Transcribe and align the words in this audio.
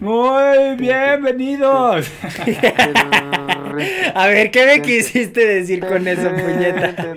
Muy 0.00 0.76
bienvenidos. 0.76 2.10
A 4.14 4.26
ver, 4.26 4.50
¿qué 4.50 4.66
me 4.66 4.82
quisiste 4.82 5.46
decir 5.46 5.86
con 5.86 6.08
eso, 6.08 6.28
puñeta? 6.28 7.14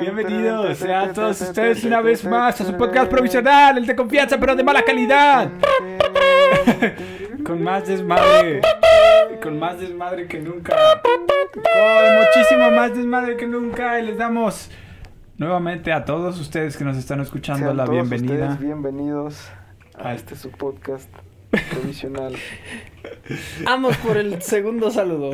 Bienvenidos 0.00 0.78
sean 0.78 1.14
todos 1.14 1.40
ustedes 1.40 1.84
una 1.84 2.00
vez 2.00 2.24
más 2.24 2.60
a 2.60 2.64
su 2.64 2.76
podcast 2.76 3.08
provisional, 3.08 3.78
el 3.78 3.86
de 3.86 3.94
confianza 3.94 4.40
pero 4.40 4.56
de 4.56 4.64
mala 4.64 4.82
calidad. 4.82 5.50
Con 7.44 7.62
más 7.62 7.86
desmadre. 7.86 8.60
Con 9.42 9.58
más 9.58 9.80
desmadre 9.80 10.26
que 10.26 10.38
nunca. 10.38 10.76
Con 11.02 12.16
muchísimo 12.18 12.70
más 12.70 12.94
desmadre 12.94 13.36
que 13.36 13.46
nunca. 13.46 13.98
Y 14.00 14.06
les 14.06 14.18
damos 14.18 14.70
nuevamente 15.38 15.92
a 15.92 16.04
todos 16.04 16.38
ustedes 16.40 16.76
que 16.76 16.84
nos 16.84 16.96
están 16.96 17.20
escuchando 17.20 17.66
Sean 17.66 17.76
la 17.76 17.84
todos 17.84 18.08
bienvenida. 18.08 18.50
ustedes 18.50 18.60
bienvenidos 18.60 19.48
a 19.98 20.14
este 20.14 20.36
su 20.36 20.50
podcast 20.50 21.08
provisional. 21.70 22.36
Vamos 23.64 23.96
por 23.98 24.16
el 24.18 24.42
segundo 24.42 24.90
saludo. 24.90 25.32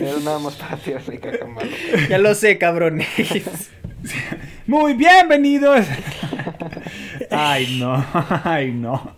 Era 0.00 0.20
nada 0.24 0.38
más 0.38 0.54
para 0.56 0.76
tirarle 0.76 1.18
caca 1.18 1.46
malo. 1.46 1.70
Ya 2.08 2.18
lo 2.18 2.34
sé, 2.34 2.58
cabrones. 2.58 3.70
Muy 4.66 4.94
bienvenidos. 4.94 5.86
Ay, 7.30 7.78
no, 7.80 8.04
ay, 8.44 8.72
no. 8.72 9.16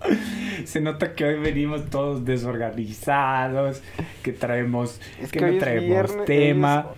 Se 0.74 0.80
nota 0.80 1.14
que 1.14 1.24
hoy 1.24 1.38
venimos 1.38 1.88
todos 1.88 2.24
desorganizados, 2.24 3.80
que 4.24 4.32
traemos, 4.32 5.00
Es 5.20 5.30
que, 5.30 5.38
que 5.38 5.52
no 5.52 5.58
traemos 5.58 5.86
viernes. 5.86 6.24
tema. 6.24 6.88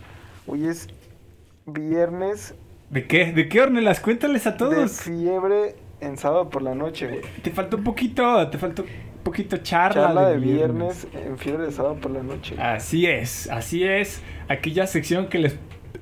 Hoy 0.46 0.66
es 0.66 0.88
viernes 1.66 2.54
¿De 2.88 3.06
qué? 3.06 3.32
¿De 3.32 3.50
qué, 3.50 3.60
Ornelas? 3.60 4.00
Cuéntales 4.00 4.46
a 4.46 4.52
de 4.52 4.56
todos. 4.56 5.02
fiebre 5.02 5.76
en 6.00 6.16
sábado 6.16 6.48
por 6.48 6.62
la 6.62 6.74
noche, 6.74 7.06
güey. 7.06 7.20
Te 7.42 7.50
faltó 7.50 7.76
un 7.76 7.84
poquito, 7.84 8.48
te 8.48 8.56
faltó 8.56 8.84
un 8.84 9.22
poquito 9.22 9.58
charla, 9.58 10.06
Charla 10.06 10.30
de 10.30 10.38
viernes 10.38 11.06
en 11.12 11.36
fiebre 11.36 11.66
de 11.66 11.72
sábado 11.72 11.96
por 11.96 12.12
la 12.12 12.22
noche. 12.22 12.56
Así 12.58 13.04
es, 13.04 13.50
así 13.50 13.84
es. 13.84 14.22
Aquella 14.48 14.86
sección 14.86 15.28
que 15.28 15.38
les 15.38 15.58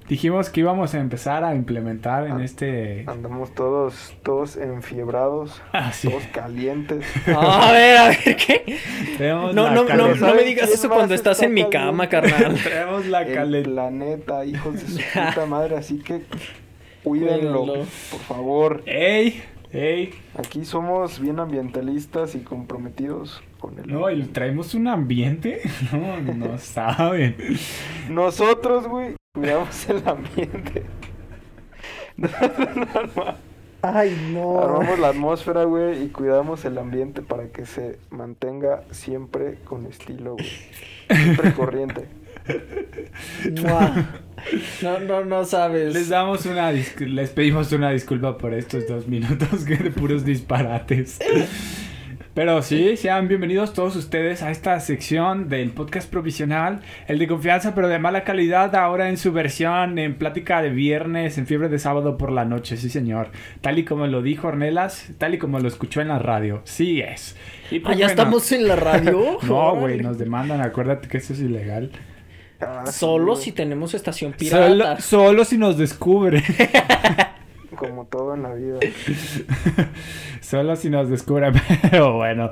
dijimos 0.08 0.50
que 0.50 0.60
íbamos 0.60 0.94
a 0.94 1.00
empezar 1.00 1.44
a 1.44 1.54
implementar 1.54 2.26
en 2.26 2.40
Ah. 2.40 2.44
este... 2.44 3.04
Andamos 3.06 3.54
todos, 3.54 4.14
todos 4.22 4.56
enfiebrados, 4.56 5.62
Así. 5.72 6.08
todos 6.08 6.22
calientes. 6.32 7.04
A 7.28 7.72
ver, 7.72 7.96
a 7.96 8.08
ver, 8.08 8.36
¿qué? 8.36 8.78
No, 9.20 9.52
la 9.52 9.70
no, 9.70 9.84
no, 9.84 10.14
no 10.14 10.34
me 10.34 10.42
digas 10.42 10.66
¿Quién 10.68 10.78
eso 10.78 10.88
cuando 10.88 11.14
estás 11.14 11.36
está 11.38 11.46
en 11.46 11.54
mi 11.54 11.68
cama, 11.70 12.08
carnal. 12.08 12.54
Traemos 12.62 13.06
la 13.06 13.22
El 13.22 13.34
calen- 13.36 13.64
planeta, 13.64 14.44
hijos 14.44 14.74
de 14.74 14.80
su 14.88 14.98
puta 15.28 15.46
madre, 15.46 15.76
así 15.76 15.98
que 15.98 16.22
cuídenlo, 17.02 17.60
Cuídenlo. 17.64 17.86
por 18.10 18.20
favor. 18.20 18.82
¡Ey! 18.86 19.42
¡Ey! 19.72 20.10
Aquí 20.38 20.64
somos 20.64 21.18
bien 21.20 21.40
ambientalistas 21.40 22.34
y 22.36 22.40
comprometidos 22.40 23.42
con 23.58 23.76
el... 23.78 23.88
No, 23.92 24.08
y 24.10 24.22
traemos 24.24 24.74
un 24.74 24.86
ambiente. 24.88 25.60
No, 25.92 26.20
no 26.34 26.58
saben. 26.58 27.34
Nosotros, 28.08 28.86
güey, 28.86 29.16
cuidamos 29.34 29.88
el 29.88 30.08
ambiente. 30.08 30.84
Ay, 33.82 34.30
no. 34.32 34.60
Armamos 34.60 34.98
la 34.98 35.08
atmósfera, 35.08 35.64
güey, 35.64 36.04
y 36.04 36.08
cuidamos 36.08 36.64
el 36.64 36.78
ambiente 36.78 37.20
para 37.20 37.48
que 37.48 37.66
se 37.66 37.98
mantenga 38.10 38.84
siempre 38.92 39.56
con 39.64 39.86
estilo, 39.86 40.34
güey. 40.34 40.48
Siempre 41.10 41.52
corriente. 41.56 42.08
No, 44.82 45.00
no, 45.00 45.24
no 45.24 45.44
sabes. 45.44 45.92
Les 45.92 46.08
damos 46.08 46.46
una 46.46 46.70
les 46.72 47.30
pedimos 47.30 47.72
una 47.72 47.90
disculpa 47.90 48.38
por 48.38 48.54
estos 48.54 48.86
dos 48.86 49.08
minutos 49.08 49.64
que 49.66 49.76
de 49.76 49.90
puros 49.90 50.24
disparates. 50.24 51.18
Pero 52.34 52.62
sí, 52.62 52.96
sean 52.96 53.28
bienvenidos 53.28 53.74
todos 53.74 53.94
ustedes 53.94 54.42
a 54.42 54.50
esta 54.50 54.80
sección 54.80 55.48
del 55.48 55.70
podcast 55.70 56.10
provisional, 56.10 56.80
el 57.06 57.20
de 57.20 57.28
confianza 57.28 57.76
pero 57.76 57.86
de 57.86 58.00
mala 58.00 58.24
calidad, 58.24 58.74
ahora 58.74 59.08
en 59.08 59.18
su 59.18 59.30
versión 59.32 60.00
en 60.00 60.16
plática 60.16 60.60
de 60.60 60.70
viernes, 60.70 61.38
en 61.38 61.46
fiebre 61.46 61.68
de 61.68 61.78
sábado 61.78 62.18
por 62.18 62.32
la 62.32 62.44
noche, 62.44 62.76
sí 62.76 62.90
señor. 62.90 63.28
Tal 63.60 63.78
y 63.78 63.84
como 63.84 64.08
lo 64.08 64.20
dijo 64.20 64.48
Ornelas, 64.48 65.10
tal 65.18 65.34
y 65.34 65.38
como 65.38 65.60
lo 65.60 65.68
escuchó 65.68 66.00
en 66.00 66.08
la 66.08 66.18
radio, 66.18 66.60
sí 66.64 67.00
es. 67.00 67.36
Y 67.70 67.78
Ah, 67.78 67.82
pues 67.84 67.98
ya 67.98 68.06
bueno, 68.06 68.22
estamos 68.22 68.50
en 68.52 68.66
la 68.66 68.76
radio. 68.76 69.38
No, 69.44 69.76
güey, 69.76 70.00
nos 70.00 70.18
demandan, 70.18 70.60
acuérdate 70.60 71.06
que 71.06 71.18
eso 71.18 71.34
es 71.34 71.40
ilegal. 71.40 71.92
Ah, 72.60 72.84
Solo 72.90 73.36
si 73.36 73.52
tenemos 73.52 73.94
estación 73.94 74.34
Solo, 74.36 74.74
pirata. 74.84 75.00
solo 75.00 75.44
si 75.44 75.56
nos 75.56 75.78
descubre. 75.78 76.42
Como 77.76 78.06
todo 78.06 78.34
en 78.34 78.42
la 78.42 78.54
vida. 78.54 78.78
Solo 80.40 80.76
si 80.76 80.90
nos 80.90 81.08
descubren, 81.08 81.54
pero 81.90 82.14
bueno. 82.14 82.50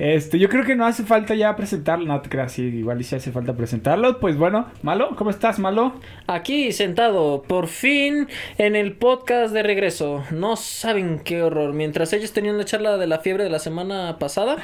Este, 0.00 0.38
yo 0.38 0.48
creo 0.48 0.64
que 0.64 0.74
no 0.76 0.86
hace 0.86 1.04
falta 1.04 1.34
ya 1.34 1.54
presentarlo, 1.56 2.06
no 2.06 2.22
te 2.22 2.30
creas, 2.30 2.52
sí, 2.52 2.62
igual 2.62 2.98
y 3.02 3.04
si 3.04 3.16
hace 3.16 3.32
falta 3.32 3.52
presentarlo. 3.52 4.18
Pues 4.18 4.38
bueno, 4.38 4.66
Malo, 4.80 5.14
¿cómo 5.14 5.28
estás, 5.28 5.58
Malo? 5.58 5.92
Aquí 6.26 6.72
sentado, 6.72 7.42
por 7.42 7.66
fin 7.66 8.26
en 8.56 8.76
el 8.76 8.94
podcast 8.94 9.52
de 9.52 9.62
regreso. 9.62 10.24
No 10.30 10.56
saben 10.56 11.20
qué 11.22 11.42
horror. 11.42 11.74
Mientras 11.74 12.14
ellos 12.14 12.32
tenían 12.32 12.56
la 12.56 12.64
charla 12.64 12.96
de 12.96 13.06
la 13.06 13.18
fiebre 13.18 13.44
de 13.44 13.50
la 13.50 13.58
semana 13.58 14.16
pasada, 14.18 14.56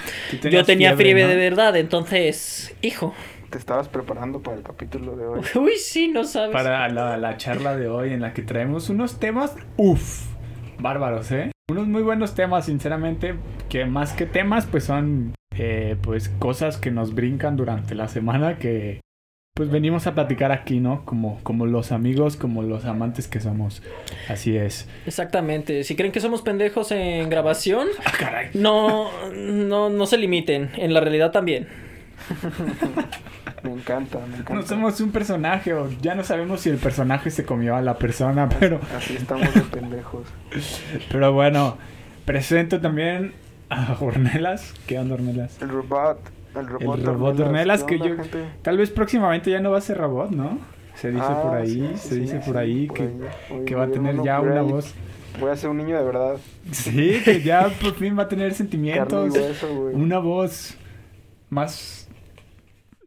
yo 0.42 0.64
tenía 0.64 0.96
fiebre, 0.96 1.04
fiebre, 1.04 1.22
¿no? 1.24 1.28
de 1.28 1.36
verdad. 1.36 1.76
Entonces, 1.76 2.74
hijo. 2.80 3.14
Te 3.50 3.58
estabas 3.58 3.88
preparando 3.88 4.40
para 4.42 4.56
el 4.56 4.62
capítulo 4.62 5.16
de 5.16 5.26
hoy. 5.26 5.40
Uy, 5.54 5.72
sí, 5.78 6.08
no 6.08 6.24
sabes. 6.24 6.52
Para 6.52 6.88
la, 6.88 7.16
la 7.16 7.36
charla 7.36 7.76
de 7.76 7.88
hoy 7.88 8.12
en 8.12 8.20
la 8.20 8.32
que 8.34 8.42
traemos 8.42 8.90
unos 8.90 9.18
temas, 9.20 9.54
uff, 9.76 10.26
bárbaros, 10.78 11.30
¿eh? 11.32 11.52
Unos 11.70 11.86
muy 11.86 12.02
buenos 12.02 12.34
temas, 12.34 12.66
sinceramente, 12.66 13.34
que 13.68 13.86
más 13.86 14.12
que 14.12 14.26
temas, 14.26 14.66
pues 14.66 14.84
son, 14.84 15.34
eh, 15.56 15.96
pues, 16.02 16.28
cosas 16.28 16.76
que 16.76 16.90
nos 16.90 17.14
brincan 17.14 17.56
durante 17.56 17.94
la 17.94 18.08
semana 18.08 18.58
que, 18.58 19.00
pues, 19.54 19.70
venimos 19.70 20.06
a 20.06 20.14
platicar 20.14 20.52
aquí, 20.52 20.78
¿no? 20.80 21.04
Como, 21.04 21.40
como 21.42 21.66
los 21.66 21.90
amigos, 21.92 22.36
como 22.36 22.62
los 22.62 22.84
amantes 22.84 23.26
que 23.26 23.40
somos. 23.40 23.82
Así 24.28 24.56
es. 24.56 24.88
Exactamente. 25.06 25.82
Si 25.84 25.96
creen 25.96 26.12
que 26.12 26.20
somos 26.20 26.42
pendejos 26.42 26.92
en 26.92 27.28
grabación, 27.30 27.88
Ah, 28.04 28.12
caray. 28.18 28.50
no, 28.54 29.08
no, 29.32 29.88
no 29.90 30.06
se 30.06 30.18
limiten. 30.18 30.70
En 30.76 30.92
la 30.94 31.00
realidad 31.00 31.30
también. 31.32 31.66
Me 33.62 33.72
encanta, 33.72 34.18
me 34.18 34.36
encanta. 34.36 34.54
No 34.54 34.62
somos 34.62 35.00
un 35.00 35.10
personaje, 35.10 35.72
o 35.72 35.88
ya 36.00 36.14
no 36.14 36.22
sabemos 36.22 36.60
si 36.60 36.70
el 36.70 36.76
personaje 36.76 37.30
se 37.30 37.44
comió 37.44 37.74
a 37.74 37.82
la 37.82 37.98
persona, 37.98 38.48
pero, 38.60 38.80
Así 38.96 39.16
estamos 39.16 39.52
de 39.52 39.60
pendejos. 39.62 40.26
pero 41.10 41.32
bueno, 41.32 41.76
presento 42.24 42.80
también 42.80 43.32
a 43.68 43.96
Hornelas. 43.98 44.74
¿Qué 44.86 44.98
onda, 44.98 45.14
Hornelas? 45.14 45.60
El 45.60 45.70
robot. 45.70 46.18
El 46.54 46.66
robot, 46.66 46.98
El 46.98 47.04
robot 47.04 47.36
de 47.36 47.42
Ornelas 47.42 47.84
¿Qué 47.84 47.96
que 47.96 48.02
onda, 48.02 48.16
yo... 48.16 48.22
gente? 48.22 48.44
Tal 48.62 48.78
vez 48.78 48.90
próximamente 48.90 49.50
ya 49.50 49.60
no 49.60 49.72
va 49.72 49.78
a 49.78 49.82
ser 49.82 49.98
robot, 49.98 50.30
¿no? 50.30 50.58
Se 50.94 51.10
dice 51.10 51.24
Ah, 51.26 51.42
por 51.42 51.54
ahí, 51.54 51.90
sí, 51.94 52.08
se 52.08 52.14
sí, 52.14 52.20
dice 52.20 52.40
sí, 52.40 52.46
por 52.46 52.56
ahí 52.56 52.86
por 52.86 52.96
que, 52.96 53.02
ahí. 53.02 53.64
Que 53.66 53.74
va 53.74 53.84
a 53.84 53.88
tener 53.88 54.22
ya 54.22 54.40
una 54.40 54.62
voz. 54.62 54.94
Voy 55.38 55.50
a 55.50 55.56
ser 55.56 55.68
un 55.68 55.76
niño 55.76 55.98
de 55.98 56.04
verdad. 56.04 56.36
Sí, 56.72 57.20
que 57.22 57.42
ya 57.42 57.68
por 57.68 57.94
fin 57.94 58.18
va 58.18 58.22
a 58.22 58.28
tener 58.28 58.54
sentimientos. 58.54 59.34
hueso. 59.34 59.68
Una 59.92 60.18
voz 60.18 60.74
más 61.50 62.05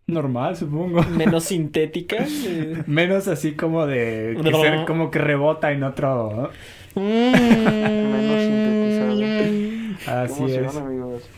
normal, 0.10 0.56
supongo. 0.58 1.04
Menos 1.18 1.44
sintética. 1.46 2.18
eh. 2.28 2.84
Menos 2.88 3.28
así 3.28 3.54
como 3.54 3.86
de 3.86 4.38
que 4.44 4.52
ser 4.54 4.86
como 4.86 5.10
que 5.12 5.20
rebota 5.20 5.72
en 5.72 5.84
otro. 5.84 6.50
Menos 6.96 8.42
sintetizado. 8.42 9.18
Qué 9.20 10.12
Así 10.12 10.40
emoción, 10.44 10.66
es. 10.66 10.76
amigos. 10.76 11.30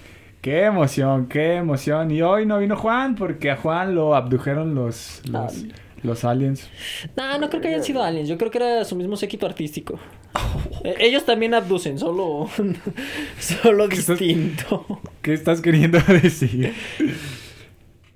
Qué 0.41 0.63
emoción, 0.65 1.27
qué 1.27 1.55
emoción. 1.55 2.11
Y 2.11 2.21
hoy 2.21 2.45
no 2.45 2.59
vino 2.59 2.75
Juan 2.75 3.15
porque 3.15 3.51
a 3.51 3.57
Juan 3.57 3.93
lo 3.95 4.15
abdujeron 4.15 4.73
los 4.75 5.21
los, 5.29 5.65
los 6.03 6.23
aliens. 6.25 6.67
No, 7.15 7.37
no 7.37 7.49
creo 7.49 7.61
que 7.61 7.67
hayan 7.67 7.83
sido 7.83 8.01
aliens. 8.03 8.27
Yo 8.27 8.37
creo 8.37 8.49
que 8.49 8.57
era 8.57 8.83
su 8.85 8.95
mismo 8.95 9.15
séquito 9.17 9.45
artístico. 9.45 9.99
Eh, 10.83 10.95
ellos 10.99 11.25
también 11.25 11.53
abducen, 11.53 11.99
solo. 11.99 12.49
solo 13.39 13.87
distinto. 13.87 14.85
¿Qué 15.21 15.33
estás 15.33 15.61
queriendo 15.61 15.99
decir? 16.21 16.73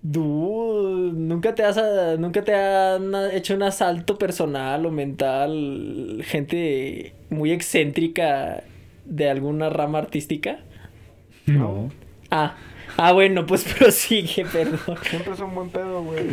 Dude, 0.07 1.13
nunca 1.13 1.56
te 1.56 1.63
has 1.63 1.78
nunca 2.19 2.44
te 2.44 2.54
han 2.54 3.12
hecho 3.34 3.56
un 3.56 3.63
asalto 3.63 4.19
personal 4.19 4.86
o 4.86 4.92
mental, 4.92 6.22
gente 6.24 7.16
muy 7.31 7.52
excéntrica 7.52 8.63
de 9.06 9.30
alguna 9.31 9.69
rama 9.72 9.98
artística. 9.98 10.60
No. 11.48 11.90
Ah, 12.30 12.56
ah 12.98 13.13
bueno, 13.13 13.48
pues 13.48 13.63
prosigue, 13.80 14.46
perdón. 14.46 14.80
Siempre 15.10 15.34
es 15.34 15.40
un 15.40 15.56
buen 15.56 15.69
pedo, 15.69 16.04
güey. 16.04 16.28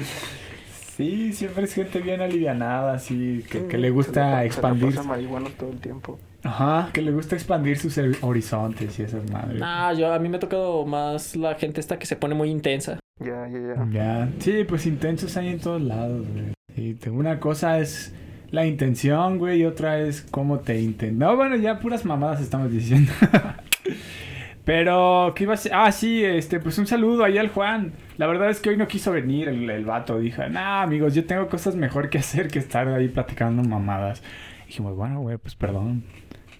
Sí, 0.96 1.32
siempre 1.32 1.64
es 1.64 1.72
gente 1.72 2.00
bien 2.00 2.20
alivianada, 2.20 2.92
así, 2.92 3.42
que, 3.50 3.66
que 3.68 3.78
Mm, 3.78 3.80
le 3.80 3.88
se 3.88 3.90
gusta 3.92 4.30
pa- 4.32 4.44
expandir. 4.44 4.92
Se 4.92 4.98
pasa 4.98 5.50
todo 5.58 5.70
el 5.70 5.78
tiempo. 5.80 6.18
Ajá, 6.44 6.90
que 6.92 7.00
le 7.00 7.10
gusta 7.12 7.36
expandir 7.36 7.78
sus 7.78 7.96
hor- 7.96 8.18
horizontes 8.20 8.98
y 8.98 9.02
esas 9.02 9.28
madres. 9.30 9.62
Ah, 9.64 9.94
yo 9.96 10.12
a 10.12 10.18
mí 10.18 10.28
me 10.28 10.36
ha 10.36 10.40
tocado 10.40 10.84
más 10.84 11.34
la 11.36 11.54
gente 11.54 11.80
esta 11.80 11.98
que 11.98 12.04
se 12.04 12.16
pone 12.16 12.34
muy 12.34 12.50
intensa. 12.50 12.98
Ya, 13.18 13.48
ya, 13.48 13.58
ya. 13.58 13.88
Ya. 13.90 14.28
Sí, 14.40 14.64
pues 14.64 14.86
intensos 14.86 15.36
hay 15.36 15.48
en 15.48 15.60
todos 15.60 15.80
lados, 15.80 16.26
güey. 16.28 16.52
Y 16.76 17.08
una 17.08 17.38
cosa 17.38 17.78
es 17.78 18.14
la 18.50 18.66
intención, 18.66 19.38
güey, 19.38 19.60
y 19.60 19.64
otra 19.64 20.00
es 20.00 20.22
cómo 20.22 20.60
te 20.60 20.80
intentan. 20.80 21.18
No, 21.18 21.36
bueno, 21.36 21.56
ya 21.56 21.78
puras 21.80 22.04
mamadas 22.04 22.40
estamos 22.40 22.70
diciendo. 22.70 23.12
Pero, 24.64 25.32
¿qué 25.34 25.44
iba 25.44 25.54
a 25.54 25.56
ser? 25.56 25.72
Ah, 25.74 25.90
sí, 25.90 26.24
este, 26.24 26.60
pues 26.60 26.78
un 26.78 26.86
saludo 26.86 27.24
ahí 27.24 27.36
al 27.36 27.48
Juan. 27.48 27.92
La 28.16 28.28
verdad 28.28 28.48
es 28.48 28.60
que 28.60 28.70
hoy 28.70 28.76
no 28.76 28.86
quiso 28.86 29.10
venir 29.10 29.48
el, 29.48 29.68
el 29.68 29.84
vato. 29.84 30.18
Dijo, 30.18 30.46
nah, 30.48 30.82
amigos, 30.82 31.14
yo 31.14 31.24
tengo 31.24 31.48
cosas 31.48 31.74
mejor 31.74 32.10
que 32.10 32.18
hacer 32.18 32.48
que 32.48 32.60
estar 32.60 32.86
ahí 32.88 33.08
platicando 33.08 33.62
mamadas. 33.64 34.22
dijimos, 34.66 34.94
bueno, 34.96 35.20
güey, 35.20 35.36
pues 35.38 35.56
perdón. 35.56 36.04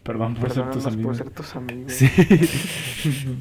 Perdón 0.02 0.34
por 0.34 0.50
ser 0.50 0.69
tus 0.70 0.82
Perdónanos 0.82 0.84
por 0.84 0.93
amigos. 0.93 1.16
ser 1.19 1.31
tus 1.31 1.56
amigos. 1.56 1.93
Sí. 1.93 2.08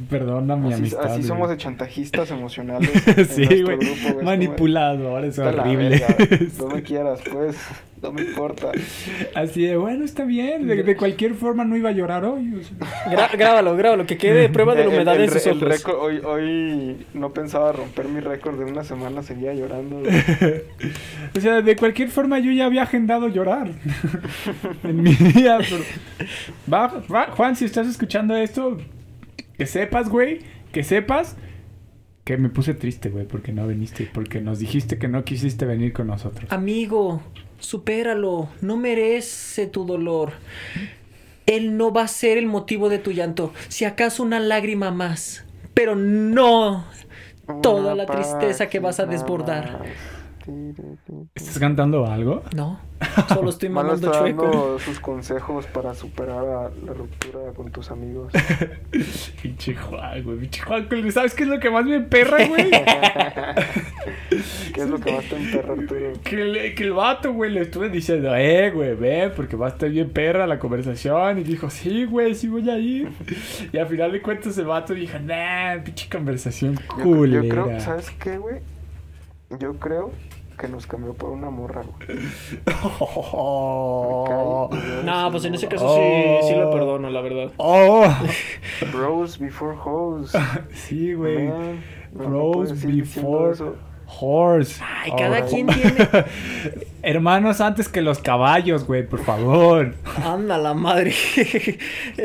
Perdona 0.09 0.55
mi 0.55 0.67
así, 0.71 0.79
amistad. 0.81 1.01
así 1.05 1.15
güey. 1.17 1.23
somos 1.27 1.49
de 1.49 1.57
chantajistas 1.57 2.29
emocionales. 2.31 2.89
sí, 3.29 3.45
güey. 3.63 3.77
grupo, 3.77 4.19
es 4.19 4.23
Manipulador, 4.23 5.25
es 5.25 5.35
como 5.37 5.47
de, 5.49 5.55
"Vete 5.55 5.61
a 5.61 5.63
la 5.65 5.71
horrible. 5.71 5.89
verga, 5.89 6.47
No 6.59 6.67
me 6.67 6.83
quieras, 6.83 7.19
pues. 7.31 7.57
No 8.01 8.11
me 8.11 8.21
importa. 8.23 8.71
Así 9.35 9.63
de, 9.65 9.77
bueno, 9.77 10.03
está 10.03 10.23
bien. 10.25 10.67
De, 10.67 10.81
de 10.81 10.95
cualquier 10.95 11.35
forma 11.35 11.63
no 11.65 11.77
iba 11.77 11.89
a 11.89 11.91
llorar 11.91 12.25
hoy. 12.25 12.53
o 12.55 12.63
sea. 12.63 12.77
Gra- 13.29 13.37
grábalo, 13.37 13.75
grábalo, 13.77 14.05
que 14.07 14.17
quede 14.17 14.49
prueba 14.53 14.73
de 14.73 14.85
la 14.85 14.89
El- 14.89 14.95
humedad 14.95 15.15
el, 15.17 15.23
en 15.25 15.29
sus 15.29 15.45
el 15.45 15.63
ojos. 15.63 15.85
hoy, 15.99 16.17
hoy 16.25 17.05
no 17.13 17.31
pensaba 17.31 17.71
romper 17.71 18.07
mi 18.07 18.19
récord 18.19 18.57
de 18.57 18.65
una 18.65 18.83
semana, 18.83 19.21
seguía 19.23 19.53
llorando. 19.53 20.01
O 21.35 21.39
sea, 21.39 21.61
de 21.61 21.75
cualquier 21.77 22.09
forma 22.09 22.39
yo 22.39 22.51
ya 22.51 22.65
había 22.65 22.83
agendado 22.83 23.27
llorar 23.29 23.71
en 24.83 25.01
mi 25.01 25.13
día. 25.13 25.59
Pero... 25.59 25.83
Va, 26.71 27.03
va, 27.13 27.27
Juan, 27.31 27.55
si 27.55 27.63
estás 27.65 27.87
escuchando 27.87 28.35
esto, 28.35 28.77
que 29.57 29.65
sepas, 29.65 30.09
güey, 30.09 30.39
que 30.73 30.83
sepas 30.83 31.37
que 32.25 32.37
me 32.37 32.49
puse 32.49 32.73
triste, 32.73 33.09
güey, 33.09 33.25
porque 33.25 33.53
no 33.53 33.65
viniste, 33.65 34.09
porque 34.13 34.41
nos 34.41 34.59
dijiste 34.59 34.97
que 34.97 35.07
no 35.07 35.23
quisiste 35.23 35.65
venir 35.65 35.93
con 35.93 36.07
nosotros. 36.07 36.51
Amigo, 36.51 37.21
supéralo. 37.61 38.49
No 38.61 38.75
merece 38.75 39.65
tu 39.67 39.85
dolor. 39.85 40.33
Él 41.45 41.77
no 41.77 41.91
va 41.91 42.03
a 42.03 42.07
ser 42.07 42.37
el 42.37 42.45
motivo 42.45 42.89
de 42.89 42.99
tu 42.99 43.11
llanto. 43.11 43.53
Si 43.69 43.85
acaso 43.85 44.23
una 44.23 44.39
lágrima 44.39 44.91
más. 44.91 45.45
Pero 45.73 45.95
no 45.95 46.85
toda 47.61 47.95
la 47.95 48.05
tristeza 48.05 48.67
que 48.67 48.79
vas 48.79 48.99
a 48.99 49.05
desbordar. 49.05 49.81
¿Estás 51.35 51.59
cantando 51.59 52.05
algo? 52.05 52.43
No, 52.55 52.79
solo 53.29 53.49
estoy 53.49 53.69
Malo 53.69 53.89
mamando 53.89 54.07
está 54.07 54.19
chueco. 54.19 54.43
dando 54.43 54.79
sus 54.79 54.99
consejos 54.99 55.65
para 55.67 55.93
superar 55.93 56.45
a 56.45 56.69
la 56.85 56.93
ruptura 56.93 57.51
con 57.55 57.71
tus 57.71 57.91
amigos. 57.91 58.31
Pinche 59.41 59.75
Juan, 59.75 60.23
güey, 60.23 60.37
pinche 60.37 60.61
Juan, 60.61 60.87
¿sabes 61.11 61.33
qué 61.33 61.43
es 61.43 61.49
lo 61.49 61.59
que 61.59 61.69
más 61.69 61.85
me 61.85 62.01
perra, 62.01 62.45
güey? 62.47 62.71
¿Qué 64.73 64.81
es 64.81 64.89
lo 64.89 64.99
que 64.99 65.11
más 65.11 65.25
te 65.25 65.35
emperra, 65.35 65.73
Arturo? 65.73 66.13
Que, 66.23 66.35
le- 66.37 66.75
que 66.75 66.83
el 66.83 66.93
vato, 66.93 67.33
güey, 67.33 67.51
le 67.51 67.61
estuve 67.61 67.89
diciendo, 67.89 68.35
eh, 68.35 68.71
güey, 68.71 68.95
ve, 68.95 69.31
porque 69.35 69.55
va 69.55 69.67
a 69.67 69.69
estar 69.69 69.89
bien 69.89 70.09
perra 70.09 70.47
la 70.47 70.59
conversación. 70.59 71.39
Y 71.39 71.43
dijo, 71.43 71.69
sí, 71.69 72.05
güey, 72.05 72.35
sí 72.35 72.47
voy 72.47 72.69
a 72.69 72.77
ir. 72.77 73.09
Y 73.73 73.77
al 73.77 73.87
final 73.87 74.11
de 74.11 74.21
cuentas 74.21 74.57
el 74.57 74.65
vato 74.65 74.93
dijo, 74.93 75.17
nah, 75.19 75.77
pinche 75.83 76.09
conversación 76.09 76.75
Yo, 76.97 77.03
culera. 77.03 77.43
yo 77.43 77.49
creo, 77.49 77.79
¿sabes 77.79 78.09
qué, 78.11 78.37
güey? 78.37 78.57
Yo 79.59 79.73
creo 79.75 80.11
que 80.61 80.67
nos 80.67 80.85
cambió 80.85 81.13
por 81.15 81.31
una 81.31 81.49
morra, 81.49 81.81
güey. 82.05 82.19
Oh, 83.33 84.69
No, 85.03 85.31
pues 85.31 85.43
en 85.45 85.55
ese 85.55 85.67
caso 85.67 85.85
Oh. 85.87 86.39
sí, 86.43 86.49
sí 86.49 86.55
lo 86.55 86.69
perdono, 86.69 87.09
la 87.09 87.21
verdad. 87.21 87.51
oh. 87.57 88.05
Bros 88.93 89.39
before 89.39 89.75
hoes. 89.83 90.31
Sí, 90.73 91.13
güey. 91.13 91.47
No, 91.47 91.73
no 92.13 92.29
Bros 92.29 92.69
diciendo 92.81 92.97
before 92.97 93.71
horse. 94.19 94.81
Ay, 94.83 95.11
cada 95.17 95.43
Oh. 95.43 95.47
quien 95.47 95.67
tiene. 95.67 95.95
Hermanos 97.01 97.59
antes 97.61 97.87
que 97.89 98.01
los 98.01 98.19
caballos, 98.19 98.85
güey, 98.85 99.07
por 99.07 99.23
favor. 99.23 99.95
Anda 100.23 100.57
la 100.59 100.73
madre. 100.75 101.13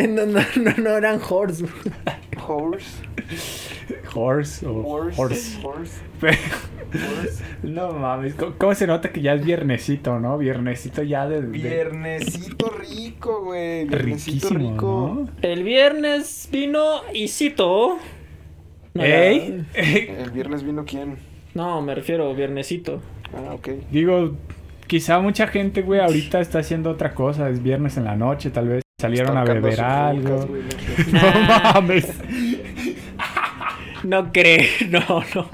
no, 0.08 0.26
no, 0.26 0.40
no, 0.56 0.72
no 0.76 0.90
eran 0.90 1.20
horse. 1.26 1.64
Horse. 2.46 3.02
Horse 4.14 4.66
o 4.66 4.72
Horse. 4.84 5.20
horse. 5.20 5.58
Horse. 5.62 6.00
Horse. 6.22 7.44
No 7.62 7.92
mames, 7.92 8.34
¿cómo, 8.58 8.74
se 8.74 8.86
nota 8.86 9.10
que 9.10 9.20
ya 9.20 9.34
es 9.34 9.44
viernesito, 9.44 10.18
no? 10.18 10.38
Viernesito 10.38 11.02
ya 11.02 11.26
de... 11.28 11.42
de- 11.42 11.48
Viernesito 11.48 12.70
rico, 12.70 13.42
güey. 13.44 13.84
Viernesito 13.86 14.48
riquísimo, 14.50 14.72
rico. 14.72 15.26
¿no? 15.26 15.30
El 15.42 15.62
viernes 15.64 16.48
vino. 16.50 17.02
No, 18.94 19.02
¿Ey? 19.04 19.64
El 19.74 20.30
viernes 20.30 20.62
vino 20.62 20.84
quién? 20.86 21.16
No, 21.54 21.82
me 21.82 21.94
refiero 21.94 22.34
viernesito. 22.34 23.00
Ah, 23.34 23.54
ok. 23.54 23.68
Digo, 23.90 24.36
quizá 24.86 25.18
mucha 25.20 25.48
gente, 25.48 25.82
güey, 25.82 26.00
ahorita 26.00 26.40
está 26.40 26.60
haciendo 26.60 26.90
otra 26.90 27.12
cosa. 27.14 27.50
Es 27.50 27.62
viernes 27.62 27.96
en 27.98 28.04
la 28.04 28.16
noche, 28.16 28.50
tal 28.50 28.68
vez 28.68 28.82
salieron 29.00 29.36
a 29.36 29.44
beber 29.44 29.80
algo. 29.82 30.46
güey, 30.46 30.62
no 30.64 30.70
sé. 30.70 31.12
No 31.12 31.20
Nah. 31.20 31.72
mames. 31.74 32.14
No 34.06 34.32
creo, 34.32 34.62
no, 34.90 35.00
no. 35.34 35.50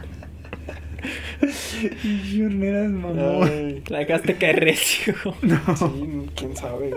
Jorneras, 2.33 2.91
mamón. 2.91 3.49
Ay, 3.51 3.83
La 3.89 3.99
dejaste 3.99 4.35
caer 4.37 4.61
recio. 4.61 5.15
sí, 5.77 6.27
quién 6.37 6.57
sabe. 6.57 6.93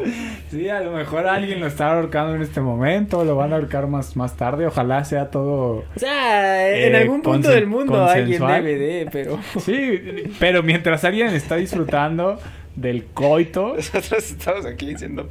Sí, 0.51 0.69
a 0.69 0.81
lo 0.81 0.91
mejor 0.91 1.25
alguien 1.27 1.59
lo 1.59 1.65
está 1.67 1.93
ahorcando 1.93 2.35
en 2.35 2.43
este 2.43 2.61
momento, 2.61 3.25
lo 3.25 3.35
van 3.35 3.53
a 3.53 3.55
ahorcar 3.55 3.87
más, 3.87 4.15
más 4.15 4.37
tarde. 4.37 4.67
Ojalá 4.67 5.03
sea 5.03 5.31
todo. 5.31 5.83
O 5.95 5.99
sea, 5.99 6.77
en 6.77 6.93
Eh, 6.93 6.97
algún 6.97 7.23
punto 7.23 7.49
del 7.49 7.65
mundo 7.65 8.05
alguien 8.05 8.45
debe 8.45 8.77
de, 8.77 9.09
pero. 9.11 9.39
Sí, 9.59 9.99
pero 10.39 10.61
mientras 10.61 11.03
alguien 11.03 11.29
está 11.29 11.55
disfrutando 11.55 12.39
del 12.75 13.05
coito, 13.05 13.73
Nosotros 13.77 14.31
estamos 14.31 14.65
aquí 14.67 14.85
diciendo. 14.87 15.27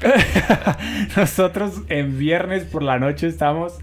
nosotros 1.16 1.82
en 1.88 2.18
viernes 2.18 2.64
por 2.64 2.82
la 2.82 2.98
noche 2.98 3.28
estamos. 3.28 3.74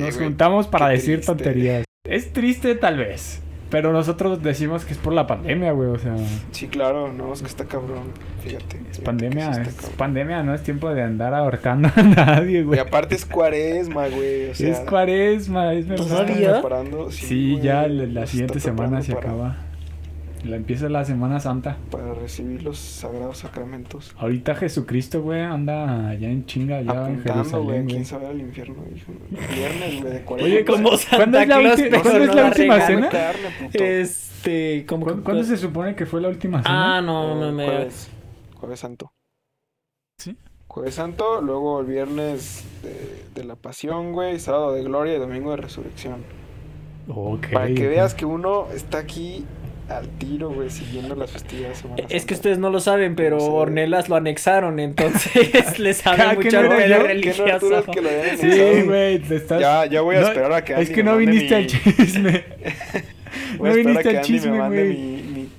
Nos 0.00 0.16
güey, 0.16 0.28
juntamos 0.28 0.66
para 0.66 0.86
qué 0.88 0.92
decir 0.94 1.14
triste. 1.16 1.26
tonterías. 1.32 1.84
Es 2.04 2.32
triste, 2.32 2.74
tal 2.74 2.96
vez. 2.98 3.42
Pero 3.70 3.92
nosotros 3.92 4.42
decimos 4.42 4.86
que 4.86 4.92
es 4.94 4.98
por 4.98 5.12
la 5.12 5.26
pandemia, 5.26 5.72
güey. 5.72 5.90
O 5.90 5.98
sea, 5.98 6.16
Sí, 6.52 6.68
claro, 6.68 7.12
no, 7.12 7.34
es 7.34 7.42
que 7.42 7.48
está 7.48 7.66
cabrón. 7.66 8.12
Fíjate. 8.42 8.64
es 8.90 8.96
fíjate 8.96 9.02
pandemia. 9.02 9.52
sí 9.52 9.60
Es 9.60 9.74
cabrón. 9.74 9.92
pandemia, 9.98 10.42
no 10.42 10.54
es 10.54 10.62
tiempo 10.62 10.88
de 10.94 11.02
andar 11.02 11.34
ahorcando 11.34 11.90
a 11.94 12.02
nadie, 12.02 12.60
Y 12.60 12.62
güey. 12.62 12.80
aparte 12.80 13.14
es 13.14 13.26
cuaresma, 13.26 14.08
güey. 14.08 14.50
O 14.50 14.54
sea, 14.54 14.70
es 14.70 14.80
cuaresma, 14.80 15.74
es 15.74 15.80
están 15.90 15.96
¿Todavía? 15.96 16.52
preparando, 16.52 17.10
Sí, 17.10 17.52
güey, 17.52 17.62
ya 17.64 17.86
la, 17.88 18.26
siguiente 18.26 18.58
semana 18.58 19.02
se 19.02 19.12
acaba. 19.12 19.56
La 20.44 20.56
empieza 20.56 20.88
la 20.88 21.04
Semana 21.04 21.40
Santa. 21.40 21.76
Para 21.90 22.14
recibir 22.14 22.62
los 22.62 22.78
sagrados 22.78 23.38
sacramentos. 23.38 24.14
Ahorita 24.18 24.54
Jesucristo, 24.54 25.20
güey, 25.20 25.40
anda 25.40 26.08
allá 26.10 26.30
en 26.30 26.46
chinga, 26.46 26.76
allá 26.78 26.92
en 26.92 26.98
Apuntando, 27.20 27.62
güey. 27.64 27.76
Jerusalén, 27.78 27.86
¿Quién 27.86 28.04
sabe 28.04 28.26
al 28.28 28.40
infierno? 28.40 28.76
hijo? 28.94 29.12
Viernes, 29.54 30.00
güey, 30.00 30.12
de 30.12 30.20
cuaresma. 30.22 30.54
Oye, 30.54 30.64
como 30.64 30.82
¿cuándo 30.90 30.96
Santa 30.98 31.42
es 31.42 31.48
la, 31.48 31.58
Claus, 31.60 31.78
ulti- 31.80 31.88
pero 31.90 32.02
¿cuándo 32.02 32.20
es 32.22 32.28
no 32.28 32.34
la 32.34 32.42
la 32.42 32.48
última 32.48 32.80
cena? 32.80 33.08
carne. 33.08 33.48
Este, 33.72 34.86
como 34.86 35.06
¿Cu- 35.06 35.22
¿Cuándo 35.24 35.42
se 35.44 35.56
supone 35.56 35.94
que 35.96 36.06
fue 36.06 36.20
la 36.20 36.28
última 36.28 36.62
cena? 36.62 36.98
Ah, 36.98 37.02
no, 37.02 37.34
no 37.34 37.52
me. 37.52 37.64
Jueves. 37.66 38.08
Jueves 38.54 38.80
Santo. 38.80 39.12
¿Sí? 40.20 40.36
Jueves 40.68 40.94
Santo, 40.94 41.40
luego 41.42 41.80
el 41.80 41.86
viernes 41.86 42.64
de, 42.82 43.24
de 43.34 43.44
la 43.44 43.56
Pasión, 43.56 44.12
güey, 44.12 44.38
sábado 44.38 44.72
de 44.74 44.84
Gloria 44.84 45.16
y 45.16 45.18
domingo 45.18 45.50
de 45.50 45.56
Resurrección. 45.58 46.22
Ok. 47.08 47.48
Para 47.52 47.66
que 47.74 47.88
veas 47.88 48.14
que 48.14 48.24
uno 48.24 48.68
está 48.74 48.98
aquí 48.98 49.44
al 49.88 50.06
tiro, 50.18 50.50
güey, 50.50 50.68
siguiendo 50.70 51.14
las 51.14 51.30
festividades 51.30 51.76
de 51.78 51.82
Semana 51.82 52.02
Es 52.10 52.24
que 52.26 52.34
ustedes 52.34 52.58
no 52.58 52.70
lo 52.70 52.78
saben, 52.80 53.16
pero 53.16 53.36
No 53.36 53.42
sé. 53.42 53.50
Ornelas 53.50 54.08
lo 54.08 54.16
anexaron, 54.16 54.78
entonces 54.80 55.78
les 55.78 55.96
sabe. 55.98 56.38
¿Qué 56.40 56.50
no 56.50 56.58
habían 56.72 57.02
Sí, 58.38 58.82
güey, 58.82 59.18
te 59.18 59.36
estás... 59.36 59.60
Ya, 59.60 59.86
ya 59.86 60.00
voy 60.02 60.16
a 60.16 60.20
No, 60.20 60.26
esperar 60.28 60.52
a 60.52 60.64
que 60.64 60.72
Es 60.74 60.78
Andy 60.80 60.92
que 60.94 61.02
no 61.02 61.16
viniste 61.16 61.48
mi- 61.56 61.62
al 61.62 61.66
chisme. 61.66 62.44
Voy 63.58 63.70
a 63.70 63.72
No 63.72 63.78
esperar 63.78 63.86
viniste 63.86 64.08
a 64.08 64.12
que 64.12 64.18
al 64.18 64.24
chisme, 64.24 64.68
güey. 64.68 65.17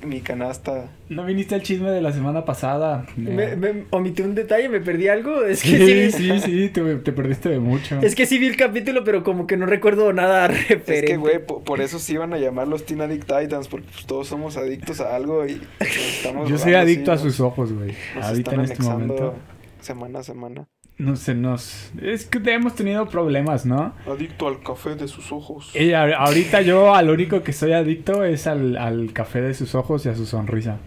Mi, 0.09 0.21
canasta. 0.21 0.91
No 1.09 1.25
viniste 1.25 1.55
al 1.55 1.61
chisme 1.61 1.89
de 1.91 2.01
la 2.01 2.11
semana 2.11 2.45
pasada. 2.45 3.05
Me, 3.15 3.55
me 3.55 3.85
omití 3.91 4.21
un 4.21 4.35
detalle, 4.35 4.69
me 4.69 4.79
perdí 4.81 5.07
algo. 5.07 5.45
Es 5.45 5.63
que 5.63 6.11
Sí, 6.11 6.11
sí, 6.11 6.39
sí, 6.39 6.39
sí, 6.39 6.69
te, 6.69 6.95
te 6.97 7.11
perdiste 7.13 7.49
de 7.49 7.59
mucho. 7.59 7.99
Es 8.01 8.15
que 8.15 8.25
sí 8.25 8.37
vi 8.37 8.47
el 8.47 8.57
capítulo, 8.57 9.03
pero 9.03 9.23
como 9.23 9.47
que 9.47 9.57
no 9.57 9.65
recuerdo 9.65 10.11
nada 10.13 10.47
referente. 10.49 10.99
Es 10.99 11.03
que, 11.05 11.17
güey, 11.17 11.45
po- 11.45 11.63
por, 11.63 11.81
eso 11.81 11.99
sí 11.99 12.13
iban 12.13 12.33
a 12.33 12.37
llamar 12.37 12.67
los 12.67 12.85
Teen 12.85 13.01
Addict 13.01 13.23
Titans, 13.27 13.67
porque 13.67 13.87
pues, 13.91 14.05
todos 14.05 14.27
somos 14.27 14.57
adictos 14.57 14.99
a 15.01 15.15
algo 15.15 15.45
y 15.45 15.61
estamos 15.79 16.49
Yo 16.49 16.57
soy 16.57 16.73
adicto 16.73 17.11
a 17.11 17.17
sus 17.17 17.39
ojos, 17.39 17.71
güey. 17.71 17.93
Ahorita 18.21 18.31
están 18.51 18.53
en 18.55 18.61
este 18.61 18.75
anexando 18.75 19.13
momento. 19.13 19.35
Semana 19.81 20.19
a 20.19 20.23
semana. 20.23 20.67
No 21.00 21.15
se 21.15 21.34
nos... 21.34 21.91
Es 22.01 22.25
que 22.25 22.39
hemos 22.51 22.75
tenido 22.75 23.08
problemas, 23.08 23.65
¿no? 23.65 23.94
Adicto 24.06 24.48
al 24.48 24.62
café 24.62 24.96
de 24.96 25.08
sus 25.08 25.32
ojos. 25.32 25.74
Y 25.75 25.94
a- 25.94 26.18
ahorita 26.18 26.62
yo 26.62 26.94
al 26.94 27.10
único 27.10 27.41
que 27.41 27.53
soy 27.53 27.72
adicto 27.72 28.24
es 28.25 28.46
al, 28.48 28.77
al 28.77 29.12
café 29.13 29.41
de 29.41 29.53
sus 29.53 29.74
ojos 29.75 30.06
y 30.06 30.10
a 30.10 30.15
su 30.15 30.25
sonrisa. 30.25 30.77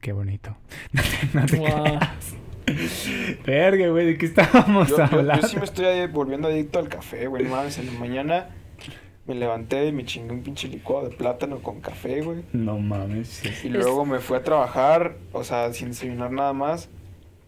Qué 0.00 0.12
bonito. 0.12 0.56
No 1.34 1.44
te 1.46 1.58
creas. 1.58 2.36
Verga, 3.44 3.88
güey, 3.88 4.06
¿de 4.06 4.18
qué 4.18 4.26
estábamos 4.26 4.88
Yo, 4.88 4.96
yo- 4.98 5.04
yo 5.10 5.18
hablando? 5.18 5.46
sí 5.46 5.56
me 5.56 5.64
estoy 5.64 6.06
volviendo 6.08 6.48
adicto 6.48 6.78
al 6.78 6.88
café, 6.88 7.26
güey. 7.26 7.44
no 7.44 7.50
mames, 7.50 7.78
en 7.78 7.86
la 7.86 7.92
mañana 7.92 8.46
Me 9.26 9.34
levanté 9.34 9.86
y 9.88 9.92
me 9.92 10.04
chingué 10.04 10.32
un 10.32 10.42
pinche 10.42 10.68
licuado 10.68 11.08
de 11.08 11.14
plátano 11.16 11.58
con 11.58 11.80
café, 11.80 12.22
güey. 12.22 12.44
No 12.52 12.78
mames. 12.78 13.28
sí. 13.28 13.50
Y 13.64 13.68
luego 13.68 14.04
me 14.06 14.20
fui 14.20 14.36
a 14.36 14.42
trabajar, 14.42 15.16
o 15.32 15.44
sea, 15.44 15.72
sin 15.74 15.88
desayunar 15.88 16.30
nada 16.32 16.52
más. 16.52 16.88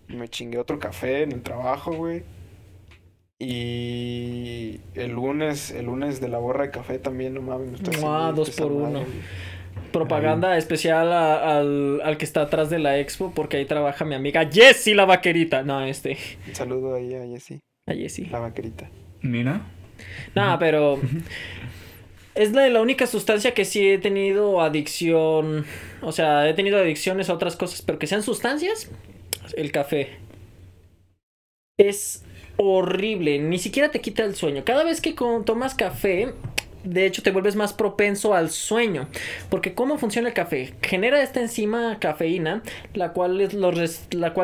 Me 0.08 0.28
chingué 0.28 0.58
otro 0.58 0.78
café 0.78 1.22
en 1.22 1.32
el 1.32 1.42
trabajo, 1.42 1.92
güey. 1.92 2.22
Y 3.38 4.80
el 4.94 5.12
lunes, 5.12 5.70
el 5.70 5.86
lunes 5.86 6.20
de 6.20 6.28
la 6.28 6.38
borra 6.38 6.64
de 6.64 6.70
café 6.70 6.98
también, 6.98 7.34
no 7.34 7.42
mames, 7.42 7.68
me 7.70 7.76
estoy 7.76 7.94
haciendo 7.94 8.14
Ah, 8.16 8.32
dos 8.32 8.50
por 8.50 8.72
uno. 8.72 9.04
Propaganda 9.92 10.56
especial 10.58 11.12
a- 11.12 11.58
al, 11.58 12.00
al 12.02 12.16
que 12.18 12.24
está 12.24 12.42
atrás 12.42 12.68
de 12.68 12.78
la 12.78 12.98
expo, 12.98 13.32
porque 13.34 13.56
ahí 13.58 13.64
trabaja 13.64 14.04
mi 14.04 14.14
amiga 14.16 14.48
Jessie 14.50 14.94
la 14.94 15.04
vaquerita. 15.04 15.62
No, 15.62 15.82
este, 15.84 16.18
Un 16.48 16.54
saludo 16.54 16.94
ahí 16.96 17.14
a 17.14 17.24
Jessie, 17.26 17.60
a 17.86 17.94
Jessie. 17.94 18.26
la 18.28 18.40
vaquerita. 18.40 18.90
Mira. 19.22 19.60
No, 20.34 20.56
pero 20.58 20.98
es 22.34 22.52
la, 22.52 22.68
la 22.68 22.82
única 22.82 23.06
sustancia 23.06 23.54
que 23.54 23.64
sí 23.64 23.88
he 23.88 23.98
tenido 23.98 24.60
adicción. 24.60 25.64
O 26.02 26.12
sea, 26.12 26.48
he 26.48 26.54
tenido 26.54 26.78
adicciones 26.78 27.30
a 27.30 27.34
otras 27.34 27.56
cosas, 27.56 27.82
pero 27.82 27.98
que 27.98 28.06
sean 28.08 28.22
sustancias, 28.22 28.90
el 29.56 29.72
café. 29.72 30.18
Es 31.78 32.24
horrible, 32.56 33.38
ni 33.38 33.58
siquiera 33.58 33.90
te 33.90 34.00
quita 34.00 34.24
el 34.24 34.34
sueño. 34.34 34.64
Cada 34.64 34.84
vez 34.84 35.00
que 35.00 35.14
tomas 35.44 35.74
café, 35.74 36.34
de 36.84 37.06
hecho 37.06 37.22
te 37.22 37.30
vuelves 37.30 37.56
más 37.56 37.72
propenso 37.72 38.34
al 38.34 38.50
sueño. 38.50 39.08
Porque 39.50 39.74
¿cómo 39.74 39.98
funciona 39.98 40.28
el 40.28 40.34
café? 40.34 40.74
Genera 40.82 41.22
esta 41.22 41.40
enzima 41.40 41.98
cafeína, 42.00 42.62
la 42.94 43.12
cual 43.12 43.38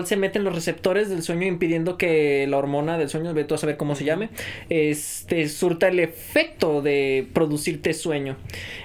se 0.07 0.17
mete 0.17 0.39
en 0.39 0.45
los 0.45 0.55
receptores 0.55 1.09
del 1.09 1.23
sueño 1.23 1.47
impidiendo 1.47 1.97
que 1.99 2.47
la 2.49 2.59
hormona 2.59 2.99
del 2.99 3.09
sueño, 3.09 3.35
ve 3.35 3.45
tú 3.45 3.55
a 3.55 3.59
saber 3.59 3.77
cómo 3.77 3.95
se 3.95 4.05
llame, 4.05 4.31
este, 4.69 5.49
surta 5.49 5.89
el 5.89 6.01
efecto 6.01 6.83
de 6.83 7.27
producirte 7.33 7.93
sueño. 7.95 8.37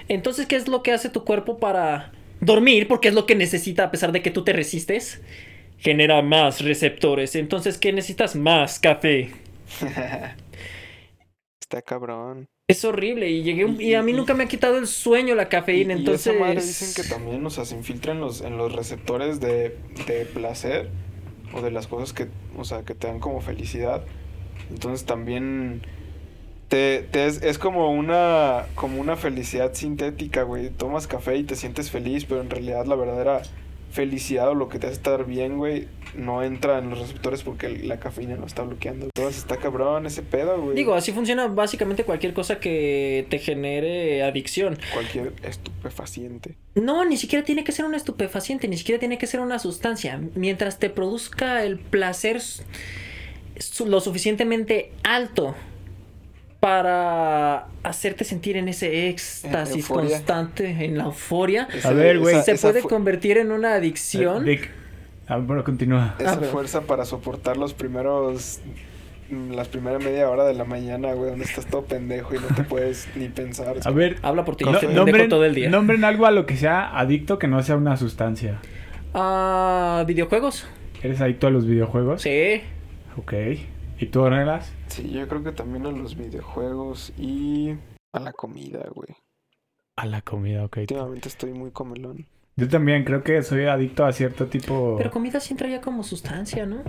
Entonces, 0.08 0.46
¿qué 0.46 0.56
es 0.56 0.68
lo 0.68 0.82
que 0.82 0.92
hace 0.92 1.08
tu 1.08 1.24
cuerpo 1.24 1.58
para 1.58 2.12
dormir? 2.40 2.88
Porque 2.88 3.08
es 3.08 3.14
lo 3.14 3.26
que 3.26 3.34
necesita 3.34 3.84
a 3.84 3.90
pesar 3.90 4.12
de 4.12 4.22
que 4.22 4.30
tú 4.30 4.44
te 4.44 4.52
resistes. 4.52 5.20
Genera 5.80 6.22
más 6.22 6.60
receptores. 6.62 7.34
Entonces, 7.36 7.78
¿qué 7.78 7.92
necesitas? 7.92 8.36
Más 8.36 8.78
café. 8.78 9.30
Está 11.60 11.82
cabrón. 11.82 12.46
Es 12.68 12.84
horrible 12.84 13.28
y 13.28 13.42
llegué 13.42 13.64
un- 13.64 13.80
Y- 13.80 13.94
a 13.94 14.02
mí 14.02 14.12
nunca 14.12 14.34
me 14.34 14.44
ha 14.44 14.48
quitado 14.48 14.78
el 14.78 14.86
sueño 14.86 15.34
la 15.34 15.48
cafeína, 15.48 15.94
Y- 15.94 15.96
y 15.96 15.98
entonces 16.00 16.26
esa 16.28 16.38
madre 16.38 16.62
dicen 16.62 16.94
que 16.94 17.02
también, 17.08 17.44
o 17.44 17.50
sea, 17.50 17.64
se 17.64 17.74
infiltra 17.76 18.12
en 18.12 18.20
los, 18.20 18.40
en 18.42 18.56
los 18.56 18.72
receptores 18.72 19.40
de, 19.40 19.76
de 20.06 20.24
placer 20.32 20.88
o 21.52 21.62
de 21.62 21.70
las 21.72 21.86
cosas 21.88 22.12
que, 22.12 22.28
o 22.56 22.64
sea, 22.64 22.82
que 22.84 22.94
te 22.94 23.06
dan 23.08 23.18
como 23.20 23.40
felicidad. 23.40 24.04
Entonces 24.70 25.04
también 25.04 25.82
te, 26.68 27.02
te 27.10 27.26
es, 27.26 27.42
es 27.42 27.58
como 27.58 27.90
una 27.92 28.66
como 28.76 29.00
una 29.00 29.16
felicidad 29.16 29.74
sintética, 29.74 30.42
güey. 30.44 30.70
Tomas 30.70 31.08
café 31.08 31.36
y 31.36 31.44
te 31.44 31.56
sientes 31.56 31.90
feliz, 31.90 32.24
pero 32.24 32.40
en 32.40 32.50
realidad 32.50 32.86
la 32.86 32.94
verdadera 32.94 33.42
felicidad 33.90 34.48
o 34.50 34.54
lo 34.54 34.68
que 34.68 34.78
te 34.78 34.86
hace 34.86 34.94
estar 34.96 35.26
bien, 35.26 35.58
güey, 35.58 35.88
no 36.14 36.42
entra 36.42 36.78
en 36.78 36.90
los 36.90 36.98
receptores 37.00 37.42
porque 37.42 37.68
la 37.68 37.98
cafeína 37.98 38.36
lo 38.36 38.46
está 38.46 38.62
bloqueando. 38.62 39.06
Entonces 39.06 39.38
está 39.38 39.56
cabrón 39.56 40.06
ese 40.06 40.22
pedo, 40.22 40.60
güey. 40.60 40.76
digo, 40.76 40.94
así 40.94 41.12
funciona 41.12 41.46
básicamente 41.48 42.04
cualquier 42.04 42.32
cosa 42.32 42.60
que 42.60 43.26
te 43.28 43.38
genere 43.38 44.22
adicción. 44.22 44.78
cualquier 44.92 45.32
estupefaciente. 45.42 46.56
No, 46.74 47.04
ni 47.04 47.16
siquiera 47.16 47.44
tiene 47.44 47.64
que 47.64 47.72
ser 47.72 47.84
un 47.84 47.94
estupefaciente, 47.94 48.68
ni 48.68 48.76
siquiera 48.76 48.98
tiene 48.98 49.18
que 49.18 49.26
ser 49.26 49.40
una 49.40 49.58
sustancia. 49.58 50.20
Mientras 50.34 50.78
te 50.78 50.90
produzca 50.90 51.64
el 51.64 51.78
placer 51.78 52.40
lo 53.86 54.00
suficientemente 54.00 54.92
alto 55.02 55.54
para 56.60 57.66
hacerte 57.82 58.24
sentir 58.24 58.56
en 58.58 58.68
ese 58.68 59.08
éxtasis 59.08 59.76
euforia. 59.76 60.16
constante, 60.16 60.84
en 60.84 60.98
la 60.98 61.04
euforia, 61.04 61.66
A 61.84 61.90
ver, 61.92 62.18
güey. 62.18 62.42
se 62.42 62.54
puede 62.56 62.82
convertir 62.82 63.38
en 63.38 63.50
una 63.50 63.74
adicción. 63.74 64.46
Eh. 64.48 64.60
Ah, 65.26 65.38
bueno, 65.38 65.64
continúa. 65.64 66.16
Esa 66.18 66.32
Ah, 66.32 66.36
pero- 66.38 66.52
fuerza 66.52 66.82
para 66.82 67.04
soportar 67.04 67.56
los 67.56 67.72
primeros. 67.74 68.60
mm, 69.30 69.52
Las 69.52 69.68
primeras 69.68 70.02
media 70.04 70.28
hora 70.28 70.44
de 70.44 70.54
la 70.54 70.64
mañana, 70.64 71.12
güey, 71.14 71.30
donde 71.30 71.44
estás 71.44 71.64
todo 71.66 71.84
pendejo 71.84 72.34
y 72.34 72.38
no 72.40 72.48
te 72.54 72.64
puedes 72.64 73.08
ni 73.14 73.28
pensar. 73.28 73.76
A 73.84 73.90
ver, 73.90 74.16
Habla 74.22 74.44
por 74.44 74.56
ti, 74.56 74.64
no- 74.64 74.72
nombren, 74.92 75.28
todo 75.28 75.44
el 75.44 75.54
día. 75.54 75.70
nombren 75.70 76.04
algo 76.04 76.26
a 76.26 76.30
lo 76.32 76.46
que 76.46 76.56
sea 76.56 76.98
adicto 76.98 77.38
que 77.38 77.46
no 77.48 77.62
sea 77.62 77.76
una 77.76 77.96
sustancia. 77.96 78.58
Ah, 79.14 80.04
videojuegos. 80.06 80.66
¿Eres 81.02 81.20
adicto 81.20 81.46
a 81.46 81.50
los 81.50 81.64
videojuegos? 81.66 82.22
Sí. 82.22 82.60
Ok. 83.16 83.32
¿Y 84.00 84.06
tú, 84.06 84.22
Ornelas? 84.22 84.72
Sí, 84.86 85.10
yo 85.10 85.28
creo 85.28 85.44
que 85.44 85.52
también 85.52 85.84
a 85.84 85.90
los 85.90 86.16
videojuegos 86.16 87.12
y 87.18 87.74
a 88.14 88.20
la 88.20 88.32
comida, 88.32 88.86
güey. 88.94 89.14
A 89.94 90.06
la 90.06 90.22
comida, 90.22 90.64
ok. 90.64 90.78
Últimamente 90.78 91.28
estoy 91.28 91.52
muy 91.52 91.70
comelón. 91.70 92.26
Yo 92.56 92.66
también 92.66 93.04
creo 93.04 93.22
que 93.22 93.42
soy 93.42 93.66
adicto 93.66 94.06
a 94.06 94.12
cierto 94.12 94.46
tipo... 94.46 94.94
Pero 94.96 95.10
comida 95.10 95.38
siempre 95.38 95.70
ya 95.70 95.82
como 95.82 96.02
sustancia, 96.02 96.64
¿no? 96.64 96.82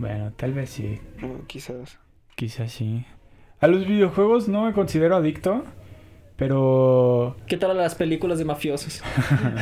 Bueno, 0.00 0.32
tal 0.32 0.52
vez 0.52 0.70
sí. 0.70 1.00
No, 1.20 1.46
quizás. 1.46 2.00
Quizás 2.34 2.72
sí. 2.72 3.06
A 3.60 3.68
los 3.68 3.86
videojuegos 3.86 4.48
no 4.48 4.64
me 4.64 4.72
considero 4.72 5.14
adicto, 5.14 5.62
pero 6.36 7.36
¿Qué 7.46 7.56
tal 7.56 7.70
a 7.70 7.74
las 7.74 7.94
películas 7.94 8.38
de 8.38 8.44
mafiosos? 8.44 9.00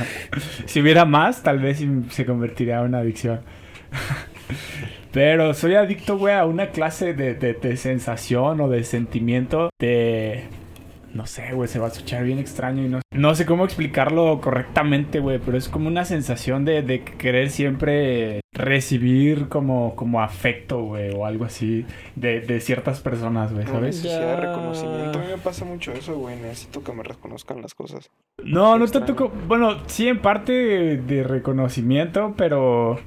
si 0.64 0.80
hubiera 0.80 1.04
más, 1.04 1.42
tal 1.42 1.58
vez 1.58 1.76
sí 1.76 1.90
se 2.08 2.24
convertiría 2.24 2.78
en 2.78 2.86
una 2.86 2.98
adicción. 3.00 3.42
Pero 5.16 5.54
soy 5.54 5.76
adicto, 5.76 6.18
güey, 6.18 6.34
a 6.34 6.44
una 6.44 6.66
clase 6.72 7.14
de, 7.14 7.32
de- 7.34 7.54
de 7.54 7.76
sensación 7.78 8.60
o 8.60 8.68
de 8.68 8.84
sentimiento 8.84 9.70
de... 9.80 10.44
No 11.14 11.24
sé, 11.24 11.54
güey, 11.54 11.70
se 11.70 11.78
va 11.78 11.86
a 11.86 11.88
escuchar 11.88 12.22
bien 12.24 12.38
extraño 12.38 12.84
y 12.84 12.88
no, 12.90 13.00
no 13.12 13.34
sé 13.34 13.46
cómo 13.46 13.64
explicarlo 13.64 14.38
correctamente, 14.42 15.18
güey, 15.20 15.38
pero 15.38 15.56
es 15.56 15.70
como 15.70 15.88
una 15.88 16.04
sensación 16.04 16.66
de, 16.66 16.82
de 16.82 17.02
querer 17.02 17.48
siempre 17.48 18.40
recibir 18.52 19.48
como, 19.48 19.96
como 19.96 20.20
afecto, 20.20 20.82
güey, 20.82 21.14
o 21.14 21.24
algo 21.24 21.46
así 21.46 21.86
de, 22.16 22.42
de 22.42 22.60
ciertas 22.60 23.00
personas, 23.00 23.54
güey, 23.54 23.64
Una 23.64 23.72
¿sabes? 23.72 24.02
de 24.02 24.36
reconocimiento. 24.36 25.18
A 25.18 25.22
mí 25.22 25.28
me 25.30 25.38
pasa 25.38 25.64
mucho 25.64 25.92
eso, 25.92 26.18
güey. 26.18 26.36
Necesito 26.36 26.84
que 26.84 26.92
me 26.92 27.02
reconozcan 27.02 27.62
las 27.62 27.72
cosas. 27.74 28.10
No, 28.44 28.76
no 28.78 28.86
tanto 28.86 29.16
como... 29.16 29.30
Bueno, 29.48 29.78
sí, 29.86 30.08
en 30.08 30.18
parte 30.20 30.52
de 30.98 31.22
reconocimiento, 31.24 32.34
pero... 32.36 33.00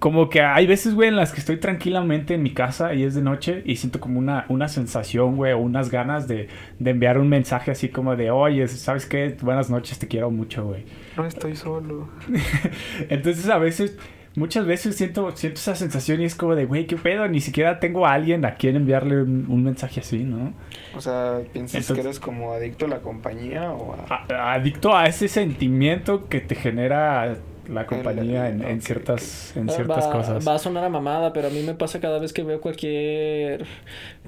Como 0.00 0.28
que 0.30 0.40
hay 0.40 0.66
veces, 0.66 0.94
güey, 0.94 1.08
en 1.10 1.16
las 1.16 1.30
que 1.32 1.40
estoy 1.40 1.58
tranquilamente 1.58 2.34
en 2.34 2.42
mi 2.42 2.52
casa 2.52 2.94
y 2.94 3.04
es 3.04 3.14
de 3.14 3.20
noche 3.22 3.62
y 3.66 3.76
siento 3.76 4.00
como 4.00 4.18
una, 4.18 4.46
una 4.48 4.66
sensación, 4.66 5.36
güey, 5.36 5.52
o 5.52 5.58
unas 5.58 5.90
ganas 5.90 6.26
de, 6.26 6.48
de 6.78 6.90
enviar 6.90 7.18
un 7.18 7.28
mensaje 7.28 7.70
así 7.70 7.90
como 7.90 8.16
de, 8.16 8.30
oye, 8.30 8.66
¿sabes 8.66 9.04
qué? 9.06 9.36
Buenas 9.42 9.70
noches, 9.70 9.98
te 9.98 10.08
quiero 10.08 10.30
mucho, 10.30 10.64
güey. 10.64 10.84
No 11.16 11.26
estoy 11.26 11.54
solo. 11.54 12.08
Entonces 13.10 13.48
a 13.50 13.58
veces, 13.58 13.98
muchas 14.36 14.64
veces 14.66 14.96
siento, 14.96 15.30
siento 15.36 15.58
esa 15.60 15.74
sensación 15.74 16.20
y 16.22 16.24
es 16.24 16.34
como 16.34 16.54
de, 16.54 16.64
güey, 16.64 16.86
¿qué 16.86 16.96
pedo? 16.96 17.28
Ni 17.28 17.40
siquiera 17.40 17.78
tengo 17.78 18.06
a 18.06 18.14
alguien 18.14 18.44
a 18.44 18.54
quien 18.54 18.76
enviarle 18.76 19.22
un, 19.22 19.46
un 19.48 19.64
mensaje 19.64 20.00
así, 20.00 20.20
¿no? 20.24 20.54
O 20.96 21.00
sea, 21.02 21.40
¿piensas 21.52 21.82
Entonces- 21.82 21.94
que 21.94 22.00
eres 22.00 22.20
como 22.20 22.52
adicto 22.54 22.86
a 22.86 22.88
la 22.88 23.00
compañía 23.00 23.70
o 23.72 23.94
a...? 23.94 24.24
A- 24.30 24.54
adicto 24.54 24.96
a 24.96 25.06
ese 25.06 25.28
sentimiento 25.28 26.26
que 26.28 26.40
te 26.40 26.54
genera 26.54 27.36
la 27.72 27.86
compañía 27.86 28.48
en, 28.48 28.62
en 28.64 28.80
ciertas, 28.82 29.52
en 29.56 29.70
Ah, 29.70 29.72
ciertas 29.72 30.06
va, 30.08 30.12
cosas. 30.12 30.46
Va 30.48 30.54
a 30.54 30.58
sonar 30.58 30.84
a 30.84 30.88
mamada, 30.88 31.32
pero 31.32 31.48
a 31.48 31.50
mí 31.50 31.62
me 31.62 31.74
pasa 31.74 32.00
cada 32.00 32.18
vez 32.18 32.32
que 32.32 32.42
veo 32.42 32.60
cualquier 32.60 33.64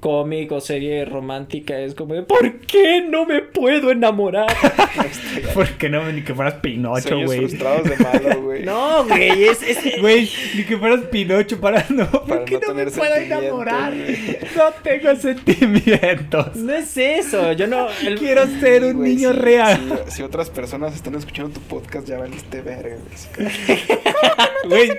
cómic 0.00 0.50
o 0.52 0.60
serie 0.60 1.04
romántica. 1.04 1.78
Es 1.78 1.94
como 1.94 2.14
de, 2.14 2.22
¿por 2.22 2.58
qué 2.60 3.02
no 3.08 3.24
me 3.26 3.40
puedo 3.42 3.90
enamorar? 3.90 4.46
Porque 5.54 5.88
no, 5.88 6.10
ni 6.12 6.22
que 6.22 6.34
fueras 6.34 6.54
Pinocho, 6.54 7.20
güey. 7.24 7.38
frustrados 7.40 7.84
de 7.84 7.96
malo, 7.96 8.42
güey. 8.42 8.64
no, 8.64 9.04
güey, 9.06 9.44
es, 9.44 9.62
es- 9.62 10.00
Güey, 10.00 10.28
ni 10.56 10.64
que 10.64 10.76
fueras 10.78 11.00
Pinocho 11.10 11.60
para 11.60 11.84
no. 11.90 12.08
¿Por 12.10 12.26
Para 12.26 12.44
qué 12.44 12.58
no 12.60 12.68
no, 12.68 12.74
me 12.74 12.86
puedo 12.90 13.14
enamorar? 13.14 13.92
No 13.92 14.64
tengo 14.82 15.16
sentimientos. 15.16 16.56
no 16.56 16.72
es 16.74 16.96
eso. 16.96 17.52
Yo 17.52 17.66
no. 17.66 17.88
el- 18.06 18.18
Quiero 18.18 18.46
ser 18.60 18.84
un 18.84 19.02
niño 19.02 19.32
real. 19.32 20.00
Si, 20.06 20.16
si 20.16 20.22
otras 20.22 20.50
personas 20.50 20.94
están 20.94 21.14
escuchando 21.14 21.50
tu 21.50 21.60
podcast, 21.60 22.06
ya 22.06 22.18
valiste 22.18 22.60
verga, 22.62 22.96
güey. 22.96 23.18
Güey, 24.68 24.90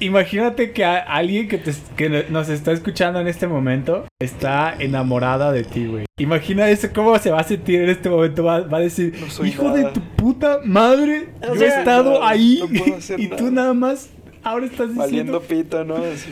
Imagínate 0.00 0.70
que 0.72 0.84
alguien 0.84 1.48
que, 1.48 1.58
te- 1.58 1.72
que 1.96 2.26
nos 2.30 2.48
está 2.48 2.70
escuchando 2.70 3.18
en 3.20 3.26
este 3.26 3.48
momento 3.48 4.06
está 4.20 4.74
enamorada 4.78 5.50
de 5.50 5.64
ti, 5.64 5.86
güey. 5.86 6.04
Imagina 6.18 6.70
eso, 6.70 6.88
cómo 6.94 7.18
se 7.18 7.30
va 7.32 7.40
a 7.40 7.44
sentir 7.44 7.80
en 7.82 7.88
este 7.88 8.08
momento. 8.08 8.44
Va, 8.44 8.60
va 8.60 8.78
a 8.78 8.80
decir, 8.80 9.14
No 9.38 9.44
hijo 9.44 9.64
nada. 9.64 9.76
de 9.76 9.84
tu 9.86 10.00
puta 10.00 10.60
madre, 10.64 11.30
O 11.42 11.54
yo 11.56 11.62
he 11.62 11.66
estado 11.66 12.20
no, 12.20 12.24
ahí 12.26 12.62
no 12.70 13.18
y 13.18 13.26
tú 13.28 13.50
nada. 13.50 13.74
más 13.74 14.10
ahora 14.44 14.66
estás 14.66 14.94
Valiendo 14.94 15.40
diciendo... 15.40 15.64
pito, 15.64 15.84
¿no? 15.84 15.96
Así. 15.96 16.30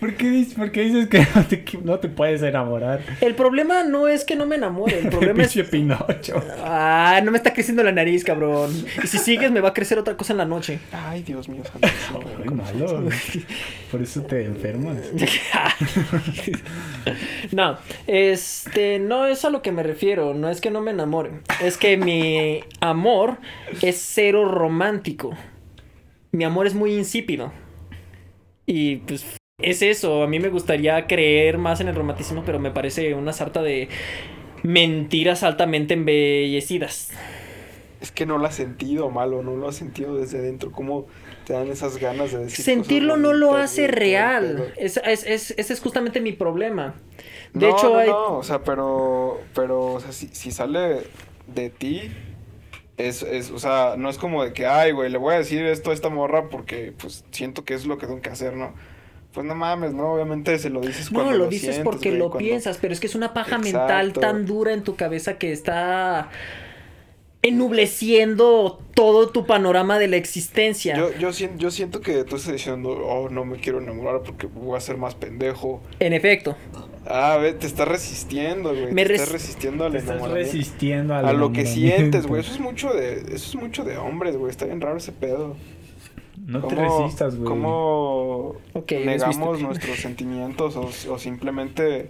¿Por 0.00 0.14
qué, 0.14 0.30
dices, 0.30 0.54
por 0.54 0.70
qué 0.70 0.82
dices 0.82 1.08
que 1.08 1.26
no 1.34 1.44
te, 1.44 1.64
no 1.82 1.98
te 1.98 2.08
puedes 2.08 2.40
enamorar? 2.42 3.00
El 3.20 3.34
problema 3.34 3.82
no 3.82 4.06
es 4.06 4.24
que 4.24 4.36
no 4.36 4.46
me 4.46 4.54
enamore, 4.54 5.00
el 5.00 5.08
problema 5.10 5.42
es... 5.42 5.58
Pinocho. 5.68 6.40
Ah, 6.62 7.20
no 7.24 7.32
me 7.32 7.36
está 7.36 7.52
creciendo 7.52 7.82
la 7.82 7.90
nariz, 7.90 8.22
cabrón. 8.22 8.70
Y 9.02 9.06
si 9.08 9.18
sigues 9.18 9.50
me 9.50 9.60
va 9.60 9.70
a 9.70 9.74
crecer 9.74 9.98
otra 9.98 10.16
cosa 10.16 10.34
en 10.34 10.38
la 10.38 10.44
noche. 10.44 10.78
Ay, 10.92 11.22
Dios 11.22 11.48
mío, 11.48 11.64
santo. 11.64 11.88
no, 12.44 12.52
malo. 12.52 13.08
Por 13.90 14.02
eso 14.02 14.22
te 14.22 14.44
enfermas. 14.44 14.98
no, 17.52 17.78
este, 18.06 19.00
no 19.00 19.26
es 19.26 19.44
a 19.44 19.50
lo 19.50 19.62
que 19.62 19.72
me 19.72 19.82
refiero, 19.82 20.32
no 20.32 20.48
es 20.48 20.60
que 20.60 20.70
no 20.70 20.80
me 20.80 20.92
enamore, 20.92 21.40
es 21.60 21.76
que 21.76 21.96
mi 21.96 22.60
amor 22.80 23.38
es 23.82 24.00
cero 24.00 24.44
romántico. 24.44 25.36
Mi 26.30 26.44
amor 26.44 26.66
es 26.66 26.74
muy 26.74 26.94
insípido. 26.94 27.52
Y 28.66 28.96
pues 28.96 29.37
es 29.60 29.82
eso, 29.82 30.22
a 30.22 30.28
mí 30.28 30.38
me 30.38 30.50
gustaría 30.50 31.06
creer 31.08 31.58
más 31.58 31.80
en 31.80 31.88
el 31.88 31.94
romanticismo, 31.96 32.44
pero 32.44 32.60
me 32.60 32.70
parece 32.70 33.14
una 33.14 33.32
sarta 33.32 33.60
de 33.62 33.88
mentiras 34.62 35.42
altamente 35.42 35.94
embellecidas. 35.94 37.10
Es 38.00 38.12
que 38.12 38.26
no 38.26 38.38
lo 38.38 38.46
has 38.46 38.54
sentido, 38.54 39.10
malo, 39.10 39.42
no 39.42 39.56
lo 39.56 39.68
has 39.68 39.76
sentido 39.76 40.14
desde 40.16 40.40
dentro. 40.40 40.70
¿Cómo 40.70 41.06
te 41.44 41.52
dan 41.52 41.68
esas 41.68 41.98
ganas 41.98 42.30
de 42.30 42.38
decir 42.38 42.64
Sentirlo 42.64 43.16
no 43.16 43.32
lo 43.32 43.54
hace 43.56 43.86
real. 43.88 44.72
Es, 44.76 44.96
es- 44.98 45.24
es- 45.26 45.50
ese 45.56 45.72
es 45.72 45.80
justamente 45.80 46.20
mi 46.20 46.32
problema. 46.32 46.94
De 47.54 47.66
no, 47.66 47.70
hecho, 47.70 47.90
no, 47.92 47.98
hay... 47.98 48.08
no, 48.08 48.36
o 48.38 48.42
sea, 48.42 48.62
pero, 48.62 49.40
pero, 49.54 49.94
o 49.94 50.00
sea, 50.00 50.12
si, 50.12 50.28
si 50.28 50.50
sale 50.52 51.02
de 51.46 51.70
ti, 51.70 52.12
es, 52.96 53.22
es, 53.22 53.50
o 53.50 53.58
sea, 53.58 53.94
no 53.98 54.10
es 54.10 54.18
como 54.18 54.44
de 54.44 54.52
que, 54.52 54.66
ay, 54.66 54.92
güey, 54.92 55.10
le 55.10 55.18
voy 55.18 55.34
a 55.34 55.38
decir 55.38 55.64
esto 55.66 55.90
a 55.90 55.94
esta 55.94 56.10
morra 56.10 56.48
porque, 56.50 56.92
pues, 56.98 57.24
siento 57.32 57.64
que 57.64 57.74
es 57.74 57.86
lo 57.86 57.98
que 57.98 58.06
tengo 58.06 58.20
que 58.22 58.30
hacer, 58.30 58.54
¿no? 58.56 58.74
Pues 59.38 59.46
no 59.46 59.54
mames, 59.54 59.92
¿no? 59.94 60.14
Obviamente 60.14 60.58
se 60.58 60.68
lo 60.68 60.80
dices 60.80 61.10
cuando 61.10 61.30
No, 61.30 61.38
lo 61.38 61.46
dices 61.46 61.74
sientes, 61.76 61.84
porque 61.84 62.08
güey, 62.08 62.18
lo 62.18 62.30
cuando- 62.30 62.38
piensas, 62.48 62.78
pero 62.80 62.92
es 62.92 62.98
que 62.98 63.06
es 63.06 63.14
una 63.14 63.32
paja 63.34 63.56
mental 63.58 64.12
tan 64.12 64.46
dura 64.46 64.72
en 64.72 64.82
tu 64.82 64.96
cabeza 64.96 65.38
que 65.38 65.52
está 65.52 66.28
ennubleciendo 67.42 68.80
todo 68.94 69.28
tu 69.28 69.46
panorama 69.46 69.98
de 69.98 70.08
la 70.08 70.16
existencia. 70.16 70.96
Yo, 70.96 71.12
yo, 71.18 71.30
yo 71.56 71.70
siento 71.70 72.00
que 72.00 72.24
tú 72.24 72.36
estás 72.36 72.52
diciendo, 72.52 72.90
oh, 72.90 73.28
no 73.28 73.44
me 73.44 73.58
quiero 73.58 73.78
enamorar 73.80 74.22
porque 74.22 74.46
voy 74.48 74.76
a 74.76 74.80
ser 74.80 74.96
más 74.96 75.14
pendejo. 75.14 75.80
En 76.00 76.12
efecto, 76.12 76.56
Ah, 77.10 77.38
ve, 77.40 77.54
te 77.54 77.66
estás 77.66 77.88
resistiendo, 77.88 78.70
güey. 78.74 78.92
Me 78.92 79.02
te 79.02 79.08
res- 79.08 79.20
estás 79.20 79.32
resistiendo 79.32 79.84
al 79.86 79.92
Te 79.92 79.98
estás 79.98 80.16
enamoramiento. 80.16 80.52
resistiendo 80.52 81.14
al 81.14 81.26
A 81.26 81.32
lo 81.32 81.52
que 81.52 81.60
enamoramiento. 81.62 81.96
sientes, 81.96 82.26
güey. 82.26 82.40
Eso 82.42 82.52
es 82.52 82.60
mucho 82.60 82.92
de, 82.92 83.20
eso 83.20 83.34
es 83.34 83.54
mucho 83.54 83.82
de 83.84 83.96
hombres, 83.96 84.36
güey. 84.36 84.50
Está 84.50 84.66
bien 84.66 84.80
raro 84.80 84.98
ese 84.98 85.12
pedo. 85.12 85.56
No 86.48 86.60
te 86.66 86.74
¿Cómo- 86.74 86.98
resistas, 87.02 87.36
güey. 87.36 87.46
¿Cómo 87.48 88.56
negamos 88.90 89.60
nuestros 89.60 89.98
sentimientos 89.98 90.76
o, 90.76 90.88
o 91.12 91.18
simplemente 91.18 92.08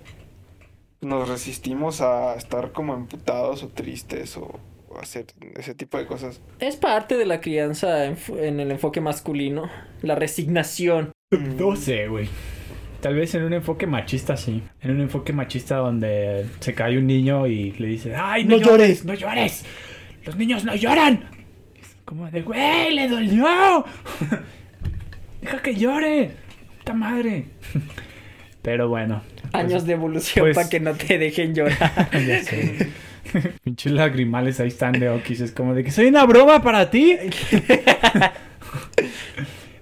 nos 1.01 1.29
resistimos 1.29 2.01
a 2.01 2.35
estar 2.37 2.71
como 2.73 2.95
emputados 2.95 3.65
o 3.65 3.69
tristes 3.69 4.37
o, 4.37 4.61
hacer 5.01 5.27
ese 5.57 5.75
tipo 5.75 5.99
de 5.99 6.07
cosas? 6.07 6.41
es 6.61 6.77
parte 6.77 7.17
de 7.17 7.27
la 7.27 7.41
crianza 7.41 8.05
en, 8.07 8.17
en 8.39 8.61
el 8.61 8.71
enfoque 8.71 9.01
masculino, 9.01 9.69
la 10.03 10.15
resignación. 10.15 11.11
No 11.33 11.75
sé, 11.77 12.07
güey. 12.09 12.29
Tal 13.01 13.15
vez 13.17 13.35
en 13.35 13.43
un 13.43 13.53
enfoque 13.53 13.87
machista, 13.89 14.37
sí. 14.37 14.63
En 14.81 14.93
un 14.93 15.01
enfoque 15.01 15.33
machista 15.33 15.77
donde 15.79 16.47
se 16.61 16.75
cae 16.75 16.97
un 16.97 17.07
niño 17.09 17.47
y 17.49 17.73
le 17.73 17.89
dice, 17.89 18.15
¡ay, 18.17 18.45
no, 18.45 18.57
No 18.57 18.63
llores! 18.65 19.05
¡No 19.05 19.15
llores! 19.15 19.65
¡Los 20.25 20.37
niños 20.37 20.65
no 20.65 20.75
lloran! 20.77 21.25
Como 22.09 22.31
de, 22.31 22.41
güey, 22.41 22.95
le 22.95 23.07
dolió. 23.07 23.85
Deja 25.43 25.59
que 25.63 25.75
llore. 25.75 26.31
¡Puta 26.79 26.95
madre! 26.95 27.45
Pero 28.63 28.89
bueno. 28.89 29.21
Años 29.53 29.85
de 29.87 29.93
evolución 29.93 30.45
pues- 30.47 30.57
para 30.57 30.69
que 30.71 30.81
no 30.81 30.95
te 30.95 31.19
dejen 31.19 31.55
llorar. 31.55 32.09
ya 32.27 32.43
sé. 32.43 32.89
Pinches 33.63 33.93
lagrimales 33.93 34.59
ahí 34.61 34.69
están 34.69 34.93
de 34.93 35.11
Okis. 35.11 35.41
Es 35.43 35.53
como 35.53 35.75
de 35.75 35.85
que 35.85 35.91
soy 35.91 36.07
una 36.07 36.25
broma 36.25 36.63
para 36.63 36.91
ti. 36.91 37.15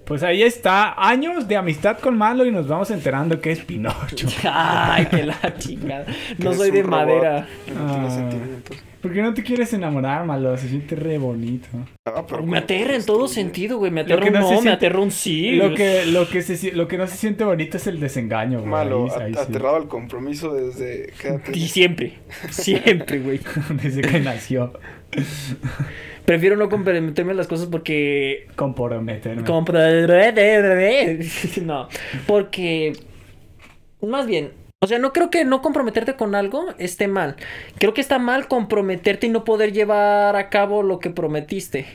Pues 0.05 0.23
ahí 0.23 0.43
está, 0.43 0.95
años 1.09 1.49
de 1.49 1.57
amistad 1.57 1.99
con 1.99 2.17
Malo 2.17 2.45
y 2.47 2.53
nos 2.53 2.69
vamos 2.69 2.91
enterando 2.93 3.41
que 3.41 3.51
es 3.53 3.61
Pinocho. 3.61 4.29
Ay, 4.45 5.07
que 5.07 5.25
la 5.25 5.55
chingada. 5.59 6.07
No 6.39 6.53
soy 6.53 6.71
de 6.71 6.83
robot 6.83 6.99
madera. 7.07 7.47
No 7.75 7.87
tiene 7.93 8.07
Ah. 8.07 8.11
sentimientos. 8.11 8.77
¿Por 9.07 9.15
qué 9.15 9.23
no 9.23 9.35
te 9.35 9.45
quieres 9.45 9.73
enamorar, 9.73 10.27
Malo? 10.27 10.57
Se 10.57 10.69
siente 10.69 10.97
re 10.97 11.17
bonito. 11.17 11.69
Ah, 12.07 12.25
pero 12.27 12.41
Me 12.41 12.47
¿cómo 12.47 12.57
aterra 12.57 12.97
en 12.97 13.07
todo 13.07 13.29
sentido, 13.29 13.79
güey. 13.79 13.93
Me 13.93 14.01
aterra 14.01 14.27
un 14.27 14.33
no 14.33 14.63
me 14.63 14.71
aterra 14.73 14.99
un 14.99 15.13
sí. 15.13 15.53
Lo 15.53 15.75
que, 15.75 16.07
lo, 16.07 16.29
que 16.29 16.43
se, 16.43 16.57
si- 16.57 16.73
lo 16.73 16.89
que 16.89 16.99
no 16.99 17.07
se 17.07 17.17
siente 17.17 17.45
bonito 17.45 17.77
es 17.77 17.87
el 17.87 18.01
desengaño, 18.01 18.59
güey. 18.59 18.69
Malo, 18.69 19.07
Ahí- 19.15 19.27
ahí 19.27 19.33
a- 19.35 19.45
sí. 19.45 19.51
aterrado 19.51 19.77
al 19.77 19.87
compromiso 19.87 20.53
desde... 20.53 21.13
quédate. 21.23 21.57
Y 21.57 21.69
siempre. 21.69 22.15
Siempre, 22.51 23.21
güey. 23.21 23.39
Desde 23.81 24.03
que 24.03 24.19
nació. 24.19 24.73
Prefiero 26.25 26.57
no 26.57 26.69
comprometerme 26.69 27.31
en 27.31 27.37
las 27.37 27.47
cosas 27.47 27.69
porque. 27.69 28.49
Comprometerme. 28.57 29.45
compro- 29.45 29.79
No. 31.63 31.89
Porque. 32.27 32.93
Más 34.03 34.27
bien. 34.27 34.51
O 34.87 34.89
sea, 34.89 34.99
no 35.01 35.13
creo 35.13 35.31
que 35.31 35.45
no 35.45 35.63
comprometerte 35.63 36.15
con 36.15 36.37
algo 36.37 36.75
esté 36.79 37.09
mal. 37.09 37.35
Creo 37.79 37.93
que 37.93 38.01
está 38.01 38.21
mal 38.21 38.47
comprometerte 38.47 39.27
y 39.27 39.31
no 39.31 39.43
poder 39.45 39.73
llevar 39.73 40.37
a 40.37 40.49
cabo 40.49 40.83
lo 40.85 41.01
que 41.01 41.11
prometiste. 41.11 41.87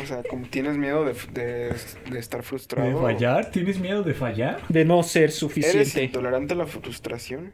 O 0.00 0.06
sea, 0.06 0.22
como 0.22 0.46
tienes 0.48 0.76
miedo 0.76 1.04
de, 1.04 1.14
de, 1.32 1.74
de 2.10 2.18
estar 2.18 2.42
frustrado. 2.44 2.88
¿De 2.88 2.94
fallar? 2.94 3.50
¿Tienes 3.50 3.80
miedo 3.80 4.02
de 4.04 4.14
fallar? 4.14 4.60
De 4.68 4.84
no 4.84 5.02
ser 5.02 5.24
¿Eres 5.24 5.36
suficiente. 5.36 6.02
intolerante 6.04 6.54
a 6.54 6.56
la 6.56 6.66
frustración? 6.66 7.52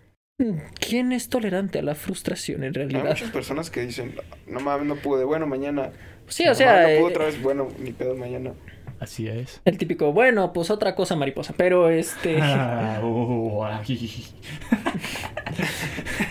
¿Quién 0.81 1.12
es 1.12 1.28
tolerante 1.28 1.78
a 1.78 1.83
la 1.83 1.94
frustración 1.94 2.64
en 2.64 2.74
Hay 2.88 2.88
realidad? 2.88 3.05
muchas 3.11 3.31
personas 3.31 3.70
que 3.70 3.83
dicen, 3.83 4.14
no 4.46 4.61
mames, 4.61 4.87
no 4.87 4.96
pude, 4.96 5.24
bueno, 5.24 5.46
mañana. 5.46 5.92
Sí, 6.26 6.48
o 6.48 6.55
No 6.55 6.55
sea, 6.55 6.83
no 6.83 6.94
pude 6.96 6.98
eh, 6.98 7.02
otra 7.09 7.24
vez, 7.26 7.40
bueno, 7.40 7.68
ni 7.78 7.92
pedo 7.92 8.16
mañana. 8.16 8.55
Así 9.02 9.26
es. 9.26 9.60
el 9.64 9.78
típico, 9.78 10.12
bueno, 10.12 10.52
pues 10.52 10.70
otra 10.70 10.94
cosa 10.94 11.16
mariposa, 11.16 11.54
pero 11.56 11.90
este... 11.90 12.38
Ah, 12.42 13.00
ay. 13.82 14.24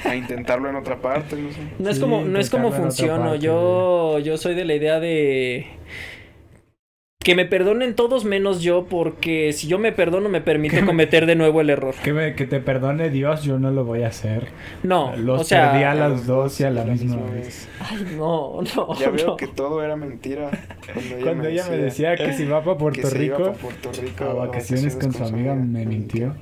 A 0.06 0.16
intentarlo 0.16 0.70
en 0.70 0.76
otra 0.76 1.00
parte, 1.02 1.36
no 1.36 1.52
sé. 1.52 1.58
No 1.80 1.90
es 1.90 1.96
Sí, 1.98 2.02
como, 2.02 2.22
no 2.24 2.40
es 2.40 2.50
como 2.50 2.72
funciono. 2.72 3.32
parte, 3.32 3.40
Yo, 3.46 4.20
yo 4.20 4.38
soy 4.38 4.56
de 4.56 4.66
la 4.66 4.74
idea 4.76 5.00
de 5.00 5.68
que 7.24 7.36
me 7.36 7.46
perdonen 7.46 7.94
todos 7.96 8.26
menos 8.26 8.62
yo, 8.64 8.86
porque 8.86 9.54
si 9.54 9.68
yo 9.68 9.78
me 9.78 9.92
perdono 9.92 10.28
me 10.28 10.42
permite 10.42 10.84
cometer 10.86 11.26
de 11.28 11.36
nuevo 11.36 11.62
el 11.62 11.70
error. 11.70 11.94
Que, 12.04 12.14
me- 12.14 12.34
que 12.36 12.48
te 12.48 12.60
perdone 12.60 13.10
Dios, 13.12 13.44
yo 13.44 13.60
no 13.60 13.70
lo 13.70 13.86
voy 13.86 14.02
a 14.04 14.08
hacer. 14.08 14.48
No, 14.82 15.16
Los 15.16 15.42
o 15.42 15.44
sea, 15.44 15.72
perdí 15.72 15.84
a 15.84 15.94
las 15.94 16.26
dos 16.26 16.60
y 16.60 16.64
a 16.64 16.72
la 16.72 16.84
misma 16.84 17.18
vez. 17.18 17.46
vez. 17.46 17.70
ay, 17.80 18.16
no, 18.18 18.62
no, 18.76 18.96
Ya 19.00 19.10
veo 19.12 19.28
no. 19.28 19.36
que 19.38 19.48
todo 19.48 19.84
era 19.84 19.96
mentira. 19.96 20.50
Cuando 20.94 21.16
ella, 21.16 21.24
Cuando 21.24 21.44
me, 21.44 21.50
ella 21.52 21.66
me 21.70 21.78
decía 21.78 22.10
decía 22.12 22.26
que 22.28 22.34
si 22.34 22.46
va 22.46 22.64
para 22.64 22.76
que 22.76 22.80
Puerto 22.80 23.00
iba 23.02 23.10
Rico 23.38 23.52
pa' 23.52 23.58
Puerto 23.60 23.92
Rico 24.02 24.24
a 24.24 24.34
vacaciones 24.34 24.96
con 24.96 25.14
su 25.14 25.24
amiga, 25.24 25.54
me 25.54 25.86
mintió. 25.86 26.34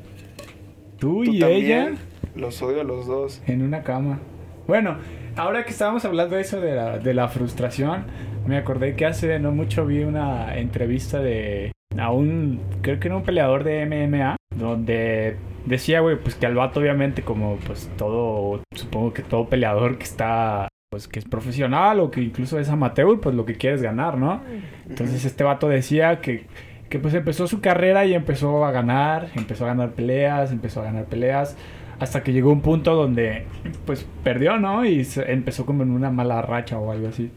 Tú, 0.97 1.23
Tú 1.23 1.33
y 1.33 1.39
también, 1.39 1.65
ella 1.65 1.91
Los 2.35 2.61
odio 2.61 2.81
a 2.81 2.83
los 2.83 3.05
dos. 3.05 3.41
en 3.47 3.61
una 3.63 3.83
cama. 3.83 4.19
Bueno, 4.67 4.97
ahora 5.35 5.63
que 5.65 5.71
estábamos 5.71 6.05
hablando 6.05 6.35
de 6.35 6.41
eso 6.41 6.61
de 6.61 6.75
la, 6.75 6.99
de 6.99 7.13
la 7.13 7.27
frustración, 7.27 8.05
me 8.49 8.57
acordé 8.57 8.95
que 8.95 9.05
hace 9.05 9.39
no 9.39 9.51
mucho 9.51 9.85
vi 9.85 10.03
una 10.03 10.57
entrevista 10.57 11.19
de 11.19 11.71
a 11.97 12.11
un, 12.11 12.59
creo 12.81 12.99
que 12.99 13.07
era 13.07 13.17
un 13.17 13.23
peleador 13.23 13.63
de 13.63 13.85
MMA, 13.85 14.35
donde 14.55 15.37
decía, 15.65 15.99
güey, 16.01 16.17
pues 16.17 16.35
que 16.35 16.45
al 16.45 16.55
vato 16.55 16.79
obviamente 16.79 17.21
como 17.21 17.57
pues 17.65 17.89
todo, 17.97 18.61
supongo 18.75 19.13
que 19.13 19.21
todo 19.23 19.47
peleador 19.49 19.97
que 19.97 20.03
está, 20.03 20.67
pues 20.91 21.07
que 21.07 21.19
es 21.19 21.25
profesional 21.25 21.99
o 21.99 22.11
que 22.11 22.21
incluso 22.21 22.59
es 22.59 22.69
amateur, 22.69 23.19
pues 23.19 23.35
lo 23.35 23.45
que 23.45 23.55
quiere 23.55 23.75
es 23.75 23.81
ganar, 23.81 24.17
¿no? 24.17 24.41
Entonces 24.89 25.25
este 25.25 25.43
vato 25.43 25.67
decía 25.67 26.21
que, 26.21 26.45
que 26.89 26.99
pues 26.99 27.13
empezó 27.13 27.47
su 27.47 27.61
carrera 27.61 28.05
y 28.05 28.13
empezó 28.13 28.65
a 28.65 28.71
ganar, 28.71 29.27
empezó 29.35 29.65
a 29.65 29.69
ganar 29.69 29.91
peleas, 29.91 30.51
empezó 30.51 30.81
a 30.81 30.85
ganar 30.85 31.05
peleas, 31.05 31.57
hasta 31.99 32.23
que 32.23 32.31
llegó 32.33 32.51
un 32.51 32.61
punto 32.61 32.95
donde 32.95 33.45
pues 33.85 34.07
perdió, 34.23 34.57
¿no? 34.57 34.85
Y 34.85 35.03
se- 35.05 35.31
empezó 35.33 35.65
como 35.65 35.83
en 35.83 35.91
una 35.91 36.09
mala 36.11 36.41
racha 36.41 36.79
o 36.79 36.91
algo 36.91 37.09
así. 37.09 37.31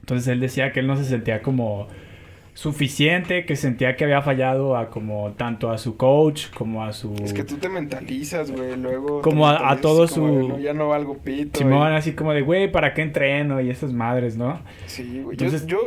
Entonces 0.00 0.28
él 0.28 0.40
decía 0.40 0.72
que 0.72 0.80
él 0.80 0.86
no 0.86 0.96
se 0.96 1.04
sentía 1.04 1.42
como 1.42 1.86
suficiente, 2.54 3.44
que 3.46 3.56
sentía 3.56 3.96
que 3.96 4.04
había 4.04 4.22
fallado 4.22 4.76
a 4.76 4.90
como 4.90 5.32
tanto 5.36 5.70
a 5.70 5.78
su 5.78 5.96
coach 5.96 6.48
como 6.52 6.84
a 6.84 6.92
su... 6.92 7.14
Es 7.24 7.32
que 7.32 7.44
tú 7.44 7.56
te 7.56 7.68
mentalizas, 7.68 8.50
güey, 8.50 8.76
luego... 8.76 9.22
Como 9.22 9.46
a- 9.48 9.70
a 9.70 9.76
todo 9.80 10.06
como 10.08 10.40
su- 10.42 10.48
"No, 10.48 10.58
ya 10.58 10.74
no 10.74 10.88
valgo 10.88 11.16
pito. 11.18 11.58
Simón 11.58 11.92
y- 11.92 11.96
así 11.96 12.12
como 12.12 12.32
de, 12.34 12.42
güey, 12.42 12.70
¿para 12.70 12.92
qué 12.92 13.02
entreno? 13.02 13.60
Y 13.60 13.70
esas 13.70 13.92
madres, 13.92 14.36
¿no? 14.36 14.60
Sí, 14.86 15.04
güey. 15.22 15.36
Yo, 15.36 15.46
Entonces- 15.46 15.66
yo, 15.66 15.78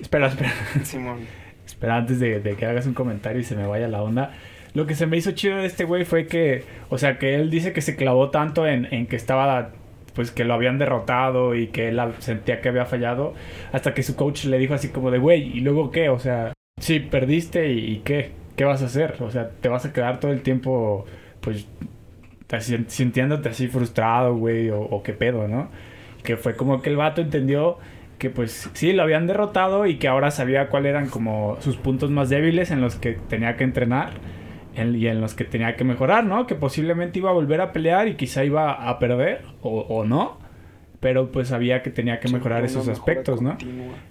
Espera, 0.00 0.28
espera. 0.28 0.52
Simón. 0.84 1.18
Espera, 1.66 1.96
antes 1.96 2.20
de, 2.20 2.40
de 2.40 2.54
que 2.54 2.64
hagas 2.66 2.86
un 2.86 2.94
comentario 2.94 3.40
y 3.40 3.44
se 3.44 3.56
me 3.56 3.66
vaya 3.66 3.88
la 3.88 4.00
onda. 4.02 4.32
Lo 4.74 4.86
que 4.86 4.94
se 4.94 5.06
me 5.06 5.16
hizo 5.16 5.32
chido 5.32 5.56
de 5.58 5.66
este 5.66 5.84
güey 5.84 6.04
fue 6.04 6.26
que, 6.26 6.62
o 6.88 6.98
sea, 6.98 7.18
que 7.18 7.34
él 7.34 7.50
dice 7.50 7.72
que 7.72 7.80
se 7.80 7.96
clavó 7.96 8.30
tanto 8.30 8.66
en, 8.66 8.86
en 8.94 9.06
que 9.06 9.16
estaba, 9.16 9.72
pues 10.18 10.32
que 10.32 10.42
lo 10.42 10.54
habían 10.54 10.78
derrotado 10.78 11.54
y 11.54 11.68
que 11.68 11.86
él 11.86 12.00
sentía 12.18 12.60
que 12.60 12.70
había 12.70 12.86
fallado, 12.86 13.34
hasta 13.70 13.94
que 13.94 14.02
su 14.02 14.16
coach 14.16 14.46
le 14.46 14.58
dijo 14.58 14.74
así 14.74 14.88
como 14.88 15.12
de, 15.12 15.18
güey, 15.18 15.56
¿y 15.56 15.60
luego 15.60 15.92
qué? 15.92 16.08
O 16.08 16.18
sea, 16.18 16.54
sí, 16.80 16.98
perdiste 16.98 17.70
y, 17.70 17.98
qué. 17.98 18.32
¿qué 18.56 18.64
vas 18.64 18.82
a 18.82 18.86
hacer? 18.86 19.14
O 19.20 19.30
sea, 19.30 19.50
te 19.60 19.68
vas 19.68 19.84
a 19.84 19.92
quedar 19.92 20.18
todo 20.18 20.32
el 20.32 20.42
tiempo, 20.42 21.06
pues, 21.40 21.68
sintiéndote 22.88 23.50
así 23.50 23.68
frustrado, 23.68 24.34
güey, 24.34 24.70
o, 24.70 24.80
o 24.80 25.04
qué 25.04 25.12
pedo, 25.12 25.46
¿no? 25.46 25.68
Que 26.24 26.36
fue 26.36 26.56
como 26.56 26.82
que 26.82 26.90
el 26.90 26.96
vato 26.96 27.20
entendió 27.20 27.78
que 28.18 28.28
pues 28.28 28.68
sí, 28.72 28.92
lo 28.92 29.04
habían 29.04 29.28
derrotado 29.28 29.86
y 29.86 29.98
que 29.98 30.08
ahora 30.08 30.32
sabía 30.32 30.66
cuáles 30.66 30.90
eran 30.90 31.08
como 31.08 31.58
sus 31.60 31.76
puntos 31.76 32.10
más 32.10 32.28
débiles 32.28 32.72
en 32.72 32.80
los 32.80 32.96
que 32.96 33.12
tenía 33.12 33.56
que 33.56 33.62
entrenar 33.62 34.14
en- 34.78 34.94
y 34.96 35.06
en 35.06 35.20
los 35.20 35.34
que 35.34 35.44
tenía 35.44 35.76
que 35.76 35.84
mejorar, 35.84 36.24
¿no? 36.24 36.46
Que 36.46 36.54
posiblemente 36.54 37.18
iba 37.18 37.30
a 37.30 37.32
volver 37.32 37.60
a 37.60 37.72
pelear 37.72 38.08
y 38.08 38.14
quizá 38.14 38.44
iba 38.44 38.72
a 38.88 38.98
perder 38.98 39.42
o, 39.62 39.80
o 39.80 40.04
no, 40.04 40.38
pero 41.00 41.30
pues 41.30 41.48
sabía 41.48 41.82
que 41.82 41.90
tenía 41.90 42.18
que 42.20 42.28
Sí, 42.28 42.34
mejorar 42.34 42.64
esos 42.64 42.88
aspectos, 42.88 43.40
¿no? 43.42 43.56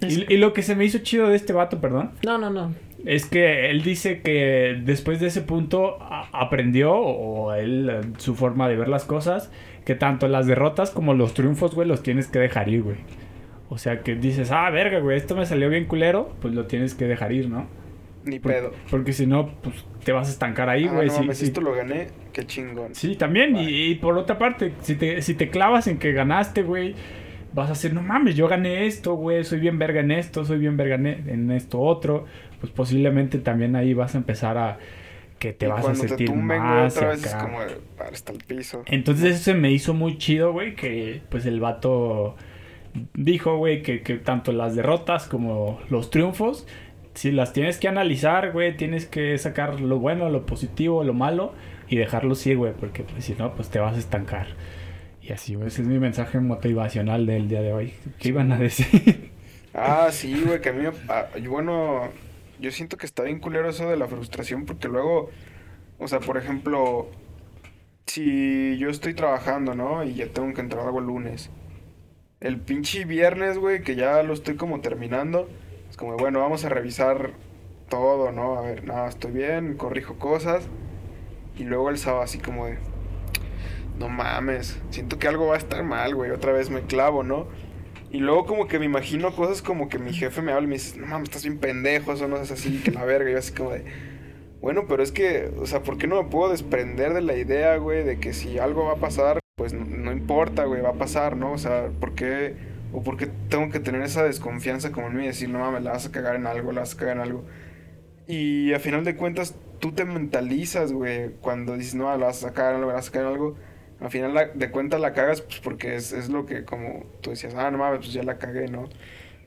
Y, 0.00 0.32
y 0.32 0.36
lo 0.38 0.52
que 0.52 0.62
se 0.62 0.74
me 0.74 0.84
hizo 0.84 0.98
chido 0.98 1.28
de 1.28 1.36
este 1.36 1.52
vato, 1.52 1.80
perdón, 1.80 2.12
No, 2.24 2.38
no, 2.38 2.48
no. 2.50 2.72
es 3.04 3.26
que 3.26 3.68
él 3.70 3.82
dice 3.82 4.22
que 4.22 4.80
después 4.84 5.20
de 5.20 5.26
ese 5.26 5.42
punto 5.42 5.98
aprendió, 6.32 6.94
o 6.94 7.52
él, 7.52 7.90
su 8.18 8.34
forma 8.34 8.68
de 8.68 8.76
ver 8.76 8.88
las 8.88 9.04
cosas, 9.04 9.50
que 9.84 9.94
tanto 9.94 10.28
las 10.28 10.46
derrotas 10.46 10.90
como 10.90 11.14
los 11.14 11.34
triunfos, 11.34 11.74
güey, 11.74 11.86
los 11.88 12.02
tienes 12.02 12.26
que 12.28 12.38
dejar 12.38 12.68
ir, 12.68 12.82
güey. 12.82 12.96
O 13.70 13.76
sea, 13.76 14.00
que 14.00 14.14
dices, 14.14 14.50
ah, 14.50 14.70
verga, 14.70 14.98
güey, 15.00 15.18
esto 15.18 15.36
me 15.36 15.44
salió 15.44 15.68
bien 15.68 15.84
culero, 15.84 16.32
pues 16.40 16.54
lo 16.54 16.64
tienes 16.66 16.94
que 16.94 17.04
dejar 17.04 17.32
ir, 17.32 17.48
¿no? 17.50 17.66
Ni 18.28 18.38
Por- 18.38 18.52
pedo. 18.52 18.72
Porque 18.90 19.12
si 19.12 19.26
no, 19.26 19.48
pues 19.62 19.84
te 20.04 20.12
vas 20.12 20.28
a 20.28 20.30
estancar 20.30 20.68
ahí, 20.68 20.86
ah, 20.88 20.92
güey. 20.92 21.08
no 21.08 21.32
sí. 21.32 21.44
esto 21.46 21.60
lo 21.60 21.72
gané, 21.74 22.08
qué 22.32 22.44
chingón. 22.46 22.94
Sí, 22.94 23.16
también. 23.16 23.56
Y, 23.56 23.90
y 23.90 23.94
por 23.96 24.16
otra 24.18 24.38
parte, 24.38 24.72
si 24.82 24.94
te, 24.94 25.22
si 25.22 25.34
te 25.34 25.50
clavas 25.50 25.86
en 25.86 25.98
que 25.98 26.12
ganaste, 26.12 26.62
güey, 26.62 26.94
vas 27.54 27.66
a 27.70 27.72
decir, 27.72 27.94
no 27.94 28.02
mames, 28.02 28.36
yo 28.36 28.46
gané 28.48 28.86
esto, 28.86 29.14
güey, 29.14 29.44
soy 29.44 29.60
bien 29.60 29.78
verga 29.78 30.00
en 30.00 30.10
esto, 30.10 30.44
soy 30.44 30.58
bien 30.58 30.76
verga 30.76 30.96
en, 30.96 31.06
e- 31.50 31.56
esto 31.56 31.80
otro. 31.80 32.26
Pues 32.60 32.72
posiblemente 32.72 33.38
también 33.38 33.76
ahí 33.76 33.94
vas 33.94 34.14
a 34.14 34.18
empezar 34.18 34.58
a 34.58 34.78
que 35.38 35.52
te 35.52 35.66
Y 35.66 35.68
vas 35.68 35.86
a 35.86 35.94
sentir 35.94 36.16
te 36.16 36.24
tumben, 36.24 36.58
güey, 36.58 36.70
más. 36.82 36.96
otra 36.96 37.08
vez 37.10 37.24
es 37.24 37.34
como 37.34 37.60
de, 37.60 37.76
para 37.96 38.10
hasta 38.10 38.32
el 38.32 38.38
piso. 38.38 38.82
Entonces 38.86 39.36
eso 39.36 39.44
se 39.44 39.54
me 39.54 39.70
hizo 39.70 39.94
muy 39.94 40.18
chido, 40.18 40.52
güey, 40.52 40.74
que 40.74 41.22
pues 41.30 41.46
el 41.46 41.60
vato 41.60 42.34
dijo, 43.14 43.56
güey, 43.58 43.82
que, 43.82 44.02
que 44.02 44.14
tanto 44.16 44.50
las 44.52 44.74
derrotas 44.74 45.28
como 45.28 45.80
los 45.90 46.10
triunfos, 46.10 46.66
si 47.18 47.32
las 47.32 47.52
tienes 47.52 47.78
que 47.78 47.88
analizar, 47.88 48.52
güey, 48.52 48.76
tienes 48.76 49.04
que 49.04 49.36
sacar 49.38 49.80
lo 49.80 49.98
bueno, 49.98 50.30
lo 50.30 50.46
positivo, 50.46 51.02
lo 51.02 51.14
malo 51.14 51.52
y 51.88 51.96
dejarlo 51.96 52.36
ir, 52.44 52.56
güey, 52.56 52.72
porque 52.74 53.02
pues, 53.02 53.24
si 53.24 53.34
no, 53.34 53.56
pues 53.56 53.70
te 53.70 53.80
vas 53.80 53.96
a 53.96 53.98
estancar. 53.98 54.46
Y 55.20 55.32
así, 55.32 55.56
güey, 55.56 55.66
ese 55.66 55.82
es 55.82 55.88
mi 55.88 55.98
mensaje 55.98 56.38
motivacional 56.38 57.26
del 57.26 57.48
día 57.48 57.60
de 57.60 57.72
hoy. 57.72 57.94
¿Qué 58.20 58.28
iban 58.28 58.52
a 58.52 58.56
decir? 58.56 59.32
Ah, 59.74 60.08
sí, 60.12 60.40
güey, 60.46 60.60
que 60.60 60.68
a 60.68 60.72
mí 60.72 60.84
me... 60.84 60.92
ah, 61.08 61.26
bueno, 61.48 62.08
yo 62.60 62.70
siento 62.70 62.96
que 62.96 63.06
está 63.06 63.24
bien 63.24 63.40
culero 63.40 63.68
eso 63.68 63.90
de 63.90 63.96
la 63.96 64.06
frustración 64.06 64.64
porque 64.64 64.86
luego, 64.86 65.28
o 65.98 66.06
sea, 66.06 66.20
por 66.20 66.36
ejemplo, 66.36 67.08
si 68.06 68.78
yo 68.78 68.90
estoy 68.90 69.14
trabajando, 69.14 69.74
¿no? 69.74 70.04
Y 70.04 70.14
ya 70.14 70.28
tengo 70.28 70.54
que 70.54 70.60
entrar 70.60 70.86
algo 70.86 71.00
el 71.00 71.06
lunes. 71.06 71.50
El 72.38 72.60
pinche 72.60 73.04
viernes, 73.06 73.58
güey, 73.58 73.82
que 73.82 73.96
ya 73.96 74.22
lo 74.22 74.34
estoy 74.34 74.54
como 74.54 74.80
terminando, 74.80 75.48
como, 75.98 76.16
bueno, 76.16 76.40
vamos 76.40 76.64
a 76.64 76.70
revisar 76.70 77.32
todo, 77.90 78.32
¿no? 78.32 78.54
A 78.54 78.62
ver, 78.62 78.84
nada, 78.84 79.08
estoy 79.08 79.32
bien, 79.32 79.76
corrijo 79.76 80.14
cosas. 80.18 80.66
Y 81.56 81.64
luego 81.64 81.90
el 81.90 81.98
sábado 81.98 82.22
así 82.22 82.38
como 82.38 82.66
de... 82.66 82.78
No 83.98 84.08
mames, 84.08 84.80
siento 84.90 85.18
que 85.18 85.26
algo 85.26 85.48
va 85.48 85.56
a 85.56 85.58
estar 85.58 85.82
mal, 85.82 86.14
güey, 86.14 86.30
otra 86.30 86.52
vez 86.52 86.70
me 86.70 86.82
clavo, 86.82 87.24
¿no? 87.24 87.48
Y 88.12 88.18
luego 88.18 88.46
como 88.46 88.68
que 88.68 88.78
me 88.78 88.84
imagino 88.84 89.34
cosas 89.34 89.60
como 89.60 89.88
que 89.88 89.98
mi 89.98 90.12
jefe 90.12 90.40
me 90.40 90.52
habla 90.52 90.64
y 90.66 90.68
me 90.68 90.76
dice, 90.76 90.98
no 90.98 91.08
mames, 91.08 91.30
estás 91.30 91.42
bien 91.42 91.58
pendejo, 91.58 92.12
eso 92.12 92.28
no 92.28 92.36
es 92.36 92.52
así, 92.52 92.80
que 92.80 92.92
la 92.92 93.04
verga. 93.04 93.28
Y 93.28 93.32
yo 93.32 93.38
así 93.40 93.52
como 93.52 93.72
de, 93.72 93.84
bueno, 94.60 94.84
pero 94.88 95.02
es 95.02 95.10
que, 95.10 95.50
o 95.58 95.66
sea, 95.66 95.82
¿por 95.82 95.98
qué 95.98 96.06
no 96.06 96.22
me 96.22 96.30
puedo 96.30 96.48
desprender 96.48 97.12
de 97.12 97.22
la 97.22 97.34
idea, 97.36 97.76
güey, 97.76 98.04
de 98.04 98.20
que 98.20 98.32
si 98.32 98.60
algo 98.60 98.84
va 98.84 98.92
a 98.92 98.96
pasar, 98.96 99.40
pues 99.56 99.72
no, 99.72 99.84
no 99.84 100.12
importa, 100.12 100.64
güey, 100.64 100.80
va 100.80 100.90
a 100.90 100.94
pasar, 100.94 101.36
¿no? 101.36 101.52
O 101.52 101.58
sea, 101.58 101.88
¿por 101.98 102.14
qué, 102.14 102.54
o 102.92 103.02
por 103.02 103.16
qué 103.16 103.28
tengo 103.48 103.70
que 103.70 103.80
tener 103.80 104.02
esa 104.02 104.24
desconfianza 104.24 104.92
como 104.92 105.08
en 105.08 105.16
mí 105.16 105.24
y 105.24 105.28
decir, 105.28 105.48
no 105.48 105.58
mames, 105.58 105.82
la 105.82 105.92
vas 105.92 106.06
a 106.06 106.12
cagar 106.12 106.36
en 106.36 106.46
algo, 106.46 106.72
la 106.72 106.80
vas 106.80 106.94
a 106.94 106.96
cagar 106.96 107.16
en 107.16 107.22
algo? 107.22 107.44
Y 108.26 108.72
a 108.72 108.80
final 108.80 109.04
de 109.04 109.16
cuentas, 109.16 109.54
tú 109.78 109.92
te 109.92 110.04
mentalizas, 110.04 110.92
güey, 110.92 111.30
cuando 111.40 111.76
dices, 111.76 111.94
no, 111.94 112.04
la 112.16 112.26
vas 112.26 112.44
a 112.44 112.52
cagar 112.52 112.74
en 112.74 112.80
algo, 112.80 112.90
la 112.90 112.96
vas 112.96 113.08
a 113.08 113.12
cagar 113.12 113.28
en 113.28 113.32
algo. 113.34 113.56
Al 114.00 114.10
final 114.10 114.52
de 114.54 114.70
cuentas 114.70 115.00
la 115.00 115.12
cagas, 115.12 115.40
pues 115.40 115.60
porque 115.60 115.96
es, 115.96 116.12
es 116.12 116.28
lo 116.28 116.46
que, 116.46 116.64
como 116.64 117.04
tú 117.20 117.30
decías, 117.30 117.54
ah, 117.54 117.70
no 117.70 117.78
mames, 117.78 117.98
pues 117.98 118.12
ya 118.12 118.22
la 118.22 118.38
cagué, 118.38 118.68
¿no? 118.68 118.88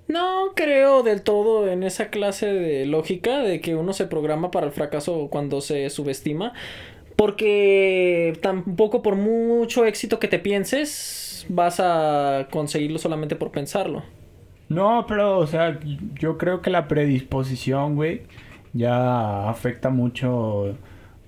No 0.08 0.51
creo 0.56 1.04
del 1.04 1.21
todo 1.21 1.69
en 1.69 1.84
esa 1.84 2.10
clase 2.10 2.47
de 2.47 2.86
lógica 2.86 3.39
de 3.39 3.62
que 3.62 3.75
uno 3.75 3.93
se 3.93 4.08
programa 4.08 4.51
para 4.51 4.65
el 4.65 4.73
fracaso 4.73 5.30
cuando 5.32 5.62
se 5.62 5.89
subestima. 5.89 6.54
Porque 7.15 8.38
tampoco 8.41 9.01
por 9.01 9.15
mucho 9.15 9.86
éxito 9.86 10.19
que 10.19 10.27
te 10.27 10.39
pienses 10.39 11.30
vas 11.49 11.80
a 11.80 12.47
conseguirlo 12.51 12.97
solamente 12.97 13.36
por 13.36 13.51
pensarlo. 13.51 14.04
No, 14.69 15.06
pero, 15.08 15.38
o 15.38 15.47
sea, 15.47 15.80
yo 16.19 16.38
creo 16.38 16.62
que 16.62 16.69
la 16.69 16.88
predisposición, 16.88 17.95
güey, 17.95 18.21
ya 18.73 19.49
afecta 19.49 19.89
mucho 19.89 20.77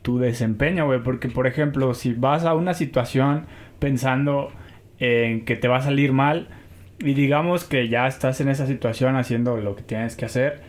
tu 0.02 0.18
desempeño, 0.20 0.86
güey. 0.86 1.04
Porque, 1.04 1.28
por 1.28 1.48
ejemplo, 1.48 1.94
si 1.94 2.14
vas 2.14 2.46
a 2.46 2.54
una 2.54 2.74
situación 2.74 3.46
pensando 3.80 4.52
en 5.00 5.44
que 5.44 5.56
te 5.56 5.68
va 5.68 5.78
a 5.78 5.82
salir 5.82 6.14
mal 6.14 6.48
y 7.00 7.14
digamos 7.16 7.66
que 7.66 7.90
ya 7.90 8.08
estás 8.08 8.40
en 8.40 8.48
esa 8.48 8.66
situación 8.66 9.18
haciendo 9.18 9.58
lo 9.58 9.76
que 9.76 9.84
tienes 9.84 10.16
que 10.16 10.26
hacer 10.26 10.62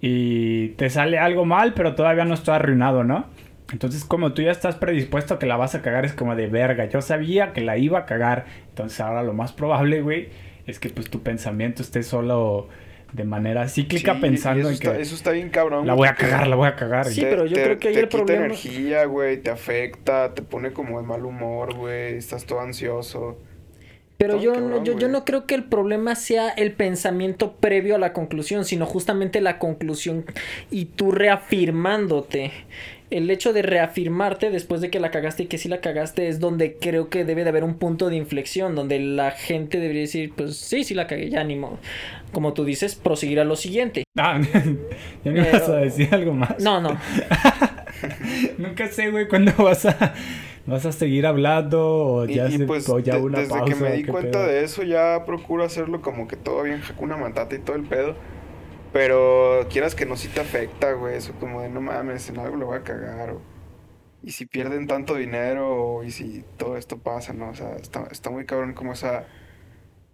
y 0.00 0.68
te 0.70 0.90
sale 0.90 1.18
algo 1.18 1.44
mal, 1.44 1.72
pero 1.74 1.94
todavía 1.94 2.24
no 2.24 2.34
está 2.34 2.56
arruinado, 2.56 3.04
¿no? 3.04 3.24
Entonces, 3.72 4.04
como 4.04 4.32
tú 4.32 4.42
ya 4.42 4.50
estás 4.50 4.76
predispuesto 4.76 5.34
a 5.34 5.38
que 5.38 5.46
la 5.46 5.56
vas 5.56 5.74
a 5.74 5.82
cagar, 5.82 6.04
es 6.06 6.12
como 6.14 6.34
de 6.36 6.46
verga. 6.46 6.86
Yo 6.86 7.02
sabía 7.02 7.52
que 7.52 7.60
la 7.60 7.76
iba 7.76 7.98
a 8.00 8.06
cagar. 8.06 8.46
Entonces, 8.70 9.00
ahora 9.00 9.22
lo 9.22 9.34
más 9.34 9.52
probable, 9.52 10.00
güey, 10.00 10.28
es 10.66 10.78
que 10.80 10.88
pues 10.88 11.10
tu 11.10 11.22
pensamiento 11.22 11.82
esté 11.82 12.02
solo 12.02 12.68
de 13.12 13.24
manera 13.24 13.68
cíclica 13.68 14.14
Sí, 14.14 14.20
pensando 14.20 14.68
en 14.68 14.74
está, 14.74 14.94
que 14.96 15.00
eso 15.02 15.14
está 15.14 15.30
bien 15.32 15.48
cabrón. 15.50 15.86
la 15.86 15.94
voy 15.94 16.08
a 16.08 16.14
cagar, 16.14 16.46
la 16.46 16.56
voy 16.56 16.68
a 16.68 16.76
cagar. 16.76 17.06
Sí, 17.06 17.22
pero 17.22 17.46
yo 17.46 17.54
creo 17.54 17.78
que 17.78 17.88
ahí 17.88 17.94
te 17.94 18.00
el 18.00 18.08
quita 18.08 18.18
problema- 18.24 18.44
energía, 18.46 19.04
güey, 19.06 19.38
te 19.42 19.50
afecta, 19.50 20.34
te 20.34 20.42
pone 20.42 20.72
como 20.72 21.00
de 21.00 21.06
mal 21.06 21.24
humor, 21.24 21.74
güey, 21.74 22.14
estás 22.16 22.44
todo 22.44 22.60
ansioso. 22.60 23.38
Pero 24.18 24.34
Todo 24.34 24.42
yo, 24.42 24.52
cabrón, 24.52 24.70
no, 24.70 24.84
yo, 24.84 24.98
yo 24.98 25.08
no 25.08 25.24
creo 25.24 25.46
que 25.46 25.54
el 25.54 25.64
problema 25.64 26.16
sea 26.16 26.50
el 26.50 26.72
pensamiento 26.72 27.52
previo 27.54 27.94
a 27.94 27.98
la 27.98 28.12
conclusión, 28.12 28.64
sino 28.64 28.84
justamente 28.84 29.40
la 29.40 29.58
conclusión 29.58 30.24
y 30.70 30.86
tú 30.86 31.12
reafirmándote. 31.12 32.50
El 33.10 33.30
hecho 33.30 33.52
de 33.54 33.62
reafirmarte 33.62 34.50
después 34.50 34.80
de 34.82 34.90
que 34.90 35.00
la 35.00 35.10
cagaste 35.10 35.44
y 35.44 35.46
que 35.46 35.56
sí 35.58 35.68
la 35.68 35.80
cagaste 35.80 36.28
es 36.28 36.40
donde 36.40 36.76
creo 36.78 37.08
que 37.08 37.24
debe 37.24 37.42
de 37.44 37.48
haber 37.48 37.64
un 37.64 37.74
punto 37.78 38.10
de 38.10 38.16
inflexión, 38.16 38.74
donde 38.74 38.98
la 38.98 39.30
gente 39.30 39.80
debería 39.80 40.02
decir, 40.02 40.32
pues 40.36 40.56
sí, 40.56 40.84
sí 40.84 40.94
la 40.94 41.06
cagué, 41.06 41.30
ya 41.30 41.42
ni 41.44 41.56
modo. 41.56 41.78
Como 42.32 42.52
tú 42.52 42.64
dices, 42.66 42.94
proseguir 42.96 43.40
a 43.40 43.44
lo 43.44 43.56
siguiente. 43.56 44.04
Ah, 44.18 44.38
ya 45.24 45.30
me 45.32 45.42
Pero- 45.42 45.52
vas 45.52 45.68
a 45.70 45.76
decir 45.76 46.08
algo 46.12 46.34
más. 46.34 46.58
No, 46.60 46.80
no. 46.82 46.98
Nunca 48.58 48.88
sé, 48.88 49.10
güey, 49.10 49.26
cuándo 49.28 49.52
vas 49.58 49.86
a 49.86 50.14
vas 50.66 50.84
a 50.84 50.92
seguir 50.92 51.24
hablando 51.26 51.82
o 51.82 52.24
Y, 52.26 52.34
ya, 52.34 52.48
y 52.48 52.58
se- 52.58 52.66
pues 52.66 52.86
o 52.90 52.98
ya 52.98 53.14
de- 53.14 53.22
una 53.22 53.38
desde 53.40 53.54
pausa. 53.54 53.64
que 53.74 53.80
me 53.82 53.92
di 53.92 54.04
cuenta 54.04 54.38
pedo. 54.40 54.46
de 54.46 54.64
eso 54.64 54.82
ya 54.82 55.24
procuro 55.24 55.64
hacerlo 55.64 56.02
como 56.02 56.28
que 56.28 56.36
todo 56.36 56.62
bien 56.64 56.82
Hakuna 56.88 57.16
Matata 57.16 57.54
y 57.56 57.58
todo 57.58 57.76
el 57.76 57.84
pedo. 57.84 58.14
Pero 58.92 59.66
quieras 59.70 59.94
que 59.94 60.06
no 60.06 60.16
sí 60.16 60.28
te 60.28 60.40
afecta, 60.40 60.92
güey, 60.92 61.16
eso 61.16 61.32
como 61.38 61.62
de 61.62 61.68
no 61.68 61.80
mames, 61.80 62.28
en 62.30 62.38
algo 62.38 62.56
lo 62.56 62.66
voy 62.66 62.78
a 62.78 62.82
cagar. 62.82 63.34
Y 64.22 64.32
si 64.32 64.46
pierden 64.46 64.86
tanto 64.86 65.14
dinero 65.14 66.02
y 66.04 66.10
si 66.10 66.44
todo 66.56 66.76
esto 66.76 66.98
pasa, 66.98 67.32
¿no? 67.32 67.50
O 67.50 67.54
sea, 67.54 67.76
está, 67.76 68.08
está 68.10 68.30
muy 68.30 68.46
cabrón 68.46 68.74
como 68.74 68.92
esa 68.92 69.26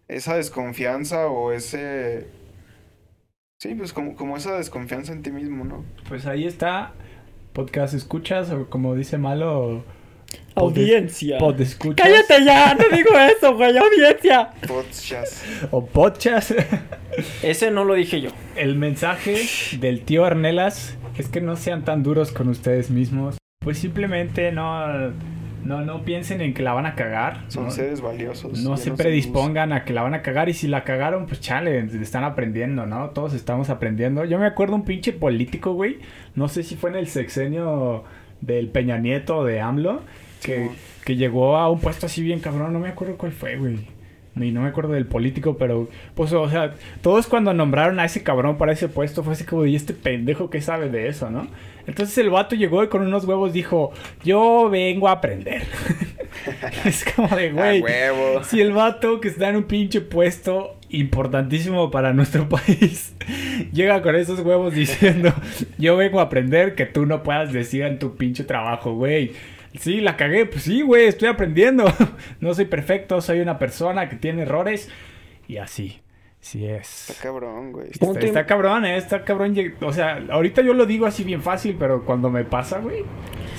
esa 0.08 0.37
desconfianza 0.37 1.28
o 1.28 1.52
ese 1.52 2.28
Sí, 3.64 3.74
pues 3.74 3.94
como, 3.94 4.14
como 4.14 4.37
esa 4.37 4.58
desconfianza 4.58 5.12
en 5.14 5.22
ti 5.22 5.30
mismo, 5.30 5.64
¿no? 5.64 5.87
Pues 6.06 6.26
ahí 6.26 6.44
está. 6.44 6.92
Podcast 7.54 7.94
escuchas 7.94 8.50
o 8.50 8.68
como 8.68 8.94
dice 8.94 9.16
Malo. 9.16 9.84
Audiencia. 10.55 11.38
Pod 11.38 11.61
escuchas. 11.61 12.07
Cállate 12.07 12.44
ya, 12.44 12.75
no 12.75 12.97
digo 12.97 13.11
eso, 13.18 13.57
güey, 13.57 13.77
audiencia. 13.77 14.51
Podcast. 14.66 15.44
O 15.70 15.85
podcast. 15.85 16.53
Ese 17.42 17.70
no 17.70 17.85
lo 17.85 17.94
dije 17.94 18.20
yo. 18.20 18.31
El 18.57 18.77
mensaje 18.77 19.37
del 19.79 20.03
tío 20.03 20.25
Arnelas 20.25 20.97
es 21.18 21.29
que 21.29 21.40
no 21.40 21.57
sean 21.57 21.85
tan 21.85 22.03
duros 22.03 22.33
con 22.33 22.49
ustedes 22.49 22.90
mismos. 22.90 23.37
Pues 23.61 23.79
simplemente 23.79 24.53
no, 24.53 25.12
no, 25.64 25.81
no 25.81 26.05
piensen 26.05 26.40
en 26.40 26.55
que 26.55 26.62
la 26.62 26.75
van 26.75 26.87
a 26.87 26.94
cagar. 26.94 27.44
Son 27.49 27.64
¿no? 27.64 27.70
seres 27.70 28.01
valiosos. 28.01 28.62
No 28.62 28.77
se 28.77 28.92
predispongan 28.92 29.73
a 29.73 29.85
que 29.85 29.92
la 29.92 30.03
van 30.03 30.14
a 30.14 30.23
cagar 30.23 30.49
y 30.49 30.55
si 30.55 30.68
la 30.68 30.85
cagaron, 30.85 31.27
pues 31.27 31.40
chale, 31.40 31.79
están 32.01 32.25
aprendiendo, 32.25 32.87
¿no? 32.87 33.11
Todos 33.11 33.33
estamos 33.35 33.70
aprendiendo. 33.70 34.25
Yo 34.25 34.38
me 34.38 34.47
acuerdo 34.47 34.75
un 34.75 34.85
pinche 34.85 35.12
político, 35.12 35.73
güey. 35.73 35.99
No 36.35 36.49
sé 36.49 36.62
si 36.62 36.77
fue 36.77 36.90
en 36.90 36.97
el 36.97 37.07
sexenio 37.07 38.05
del 38.40 38.68
Peña 38.68 38.99
Nieto 38.99 39.38
o 39.38 39.44
de 39.44 39.61
AMLO, 39.61 40.03
que, 40.44 41.16
llegó 41.16 41.57
a 41.57 41.70
un 41.70 41.80
puesto 41.80 42.07
así 42.07 42.22
bien 42.22 42.40
cabrón. 42.40 42.72
No 42.72 42.78
me 42.78 42.88
acuerdo 42.88 43.16
cuál 43.16 43.33
fue, 43.33 43.57
güey. 43.57 43.78
y 44.37 44.50
no 44.52 44.62
me 44.62 44.68
acuerdo 44.68 44.92
del 44.92 45.07
político, 45.07 45.57
pero 45.57 45.88
pues 46.14 46.33
o 46.33 46.48
sea, 46.48 46.74
todos 47.02 47.26
cuando 47.26 47.54
nombraron 47.54 47.98
a 48.00 48.04
ese 48.04 48.22
cabrón 48.22 48.59
para 48.59 48.72
ese 48.72 48.88
puesto 48.88 49.22
fue 49.22 49.33
así 49.33 49.44
como, 49.44 49.64
¿y 49.66 49.76
este 49.76 49.94
pendejo 49.94 50.50
qué 50.50 50.61
sabe 50.61 50.88
de 50.88 51.09
eso, 51.09 51.30
no? 51.30 51.46
Entonces 51.87 52.16
el 52.18 52.30
vato 52.30 52.57
llegó 52.57 52.83
y 52.83 52.88
con 52.88 53.02
unos 53.02 53.24
huevos 53.24 53.52
dijo, 53.52 53.92
yo 54.24 54.68
vengo 54.70 55.09
a 55.09 55.12
aprender. 55.12 55.62
es 56.85 57.04
como 57.14 57.35
de, 57.35 57.52
güey, 57.52 57.83
si 58.44 58.61
el 58.61 58.72
vato 58.72 59.20
que 59.20 59.28
está 59.28 59.48
en 59.50 59.57
un 59.57 59.64
pinche 59.64 60.00
puesto 60.00 60.76
importantísimo 60.90 61.90
para 61.90 62.12
nuestro 62.12 62.48
país 62.48 63.14
llega 63.72 64.00
con 64.02 64.14
esos 64.14 64.40
huevos 64.40 64.74
diciendo, 64.74 65.33
yo 65.78 65.96
vengo 65.96 66.20
a 66.20 66.24
aprender 66.24 66.74
que 66.74 66.87
tú 66.87 67.07
no 67.07 67.22
puedas 67.22 67.52
decir 67.52 67.83
en 67.83 67.98
tu 67.98 68.16
pinche 68.16 68.44
trabajo, 68.44 68.94
güey. 68.94 69.33
Sí, 69.74 70.00
la 70.00 70.16
cagué, 70.16 70.46
pues 70.46 70.62
sí, 70.64 70.82
güey, 70.82 71.06
estoy 71.06 71.28
aprendiendo. 71.28 71.84
No 72.40 72.54
soy 72.54 72.64
perfecto, 72.66 73.20
soy 73.20 73.40
una 73.40 73.58
persona 73.58 74.08
que 74.08 74.16
tiene 74.16 74.42
errores 74.42 74.88
y 75.48 75.56
así. 75.58 76.00
Sí 76.40 76.66
es. 76.66 77.08
Está 77.08 77.22
cabrón, 77.22 77.72
güey. 77.72 77.88
Está, 77.88 78.44
cabrón, 78.44 78.84
eh, 78.84 78.96
está 78.98 79.24
cabrón. 79.24 79.54
O 79.80 79.92
sea, 79.94 80.22
ahorita 80.30 80.60
yo 80.60 80.74
lo 80.74 80.84
digo 80.84 81.06
así 81.06 81.24
bien 81.24 81.40
fácil, 81.40 81.74
pero 81.78 82.04
cuando 82.04 82.28
me 82.28 82.44
pasa, 82.44 82.80
güey. 82.80 83.02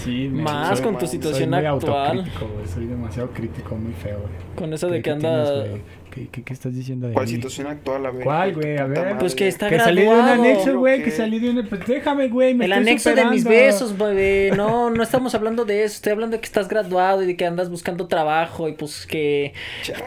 Sí, 0.04 0.30
me- 0.32 0.44
Más 0.44 0.78
soy- 0.78 0.86
con 0.86 0.94
tu 1.00 1.08
soy 1.08 1.18
situación 1.18 1.50
soy 1.50 1.60
muy 1.60 1.66
actual. 1.66 2.08
autocrítico, 2.10 2.48
güey. 2.48 2.68
Soy 2.68 2.86
demasiado 2.86 3.30
crítico, 3.32 3.76
muy 3.76 3.94
feo, 3.94 4.20
güey. 4.20 4.56
Con 4.56 4.72
eso 4.72 4.86
¿Qué- 4.88 4.94
de 4.94 5.02
que 5.02 5.12
qué 5.14 5.18
tienes, 5.20 5.50
anda. 5.50 5.68
güey? 5.68 5.82
¿Qué, 6.16 6.30
qué, 6.32 6.44
qué 6.44 6.54
estás 6.54 6.74
diciendo 6.74 7.08
de 7.08 7.14
¿Cuál 7.14 7.26
mí? 7.26 7.32
situación 7.34 7.68
actual? 7.68 8.06
A 8.06 8.12
ver. 8.12 8.24
¿Cuál, 8.24 8.54
güey? 8.54 8.78
A 8.78 8.86
ver. 8.86 9.18
Pues 9.18 9.36
que 9.36 9.50
está 9.50 9.70
Que 9.70 9.78
salí 9.78 10.04
de 10.04 10.08
un 10.08 10.22
anexo, 10.22 10.80
güey, 10.80 11.04
que 11.04 11.12
salí 11.12 11.40
de 11.40 11.50
un... 11.50 11.68
Pues 11.68 11.86
déjame, 11.86 12.30
güey, 12.30 12.54
me 12.54 12.64
El 12.64 12.72
estoy 12.72 12.88
anexo 12.88 13.16
de 13.16 13.26
mis 13.26 13.44
besos, 13.44 13.98
bebé. 13.98 14.52
No, 14.56 14.90
no 14.90 15.04
estamos 15.04 15.36
hablando 15.36 15.66
de 15.66 15.84
eso. 15.84 15.96
Estoy 15.96 16.14
hablando 16.14 16.38
de 16.38 16.40
que 16.40 16.46
estás 16.46 16.70
graduado 16.70 17.22
y 17.22 17.26
de 17.26 17.36
que 17.36 17.46
andas 17.46 17.70
buscando 17.70 18.08
trabajo 18.08 18.70
y 18.70 18.74
pues 18.74 19.06
que 19.06 19.54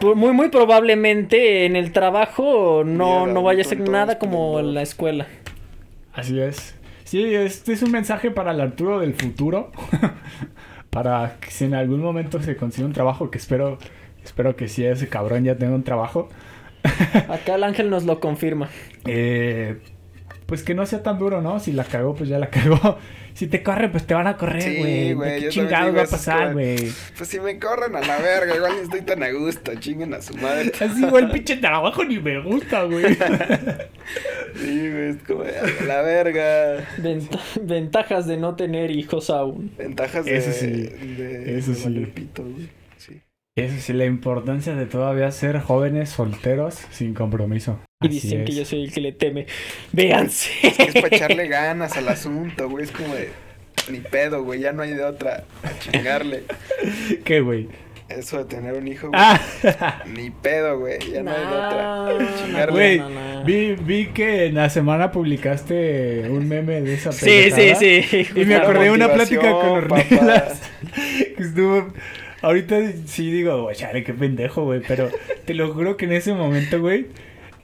muy 0.01 0.33
muy 0.33 0.49
probablemente 0.49 1.67
en 1.67 1.75
el 1.75 1.91
trabajo 1.91 2.83
no, 2.83 3.19
Mierda, 3.25 3.33
no 3.33 3.43
vaya 3.43 3.61
a 3.61 3.65
ser 3.65 3.79
nada 3.79 4.17
como 4.17 4.57
esplendor. 4.57 4.73
la 4.73 4.81
escuela. 4.81 5.27
Así 6.13 6.39
es. 6.39 6.73
Sí, 7.03 7.35
este 7.35 7.73
es 7.73 7.83
un 7.83 7.91
mensaje 7.91 8.31
para 8.31 8.51
el 8.51 8.61
Arturo 8.61 8.99
del 8.99 9.13
futuro. 9.13 9.71
para 10.89 11.37
que 11.39 11.51
si 11.51 11.65
en 11.65 11.75
algún 11.75 12.01
momento 12.01 12.41
se 12.41 12.55
consigue 12.55 12.85
un 12.85 12.93
trabajo, 12.93 13.29
que 13.29 13.37
espero, 13.37 13.77
espero 14.29 14.55
que 14.55 14.67
sí 14.67 14.85
ese 14.85 15.07
cabrón 15.07 15.43
ya 15.43 15.55
tenga 15.55 15.73
un 15.73 15.83
trabajo. 15.83 16.29
Acá 17.29 17.55
el 17.55 17.63
ángel 17.63 17.89
nos 17.89 18.03
lo 18.05 18.19
confirma. 18.19 18.69
Eh, 19.05 19.79
pues 20.45 20.61
que 20.63 20.73
no 20.75 20.85
sea 20.85 21.01
tan 21.03 21.17
duro, 21.19 21.41
¿no? 21.41 21.59
Si 21.59 21.71
la 21.73 21.83
cagó, 21.83 22.13
pues 22.15 22.29
ya 22.29 22.39
la 22.39 22.49
cagó. 22.49 22.97
Si 23.35 23.47
te 23.47 23.63
corre, 23.63 23.87
pues 23.87 24.05
te 24.05 24.13
van 24.13 24.27
a 24.27 24.35
correr, 24.35 24.61
Sí, 24.61 24.75
güey. 24.79 25.13
güey, 25.13 25.31
¿De 25.31 25.41
yo 25.49 25.49
¿Qué 25.49 25.73
digo 25.73 25.93
va 25.95 26.01
a 26.01 26.05
pasar, 26.07 26.51
güey? 26.51 26.75
Pues 27.15 27.29
si 27.29 27.39
me 27.39 27.57
corren 27.57 27.95
a 27.95 28.01
la 28.01 28.17
verga, 28.19 28.53
igual 28.53 28.73
ni 28.75 28.81
estoy 28.81 28.99
tan 29.01 29.23
a 29.23 29.31
gusto, 29.31 29.73
chinguen 29.75 30.13
a 30.13 30.21
su 30.21 30.35
madre. 30.35 30.73
Así, 30.81 31.05
güey, 31.05 31.23
el 31.23 31.31
pinche 31.31 31.55
trabajo 31.55 32.03
ni 32.03 32.19
me 32.19 32.41
gusta, 32.41 32.83
güey. 32.83 33.13
Sí, 34.55 34.89
güey, 34.91 35.09
es 35.11 35.17
como 35.25 35.43
a 35.43 35.85
la 35.85 36.01
verga. 36.01 36.85
Venta- 36.97 37.39
ventajas 37.61 38.27
de 38.27 38.35
no 38.35 38.55
tener 38.57 38.91
hijos 38.91 39.29
aún. 39.29 39.71
Ventajas 39.77 40.25
de. 40.25 40.35
Eso 40.35 40.51
sí, 40.51 40.67
de- 40.67 41.57
eso 41.57 41.71
de 41.71 41.77
sí. 41.77 42.11
pito, 42.13 42.43
güey. 42.43 42.67
Eso 43.65 43.75
sí, 43.79 43.93
la 43.93 44.05
importancia 44.05 44.75
de 44.75 44.85
todavía 44.85 45.31
ser 45.31 45.59
jóvenes 45.59 46.09
solteros 46.09 46.75
sin 46.91 47.13
compromiso. 47.13 47.79
Y 48.01 48.07
Así 48.07 48.15
dicen 48.21 48.45
que 48.45 48.51
es. 48.51 48.57
yo 48.57 48.65
soy 48.65 48.83
el 48.85 48.91
que 48.93 49.01
le 49.01 49.11
teme. 49.11 49.45
Véanse. 49.91 50.51
Es 50.63 50.93
para 51.01 51.07
echarle 51.15 51.47
ganas 51.49 51.95
al 51.97 52.07
asunto, 52.09 52.69
güey. 52.69 52.85
Es 52.85 52.91
como 52.91 53.13
de. 53.15 53.29
Ni 53.89 53.99
pedo, 53.99 54.43
güey. 54.43 54.59
Ya 54.61 54.71
no 54.71 54.83
hay 54.83 54.91
de 54.93 55.03
otra. 55.03 55.43
A 55.63 55.79
chingarle. 55.79 56.43
¿Qué, 57.23 57.41
güey? 57.41 57.67
Eso 58.07 58.39
de 58.39 58.45
tener 58.45 58.73
un 58.73 58.87
hijo, 58.87 59.07
güey. 59.09 59.19
Ah, 59.21 60.03
Ni 60.07 60.31
pedo, 60.31 60.79
güey. 60.79 60.97
Ya 61.11 61.21
no 61.21 61.31
hay 61.31 61.39
de 61.41 61.45
otra. 61.45 62.07
Chingarle. 62.43 62.71
güey, 62.71 62.97
no, 62.99 63.09
no. 63.09 63.43
vi, 63.43 63.75
vi 63.75 64.07
que 64.07 64.45
en 64.47 64.55
la 64.55 64.69
semana 64.69 65.11
publicaste 65.11 66.25
un 66.29 66.47
meme 66.47 66.81
de 66.81 66.95
esa 66.95 67.11
Sí, 67.11 67.19
sí, 67.19 67.51
pendejada. 67.51 67.79
sí. 67.79 68.27
Y 68.35 68.45
me 68.45 68.55
acordé 68.55 68.85
de 68.85 68.91
una 68.91 69.13
plática 69.13 69.51
con 69.51 69.69
Ornelas. 69.69 70.61
Que 71.37 71.43
estuvo. 71.43 71.93
Ahorita 72.41 72.79
sí 73.05 73.31
digo, 73.31 73.63
güey, 73.63 73.75
chale, 73.75 74.03
qué 74.03 74.13
pendejo, 74.13 74.63
güey. 74.63 74.81
Pero 74.87 75.09
te 75.45 75.53
lo 75.53 75.73
juro 75.73 75.97
que 75.97 76.05
en 76.05 76.13
ese 76.13 76.33
momento, 76.33 76.79
güey. 76.79 77.07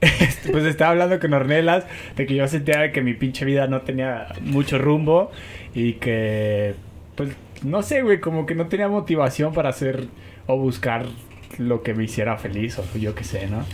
este, 0.00 0.50
Pues 0.50 0.64
estaba 0.64 0.90
hablando 0.90 1.18
con 1.18 1.32
Ornelas 1.32 1.86
de 2.16 2.26
que 2.26 2.34
yo 2.34 2.46
sentía 2.48 2.92
que 2.92 3.00
mi 3.00 3.14
pinche 3.14 3.44
vida 3.44 3.66
no 3.66 3.82
tenía 3.82 4.28
mucho 4.42 4.78
rumbo 4.78 5.30
y 5.74 5.94
que, 5.94 6.74
pues, 7.14 7.30
no 7.62 7.82
sé, 7.82 8.02
güey, 8.02 8.20
como 8.20 8.46
que 8.46 8.54
no 8.54 8.66
tenía 8.66 8.88
motivación 8.88 9.54
para 9.54 9.70
hacer 9.70 10.06
o 10.46 10.58
buscar 10.58 11.06
lo 11.58 11.82
que 11.82 11.94
me 11.94 12.04
hiciera 12.04 12.36
feliz 12.36 12.78
o 12.78 12.98
yo 12.98 13.14
qué 13.14 13.24
sé, 13.24 13.46
¿no? 13.46 13.64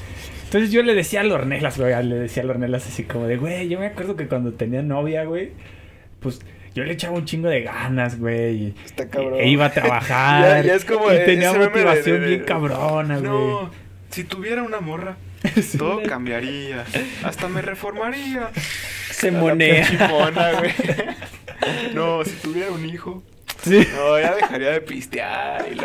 Entonces 0.44 0.70
yo 0.70 0.82
le 0.82 0.94
decía 0.94 1.22
a 1.22 1.24
Lornelas, 1.24 1.78
güey, 1.78 1.94
le 2.04 2.14
decía 2.16 2.42
a 2.42 2.46
Lornelas 2.46 2.86
así 2.86 3.04
como 3.04 3.26
de, 3.26 3.38
güey, 3.38 3.68
yo 3.68 3.80
me 3.80 3.86
acuerdo 3.86 4.16
que 4.16 4.28
cuando 4.28 4.52
tenía 4.52 4.82
novia, 4.82 5.24
güey, 5.24 5.52
pues 6.20 6.40
yo 6.74 6.84
le 6.84 6.92
echaba 6.92 7.14
un 7.16 7.24
chingo 7.24 7.48
de 7.48 7.62
ganas, 7.62 8.18
güey. 8.18 8.74
Está 8.84 9.08
cabrón. 9.08 9.40
E 9.40 9.48
iba 9.48 9.66
a 9.66 9.70
trabajar. 9.72 10.42
Ya- 10.64 10.68
ya 10.68 10.74
es 10.74 10.84
como 10.84 11.12
y 11.12 11.16
tenía 11.24 11.52
de- 11.52 11.58
motivación 11.58 12.16
de- 12.16 12.20
de- 12.20 12.26
bien 12.28 12.44
cabrona, 12.44 13.18
güey. 13.18 13.30
No, 13.30 13.70
si 14.10 14.24
tuviera 14.24 14.62
una 14.62 14.80
morra, 14.80 15.16
todo 15.78 16.02
cambiaría. 16.02 16.84
Hasta 17.24 17.48
me 17.48 17.62
reformaría. 17.62 18.50
Se 19.10 19.28
A 19.28 19.32
la 19.32 19.38
monea. 19.40 19.86
chimona, 19.86 20.52
güey. 20.52 20.72
No, 21.94 22.24
si 22.24 22.32
tuviera 22.32 22.72
un 22.72 22.84
hijo, 22.84 23.22
Sí. 23.62 23.86
no, 23.94 24.18
ya 24.18 24.34
dejaría 24.34 24.70
de 24.70 24.80
pistear 24.80 25.64
y 25.70 25.76
lo, 25.76 25.84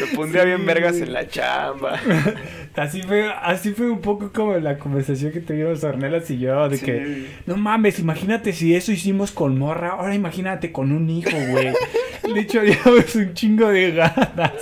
lo 0.00 0.16
pondría 0.16 0.42
Sí, 0.42 0.48
bien 0.48 0.66
vergas 0.66 0.96
en 0.98 1.12
la 1.12 1.26
chamba. 1.28 1.98
Así 2.74 3.02
fue, 3.02 3.30
así 3.42 3.72
fue 3.72 3.90
un 3.90 4.00
poco 4.00 4.32
como 4.32 4.56
la 4.56 4.78
conversación 4.78 5.30
que 5.30 5.40
tuvimos 5.40 5.84
Ornelas 5.84 6.30
y 6.30 6.38
yo, 6.38 6.70
de 6.70 6.78
Sí. 6.78 6.84
que, 6.86 7.26
no 7.44 7.58
mames, 7.58 7.98
imagínate 7.98 8.54
si 8.54 8.74
eso 8.74 8.92
hicimos 8.92 9.30
con 9.30 9.58
morra, 9.58 9.90
ahora 9.90 10.14
imagínate 10.14 10.72
con 10.72 10.90
un 10.90 11.10
hijo, 11.10 11.36
güey. 11.50 11.68
Le 12.32 12.40
echaríamos 12.40 13.14
un 13.14 13.34
chingo 13.34 13.68
de 13.68 13.90
ganas. 13.92 14.52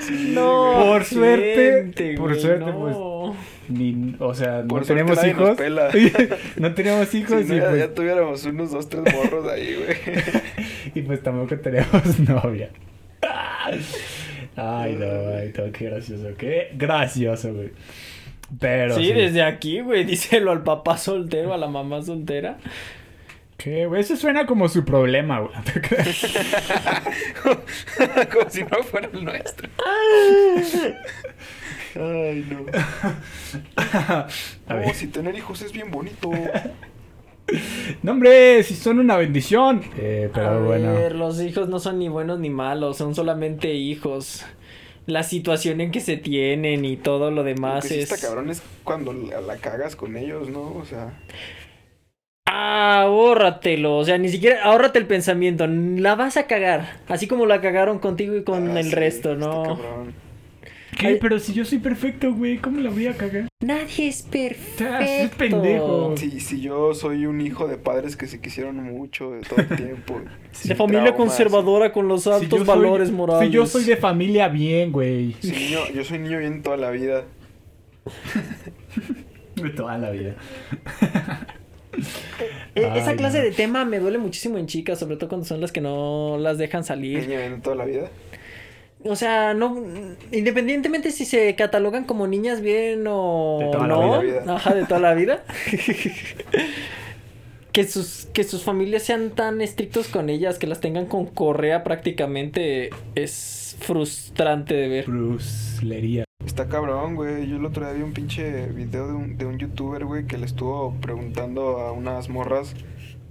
Sí, 0.00 0.32
No. 0.34 0.84
Por 0.86 1.04
suerte, 1.04 1.54
gente, 1.82 2.14
por 2.18 2.30
güey, 2.30 2.40
suerte, 2.42 2.66
no. 2.66 3.34
Ni, 3.68 4.14
o 4.18 4.34
sea, 4.34 4.62
Por 4.64 4.80
no 4.80 4.86
tenemos 4.86 5.16
nadie 5.16 5.32
nos 5.32 5.42
hijos. 5.42 5.56
pela. 5.56 5.88
no 6.56 6.74
tenemos 6.74 7.08
Si 7.08 7.18
hijos 7.18 7.46
no, 7.46 7.54
y, 7.54 7.58
ya, 7.58 7.68
pues, 7.70 7.78
ya 7.78 7.94
tuviéramos 7.94 8.44
unos 8.44 8.70
dos, 8.70 8.88
tres 8.90 9.02
morros 9.14 9.50
ahí, 9.50 9.76
güey. 9.76 9.96
y 10.94 11.00
pues 11.02 11.22
tampoco 11.22 11.56
tenemos 11.58 12.18
novia. 12.28 12.68
Ay, 14.56 14.96
no, 14.98 15.06
ay, 15.36 15.52
no, 15.56 15.72
qué 15.72 15.84
gracioso, 15.86 16.28
qué 16.36 16.70
gracioso, 16.74 17.54
güey. 17.54 17.70
Pero 18.60 18.94
Sí, 18.96 19.12
desde 19.12 19.42
aquí, 19.42 19.80
güey, 19.80 20.04
díselo 20.04 20.50
al 20.50 20.62
papá 20.62 20.98
soltero, 20.98 21.54
a 21.54 21.58
la 21.58 21.68
mamá 21.68 22.02
soltera. 22.02 22.58
¿Qué, 23.56 23.86
güey? 23.86 24.00
Eso 24.00 24.16
suena 24.16 24.44
como 24.44 24.68
su 24.68 24.84
problema, 24.84 25.38
güey. 25.40 25.54
Como 28.32 28.50
si 28.50 28.64
no 28.64 28.82
fuera 28.82 29.08
el 29.12 29.24
nuestro. 29.24 29.68
Ay, 31.94 32.44
no. 32.50 32.66
A 33.76 34.26
No, 34.68 34.76
ver. 34.76 34.94
si 34.94 35.06
tener 35.06 35.36
hijos 35.36 35.62
es 35.62 35.72
bien 35.72 35.90
bonito. 35.92 36.30
No, 38.02 38.12
hombre, 38.12 38.62
si 38.62 38.74
son 38.74 38.98
una 39.00 39.16
bendición. 39.16 39.82
Eh, 39.96 40.30
pero 40.34 40.58
a 40.58 40.58
bueno. 40.60 40.92
ver, 40.92 41.14
los 41.14 41.40
hijos 41.40 41.68
no 41.68 41.78
son 41.80 41.98
ni 41.98 42.08
buenos 42.08 42.38
ni 42.40 42.50
malos, 42.50 42.96
son 42.98 43.14
solamente 43.14 43.74
hijos. 43.74 44.44
La 45.06 45.22
situación 45.24 45.80
en 45.80 45.90
que 45.92 46.00
se 46.00 46.16
tienen 46.16 46.84
y 46.84 46.96
todo 46.96 47.30
lo 47.30 47.42
Lo 47.64 47.80
demás 47.82 47.90
sí 47.90 47.98
es... 48.00 48.00
está 48.00 48.18
cabrón 48.18 48.50
es 48.50 48.62
cuando 48.84 49.12
la, 49.12 49.40
la 49.40 49.58
cagas 49.58 49.96
con 49.96 50.16
ellos, 50.16 50.48
¿no? 50.48 50.74
O 50.76 50.84
sea, 50.84 51.12
Ah, 52.46 53.02
ahórratelo, 53.02 53.96
o 53.98 54.04
sea, 54.04 54.18
ni 54.18 54.28
siquiera, 54.28 54.62
ahórrate 54.64 54.98
el 54.98 55.06
pensamiento, 55.06 55.66
la 55.66 56.14
vas 56.16 56.36
a 56.36 56.46
cagar, 56.46 57.00
así 57.08 57.26
como 57.28 57.46
la 57.46 57.60
cagaron 57.60 57.98
contigo 57.98 58.36
y 58.36 58.44
con 58.44 58.76
ah, 58.76 58.78
el 58.78 58.90
sí, 58.90 58.92
resto, 58.92 59.36
está 59.38 59.60
¿no? 59.62 59.62
cabrón. 59.62 60.14
¿Qué? 60.98 61.06
Ay. 61.06 61.18
Pero 61.20 61.38
si 61.38 61.52
yo 61.54 61.64
soy 61.64 61.78
perfecto, 61.78 62.32
güey, 62.34 62.58
¿cómo 62.58 62.78
la 62.80 62.90
voy 62.90 63.06
a 63.06 63.14
cagar? 63.16 63.48
Nadie 63.60 64.08
es 64.08 64.22
perfecto. 64.22 64.84
es 65.00 65.30
pendejo. 65.30 66.14
Si, 66.16 66.38
si 66.40 66.60
yo 66.60 66.92
soy 66.94 67.26
un 67.26 67.40
hijo 67.40 67.66
de 67.66 67.76
padres 67.78 68.14
que 68.16 68.26
se 68.26 68.40
quisieron 68.40 68.76
mucho 68.76 69.30
de 69.32 69.40
todo 69.40 69.60
el 69.60 69.68
tiempo. 69.76 70.20
De 70.20 70.26
sin 70.52 70.76
familia 70.76 71.04
traumas. 71.04 71.16
conservadora 71.34 71.92
con 71.92 72.08
los 72.08 72.24
Si 72.24 72.30
altos 72.30 72.48
yo 72.50 72.56
soy- 72.58 72.66
valores 72.66 73.10
morales. 73.10 73.48
Si 73.48 73.54
yo 73.54 73.66
soy 73.66 73.84
de 73.84 73.96
familia 73.96 74.48
bien, 74.48 74.92
güey. 74.92 75.34
Si 75.40 75.50
niño, 75.50 75.78
yo 75.94 76.04
soy 76.04 76.18
niño 76.18 76.38
bien 76.38 76.62
toda 76.62 76.76
la 76.76 76.90
vida. 76.90 77.24
De 79.56 79.70
toda 79.76 79.96
la 79.98 80.10
vida. 80.10 80.34
E- 82.74 82.80
Esa 82.98 83.10
Ay, 83.10 83.16
clase 83.18 83.38
no. 83.38 83.44
de 83.44 83.50
tema 83.52 83.84
me 83.84 83.98
duele 83.98 84.16
muchísimo 84.16 84.56
en 84.56 84.66
chicas, 84.66 84.98
sobre 84.98 85.16
todo 85.16 85.28
cuando 85.28 85.44
son 85.46 85.60
las 85.60 85.72
que 85.72 85.82
no 85.82 86.38
las 86.38 86.56
dejan 86.56 86.84
salir. 86.84 87.18
Niño 87.26 87.38
bien 87.38 87.60
toda 87.60 87.76
la 87.76 87.84
vida. 87.84 88.08
O 89.04 89.16
sea, 89.16 89.54
no 89.54 89.82
independientemente 90.30 91.10
si 91.10 91.24
se 91.24 91.54
catalogan 91.56 92.04
como 92.04 92.26
niñas 92.26 92.60
bien 92.60 93.04
o 93.08 93.58
De 93.60 93.66
toda 93.72 93.86
la 93.88 93.94
no, 93.94 94.20
vida. 94.20 94.44
ajá, 94.46 94.74
de 94.74 94.84
toda 94.86 95.00
la 95.00 95.14
vida. 95.14 95.44
que 97.72 97.84
sus 97.84 98.26
que 98.32 98.44
sus 98.44 98.62
familias 98.62 99.02
sean 99.02 99.30
tan 99.30 99.60
estrictos 99.60 100.08
con 100.08 100.28
ellas, 100.30 100.58
que 100.58 100.66
las 100.66 100.80
tengan 100.80 101.06
con 101.06 101.26
correa 101.26 101.84
prácticamente 101.84 102.90
es 103.14 103.76
frustrante 103.80 104.74
de 104.74 104.88
ver. 104.88 105.06
Bruslería. 105.06 106.24
Está 106.44 106.68
cabrón, 106.68 107.14
güey. 107.14 107.48
Yo 107.48 107.56
el 107.56 107.64
otro 107.64 107.84
día 107.84 107.94
vi 107.94 108.02
un 108.02 108.12
pinche 108.12 108.66
video 108.66 109.06
de 109.06 109.14
un, 109.14 109.38
de 109.38 109.46
un 109.46 109.58
youtuber, 109.58 110.04
güey, 110.04 110.26
que 110.26 110.38
le 110.38 110.46
estuvo 110.46 110.94
preguntando 111.00 111.78
a 111.78 111.92
unas 111.92 112.28
morras 112.28 112.74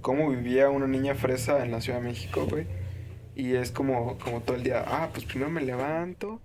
cómo 0.00 0.30
vivía 0.30 0.70
una 0.70 0.86
niña 0.86 1.14
fresa 1.14 1.64
en 1.64 1.70
la 1.70 1.80
Ciudad 1.80 2.00
de 2.00 2.08
México, 2.08 2.46
güey. 2.50 2.66
Y 3.34 3.54
es 3.54 3.70
como, 3.70 4.18
como 4.18 4.40
todo 4.42 4.56
el 4.56 4.62
día, 4.62 4.84
ah, 4.86 5.10
pues 5.12 5.24
primero 5.24 5.50
me 5.50 5.62
levanto, 5.62 6.40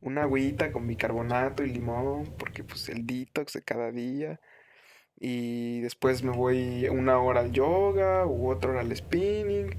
una 0.00 0.22
agüita 0.22 0.72
con 0.72 0.86
bicarbonato 0.86 1.64
y 1.64 1.70
limón, 1.70 2.26
porque 2.38 2.64
pues 2.64 2.88
el 2.88 3.06
detox 3.06 3.52
de 3.54 3.62
cada 3.62 3.92
día. 3.92 4.40
Y 5.18 5.80
después 5.80 6.22
me 6.22 6.32
voy 6.32 6.88
una 6.88 7.18
hora 7.18 7.40
al 7.40 7.52
yoga 7.52 8.26
u 8.26 8.50
otra 8.50 8.70
hora 8.70 8.80
al 8.80 8.96
spinning. 8.96 9.76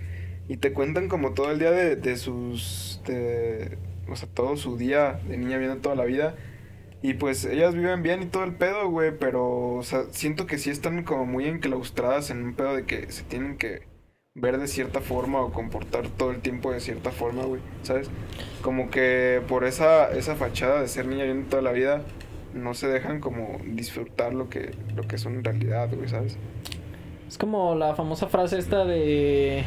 Y 0.48 0.58
te 0.58 0.74
cuentan 0.74 1.10
como 1.10 1.34
todo 1.34 1.52
el 1.52 1.60
día 1.60 1.72
de, 1.72 1.96
de 1.96 2.17
sus... 2.17 3.02
De, 3.06 3.78
o 4.08 4.15
sea, 4.15 4.30
todo 4.30 4.58
su 4.58 4.78
día 4.78 5.20
de 5.28 5.38
niña 5.38 5.58
viendo 5.58 5.78
toda 5.78 5.96
la 5.96 6.06
vida. 6.06 6.36
Y 7.02 7.15
pues 7.15 7.46
ellas 7.46 7.74
viven 7.74 8.04
bien 8.04 8.22
y 8.22 8.26
todo 8.28 8.44
el 8.44 8.54
pedo, 8.54 8.89
güey, 8.89 9.17
pero, 9.17 9.76
o 9.76 9.84
sea, 9.84 10.04
siento 10.12 10.46
que 10.46 10.60
sí 10.60 10.70
están 10.70 11.04
como 11.04 11.26
muy 11.26 11.46
enclaustradas 11.46 12.30
en 12.30 12.44
un 12.44 12.54
pedo 12.54 12.76
de 12.76 12.86
que 12.86 13.12
se 13.12 13.24
tienen 13.24 13.58
que 13.58 13.90
ver 14.34 14.58
de 14.58 14.67
cierta 14.67 15.02
forma 15.02 15.41
o 15.41 15.52
comportar 15.52 16.08
todo 16.08 16.32
el 16.32 16.39
tiempo 16.39 16.72
de 16.72 16.80
cierta 16.80 17.12
forma, 17.12 17.44
güey, 17.44 17.62
¿sabes? 17.84 18.10
Como 18.62 18.89
que 18.89 19.41
por 19.48 19.65
esa, 19.65 20.12
esa 20.12 20.36
fachada 20.36 20.82
de 20.82 20.88
ser 20.88 21.06
niña 21.06 21.26
viendo 21.26 21.50
toda 21.50 21.62
la 21.62 21.74
vida, 21.74 22.02
no 22.54 22.74
se 22.74 22.88
dejan 22.88 23.20
como 23.20 23.60
disfrutar 23.65 24.34
lo 24.34 24.50
que, 24.50 24.72
lo 24.96 25.04
que 25.04 25.17
son 25.17 25.36
en 25.36 25.44
realidad, 25.44 25.89
güey, 25.94 26.08
¿sabes? 26.08 26.38
Es 27.28 27.38
como 27.38 27.76
la 27.76 27.96
famosa 27.96 28.28
frase 28.28 28.58
esta 28.58 28.86
de 28.86 29.63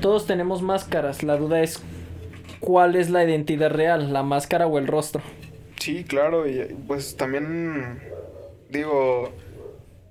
todos 0.00 0.26
tenemos 0.26 0.60
máscaras, 0.60 1.22
la 1.22 1.36
duda 1.36 1.60
es 1.60 1.80
cuál 2.58 2.96
es 2.96 3.10
la 3.10 3.22
identidad 3.24 3.70
real, 3.70 4.12
la 4.12 4.22
máscara 4.24 4.66
o 4.66 4.78
el 4.78 4.88
rostro. 4.88 5.22
Sí, 5.78 6.02
claro, 6.02 6.48
y 6.48 6.74
pues 6.86 7.16
también 7.16 8.00
digo, 8.70 9.32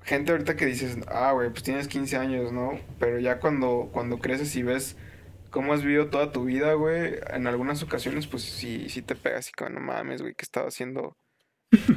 gente 0.03 0.31
ahorita 0.31 0.55
que 0.55 0.65
dices, 0.65 0.97
ah, 1.07 1.31
güey, 1.33 1.49
pues 1.49 1.63
tienes 1.63 1.87
15 1.87 2.17
años, 2.17 2.51
¿no? 2.51 2.79
Pero 2.99 3.19
ya 3.19 3.39
cuando, 3.39 3.89
cuando 3.93 4.19
creces 4.19 4.55
y 4.55 4.63
ves 4.63 4.97
cómo 5.49 5.73
has 5.73 5.83
vivido 5.83 6.07
toda 6.07 6.31
tu 6.31 6.45
vida, 6.45 6.73
güey, 6.73 7.15
en 7.33 7.47
algunas 7.47 7.83
ocasiones, 7.83 8.27
pues 8.27 8.43
sí, 8.43 8.87
sí 8.89 9.01
te 9.01 9.15
pegas 9.15 9.49
y 9.49 9.51
como, 9.51 9.69
no 9.71 9.79
mames, 9.81 10.21
güey, 10.21 10.33
¿qué 10.35 10.43
estaba 10.43 10.67
haciendo 10.67 11.15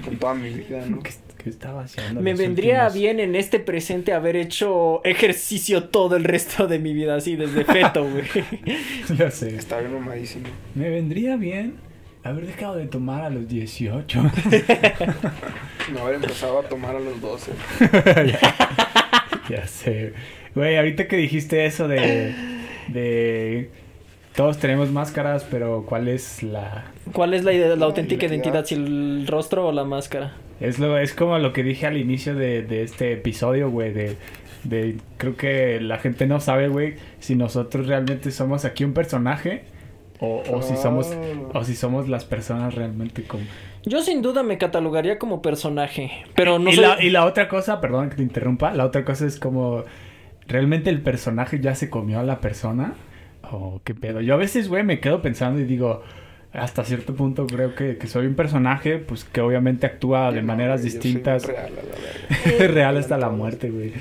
con 0.05 0.17
toda 0.19 0.35
mi 0.35 0.51
vida, 0.51 0.85
no? 0.87 1.01
¿Qué, 1.03 1.11
qué 1.39 1.51
estaba 1.51 1.83
haciendo? 1.85 2.21
Me 2.21 2.35
vendría 2.35 2.87
últimos- 2.87 2.95
bien 2.95 3.21
en 3.21 3.35
este 3.35 3.59
presente 3.61 4.13
haber 4.13 4.37
hecho 4.37 5.03
ejercicio 5.05 5.89
todo 5.89 6.17
el 6.17 6.25
resto 6.25 6.67
de 6.67 6.79
mi 6.79 6.93
vida, 6.95 7.17
así 7.17 7.37
desde 7.37 7.65
feto, 7.65 8.09
güey. 8.09 8.25
Ya 9.19 9.31
sé. 9.31 9.55
Está 9.57 9.81
bien 9.81 9.93
mamadísimo. 9.95 10.47
Me 10.75 10.91
vendría 10.91 11.37
bien 11.37 11.75
haber 12.29 12.47
dejado 12.47 12.77
de 12.77 12.87
tomar 12.87 13.25
a 13.25 13.31
los 13.31 13.49
18. 13.49 14.23
No 15.93 16.01
haber 16.01 16.17
empezado 16.17 16.59
a 16.59 16.63
tomar 16.65 16.97
a 16.97 17.01
los 17.01 17.21
12. 17.21 17.53
ya 19.49 19.67
sé. 19.67 20.13
Güey, 20.55 20.77
ahorita 20.77 21.07
que 21.07 21.17
dijiste 21.17 21.65
eso 21.67 21.87
de, 21.89 22.35
de... 22.89 23.71
Todos 24.35 24.59
tenemos 24.59 24.91
máscaras, 24.91 25.47
pero 25.51 25.85
¿cuál 25.89 26.09
es 26.09 26.43
la...? 26.43 26.87
¿Cuál 27.13 27.35
es 27.35 27.45
la, 27.45 27.53
idea- 27.53 27.69
la 27.69 27.77
La 27.77 27.87
auténtica 27.87 28.27
identidad. 28.27 28.55
identidad? 28.55 28.65
¿Si 28.67 28.75
el 28.75 29.27
rostro 29.29 29.67
o 29.69 29.73
la 29.73 29.85
máscara? 29.85 30.35
Es, 30.61 30.79
lo, 30.79 30.99
es 30.99 31.15
como 31.15 31.39
lo 31.39 31.53
que 31.53 31.63
dije 31.63 31.87
al 31.87 31.97
inicio 31.97 32.35
de, 32.35 32.63
de 32.63 32.83
este 32.83 33.13
episodio, 33.13 33.71
güey, 33.71 33.93
de, 33.93 34.17
de... 34.65 34.97
Creo 35.19 35.37
que 35.37 35.81
la 35.81 35.99
gente 35.99 36.27
no 36.27 36.41
sabe, 36.41 36.69
güey, 36.69 36.95
si 37.21 37.37
nosotros 37.37 37.87
realmente 37.87 38.31
somos 38.33 38.65
aquí 38.65 38.83
un 38.85 38.93
personaje 38.93 39.63
o, 40.21 40.43
o 40.51 40.63
si 40.63 40.77
somos... 40.77 41.13
Ah. 41.13 41.59
O 41.59 41.65
si 41.65 41.75
somos 41.75 42.09
las 42.09 42.25
personas 42.25 42.75
realmente 42.75 43.23
como... 43.25 43.45
Yo 43.85 44.03
sin 44.03 44.21
duda 44.21 44.43
me 44.43 44.59
catalogaría 44.59 45.19
como 45.19 45.43
personaje, 45.43 46.11
pero 46.35 46.59
no 46.59 46.71
y, 46.71 46.75
soy... 46.75 46.85
la, 46.85 47.03
y 47.03 47.11
la 47.11 47.25
otra 47.25 47.49
cosa, 47.49 47.81
perdón 47.81 48.11
que 48.11 48.17
te 48.17 48.23
interrumpa, 48.23 48.73
la 48.73 48.85
otra 48.85 49.05
cosa 49.05 49.27
es 49.27 49.39
como, 49.39 49.85
¿realmente 50.49 50.91
el 50.91 51.03
personaje 51.03 51.61
ya 51.61 51.75
se 51.75 51.89
comió 51.89 52.19
a 52.19 52.25
la 52.25 52.41
persona? 52.41 52.95
¿O 53.53 53.81
qué 53.85 53.95
pedo? 53.95 54.21
Yo 54.21 54.35
a 54.35 54.39
veces, 54.39 54.69
güey, 54.69 54.83
me 54.83 54.99
quedo 54.99 55.23
pensando 55.23 55.61
y 55.61 55.65
digo, 55.65 56.03
hasta 56.53 56.85
cierto 56.85 57.15
punto 57.15 57.47
creo 57.47 57.75
que, 57.75 57.97
que 57.97 58.07
soy 58.09 58.27
un 58.27 58.35
personaje, 58.35 58.99
pues 58.99 59.25
que 59.25 59.41
obviamente 59.41 59.87
actúa 59.87 60.33
de 60.33 60.41
no, 60.41 60.49
maneras 60.49 60.81
güey, 60.81 60.93
yo 60.93 61.01
soy 61.01 61.11
distintas. 61.13 61.47
real, 61.47 61.67
a 61.67 61.71
la 61.71 61.83
verga. 61.83 62.65
Es 62.65 62.71
real 62.75 62.97
hasta 62.97 63.19
la 63.19 63.29
muerte, 63.31 63.71
güey. 63.71 63.93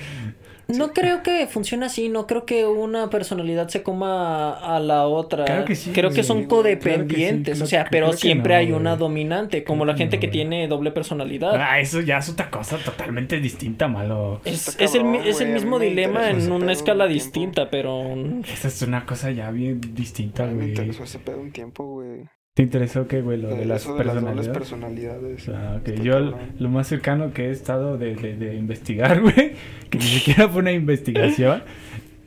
No 0.67 0.93
creo 0.93 1.21
que 1.23 1.45
funcione 1.47 1.86
así, 1.86 2.10
no 2.10 2.25
creo 2.28 2.45
que 2.45 2.65
una 2.65 3.10
personalidad 3.10 3.67
se 3.67 3.84
coma 3.84 4.54
a 4.54 4.80
la 4.80 5.06
otra. 5.08 5.45
Claro 5.45 5.65
que 5.65 5.75
sí, 5.75 5.91
Creo 5.91 6.10
güey. 6.10 6.15
que 6.15 6.23
son 6.23 6.38
güey, 6.38 6.47
codependientes, 6.47 7.43
claro 7.43 7.43
que 7.43 7.56
sí, 7.56 7.62
o 7.63 7.65
sea, 7.67 7.82
creo- 7.84 7.91
pero 7.91 8.06
creo 8.08 8.17
siempre 8.17 8.54
no, 8.54 8.60
hay 8.60 8.71
una 8.71 8.91
güey. 8.91 8.99
dominante, 8.99 9.63
como 9.63 9.84
Creo 9.84 9.88
la 9.88 9.93
que 9.93 9.97
gente 10.04 10.17
no, 10.17 10.21
que 10.21 10.28
güey. 10.28 10.32
tiene 10.34 10.67
doble 10.67 10.91
personalidad. 10.91 11.56
Ah, 11.56 11.80
eso 11.80 12.01
ya 12.01 12.17
es 12.17 12.30
otra 12.30 12.49
cosa 12.49 12.78
totalmente 12.78 13.39
distinta, 13.39 13.88
malo. 13.88 14.41
Es, 14.43 14.67
el, 14.80 14.82
es 14.82 14.95
el 14.95 15.04
güey, 15.04 15.54
mismo 15.54 15.78
dilema 15.80 16.30
en 16.30 16.51
una 16.51 16.71
escala 16.71 17.06
un 17.06 17.13
distinta, 17.13 17.69
pero 17.69 18.15
Esa 18.51 18.67
es 18.67 18.82
una 18.82 19.06
cosa 19.06 19.32
ya 19.32 19.51
bien 19.51 19.80
distinta, 19.93 20.45
mí 20.45 20.51
me 20.54 20.56
güey. 20.58 20.69
interesó 20.69 21.04
ese 21.04 21.19
pedo 21.19 21.39
un 21.39 21.51
tiempo, 21.51 21.84
güey. 21.86 22.25
¿Te 22.56 22.63
interesó 22.63 23.08
qué, 23.08 23.22
güey? 23.22 23.38
Lo 23.39 23.50
de 23.50 23.65
las 23.65 23.82
Eso 23.84 23.96
de 23.96 24.06
las 24.06 24.15
dobles 24.22 24.48
personalidades. 24.48 25.44
personalidades. 25.44 25.50
Ah, 25.50 25.78
ok. 25.82 25.88
Está 25.89 26.04
Yo 26.04 26.20
lo 26.58 26.70
más 26.70 26.88
cercano 26.88 27.34
que 27.34 27.48
he 27.48 27.52
estado 27.52 27.98
de, 27.98 28.15
de, 28.15 28.38
de 28.38 28.56
investigar, 28.56 29.22
güey, 29.24 29.54
que 29.89 29.98
ni 29.98 30.04
siquiera 30.06 30.48
fue 30.50 30.62
una 30.62 30.72
investigación, 30.72 31.62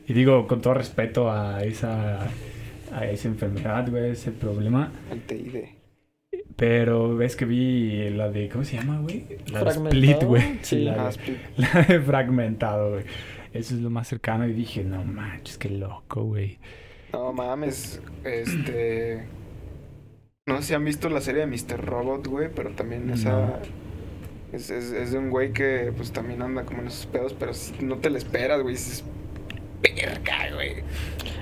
y 0.07 0.13
digo 0.13 0.45
con 0.47 0.61
todo 0.61 0.75
respeto 0.75 1.31
a 1.31 1.63
esa, 1.63 2.27
a 2.93 3.05
esa 3.07 3.27
enfermedad, 3.27 3.89
güey, 3.89 4.11
ese 4.11 4.31
problema, 4.31 4.91
El 5.11 5.21
TID. 5.21 5.55
pero 6.55 7.15
ves 7.15 7.35
que 7.35 7.45
vi 7.45 8.09
la 8.11 8.29
de, 8.29 8.49
¿cómo 8.49 8.63
se 8.63 8.77
llama, 8.77 8.99
güey? 8.99 9.25
La 9.51 9.63
de 9.63 9.69
Split, 9.71 10.23
güey. 10.25 10.43
sí. 10.61 10.83
La, 10.83 10.93
Ah, 10.93 11.03
de, 11.05 11.09
split. 11.09 11.37
la 11.57 11.81
de 11.81 11.99
fragmentado, 12.01 12.91
güey. 12.91 13.03
Eso 13.51 13.73
es 13.73 13.81
lo 13.81 13.89
más 13.89 14.07
cercano 14.07 14.47
y 14.47 14.53
dije, 14.53 14.83
no 14.83 15.03
manches, 15.03 15.57
qué 15.57 15.69
loco, 15.71 16.21
güey. 16.23 16.59
No 17.13 17.33
mames, 17.33 17.99
este... 18.23 19.23
No 20.49 20.61
sé 20.61 20.67
si 20.69 20.73
han 20.73 20.83
visto 20.85 21.09
la 21.09 21.21
serie 21.21 21.45
de 21.45 21.47
Mr. 21.47 21.83
Robot, 21.85 22.27
güey, 22.27 22.49
pero 22.53 22.71
también 22.71 23.09
esa... 23.09 23.59
Es, 24.51 24.69
es, 24.71 24.91
es 24.91 25.11
de 25.11 25.17
un 25.19 25.29
güey 25.29 25.53
que 25.53 25.91
pues 25.95 26.11
también 26.11 26.41
anda 26.41 26.63
como 26.63 26.81
en 26.81 26.87
esos 26.87 27.05
pedos, 27.05 27.35
pero 27.37 27.53
si 27.53 27.73
no 27.85 27.97
te 27.97 28.09
lo 28.09 28.17
esperas, 28.17 28.61
güey, 28.61 28.73
dices... 28.75 29.03
Verga, 29.81 30.53
güey. 30.55 30.83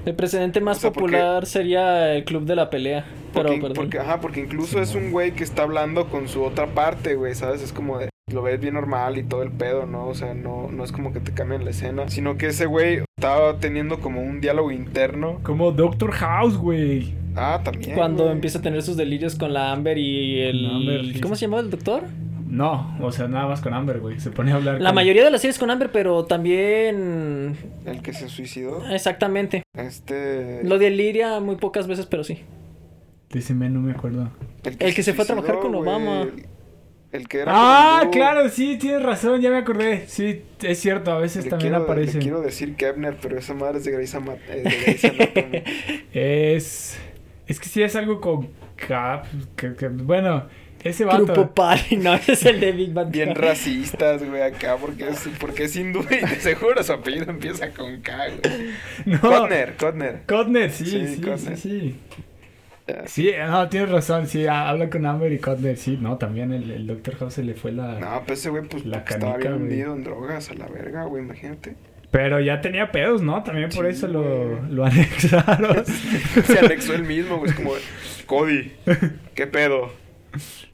el 0.06 0.14
precedente 0.16 0.62
más 0.62 0.78
O 0.78 0.82
sea, 0.82 0.92
porque- 0.92 1.06
popular 1.18 1.46
sería 1.48 2.14
el 2.14 2.24
club 2.24 2.44
de 2.46 2.56
la 2.56 2.70
pelea. 2.70 3.06
Pero, 3.34 3.46
Porque, 3.50 3.62
perdón. 3.62 3.76
porque, 3.76 4.00
ajá, 4.00 4.20
porque 4.22 4.40
incluso 4.42 4.82
es 4.82 4.94
un 4.96 5.12
güey 5.12 5.32
que 5.32 5.44
está 5.44 5.64
hablando 5.64 6.08
con 6.10 6.28
su 6.28 6.44
otra 6.44 6.68
parte, 6.68 7.16
güey, 7.16 7.34
¿sabes? 7.36 7.62
Es 7.62 7.74
como 7.74 7.98
de... 7.98 8.10
Lo 8.32 8.42
ves 8.42 8.60
bien 8.60 8.74
normal 8.74 9.18
y 9.18 9.24
todo 9.24 9.42
el 9.42 9.52
pedo, 9.52 9.86
¿no? 9.86 10.08
O 10.08 10.14
sea, 10.14 10.34
no, 10.34 10.70
no 10.70 10.84
es 10.84 10.92
como 10.92 11.14
que 11.14 11.22
te 11.22 11.32
cambien 11.34 11.64
la 11.64 11.72
escena, 11.72 12.10
sino 12.10 12.38
que 12.38 12.48
ese 12.48 12.66
güey 12.66 13.04
estaba 13.18 13.58
teniendo 13.60 14.00
como 14.02 14.22
un 14.22 14.42
diálogo 14.42 14.72
interno. 14.72 15.40
Como 15.44 15.72
Doctor 15.72 16.12
House, 16.12 16.58
güey. 16.58 17.14
Ah, 17.38 17.62
también. 17.64 17.96
Cuando 17.96 18.24
güey. 18.24 18.36
empieza 18.36 18.60
a 18.60 18.62
tener 18.62 18.82
sus 18.82 18.98
delirios 18.98 19.36
con 19.36 19.54
la 19.54 19.72
Amber 19.72 19.98
y 19.98 20.42
el... 20.42 20.66
Amber, 20.66 21.06
sí. 21.14 21.20
¿Cómo 21.22 21.36
se 21.36 21.42
llamaba 21.46 21.62
el 21.62 21.70
doctor? 21.70 22.04
No, 22.50 22.98
o 23.02 23.12
sea, 23.12 23.28
nada 23.28 23.46
más 23.48 23.62
con 23.62 23.74
Amber, 23.74 24.00
güey. 24.00 24.20
Se 24.20 24.32
pone 24.32 24.52
a 24.52 24.56
hablar 24.56 24.82
La 24.82 24.90
con- 24.90 24.96
mayoría 24.96 25.24
de 25.24 25.32
las 25.32 25.42
series 25.42 25.60
con 25.60 25.70
Amber, 25.70 25.92
pero 25.92 26.26
también... 26.26 27.56
El 27.86 28.02
que 28.02 28.14
se 28.14 28.30
suicidó. 28.30 28.88
Exactamente. 28.90 29.64
Este... 29.78 30.62
Lo 30.64 30.78
de 30.80 30.90
Liria 30.90 31.40
muy 31.40 31.58
pocas 31.58 31.88
veces, 31.88 32.06
pero 32.06 32.24
sí. 32.24 32.40
Dice, 33.32 33.54
"Men, 33.54 33.74
no 33.74 33.82
me 33.82 33.92
acuerdo. 33.92 34.30
el 34.64 34.96
que 34.96 35.04
se 35.04 35.14
fue 35.14 35.24
a 35.26 35.28
trabajar 35.28 35.60
con 35.60 35.76
Obama. 35.76 36.22
El, 36.22 36.46
el 37.12 37.28
que 37.28 37.40
era... 37.40 37.52
Ah, 37.54 38.04
claro, 38.12 38.48
sí, 38.50 38.78
tienes 38.78 39.04
razón, 39.04 39.42
ya 39.42 39.50
me 39.50 39.58
acordé. 39.58 40.06
Sí, 40.08 40.44
es 40.64 40.80
cierto, 40.80 41.12
a 41.12 41.20
veces 41.20 41.44
Le 41.44 41.50
también 41.50 41.72
quiero, 41.72 41.84
aparece. 41.84 42.14
le 42.14 42.20
quiero 42.20 42.42
decir 42.42 42.76
Kepner, 42.76 43.18
pero 43.22 43.38
esa 43.38 43.54
madre 43.54 43.80
es 43.80 43.84
de 43.84 43.92
Grey's, 43.92 44.14
eh, 44.16 44.22
de 44.50 44.62
Grey's 44.64 45.04
Anatomy. 45.06 45.64
Es. 46.14 46.98
Es 47.48 47.60
que 47.60 47.68
sí 47.70 47.82
es 47.82 47.96
algo 47.96 48.20
con 48.22 48.50
Cap. 48.76 49.26
que- 49.56 49.74
que- 49.76 49.88
bueno, 49.88 50.46
ese 50.84 51.06
vato. 51.06 51.26
Grupo 51.26 51.54
Pali, 51.54 51.98
no, 51.98 52.14
ese 52.14 52.34
es 52.34 52.46
el 52.46 52.60
de 52.60 52.72
Big 52.72 52.94
Bang. 52.94 53.10
Bien 53.12 53.34
racistas, 53.36 54.24
güey, 54.24 54.42
acá, 54.42 54.78
porque 54.80 55.08
es, 55.10 55.28
porque 55.40 55.64
es 55.66 55.76
hindú 55.76 56.02
y 56.10 56.26
de 56.26 56.36
seguro 56.40 56.84
su 56.84 56.94
apellido 56.94 57.26
empieza 57.32 57.70
con 57.72 58.02
K, 58.02 58.16
güey. 58.28 58.70
No. 59.06 59.20
Kotner, 59.22 59.76
Kotner. 59.78 60.22
Kotner, 60.28 60.72
sí, 60.72 60.86
Sí, 60.86 61.08
sí, 61.08 61.16
sí, 61.16 61.22
Kotner. 61.22 61.58
sí. 61.58 62.00
Ya. 62.88 63.06
Sí, 63.06 63.32
no, 63.46 63.68
tienes 63.68 63.90
razón, 63.90 64.28
sí, 64.28 64.46
ha- 64.48 64.70
habla 64.70 64.90
con 64.90 65.06
Amber 65.06 65.34
y 65.34 65.40
Kotner, 65.40 65.76
sí, 65.76 65.98
no, 66.00 66.18
también 66.18 66.54
el, 66.54 66.72
el 66.72 66.88
Dr. 66.88 67.16
House 67.18 67.34
se 67.34 67.44
le 67.44 67.54
fue 67.54 67.74
la... 67.74 68.00
No, 68.00 68.24
pues 68.26 68.40
ese 68.40 68.50
güey, 68.50 68.64
pues, 68.64 68.86
La 68.86 69.00
porque 69.00 69.14
estaba 69.16 69.34
canica, 69.34 69.50
bien 69.50 69.62
hundido 69.64 69.94
en 69.94 70.04
drogas 70.06 70.50
a 70.52 70.54
la 70.54 70.68
verga, 70.68 71.04
güey, 71.04 71.22
imagínate. 71.24 71.76
Pero 72.12 72.40
ya 72.40 72.62
tenía 72.62 72.92
pedos, 72.92 73.22
¿no? 73.22 73.44
También 73.44 73.70
por 73.70 73.86
Sí, 73.86 73.92
eso 73.92 74.08
lo, 74.08 74.62
lo 74.70 74.86
anexaron. 74.88 75.84
Se 75.86 76.60
anexó 76.60 76.94
él 76.94 77.04
mismo, 77.04 77.38
güey, 77.38 77.50
es 77.52 77.56
como, 77.56 77.72
Cody, 78.26 78.72
¿qué 79.36 79.48
pedo? 79.48 79.92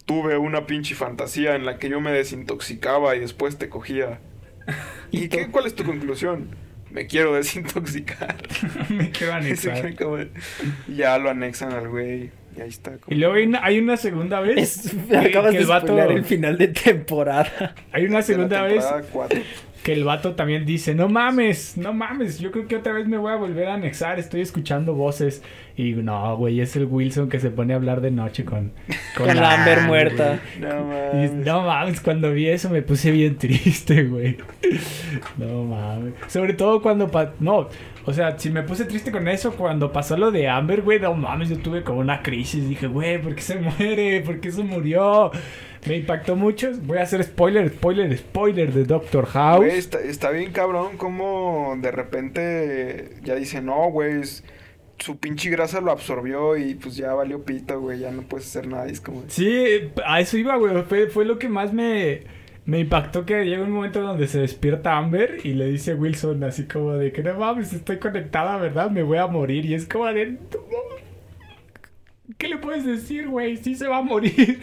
Tuve 0.06 0.38
una 0.38 0.66
pinche 0.68 0.96
fantasía 0.96 1.56
en 1.56 1.66
la 1.66 1.78
que 1.80 1.90
yo 1.90 2.02
me 2.02 2.12
desintoxicaba 2.12 3.16
y 3.16 3.20
después 3.20 3.58
te 3.58 3.70
cogía. 3.70 4.20
¿Y 5.12 5.28
qué, 5.30 5.48
cuál 5.50 5.66
es 5.66 5.76
tu 5.76 5.84
conclusión? 5.84 6.50
Me 6.92 7.08
quiero 7.08 7.34
desintoxicar. 7.34 8.36
me 8.90 9.10
quiero 9.10 9.34
anexar. 9.36 9.94
Ya 10.88 11.18
lo 11.18 11.30
anexan 11.30 11.74
al 11.74 11.90
güey. 11.90 12.30
Y 12.56 12.62
ahí 12.62 12.70
está. 12.70 12.92
Y 13.08 13.16
luego 13.16 13.34
hay 13.34 13.46
una, 13.48 13.66
hay 13.66 13.80
una 13.80 13.98
segunda 13.98 14.40
vez. 14.42 14.86
Es, 14.86 14.96
que- 15.10 15.18
acabas 15.18 15.52
que 15.52 15.58
de 15.58 15.64
el 15.64 15.68
vato- 15.70 16.00
el 16.12 16.24
final 16.24 16.58
de 16.60 16.68
temporada. 16.68 17.74
Hay 17.92 18.06
una 18.06 18.22
segunda 18.22 18.62
vez 18.62 18.86
cuatro. 19.12 19.40
Que 19.84 19.94
el 19.94 20.04
vato 20.06 20.34
también 20.36 20.66
dice, 20.66 20.96
no 20.96 21.10
mames, 21.10 21.78
no 21.78 21.94
mames, 21.94 22.40
yo 22.40 22.52
creo 22.52 22.68
que 22.68 22.78
otra 22.78 22.94
vez 22.94 23.06
me 23.08 23.18
voy 23.18 23.32
a 23.32 23.36
volver 23.36 23.68
a 23.68 23.74
anexar, 23.76 24.18
estoy 24.20 24.42
escuchando 24.42 24.94
voces. 24.94 25.44
Y 25.76 25.94
no, 25.94 26.38
güey, 26.38 26.62
es 26.62 26.76
el 26.76 26.86
Wilson 26.86 27.30
que 27.30 27.40
se 27.40 27.50
pone 27.50 27.74
a 27.74 27.78
hablar 27.78 28.00
de 28.02 28.12
noche 28.12 28.46
con... 28.46 28.72
Con 29.18 29.28
la 29.36 29.54
Amber 29.56 29.78
güey. 29.80 29.88
muerta. 29.88 30.40
No 30.60 30.68
Y 30.70 30.84
mames. 30.84 31.34
no 31.34 31.62
mames, 31.64 32.00
cuando 32.02 32.32
vi 32.32 32.48
eso 32.48 32.70
me 32.70 32.82
puse 32.82 33.12
bien 33.12 33.38
triste, 33.40 34.04
güey. 34.04 34.38
No 35.38 35.64
mames. 35.64 36.14
Sobre 36.28 36.54
todo 36.54 36.82
cuando... 36.82 37.10
pa- 37.10 37.34
no, 37.40 37.68
o 38.06 38.14
sea, 38.14 38.38
si 38.38 38.50
me 38.50 38.64
puse 38.64 38.86
triste 38.86 39.12
con 39.12 39.28
eso, 39.28 39.54
cuando 39.54 39.92
pasó 39.92 40.16
lo 40.18 40.30
de 40.32 40.48
Amber, 40.48 40.82
güey, 40.82 41.00
no 41.00 41.14
mames, 41.16 41.50
yo 41.50 41.58
tuve 41.58 41.84
como 41.84 42.00
una 42.00 42.22
crisis. 42.22 42.68
Dije, 42.70 42.88
güey, 42.88 43.22
¿por 43.22 43.34
qué 43.36 43.42
se 43.42 43.56
muere? 43.60 44.22
¿Por 44.22 44.40
qué 44.40 44.52
se 44.52 44.64
murió? 44.64 45.32
Me 45.88 45.98
impactó 45.98 46.36
mucho. 46.36 46.72
Voy 46.84 46.98
a 46.98 47.04
hacer 47.04 47.24
spoiler, 47.24 47.70
spoiler, 47.70 48.18
spoiler 48.18 48.72
de 48.74 48.86
Doctor 48.86 49.26
House. 49.28 49.58
Güey, 49.66 49.78
está, 49.78 50.00
está 50.00 50.30
bien 50.32 50.52
cabrón 50.52 50.98
como 50.98 51.76
de 51.82 51.92
repente 51.92 53.16
ya 53.24 53.36
dice, 53.36 53.62
no, 53.62 53.90
güey, 53.92 54.22
es- 54.22 54.44
su 55.00 55.18
pinche 55.18 55.50
grasa 55.50 55.82
lo 55.82 55.92
absorbió 55.92 56.56
y 56.56 56.76
pues 56.76 56.96
ya 56.96 57.14
valió 57.14 57.44
pito, 57.44 57.82
güey, 57.82 58.00
ya 58.00 58.12
no 58.12 58.22
puedes 58.22 58.48
hacer 58.48 58.68
nada. 58.68 58.88
Y 58.88 58.92
es 58.92 59.02
como, 59.02 59.24
Sí, 59.28 59.92
a 60.06 60.22
eso 60.22 60.38
iba, 60.38 60.56
güey. 60.56 60.84
Fue, 60.84 61.08
fue 61.08 61.26
lo 61.26 61.38
que 61.40 61.50
más 61.50 61.74
me, 61.74 62.22
me 62.66 62.80
impactó 62.80 63.26
que 63.26 63.44
llega 63.44 63.64
un 63.64 63.72
momento 63.72 64.02
donde 64.02 64.28
se 64.28 64.40
despierta 64.40 64.96
Amber 64.98 65.40
y 65.44 65.54
le 65.56 65.66
dice 65.66 65.92
a 65.92 65.96
Wilson 65.96 66.44
así 66.46 66.66
como 66.66 66.94
de 66.94 67.12
que 67.12 67.22
no 67.24 67.34
mames, 67.38 67.74
estoy 67.74 67.98
conectada, 67.98 68.56
¿verdad? 68.58 68.90
Me 68.92 69.04
voy 69.04 69.18
a 69.18 69.28
morir. 69.28 69.66
Y 69.66 69.74
es 69.74 69.86
como 69.88 70.06
de... 70.06 70.38
¿Qué 72.38 72.48
le 72.48 72.58
puedes 72.58 72.86
decir, 72.86 73.28
güey? 73.28 73.58
Sí 73.58 73.76
se 73.76 73.88
va 73.88 73.98
a 73.98 74.02
morir. 74.02 74.62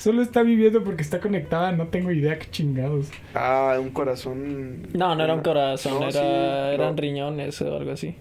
Solo 0.00 0.22
está 0.22 0.42
viviendo 0.42 0.82
porque 0.82 1.02
está 1.02 1.20
conectada. 1.20 1.72
No 1.72 1.88
tengo 1.88 2.10
idea 2.10 2.38
qué 2.38 2.50
chingados. 2.50 3.10
ah, 3.34 3.76
un 3.80 3.90
corazón. 3.90 4.88
No, 4.94 5.14
no 5.14 5.22
era 5.24 5.34
un 5.34 5.42
corazón, 5.42 5.94
No, 6.00 6.08
era, 6.08 6.12
sí, 6.12 6.18
eran 6.74 6.96
lo- 6.96 7.00
riñones 7.02 7.60
o 7.62 7.76
algo 7.76 7.92
así. 7.92 8.16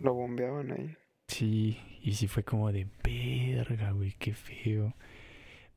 Lo 0.00 0.12
bombeaban 0.14 0.72
ahí. 0.72 0.94
Sí, 1.28 1.78
y 2.02 2.12
sí 2.12 2.26
fue 2.28 2.42
como 2.44 2.70
de 2.70 2.86
verga, 3.02 3.92
güey, 3.92 4.14
qué 4.18 4.34
feo. 4.34 4.94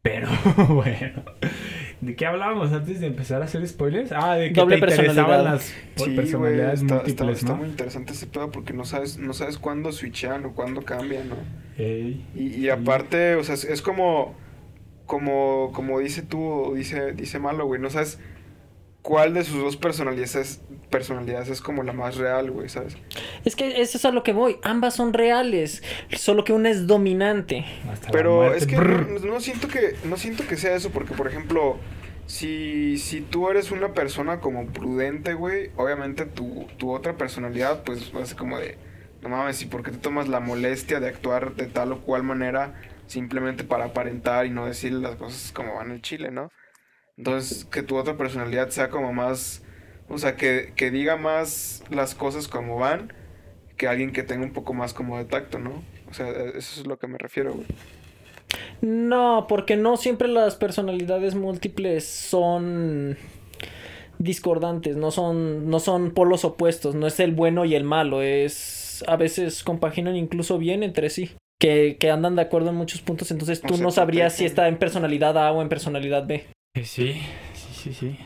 Pero 0.02 0.28
bueno, 0.70 1.24
¿de 2.00 2.16
qué 2.16 2.26
hablábamos 2.26 2.72
antes 2.72 3.00
de 3.02 3.08
empezar 3.08 3.42
a 3.42 3.46
hacer 3.46 3.68
spoilers? 3.68 4.12
Ah, 4.14 4.36
de 4.36 4.54
que 4.54 4.60
Doble 4.60 4.76
te 4.78 4.80
interesaban 4.82 5.16
personalidad. 5.16 5.44
las 5.54 5.64
Sí, 5.96 6.10
personalidades 6.16 6.82
está, 6.82 6.96
está, 6.98 7.04
múltiples, 7.26 7.38
está 7.40 7.52
¿no? 7.52 7.58
muy 7.58 7.68
interesante 7.70 8.14
ese 8.14 8.28
pedo 8.28 8.50
porque 8.52 8.74
no 8.74 8.86
sabes, 8.86 9.18
no 9.18 9.34
sabes 9.34 9.58
cuándo 9.58 9.92
switchean 9.92 10.46
o 10.46 10.54
cuándo 10.54 10.82
cambian, 10.84 11.28
¿no? 11.30 11.36
Ey. 11.78 12.26
Y, 12.36 12.56
y 12.66 12.70
aparte, 12.70 13.36
o 13.36 13.44
sea, 13.44 13.56
es, 13.56 13.66
es 13.66 13.82
como, 13.82 14.36
como, 15.10 15.72
como 15.74 16.00
dice 16.00 16.22
tú, 16.22 16.40
o 16.40 16.76
dice, 16.76 17.14
dice 17.14 17.40
Malo, 17.40 17.66
güey, 17.66 17.82
no 17.82 17.90
sabes 17.90 18.20
cuál 19.02 19.34
de 19.34 19.44
sus 19.44 19.60
dos 19.60 19.76
personalidades, 19.76 20.62
personalidades 20.92 21.50
es 21.50 21.62
como 21.62 21.82
la 21.82 21.94
más 21.94 22.18
real, 22.18 22.52
güey, 22.52 22.70
¿sabes? 22.70 22.96
Es 23.44 23.56
que 23.56 23.82
eso 23.82 23.98
es 23.98 24.06
a 24.06 24.12
lo 24.12 24.22
que 24.22 24.34
voy. 24.34 24.58
Ambas 24.62 24.94
son 24.94 25.14
reales, 25.14 25.82
solo 26.16 26.44
que 26.44 26.54
una 26.54 26.70
es 26.70 26.86
dominante. 26.86 27.66
Hasta 27.92 28.12
Pero 28.12 28.54
es 28.54 28.68
que 28.68 28.76
no 28.78 29.40
siento 29.40 29.68
que 29.68 29.96
no 30.04 30.16
siento 30.16 30.46
que 30.46 30.58
sea 30.58 30.76
eso 30.76 30.92
porque 30.92 31.16
por 31.16 31.28
ejemplo, 31.28 31.78
si 32.28 33.00
si 33.00 33.22
tú 33.22 33.50
eres 33.50 33.72
una 33.72 33.96
persona 33.96 34.40
como 34.40 34.68
prudente, 34.68 35.34
güey, 35.34 35.72
obviamente 35.76 36.28
tu, 36.28 36.68
tu 36.78 36.92
otra 36.92 37.18
personalidad 37.18 37.82
pues 37.82 38.16
va 38.16 38.22
a 38.22 38.28
ser 38.28 38.38
como 38.38 38.60
de 38.60 38.78
no 39.24 39.30
mames, 39.30 39.60
¿y 39.64 39.66
por 39.66 39.82
qué 39.82 39.90
te 39.90 39.98
tomas 39.98 40.28
la 40.28 40.40
molestia 40.40 41.00
de 41.00 41.10
actuar 41.10 41.56
de 41.56 41.66
tal 41.66 41.94
o 41.94 42.02
cual 42.02 42.22
manera 42.22 42.76
simplemente 43.10 43.64
para 43.64 43.86
aparentar 43.86 44.46
y 44.46 44.50
no 44.50 44.66
decir 44.66 44.94
las 44.94 45.18
cosas 45.18 45.52
como 45.52 45.76
van 45.76 45.92
en 45.92 46.02
Chile, 46.02 46.32
¿no? 46.32 46.52
Entonces, 47.18 47.66
que 47.66 47.84
tu 47.84 47.98
otra 47.98 48.16
personalidad 48.16 48.70
sea 48.70 48.90
como 48.90 49.12
más 49.12 49.62
o 50.10 50.18
sea, 50.18 50.36
que, 50.36 50.74
que 50.76 50.90
diga 50.90 51.18
más 51.18 51.84
las 51.92 52.16
cosas 52.16 52.48
como 52.48 52.78
van 52.78 53.14
que 53.78 53.88
alguien 53.88 54.12
que 54.12 54.24
tenga 54.24 54.44
un 54.44 54.52
poco 54.52 54.74
más 54.74 54.94
como 54.94 55.18
de 55.18 55.26
tacto, 55.26 55.60
¿no? 55.60 55.84
O 56.10 56.14
sea, 56.14 56.30
eso 56.30 56.82
es 56.82 56.88
lo 56.88 56.98
que 56.98 57.08
me 57.08 57.18
refiero, 57.18 57.54
güey. 57.54 57.66
No, 58.82 59.46
porque 59.48 59.78
no 59.78 59.96
siempre 59.96 60.28
las 60.28 60.56
personalidades 60.56 61.36
múltiples 61.36 62.06
son 62.06 63.18
discordantes, 64.18 64.98
no 64.98 65.12
son, 65.12 65.70
no 65.70 65.80
son 65.80 66.12
polos 66.12 66.44
opuestos, 66.44 66.96
no 66.96 67.08
es 67.08 67.20
el 67.20 67.32
bueno 67.32 67.64
y 67.64 67.76
el 67.76 67.84
malo, 67.84 68.22
es 68.22 69.04
a 69.08 69.16
veces 69.16 69.64
compaginan 69.64 70.18
incluso 70.18 70.58
bien 70.58 70.84
entre 70.84 71.10
sí. 71.10 71.32
Que, 71.60 71.98
que 72.00 72.10
andan 72.10 72.36
de 72.36 72.42
acuerdo 72.42 72.70
en 72.70 72.76
muchos 72.76 73.02
puntos, 73.02 73.32
entonces 73.32 73.62
O 73.64 73.68
tú 73.68 73.76
se 73.76 73.84
no 73.84 73.92
sabrías 73.92 74.34
si 74.34 74.46
está 74.46 74.68
en 74.70 74.78
personalidad 74.78 75.38
A 75.38 75.52
o 75.52 75.62
en 75.62 75.70
personalidad 75.70 76.26
B. 76.26 76.46
Eh, 76.76 76.86
Sí, 76.86 77.22
sí, 77.54 77.70
sí, 77.74 77.94
sí. 77.94 78.18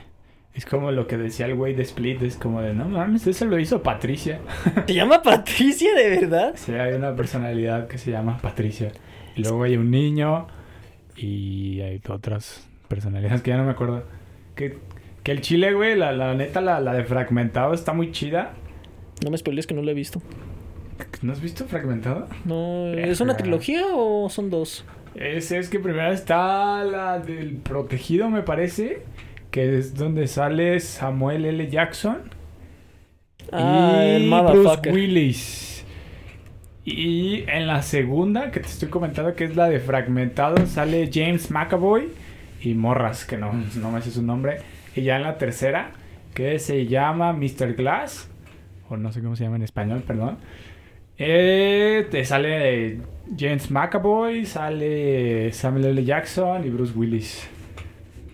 Es 0.53 0.67
como 0.67 0.91
lo 0.91 1.07
que 1.07 1.17
decía 1.17 1.47
el 1.47 1.55
güey 1.55 1.73
de 1.73 1.81
Split, 1.81 2.21
es 2.21 2.35
como 2.37 2.61
de, 2.61 2.75
no 2.75 2.87
mames, 2.87 3.25
eso 3.25 3.45
lo 3.45 3.57
hizo 3.57 3.81
Patricia. 3.81 4.39
¿Te 4.85 4.93
llama 4.93 5.23
Patricia 5.23 5.95
de 5.95 6.09
verdad? 6.09 6.53
Sí, 6.55 6.73
hay 6.73 6.93
una 6.93 7.15
personalidad 7.15 7.87
que 7.87 7.97
se 7.97 8.11
llama 8.11 8.37
Patricia. 8.39 8.91
Y 9.35 9.41
luego 9.41 9.63
hay 9.63 9.77
un 9.77 9.89
niño 9.89 10.45
y 11.15 11.81
hay 11.81 11.99
otras 12.07 12.69
personalidades 12.87 13.41
que 13.41 13.49
ya 13.49 13.57
no 13.57 13.63
me 13.63 13.71
acuerdo. 13.71 14.03
Que, 14.55 14.77
que 15.23 15.31
el 15.31 15.41
chile, 15.41 15.73
güey, 15.73 15.95
la, 15.97 16.11
la 16.11 16.35
neta, 16.35 16.61
la, 16.61 16.79
la 16.79 16.93
de 16.93 17.03
Fragmentado 17.03 17.73
está 17.73 17.93
muy 17.93 18.11
chida. 18.11 18.53
No 19.23 19.31
me 19.31 19.37
spoilees 19.39 19.65
que 19.65 19.73
no 19.73 19.81
lo 19.81 19.89
he 19.89 19.95
visto. 19.95 20.21
¿No 21.21 21.31
has 21.31 21.41
visto 21.41 21.65
Fragmentado? 21.65 22.27
No, 22.45 22.87
¿Es 22.93 23.21
una 23.21 23.37
trilogía 23.37 23.83
o 23.93 24.29
son 24.29 24.49
dos? 24.49 24.85
Es, 25.15 25.51
es 25.51 25.69
que 25.69 25.79
primero 25.79 26.11
está 26.11 26.83
la 26.83 27.19
del 27.19 27.57
protegido, 27.57 28.29
me 28.29 28.41
parece. 28.41 29.03
Que 29.51 29.77
es 29.77 29.95
donde 29.95 30.27
sale 30.27 30.79
Samuel 30.79 31.45
L. 31.45 31.69
Jackson. 31.69 32.17
Ah, 33.51 34.03
y 34.03 34.23
el 34.23 34.29
Bruce. 34.29 34.91
Willis. 34.91 35.85
Y 36.85 37.45
en 37.47 37.67
la 37.67 37.81
segunda, 37.81 38.51
que 38.51 38.59
te 38.59 38.67
estoy 38.67 38.89
comentando 38.89 39.35
que 39.35 39.45
es 39.45 39.55
la 39.55 39.69
de 39.69 39.79
Fragmentado, 39.79 40.65
sale 40.67 41.09
James 41.13 41.49
McAvoy 41.49 42.09
y 42.61 42.73
Morras, 42.73 43.25
que 43.25 43.37
no, 43.37 43.53
no 43.53 43.91
me 43.91 44.01
sé 44.01 44.11
su 44.11 44.21
nombre. 44.21 44.57
Y 44.95 45.03
ya 45.03 45.15
en 45.15 45.23
la 45.23 45.37
tercera, 45.37 45.91
que 46.33 46.59
se 46.59 46.85
llama 46.87 47.31
Mr. 47.31 47.75
Glass, 47.75 48.29
o 48.89 48.97
no 48.97 49.11
sé 49.13 49.21
cómo 49.21 49.35
se 49.35 49.43
llama 49.45 49.55
en 49.55 49.63
español, 49.63 50.03
perdón. 50.05 50.37
Eh, 51.17 52.07
te 52.09 52.25
sale 52.25 52.99
James 53.37 53.69
McAvoy, 53.71 54.45
sale 54.45 55.51
Samuel 55.51 55.85
L. 55.85 56.03
Jackson 56.03 56.65
y 56.65 56.69
Bruce 56.69 56.93
Willis. 56.95 57.49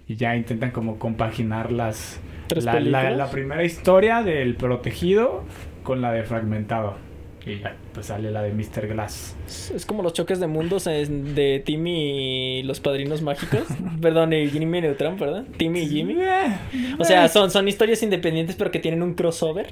Y 0.07 0.15
ya 0.15 0.35
intentan 0.35 0.71
como 0.71 0.97
compaginar 0.97 1.71
las, 1.71 2.19
la 2.55 3.29
primera 3.29 3.63
historia 3.63 4.23
del 4.23 4.55
protegido 4.55 5.43
con 5.83 6.01
la 6.01 6.11
de 6.11 6.23
fragmentado. 6.23 7.08
Y 7.49 7.61
pues 7.93 8.05
sale 8.07 8.31
la 8.31 8.41
de 8.43 8.51
Mr. 8.53 8.87
Glass. 8.87 9.35
Es 9.75 9.85
como 9.85 10.03
los 10.03 10.13
choques 10.13 10.39
de 10.39 10.47
mundos 10.47 10.85
de 10.85 11.61
Timmy 11.65 12.59
y 12.59 12.63
los 12.63 12.79
padrinos 12.79 13.21
mágicos. 13.21 13.63
Perdón, 14.01 14.33
y 14.33 14.47
Jimmy 14.49 14.81
Neutron, 14.81 15.17
¿verdad? 15.17 15.45
Timmy 15.57 15.79
y 15.81 15.89
Jimmy. 15.89 16.13
Eh, 16.21 16.95
O 16.99 17.03
sea, 17.03 17.25
eh, 17.25 17.29
son, 17.29 17.49
son 17.51 17.67
historias 17.67 18.03
independientes 18.03 18.55
pero 18.55 18.71
que 18.71 18.79
tienen 18.79 19.01
un 19.03 19.13
crossover. 19.15 19.67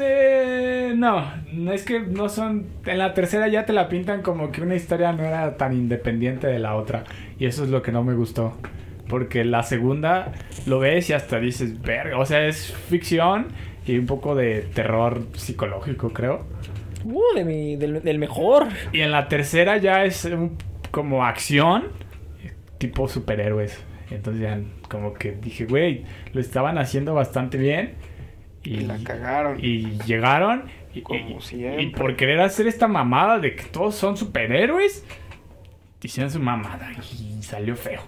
eh, 0.00 0.92
no, 0.96 1.24
no 1.52 1.72
es 1.72 1.82
que 1.84 2.00
no 2.00 2.28
son. 2.28 2.66
En 2.86 2.98
la 2.98 3.14
tercera 3.14 3.48
ya 3.48 3.66
te 3.66 3.72
la 3.72 3.88
pintan 3.88 4.22
como 4.22 4.52
que 4.52 4.62
una 4.62 4.74
historia 4.76 5.12
no 5.12 5.24
era 5.24 5.56
tan 5.56 5.72
independiente 5.74 6.46
de 6.46 6.58
la 6.58 6.76
otra. 6.76 7.04
Y 7.38 7.46
eso 7.46 7.64
es 7.64 7.70
lo 7.70 7.82
que 7.82 7.92
no 7.92 8.04
me 8.04 8.14
gustó. 8.14 8.54
Porque 9.08 9.44
la 9.44 9.62
segunda 9.62 10.32
lo 10.66 10.78
ves 10.80 11.08
y 11.10 11.14
hasta 11.14 11.40
dices, 11.40 11.80
verga. 11.80 12.18
O 12.18 12.26
sea, 12.26 12.46
es 12.46 12.72
ficción 12.72 13.46
y 13.86 13.96
un 13.96 14.04
poco 14.06 14.34
de 14.34 14.60
terror 14.74 15.22
psicológico, 15.34 16.10
creo. 16.10 16.44
Uh, 17.04 17.22
de 17.34 17.44
mi, 17.44 17.76
del, 17.76 18.02
del 18.02 18.18
mejor. 18.18 18.68
Y 18.92 19.00
en 19.00 19.10
la 19.12 19.28
tercera 19.28 19.76
ya 19.78 20.04
es 20.04 20.24
un- 20.24 20.56
como 20.90 21.24
acción, 21.24 21.84
tipo 22.78 23.08
superhéroes. 23.08 23.78
Entonces 24.10 24.42
ya 24.42 24.60
como 24.88 25.12
que 25.14 25.32
dije, 25.32 25.66
güey, 25.66 26.04
lo 26.32 26.40
estaban 26.40 26.78
haciendo 26.78 27.14
bastante 27.14 27.58
bien. 27.58 27.94
Y 28.64 28.80
la 28.80 28.98
cagaron. 29.04 29.58
y 29.62 29.98
llegaron 30.06 30.64
y, 30.94 31.02
Como 31.02 31.38
y- 31.38 31.40
siempre. 31.40 31.82
y 31.82 31.86
por 31.90 32.16
querer 32.16 32.40
hacer 32.40 32.66
esta 32.66 32.88
mamada 32.88 33.38
de 33.38 33.54
que 33.54 33.64
todos 33.64 33.94
son 33.94 34.16
superhéroes, 34.16 35.04
hicieron 36.02 36.30
su 36.30 36.40
mamada 36.40 36.90
y 37.18 37.42
salió 37.42 37.76
feo. 37.76 38.00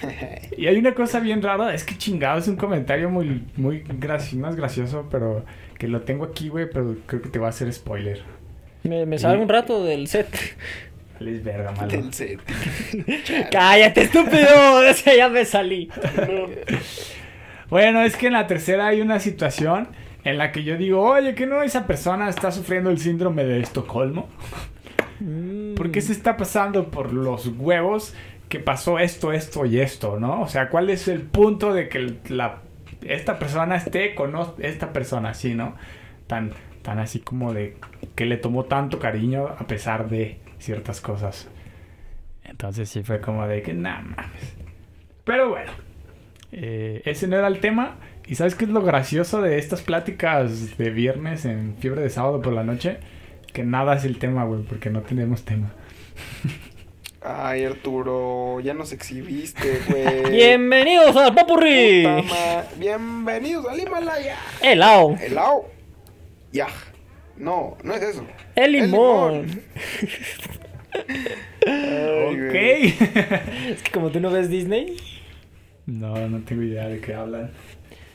Y 0.56 0.66
hay 0.66 0.76
una 0.78 0.94
cosa 0.94 1.20
bien 1.20 1.42
rara, 1.42 1.74
es 1.74 1.84
que 1.84 1.96
chingado, 1.98 2.38
es 2.38 2.48
un 2.48 2.56
comentario 2.56 3.10
muy, 3.10 3.42
muy 3.56 3.82
graci- 3.82 4.36
más 4.38 4.56
gracioso, 4.56 5.06
pero 5.10 5.44
que 5.80 5.88
lo 5.88 6.02
tengo 6.02 6.26
aquí, 6.26 6.50
güey, 6.50 6.68
pero 6.70 6.94
creo 7.06 7.22
que 7.22 7.30
te 7.30 7.38
va 7.38 7.46
a 7.46 7.50
hacer 7.50 7.72
spoiler. 7.72 8.20
Me, 8.82 9.06
me 9.06 9.18
salgo 9.18 9.42
un 9.42 9.48
rato 9.48 9.82
del 9.82 10.08
set. 10.08 10.28
Les 11.20 11.42
verga, 11.42 11.72
malo. 11.72 11.90
Del 11.90 12.12
set. 12.12 12.38
¡Cállate, 13.50 14.02
estúpido! 14.02 14.46
O 14.90 14.92
sea, 14.92 15.16
ya 15.16 15.30
me 15.30 15.42
salí. 15.46 15.88
Bueno, 17.70 18.02
es 18.02 18.14
que 18.16 18.26
en 18.26 18.34
la 18.34 18.46
tercera 18.46 18.88
hay 18.88 19.00
una 19.00 19.20
situación 19.20 19.88
en 20.24 20.36
la 20.36 20.52
que 20.52 20.64
yo 20.64 20.76
digo, 20.76 21.00
oye, 21.00 21.34
que 21.34 21.46
no 21.46 21.62
esa 21.62 21.86
persona 21.86 22.28
está 22.28 22.52
sufriendo 22.52 22.90
el 22.90 22.98
síndrome 22.98 23.44
de 23.44 23.60
Estocolmo. 23.60 24.28
Mm. 25.20 25.76
¿Por 25.76 25.90
qué 25.90 26.02
se 26.02 26.12
está 26.12 26.36
pasando 26.36 26.90
por 26.90 27.14
los 27.14 27.46
huevos 27.46 28.12
que 28.50 28.60
pasó 28.60 28.98
esto, 28.98 29.32
esto 29.32 29.64
y 29.64 29.80
esto, 29.80 30.20
no? 30.20 30.42
O 30.42 30.48
sea, 30.48 30.68
¿cuál 30.68 30.90
es 30.90 31.08
el 31.08 31.22
punto 31.22 31.72
de 31.72 31.88
que 31.88 32.16
la, 32.28 32.58
esta 33.02 33.38
persona 33.38 33.76
esté 33.76 34.14
con 34.14 34.34
esta 34.58 34.92
persona 34.92 35.30
así, 35.30 35.54
no? 35.54 35.74
Tan, 36.26 36.52
tan 36.82 36.98
así 36.98 37.20
como 37.20 37.52
de 37.52 37.76
que 38.14 38.26
le 38.26 38.36
tomó 38.36 38.64
tanto 38.64 38.98
cariño 38.98 39.48
a 39.48 39.66
pesar 39.66 40.08
de 40.08 40.38
ciertas 40.58 41.00
cosas. 41.00 41.48
Entonces 42.44 42.88
sí 42.88 43.02
fue 43.02 43.20
como 43.20 43.46
de 43.46 43.62
que, 43.62 43.72
nada 43.74 44.00
mames. 44.00 44.56
Pero 45.24 45.50
bueno, 45.50 45.70
eh, 46.52 47.02
ese 47.04 47.28
no 47.28 47.36
era 47.36 47.46
el 47.46 47.60
tema. 47.60 47.96
¿Y 48.26 48.36
sabes 48.36 48.54
qué 48.54 48.64
es 48.64 48.70
lo 48.70 48.82
gracioso 48.82 49.42
de 49.42 49.58
estas 49.58 49.82
pláticas 49.82 50.78
de 50.78 50.90
viernes 50.90 51.44
en 51.44 51.76
fiebre 51.78 52.02
de 52.02 52.10
sábado 52.10 52.40
por 52.42 52.52
la 52.52 52.62
noche? 52.62 52.98
Que 53.52 53.64
nada 53.64 53.96
es 53.96 54.04
el 54.04 54.18
tema, 54.18 54.44
güey, 54.44 54.62
porque 54.62 54.90
no 54.90 55.00
tenemos 55.00 55.44
tema. 55.44 55.72
Ay, 57.22 57.64
Arturo, 57.64 58.60
ya 58.60 58.72
nos 58.72 58.92
exhibiste, 58.92 59.80
güey. 59.88 60.30
Bienvenidos 60.30 61.14
al 61.16 61.34
ma- 61.34 62.64
Bienvenidos 62.78 63.66
al 63.68 63.78
Himalaya. 63.80 64.36
Helado. 64.62 65.16
Helado. 65.20 65.66
Ya. 66.52 66.68
No, 67.36 67.76
no 67.84 67.94
es 67.94 68.02
eso. 68.02 68.24
El 68.54 68.72
limón. 68.72 69.46
Ay, 71.66 72.34
ok. 72.48 72.54
Es 73.70 73.82
que 73.82 73.90
como 73.92 74.10
tú 74.10 74.18
no 74.20 74.30
ves 74.30 74.48
Disney. 74.48 74.96
no, 75.86 76.26
no 76.28 76.40
tengo 76.42 76.62
idea 76.62 76.88
de 76.88 77.00
qué 77.00 77.14
hablan. 77.14 77.50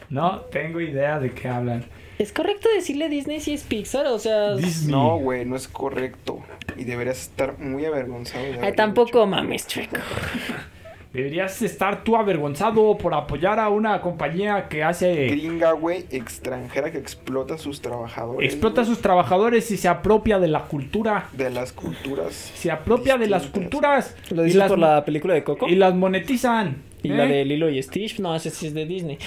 No 0.09 0.41
tengo 0.51 0.81
idea 0.81 1.19
de 1.19 1.31
qué 1.31 1.47
hablan. 1.47 1.85
¿Es 2.17 2.31
correcto 2.31 2.69
decirle 2.73 3.09
Disney 3.09 3.39
si 3.39 3.53
es 3.53 3.63
Pixar? 3.63 4.07
O 4.07 4.19
sea... 4.19 4.55
Disney. 4.55 4.91
No, 4.91 5.17
güey, 5.17 5.45
no 5.45 5.55
es 5.55 5.67
correcto. 5.67 6.44
Y 6.77 6.83
deberías 6.83 7.21
estar 7.21 7.57
muy 7.59 7.85
avergonzado. 7.85 8.43
de 8.43 8.59
Ay, 8.61 8.73
tampoco 8.73 9.19
hecho. 9.19 9.27
mames, 9.27 9.67
chueco. 9.67 9.97
Deberías 11.15 11.61
estar 11.61 12.03
tú 12.03 12.17
avergonzado 12.17 12.97
por 12.97 13.13
apoyar 13.13 13.57
a 13.57 13.69
una 13.69 14.01
compañía 14.01 14.67
que 14.67 14.83
hace... 14.83 15.27
Gringa, 15.27 15.71
güey, 15.71 16.03
extranjera 16.11 16.91
que 16.91 16.97
explota 16.97 17.53
a 17.53 17.57
sus 17.57 17.79
trabajadores. 17.79 18.51
Explota 18.51 18.81
a 18.81 18.85
sus 18.85 18.99
trabajadores 18.99 19.71
y 19.71 19.77
se 19.77 19.87
apropia 19.87 20.39
de 20.39 20.49
la 20.49 20.63
cultura. 20.63 21.29
De 21.31 21.49
las 21.49 21.71
culturas. 21.71 22.33
Se 22.33 22.69
apropia 22.69 23.17
de 23.17 23.27
las 23.27 23.47
culturas. 23.47 24.13
¿Lo 24.29 24.41
y 24.41 24.47
dices 24.47 24.59
las, 24.59 24.67
por 24.67 24.77
la 24.77 25.05
película 25.05 25.33
de 25.33 25.45
Coco? 25.45 25.69
Y 25.69 25.75
las 25.75 25.95
monetizan. 25.95 26.81
Y 27.01 27.09
¿eh? 27.09 27.15
la 27.15 27.25
de 27.25 27.45
Lilo 27.45 27.69
y 27.69 27.81
Stitch, 27.81 28.19
no, 28.19 28.35
ese 28.35 28.49
sí 28.49 28.67
es 28.67 28.73
de 28.73 28.85
Disney. 28.85 29.17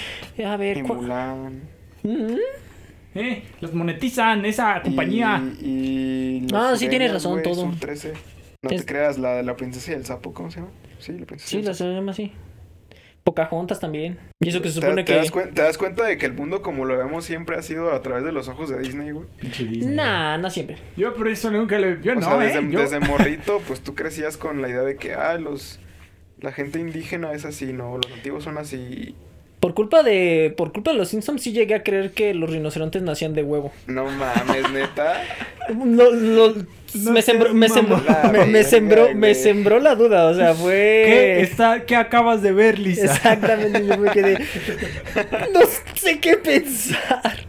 A 0.45 0.57
ver, 0.57 0.83
¿cuál? 0.83 0.99
Mulan. 0.99 1.61
Mm, 2.03 2.35
¿Eh? 3.15 3.43
Las 3.61 3.73
monetizan 3.73 4.45
esa 4.45 4.81
compañía. 4.81 5.41
Y, 5.61 5.65
y 5.65 6.39
los 6.41 6.51
No, 6.51 6.75
sí 6.75 6.87
tienes 6.89 7.11
razón, 7.11 7.41
todo. 7.41 7.55
Sur 7.55 7.75
13. 7.79 8.13
No 8.61 8.69
Es- 8.69 8.81
te 8.81 8.85
creas, 8.85 9.17
la 9.17 9.35
de 9.35 9.43
la 9.43 9.55
princesa 9.55 9.91
y 9.91 9.95
el 9.95 10.05
sapo, 10.05 10.33
¿cómo 10.33 10.51
se 10.51 10.59
llama? 10.59 10.71
Sí, 10.99 11.13
la 11.17 11.25
princesa. 11.25 11.47
y 11.47 11.49
Sí, 11.49 11.57
el 11.59 11.65
la 11.65 11.73
se 11.73 11.85
llama 11.85 12.11
así. 12.11 12.31
Pocahontas 13.23 13.79
también. 13.79 14.17
Y 14.39 14.49
eso 14.49 14.61
que 14.61 14.69
se 14.69 14.79
¿Te, 14.79 14.85
supone 14.87 15.03
te 15.03 15.13
das 15.15 15.31
que... 15.31 15.39
cuen- 15.39 15.53
te 15.53 15.61
das 15.61 15.77
cuenta 15.77 16.03
de 16.05 16.17
que 16.17 16.25
el 16.25 16.33
mundo 16.33 16.61
como 16.61 16.85
lo 16.85 16.97
vemos 16.97 17.25
siempre 17.25 17.57
ha 17.57 17.61
sido 17.61 17.91
a 17.93 18.01
través 18.01 18.23
de 18.23 18.31
los 18.31 18.47
ojos 18.47 18.69
de 18.69 18.79
Disney, 18.79 19.11
güey? 19.11 19.27
Nah, 19.85 20.37
no 20.37 20.49
siempre. 20.49 20.77
Yo 20.97 21.13
por 21.13 21.27
eso 21.27 21.51
nunca 21.51 21.77
le... 21.77 22.01
Yo 22.01 22.13
O 22.13 22.15
no, 22.15 22.21
sea, 22.21 22.37
desde, 22.37 22.59
¿eh? 22.59 22.67
Yo- 22.71 22.79
desde 22.79 22.99
morrito, 23.01 23.61
pues 23.67 23.81
tú 23.81 23.93
crecías 23.93 24.37
con 24.37 24.61
la 24.61 24.69
idea 24.69 24.81
de 24.81 24.95
que, 24.95 25.13
ah, 25.13 25.35
los... 25.37 25.79
La 26.39 26.51
gente 26.53 26.79
indígena 26.79 27.33
es 27.33 27.43
así, 27.45 27.73
¿no? 27.73 27.97
Los 27.97 28.09
nativos 28.09 28.45
son 28.45 28.57
así. 28.57 29.13
Por 29.59 29.73
culpa 29.73 30.03
de... 30.03 30.53
Por 30.55 30.71
culpa 30.71 30.91
de 30.91 30.97
los 30.97 31.09
Simpsons 31.09 31.41
sí 31.41 31.51
llegué 31.51 31.75
a 31.75 31.83
creer 31.83 32.11
que 32.11 32.33
los 32.33 32.49
rinocerontes 32.49 33.01
nacían 33.01 33.33
de 33.33 33.43
huevo. 33.43 33.71
No 33.87 34.05
mames, 34.05 34.71
neta. 34.71 35.21
Lo- 35.85 36.11
lo- 36.11 36.55
No 36.95 37.11
me, 37.11 37.21
sembró, 37.21 37.53
me, 37.53 37.69
sembró, 37.69 38.01
me, 38.31 38.45
me 38.45 38.63
La 38.63 38.67
sembró, 38.67 39.13
me 39.13 39.35
sembró 39.35 39.79
la 39.79 39.93
duda, 39.95 40.25
o 40.27 40.33
sea, 40.33 40.55
fue... 40.55 41.03
¿Qué, 41.05 41.41
está, 41.41 41.85
¿Qué 41.85 41.95
acabas 41.95 42.41
de 42.41 42.51
ver, 42.53 42.79
Lisa? 42.79 43.05
Exactamente, 43.05 43.85
yo 43.85 43.97
me 43.97 44.09
quedé... 44.11 44.39
No 45.53 45.59
sé 45.93 46.19
qué 46.19 46.37
pensar. 46.37 47.45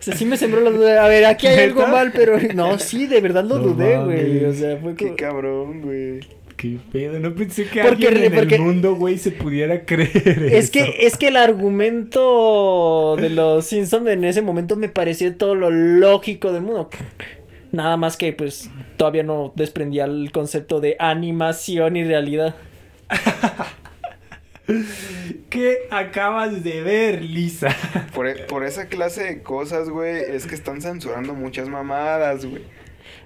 O 0.00 0.02
sea, 0.02 0.16
sí 0.16 0.24
me 0.24 0.36
sembró 0.36 0.60
la 0.60 0.70
duda. 0.70 1.04
A 1.04 1.08
ver, 1.08 1.24
aquí 1.26 1.46
hay 1.46 1.60
algo 1.68 1.86
mal, 1.86 2.10
pero... 2.12 2.38
No, 2.54 2.78
sí, 2.78 3.06
de 3.06 3.20
verdad 3.20 3.44
lo 3.44 3.56
No 3.58 3.62
dudé, 3.62 3.98
güey. 3.98 4.44
O 4.46 4.52
sea, 4.52 4.76
fue 4.78 4.94
Qué 4.94 5.04
como... 5.06 5.16
cabrón, 5.16 5.82
güey. 5.82 6.20
Qué 6.62 6.78
pedo, 6.92 7.18
no 7.18 7.34
pensé 7.34 7.64
que 7.66 7.82
Porque- 7.82 8.06
alguien 8.06 8.32
en 8.32 8.38
porque- 8.38 8.54
el 8.54 8.60
mundo, 8.62 8.94
güey, 8.94 9.18
se 9.18 9.32
pudiera 9.32 9.84
creer 9.84 10.44
Es 10.44 10.66
eso. 10.66 10.72
que, 10.74 10.96
es 11.06 11.16
que 11.16 11.26
el 11.26 11.36
argumento 11.36 13.16
de 13.20 13.30
los 13.30 13.66
Simpsons 13.66 14.06
en 14.08 14.22
ese 14.22 14.42
momento 14.42 14.76
me 14.76 14.88
pareció 14.88 15.34
todo 15.36 15.56
lo 15.56 15.72
lógico 15.72 16.52
del 16.52 16.62
mundo. 16.62 16.88
Nada 17.72 17.96
más 17.96 18.16
que 18.16 18.32
pues 18.32 18.70
todavía 18.96 19.24
no 19.24 19.52
desprendía 19.56 20.04
el 20.04 20.30
concepto 20.30 20.78
de 20.78 20.94
animación 21.00 21.96
y 21.96 22.04
realidad. 22.04 22.54
¿Qué 25.50 25.78
acabas 25.90 26.62
de 26.62 26.80
ver, 26.82 27.22
Lisa? 27.22 27.74
Por, 28.14 28.28
e- 28.28 28.44
por 28.44 28.64
esa 28.64 28.86
clase 28.86 29.24
de 29.24 29.42
cosas, 29.42 29.88
güey, 29.90 30.22
es 30.28 30.46
que 30.46 30.54
están 30.54 30.80
censurando 30.80 31.34
muchas 31.34 31.68
mamadas, 31.68 32.46
güey. 32.46 32.62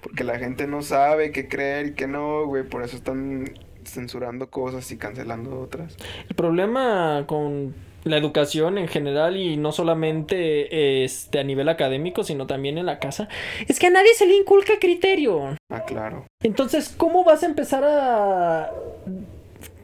Porque 0.06 0.22
la 0.22 0.38
gente 0.38 0.68
no 0.68 0.82
sabe 0.82 1.32
qué 1.32 1.48
creer 1.48 1.86
y 1.86 1.92
qué 1.94 2.06
no, 2.06 2.46
güey. 2.46 2.62
Por 2.62 2.84
eso 2.84 2.94
están 2.94 3.50
censurando 3.84 4.50
cosas 4.50 4.88
y 4.92 4.98
cancelando 4.98 5.58
otras. 5.60 5.96
El 6.28 6.36
problema 6.36 7.24
con 7.26 7.74
la 8.04 8.16
educación 8.16 8.78
en 8.78 8.86
general 8.86 9.36
y 9.36 9.56
no 9.56 9.72
solamente 9.72 11.02
este 11.02 11.40
a 11.40 11.42
nivel 11.42 11.68
académico, 11.68 12.22
sino 12.22 12.46
también 12.46 12.78
en 12.78 12.86
la 12.86 13.00
casa, 13.00 13.28
es 13.66 13.80
que 13.80 13.88
a 13.88 13.90
nadie 13.90 14.14
se 14.14 14.26
le 14.26 14.36
inculca 14.36 14.74
criterio. 14.80 15.56
Ah, 15.72 15.84
claro. 15.84 16.24
Entonces, 16.40 16.94
¿cómo 16.96 17.24
vas 17.24 17.42
a 17.42 17.46
empezar 17.46 17.82
a 17.82 18.70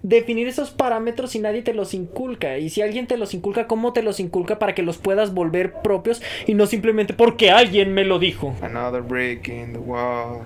definir 0.03 0.49
esos 0.49 0.71
parámetros 0.71 1.31
si 1.31 1.39
nadie 1.39 1.63
te 1.63 1.75
los 1.75 1.95
inculca? 1.95 2.59
Y 2.59 2.71
si 2.71 2.83
alguien 2.83 3.07
te 3.07 3.17
los 3.17 3.35
inculca, 3.35 3.67
¿cómo 3.67 3.93
te 3.93 4.03
los 4.03 4.21
inculca 4.21 4.59
para 4.59 4.75
que 4.75 4.83
los 4.83 4.99
puedas 4.99 5.33
volver 5.35 5.75
propios 5.83 6.23
y 6.47 6.55
no 6.55 6.67
simplemente 6.67 7.15
porque 7.15 7.51
alguien 7.51 7.93
me 7.95 8.05
lo 8.05 8.19
dijo? 8.19 8.55
Another 8.63 9.03
break 9.03 9.49
in 9.49 9.73
the 9.73 9.79
wall. 9.79 10.43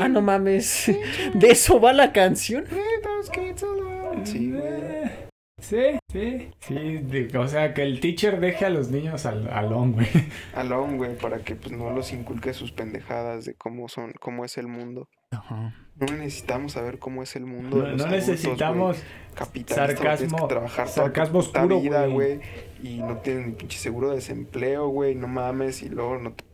Ah, 0.00 0.08
no 0.08 0.20
mames. 0.22 0.90
¿De 1.34 1.50
eso 1.50 1.80
va 1.80 1.92
la 1.92 2.12
canción? 2.12 2.64
Sí, 4.24 4.50
güey. 4.50 5.24
Sí, 5.60 5.98
sí, 6.12 6.50
sí. 6.60 6.74
de- 6.74 7.38
o 7.38 7.48
sea, 7.48 7.72
que 7.72 7.82
el 7.82 8.00
teacher 8.00 8.38
deje 8.38 8.66
a 8.66 8.70
los 8.70 8.90
niños 8.90 9.24
al 9.24 9.48
alón, 9.48 9.92
güey. 9.92 10.06
Alone, 10.54 10.96
güey, 10.98 11.16
para 11.16 11.38
que 11.38 11.54
pues 11.56 11.72
no 11.72 11.90
los 11.90 12.12
inculque 12.12 12.52
sus 12.52 12.70
pendejadas 12.72 13.46
de 13.46 13.54
cómo 13.54 13.88
son, 13.88 14.12
cómo 14.20 14.44
es 14.44 14.58
el 14.58 14.66
mundo. 14.66 15.08
No 15.96 16.06
necesitamos 16.16 16.72
saber 16.72 16.98
cómo 16.98 17.22
es 17.22 17.36
el 17.36 17.46
mundo. 17.46 17.76
de 17.76 17.82
No, 17.82 17.88
los 17.90 17.98
no 17.98 18.04
adultos, 18.06 18.28
necesitamos 18.28 18.96
sarcasmo- 19.36 20.40
que 20.42 20.48
trabajar 20.48 20.84
toda 20.88 21.06
sarcasmo 21.06 21.40
puta 21.40 21.60
oscuro, 21.60 21.80
vida, 21.80 22.06
güey. 22.06 22.40
Y 22.82 22.98
no 22.98 23.18
tienes 23.18 23.46
ni 23.46 23.52
pinche 23.52 23.78
seguro 23.78 24.10
de 24.10 24.16
desempleo, 24.16 24.88
güey. 24.88 25.14
No 25.14 25.28
mames. 25.28 25.82
Y 25.82 25.88
luego 25.88 26.18
no 26.18 26.32
te... 26.32 26.44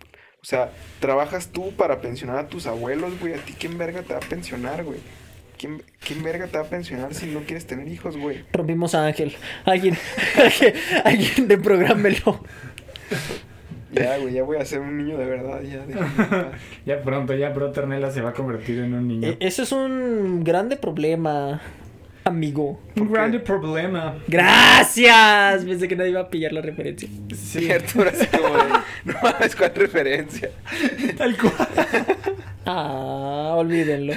O 0.42 0.44
sea, 0.44 0.70
trabajas 1.00 1.48
tú 1.48 1.72
para 1.72 2.00
pensionar 2.00 2.38
a 2.38 2.48
tus 2.48 2.66
abuelos, 2.66 3.18
güey. 3.20 3.34
¿A 3.34 3.38
ti 3.38 3.54
quién 3.58 3.76
verga 3.78 4.02
te 4.02 4.12
va 4.14 4.18
a 4.20 4.28
pensionar, 4.28 4.84
güey? 4.84 4.98
¿Quién, 5.58 5.82
¿Quién 6.00 6.22
verga 6.22 6.46
te 6.46 6.56
va 6.58 6.64
a 6.64 6.68
pensionar 6.68 7.12
si 7.14 7.26
no 7.26 7.40
quieres 7.40 7.66
tener 7.66 7.86
hijos, 7.88 8.16
güey? 8.16 8.44
Rompimos 8.52 8.94
a 8.94 9.06
Ángel. 9.06 9.34
Alguien, 9.64 9.96
alguien, 10.38 10.74
alguien 11.04 11.48
de 11.48 11.58
prográmelo. 11.58 12.42
Ya, 13.92 14.18
güey, 14.18 14.34
ya 14.34 14.42
voy 14.44 14.56
a 14.58 14.64
ser 14.64 14.80
un 14.80 14.96
niño 14.98 15.18
de 15.18 15.24
verdad, 15.26 15.60
ya. 15.62 15.84
Ya 16.86 17.02
pronto, 17.02 17.34
ya 17.34 17.52
pronto 17.52 17.86
Nela 17.86 18.10
se 18.10 18.20
va 18.20 18.30
a 18.30 18.32
convertir 18.32 18.78
en 18.80 18.94
un 18.94 19.08
niño. 19.08 19.28
E- 19.28 19.36
Eso 19.40 19.62
es 19.64 19.72
un 19.72 20.44
grande 20.44 20.76
problema, 20.76 21.60
amigo. 22.24 22.78
un 22.96 23.12
grande 23.12 23.40
problema. 23.40 24.14
Gracias. 24.28 25.64
Pensé 25.64 25.88
que 25.88 25.96
nadie 25.96 26.10
iba 26.10 26.20
a 26.20 26.28
pillar 26.30 26.52
la 26.52 26.60
referencia. 26.60 27.08
Sí, 27.34 27.60
Cierto, 27.60 27.98
ahora 27.98 28.12
sí 28.14 28.26
como 28.26 28.54
de, 28.54 28.62
no 29.04 29.14
mames, 29.22 29.56
cuál 29.56 29.72
referencia. 29.74 30.50
tal 31.16 31.36
cual. 31.36 31.68
Ah, 32.66 33.54
olvídenlo. 33.56 34.12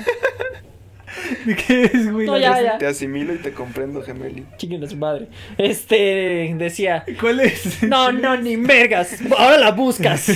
¿De 1.46 1.56
qué 1.56 1.84
es, 1.84 2.12
güey? 2.12 2.26
No, 2.26 2.34
La 2.34 2.40
ya, 2.40 2.60
ref- 2.60 2.64
ya. 2.64 2.78
Te 2.78 2.88
asimilo 2.88 3.34
y 3.34 3.38
te 3.38 3.52
comprendo, 3.52 4.02
gemeli. 4.02 4.46
Chinguen 4.58 4.84
a 4.84 4.88
su 4.88 4.98
madre. 4.98 5.28
Este 5.58 6.54
decía. 6.58 7.04
¿Cuál 7.20 7.40
es? 7.42 7.84
No, 7.84 8.12
no, 8.14 8.38
ni 8.38 8.58
mergas. 8.58 9.20
Ahora 9.38 9.58
la 9.58 9.72
buscas. 9.72 10.28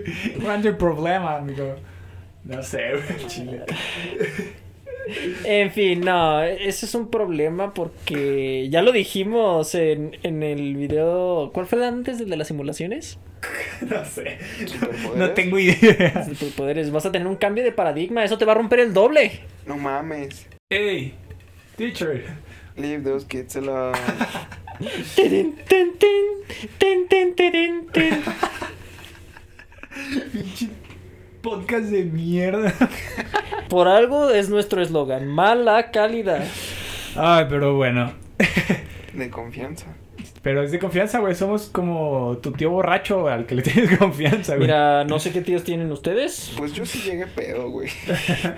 grande 0.40 0.72
problema, 0.72 1.36
amigo. 1.36 1.76
No 2.44 2.62
sé, 2.62 2.80
güey, 2.92 3.26
chile. 3.26 3.62
En 5.44 5.70
fin, 5.70 6.00
no, 6.00 6.42
eso 6.42 6.84
es 6.86 6.94
un 6.94 7.10
problema 7.10 7.72
porque 7.74 8.68
ya 8.70 8.82
lo 8.82 8.90
dijimos 8.90 9.74
en, 9.76 10.16
en 10.24 10.42
el 10.42 10.76
video. 10.76 11.50
¿Cuál 11.52 11.66
fue 11.66 11.78
el 11.78 11.84
antes 11.84 12.18
del 12.18 12.28
de 12.28 12.36
las 12.36 12.48
simulaciones? 12.48 13.18
No 13.82 14.04
sé. 14.04 14.38
¿Superpoderes? 14.66 15.16
No 15.16 15.30
tengo 15.32 15.58
idea. 15.58 16.26
Poderes, 16.56 16.90
vas 16.90 17.06
a 17.06 17.12
tener 17.12 17.28
un 17.28 17.36
cambio 17.36 17.62
de 17.62 17.72
paradigma, 17.72 18.24
eso 18.24 18.38
te 18.38 18.44
va 18.44 18.52
a 18.52 18.56
romper 18.56 18.80
el 18.80 18.92
doble. 18.92 19.40
No 19.66 19.76
mames. 19.76 20.46
Hey, 20.70 21.14
teacher. 21.76 22.24
Leave 22.76 23.02
those 23.04 23.26
kids 23.26 23.56
alone. 23.56 23.98
Tin. 25.14 25.56
marcas 31.66 31.90
de 31.90 32.04
mierda. 32.04 32.72
Por 33.68 33.88
algo 33.88 34.30
es 34.30 34.48
nuestro 34.48 34.80
eslogan, 34.82 35.26
mala 35.26 35.90
calidad. 35.90 36.44
Ay, 37.16 37.46
pero 37.48 37.74
bueno. 37.74 38.12
De 39.12 39.30
confianza. 39.30 39.86
Pero 40.46 40.62
es 40.62 40.70
de 40.70 40.78
confianza, 40.78 41.18
güey. 41.18 41.34
Somos 41.34 41.70
como 41.70 42.38
tu 42.40 42.52
tío 42.52 42.70
borracho 42.70 43.26
al 43.26 43.46
que 43.46 43.56
le 43.56 43.62
tienes 43.62 43.98
confianza, 43.98 44.54
güey. 44.54 44.68
Mira, 44.68 45.02
no 45.02 45.18
sé 45.18 45.32
qué 45.32 45.40
tíos 45.40 45.64
tienen 45.64 45.90
ustedes, 45.90 46.52
Pues 46.56 46.72
yo 46.72 46.86
sí 46.86 47.00
llegué 47.00 47.26
pedo, 47.26 47.68
güey. 47.68 47.88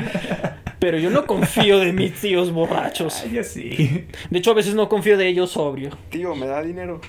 pero 0.81 0.99
yo 0.99 1.09
no 1.09 1.27
confío 1.27 1.79
de 1.79 1.95
mis 1.95 2.13
tíos 2.13 2.53
borrachos. 2.53 3.25
Ay, 3.25 3.43
sí. 3.43 4.07
De 4.29 4.39
hecho, 4.39 4.51
a 4.51 4.55
veces 4.55 4.75
no 4.75 4.91
confío 4.91 5.17
de 5.17 5.29
ellos 5.29 5.53
sobrio. 5.53 5.97
Tío, 6.11 6.35
¿me 6.35 6.47
da 6.47 6.61
dinero? 6.61 7.01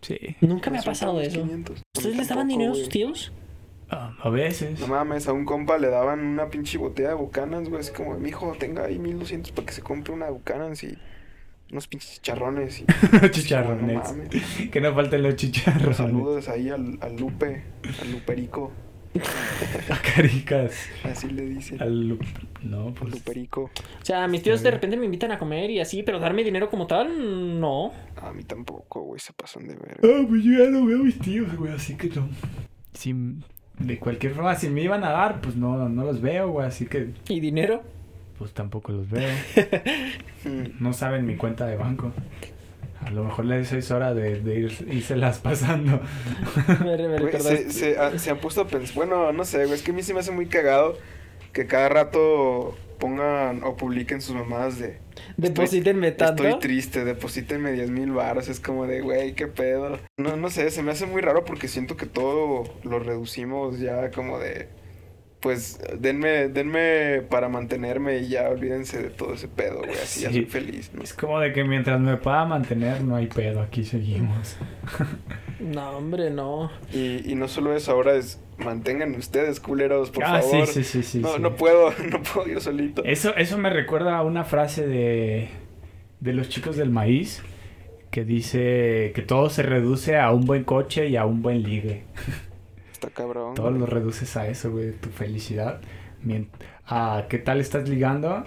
Sí. 0.00 0.16
Nunca 0.40 0.70
me 0.70 0.78
ha 0.78 0.80
Me 0.80 0.86
pasado 0.86 1.20
eso. 1.20 1.42
500. 1.42 1.82
¿Ustedes 1.94 2.16
les 2.16 2.28
daban 2.28 2.48
dinero 2.48 2.72
a 2.72 2.76
sus 2.76 2.88
tíos? 2.88 3.30
Ah, 3.90 4.16
a 4.22 4.30
veces. 4.30 4.80
No 4.80 4.86
mames, 4.86 5.28
a 5.28 5.34
un 5.34 5.44
compa 5.44 5.76
le 5.76 5.88
daban 5.88 6.20
una 6.20 6.48
pinche 6.48 6.78
botella 6.78 7.10
de 7.10 7.14
Buchanans, 7.16 7.68
güey. 7.68 7.82
Así 7.82 7.92
como, 7.92 8.16
mijo, 8.16 8.56
tenga 8.58 8.84
ahí 8.84 8.98
1200 8.98 9.52
para 9.52 9.66
que 9.66 9.74
se 9.74 9.82
compre 9.82 10.14
una 10.14 10.30
Buchanans 10.30 10.82
y 10.82 10.96
unos 11.72 11.88
pinches 11.88 12.20
chicharrones. 12.20 12.80
Y... 12.80 12.84
chicharrones. 13.30 13.96
No 13.96 14.02
mames. 14.02 14.28
que 14.70 14.80
no 14.80 14.94
falten 14.94 15.22
los 15.22 15.36
chicharrones. 15.36 15.96
Saludos 15.96 16.48
ahí 16.48 16.68
al, 16.68 16.98
al 17.00 17.16
Lupe, 17.16 17.64
al 18.00 18.12
Luperico. 18.12 18.70
A 19.90 19.98
caricas. 20.14 20.86
Así 21.04 21.28
le 21.28 21.42
dicen. 21.46 21.82
Al... 21.82 22.18
No, 22.62 22.88
Al 22.88 22.94
pues... 22.94 23.12
Luperico. 23.12 23.64
O 23.64 24.04
sea, 24.04 24.26
mis 24.28 24.42
tíos 24.42 24.62
de 24.62 24.70
repente 24.70 24.96
me 24.96 25.04
invitan 25.04 25.32
a 25.32 25.38
comer 25.38 25.70
y 25.70 25.80
así, 25.80 26.02
pero 26.02 26.18
darme 26.18 26.44
dinero 26.44 26.70
como 26.70 26.86
tal, 26.86 27.60
no. 27.60 27.92
A 28.16 28.32
mí 28.32 28.44
tampoco, 28.44 29.02
güey, 29.02 29.20
se 29.20 29.32
pasan 29.32 29.66
de 29.66 29.74
verga. 29.74 30.00
Ah, 30.02 30.24
pues 30.28 30.42
yo 30.44 30.52
ya 30.64 30.70
no 30.70 30.86
veo 30.86 31.00
a 31.00 31.02
mis 31.02 31.18
tíos, 31.18 31.54
güey, 31.56 31.72
así 31.72 31.96
que 31.96 32.08
no. 32.08 32.28
Si, 32.94 33.14
de 33.78 33.98
cualquier 33.98 34.34
forma, 34.34 34.54
si 34.54 34.68
me 34.68 34.82
iban 34.82 35.04
a 35.04 35.10
dar, 35.10 35.40
pues 35.40 35.56
no, 35.56 35.88
no 35.88 36.04
los 36.04 36.20
veo, 36.20 36.50
güey, 36.50 36.66
así 36.66 36.86
que 36.86 37.10
¿Y 37.28 37.40
dinero? 37.40 37.82
Pues 38.38 38.52
tampoco 38.52 38.92
los 38.92 39.08
veo. 39.10 39.28
No 40.80 40.92
saben 40.92 41.26
mi 41.26 41.36
cuenta 41.36 41.66
de 41.66 41.76
banco. 41.76 42.12
A 43.04 43.10
lo 43.10 43.24
mejor 43.24 43.44
les 43.46 43.72
es 43.72 43.90
hora 43.90 44.14
de, 44.14 44.40
de 44.40 44.54
ir, 44.60 44.86
irselas 44.90 45.38
pasando. 45.38 46.00
Me, 46.84 46.96
me 47.08 47.18
Güey, 47.18 47.40
se, 47.40 47.70
se, 47.70 47.98
ha- 47.98 48.18
se 48.18 48.30
han 48.30 48.38
puesto 48.38 48.60
a 48.62 48.66
pensar. 48.68 48.94
Bueno, 48.94 49.32
no 49.32 49.44
sé, 49.44 49.58
güey. 49.64 49.74
Es 49.74 49.82
que 49.82 49.90
a 49.90 49.94
mí 49.94 50.02
se 50.02 50.14
me 50.14 50.20
hace 50.20 50.30
muy 50.30 50.46
cagado 50.46 50.96
que 51.52 51.66
cada 51.66 51.88
rato 51.88 52.76
pongan 52.98 53.64
o 53.64 53.76
publiquen 53.76 54.20
sus 54.20 54.36
mamadas 54.36 54.78
de. 54.78 54.98
Deposítenme 55.36 56.12
tanto. 56.12 56.44
Estoy 56.44 56.60
triste, 56.60 57.04
deposítenme 57.04 57.72
10 57.72 57.90
mil 57.90 58.12
baros. 58.12 58.48
Es 58.48 58.60
como 58.60 58.86
de, 58.86 59.00
güey, 59.00 59.34
qué 59.34 59.48
pedo. 59.48 59.98
No, 60.16 60.36
no 60.36 60.48
sé, 60.50 60.70
se 60.70 60.82
me 60.82 60.92
hace 60.92 61.06
muy 61.06 61.22
raro 61.22 61.44
porque 61.44 61.66
siento 61.68 61.96
que 61.96 62.06
todo 62.06 62.64
lo 62.84 62.98
reducimos 63.00 63.80
ya 63.80 64.10
como 64.12 64.38
de. 64.38 64.68
Pues 65.42 65.80
denme, 65.98 66.48
denme 66.48 67.22
para 67.28 67.48
mantenerme 67.48 68.18
y 68.20 68.28
ya 68.28 68.48
olvídense 68.48 69.02
de 69.02 69.10
todo 69.10 69.34
ese 69.34 69.48
pedo, 69.48 69.78
güey. 69.80 69.90
Así 69.90 70.20
ya 70.22 70.28
Sí. 70.28 70.36
soy 70.36 70.44
feliz, 70.46 70.92
¿no? 70.94 71.02
Es 71.02 71.12
como 71.12 71.40
de 71.40 71.52
que 71.52 71.64
mientras 71.64 72.00
me 72.00 72.16
pueda 72.16 72.44
mantener, 72.44 73.02
no 73.02 73.16
hay 73.16 73.26
pedo, 73.26 73.60
aquí 73.60 73.84
seguimos. 73.84 74.56
No, 75.60 75.90
hombre, 75.90 76.28
no. 76.30 76.72
Y, 76.92 77.30
y 77.30 77.36
no 77.36 77.46
solo 77.46 77.76
eso, 77.76 77.92
ahora 77.92 78.14
es 78.16 78.40
mantengan 78.58 79.14
ustedes, 79.14 79.60
culeros, 79.60 80.10
por 80.10 80.24
ah, 80.24 80.40
favor. 80.42 80.66
sí, 80.66 80.82
sí, 80.82 80.84
sí, 80.84 81.02
sí. 81.04 81.18
no, 81.20 81.36
sí. 81.36 81.40
no 81.40 81.54
puedo, 81.54 81.92
no 82.10 82.20
puedo 82.20 82.48
yo 82.48 82.60
solito. 82.60 83.04
Eso, 83.04 83.36
eso 83.36 83.58
me 83.58 83.70
recuerda 83.70 84.16
a 84.16 84.22
una 84.22 84.42
frase 84.42 84.88
de, 84.88 85.50
de 86.18 86.32
los 86.32 86.48
chicos 86.48 86.76
del 86.76 86.90
maíz 86.90 87.42
que 88.10 88.24
dice 88.24 89.12
que 89.14 89.22
todo 89.22 89.50
se 89.50 89.62
reduce 89.62 90.18
a 90.18 90.32
un 90.32 90.44
buen 90.46 90.64
coche 90.64 91.08
y 91.08 91.16
a 91.16 91.24
un 91.26 91.42
buen 91.42 91.62
ligue. 91.62 92.02
Está 93.02 93.14
cabrón. 93.14 93.54
Todo 93.54 93.68
güey. 93.68 93.80
lo 93.80 93.86
reduces 93.86 94.36
a 94.36 94.46
eso, 94.46 94.70
güey, 94.70 94.92
tu 94.92 95.08
felicidad. 95.10 95.80
A 96.86 97.26
qué 97.28 97.38
tal 97.38 97.60
estás 97.60 97.88
ligando 97.88 98.44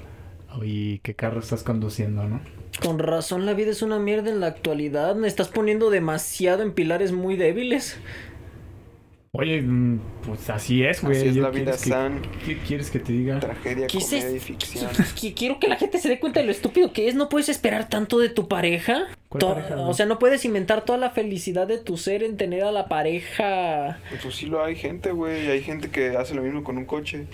y 0.61 0.99
qué 0.99 1.13
carro 1.13 1.41
estás 1.41 1.63
conduciendo, 1.63 2.23
¿no? 2.23 2.39
Con 2.81 2.99
razón 2.99 3.45
la 3.45 3.53
vida 3.53 3.71
es 3.71 3.81
una 3.81 3.99
mierda 3.99 4.29
en 4.29 4.39
la 4.39 4.47
actualidad. 4.47 5.15
Me 5.15 5.27
estás 5.27 5.49
poniendo 5.49 5.89
demasiado 5.89 6.63
en 6.63 6.71
pilares 6.71 7.11
muy 7.11 7.35
débiles. 7.35 7.97
Oye, 9.37 9.61
mm, 9.61 9.99
pues 10.25 10.49
así 10.49 10.83
es, 10.83 11.01
güey. 11.01 11.17
Así 11.17 11.27
es 11.29 11.35
Yo 11.35 11.41
la 11.43 11.49
vida, 11.49 11.63
¿quieres 11.71 11.81
que- 11.83 11.89
San. 11.89 12.21
¿Qué 12.45 12.57
quieres 12.59 12.89
que 12.91 12.99
te 12.99 13.11
diga? 13.11 13.39
Tragedia, 13.39 13.87
¿Qué 13.87 13.97
es 13.97 14.05
comedia 14.05 14.31
y 14.31 14.39
ficción. 14.39 14.89
Qui- 15.15 15.33
Quiero 15.35 15.59
que 15.59 15.67
la 15.67 15.75
gente 15.75 15.97
se 15.99 16.07
dé 16.09 16.19
cuenta 16.19 16.39
de 16.39 16.45
lo 16.45 16.51
estúpido 16.51 16.93
que 16.93 17.07
es. 17.07 17.15
No 17.15 17.27
puedes 17.29 17.49
esperar 17.49 17.89
tanto 17.89 18.19
de 18.19 18.29
tu 18.29 18.47
pareja. 18.47 19.07
¿Cuál 19.29 19.39
To- 19.39 19.53
pareja, 19.55 19.77
o 19.77 19.93
sea, 19.93 20.05
no 20.05 20.19
puedes 20.19 20.45
inventar 20.45 20.85
toda 20.85 20.97
la 20.97 21.09
felicidad 21.11 21.67
de 21.67 21.77
tu 21.79 21.97
ser 21.97 22.23
en 22.23 22.37
tener 22.37 22.63
a 22.63 22.71
la 22.71 22.87
pareja. 22.87 23.99
Pues 24.21 24.35
sí 24.35 24.45
lo 24.45 24.63
hay 24.63 24.75
gente, 24.75 25.11
güey. 25.11 25.49
Hay 25.49 25.61
gente 25.61 25.89
que 25.89 26.15
hace 26.17 26.33
lo 26.35 26.41
mismo 26.41 26.63
con 26.63 26.77
un 26.77 26.85
coche. 26.85 27.27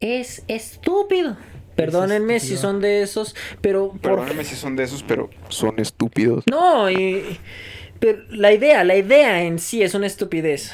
Es 0.00 0.42
estúpido. 0.48 1.36
Perdónenme 1.76 2.38
si 2.40 2.56
son 2.56 2.80
de 2.80 3.02
esos, 3.02 3.34
pero 3.60 3.90
por 3.92 4.00
Perdónenme 4.00 4.44
si 4.44 4.56
son 4.56 4.76
de 4.76 4.84
esos, 4.84 5.02
pero 5.02 5.30
son 5.48 5.78
estúpidos. 5.78 6.44
No, 6.50 6.90
y, 6.90 7.38
pero 7.98 8.18
la 8.28 8.52
idea, 8.52 8.84
la 8.84 8.96
idea 8.96 9.42
en 9.42 9.58
sí 9.58 9.82
es 9.82 9.94
una 9.94 10.06
estupidez. 10.06 10.72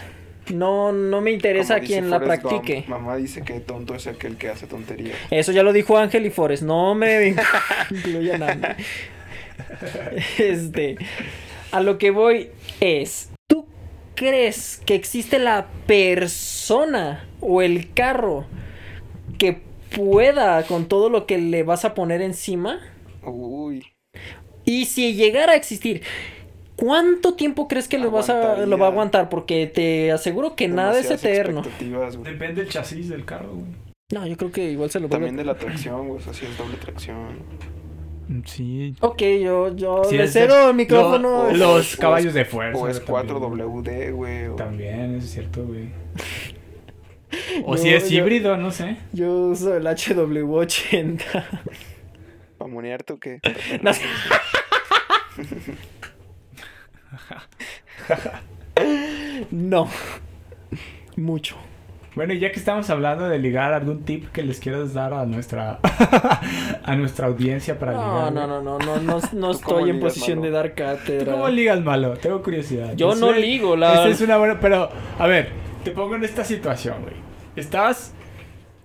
No, 0.51 0.93
no 0.93 1.21
me 1.21 1.31
interesa 1.33 1.81
quien 1.81 2.11
la 2.11 2.19
Forrest 2.19 2.43
Gump, 2.43 2.53
practique. 2.63 2.85
mamá 2.89 3.17
dice 3.17 3.43
que 3.43 3.61
tonto 3.61 3.95
es 3.95 4.07
aquel 4.07 4.37
que 4.37 4.49
hace 4.49 4.67
tonterías. 4.67 5.17
Eso 5.31 5.53
ya 5.53 5.63
lo 5.63 5.73
dijo 5.73 5.99
Ángel 5.99 6.27
y 6.27 6.31
Forrest. 6.31 6.63
No 6.63 6.95
me 6.95 7.35
incluyan 7.91 8.43
a. 8.43 8.77
Este, 10.39 10.97
a 11.73 11.81
lo 11.81 11.99
que 11.99 12.11
voy 12.11 12.51
es, 12.81 13.31
¿tú 13.47 13.67
crees 14.15 14.81
que 14.87 14.95
existe 14.95 15.39
la 15.39 15.67
persona 15.87 17.27
o 17.41 17.61
el 17.63 17.93
carro 17.93 18.47
que 19.39 19.61
pueda 19.95 20.63
con 20.65 20.87
todo 20.87 21.11
lo 21.11 21.27
que 21.27 21.39
le 21.39 21.63
vas 21.63 21.85
a 21.85 21.95
poner 21.95 22.23
encima? 22.23 22.81
Uy. 23.25 23.85
Y 24.65 24.87
si 24.87 25.15
llegara 25.15 25.53
a 25.53 25.57
existir, 25.57 26.03
¿cuánto 26.79 27.35
tiempo 27.35 27.69
crees 27.69 27.89
que 27.89 27.99
lo, 27.99 28.11
vas 28.11 28.31
a, 28.31 28.57
lo 28.65 28.79
va 28.79 28.87
a 28.87 28.89
aguantar? 28.91 29.29
Porque 29.29 29.67
te 29.67 30.11
aseguro 30.13 30.55
que 30.57 30.69
nada 30.69 30.99
es 30.99 31.11
eterno. 31.11 31.63
Depende 32.23 32.63
del 32.63 32.71
chasis 32.71 33.09
del 33.11 33.25
carro, 33.27 33.53
güey. 33.53 33.67
No, 34.13 34.27
yo 34.27 34.37
creo 34.39 34.51
que 34.51 34.71
igual 34.71 34.89
se 34.91 35.01
lo 35.01 35.09
También 35.11 35.37
de 35.37 35.45
la 35.45 35.55
tracción, 35.57 36.09
güey. 36.09 36.19
O 36.21 36.23
sea, 36.23 36.33
si 36.33 36.47
es 36.47 36.57
doble 36.57 36.77
tracción. 36.79 37.41
Mm, 38.29 38.43
Sí. 38.47 38.95
Ok, 39.01 39.23
yo, 39.43 39.75
yo 39.75 40.03
Sí, 40.05 40.17
de- 40.17 40.25
el 40.25 40.75
micrófono. 40.75 41.51
lo- 41.51 41.57
los 41.57 41.95
o- 41.95 42.01
caballos 42.01 42.33
de 42.35 42.45
fuerza. 42.45 42.79
O 42.81 42.89
es 42.89 43.05
también. 43.05 43.27
4WD, 43.37 44.11
güey. 44.13 44.47
o- 44.47 44.55
También, 44.55 45.17
eso 45.17 45.25
es 45.27 45.31
cierto, 45.33 45.65
güey. 45.67 45.89
O 47.67 47.77
si 47.77 47.91
es 47.91 48.09
yo- 48.09 48.19
híbrido, 48.21 48.57
no 48.57 48.71
sé. 48.71 48.97
Yo 49.13 49.31
uso 49.33 49.75
el 49.77 49.87
HW80. 49.87 51.45
¿Para 52.57 52.71
monearte 52.71 53.13
o 53.13 53.19
qué? 53.19 53.41
No 53.83 53.93
sé. 53.93 54.03
no. 59.51 59.89
Mucho. 61.17 61.57
Bueno, 62.15 62.33
y 62.33 62.41
ya 62.41 62.51
que 62.51 62.59
estamos 62.59 62.89
hablando 62.91 63.29
de 63.29 63.39
ligar, 63.39 63.73
¿algún 63.73 64.03
tip 64.05 64.31
que 64.33 64.43
les 64.43 64.59
quieras 64.59 64.93
dar 64.93 65.13
a 65.15 65.25
nuestra 65.25 65.79
a 66.85 66.97
nuestra 66.97 67.27
audiencia 67.29 67.79
para 67.79 67.93
No, 67.93 67.99
ligar? 68.31 68.33
no, 68.33 68.47
no, 68.47 68.63
no, 68.63 68.79
no, 68.79 68.97
no, 69.01 69.21
no 69.21 69.21
¿Tú 69.21 69.61
cómo 69.63 69.79
estoy 69.79 69.91
en 69.91 70.01
posición 70.01 70.41
de 70.43 70.51
dar 70.51 70.71
¿Tú 70.71 70.75
cátedra. 70.83 71.33
cómo 71.33 71.49
ligas 71.49 71.81
malo? 71.83 72.15
Tengo 72.17 72.43
curiosidad. 72.43 72.95
Yo 72.97 73.15
no 73.15 73.33
ligo, 73.33 73.77
la- 73.77 73.93
Esa 73.95 74.09
es 74.09 74.21
una 74.21 74.37
buena... 74.37 74.59
Pero, 74.59 74.91
a 75.19 75.27
ver, 75.29 75.51
te 75.85 75.93
pongo 75.93 76.17
en 76.17 76.25
esta 76.25 76.45
situación, 76.45 77.03
güey. 77.03 77.15
Estás 77.55 78.15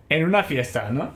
en 0.10 0.26
una 0.26 0.44
fiesta, 0.44 0.90
¿no? 0.92 1.12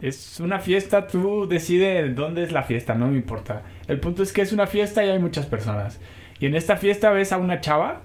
Es 0.00 0.40
una 0.40 0.58
fiesta, 0.60 1.06
tú 1.06 1.46
decides 1.46 2.16
dónde 2.16 2.42
es 2.42 2.50
la 2.52 2.62
fiesta, 2.64 2.94
no 2.94 3.06
me 3.08 3.16
importa. 3.16 3.62
El 3.86 4.00
punto 4.00 4.22
es 4.24 4.32
que 4.32 4.42
es 4.42 4.52
una 4.52 4.66
fiesta 4.66 5.04
y 5.04 5.10
hay 5.10 5.18
muchas 5.20 5.46
personas. 5.46 6.00
Y 6.40 6.46
en 6.46 6.54
esta 6.54 6.76
fiesta 6.76 7.10
ves 7.10 7.32
a 7.32 7.38
una 7.38 7.60
chava 7.60 8.02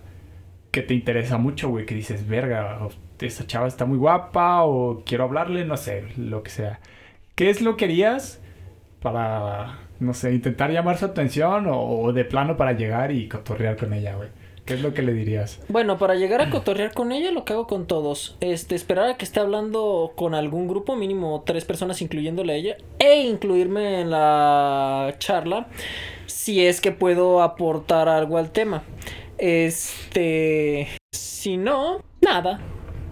que 0.71 0.81
te 0.81 0.93
interesa 0.93 1.37
mucho, 1.37 1.69
güey, 1.69 1.85
que 1.85 1.95
dices, 1.95 2.27
verga, 2.27 2.85
o 2.85 2.89
esa 3.21 3.47
chava 3.47 3.67
está 3.67 3.85
muy 3.85 3.97
guapa 3.97 4.63
o 4.63 5.03
quiero 5.05 5.23
hablarle, 5.23 5.65
no 5.65 5.77
sé, 5.77 6.03
lo 6.17 6.43
que 6.43 6.51
sea. 6.51 6.79
¿Qué 7.35 7.49
es 7.49 7.61
lo 7.61 7.77
que 7.77 7.85
harías 7.85 8.41
para, 9.01 9.79
no 9.99 10.13
sé, 10.13 10.33
intentar 10.33 10.71
llamar 10.71 10.97
su 10.97 11.05
atención 11.05 11.67
o, 11.67 11.81
o 11.81 12.13
de 12.13 12.25
plano 12.25 12.57
para 12.57 12.73
llegar 12.73 13.11
y 13.11 13.29
cotorrear 13.29 13.77
con 13.77 13.93
ella, 13.93 14.15
güey? 14.15 14.29
¿Qué 14.65 14.73
es 14.73 14.81
lo 14.81 14.95
que 14.95 15.03
le 15.03 15.13
dirías? 15.13 15.61
Bueno, 15.69 15.99
para 15.99 16.15
llegar 16.15 16.41
a 16.41 16.49
cotorrear 16.49 16.91
con 16.91 17.11
ella, 17.11 17.31
lo 17.31 17.45
que 17.45 17.53
hago 17.53 17.67
con 17.67 17.85
todos. 17.85 18.35
Este, 18.39 18.73
esperar 18.73 19.11
a 19.11 19.15
que 19.15 19.23
esté 19.23 19.39
hablando 19.39 20.13
con 20.15 20.33
algún 20.33 20.67
grupo, 20.67 20.95
mínimo 20.95 21.43
tres 21.45 21.65
personas, 21.65 22.01
incluyéndole 22.01 22.53
a 22.53 22.55
ella, 22.55 22.77
e 22.97 23.21
incluirme 23.21 24.01
en 24.01 24.09
la 24.09 25.13
charla, 25.19 25.67
si 26.27 26.65
es 26.65 26.81
que 26.81 26.91
puedo 26.91 27.41
aportar 27.41 28.09
algo 28.09 28.37
al 28.37 28.51
tema. 28.51 28.83
Este, 29.37 30.87
si 31.11 31.57
no, 31.57 32.01
nada, 32.21 32.59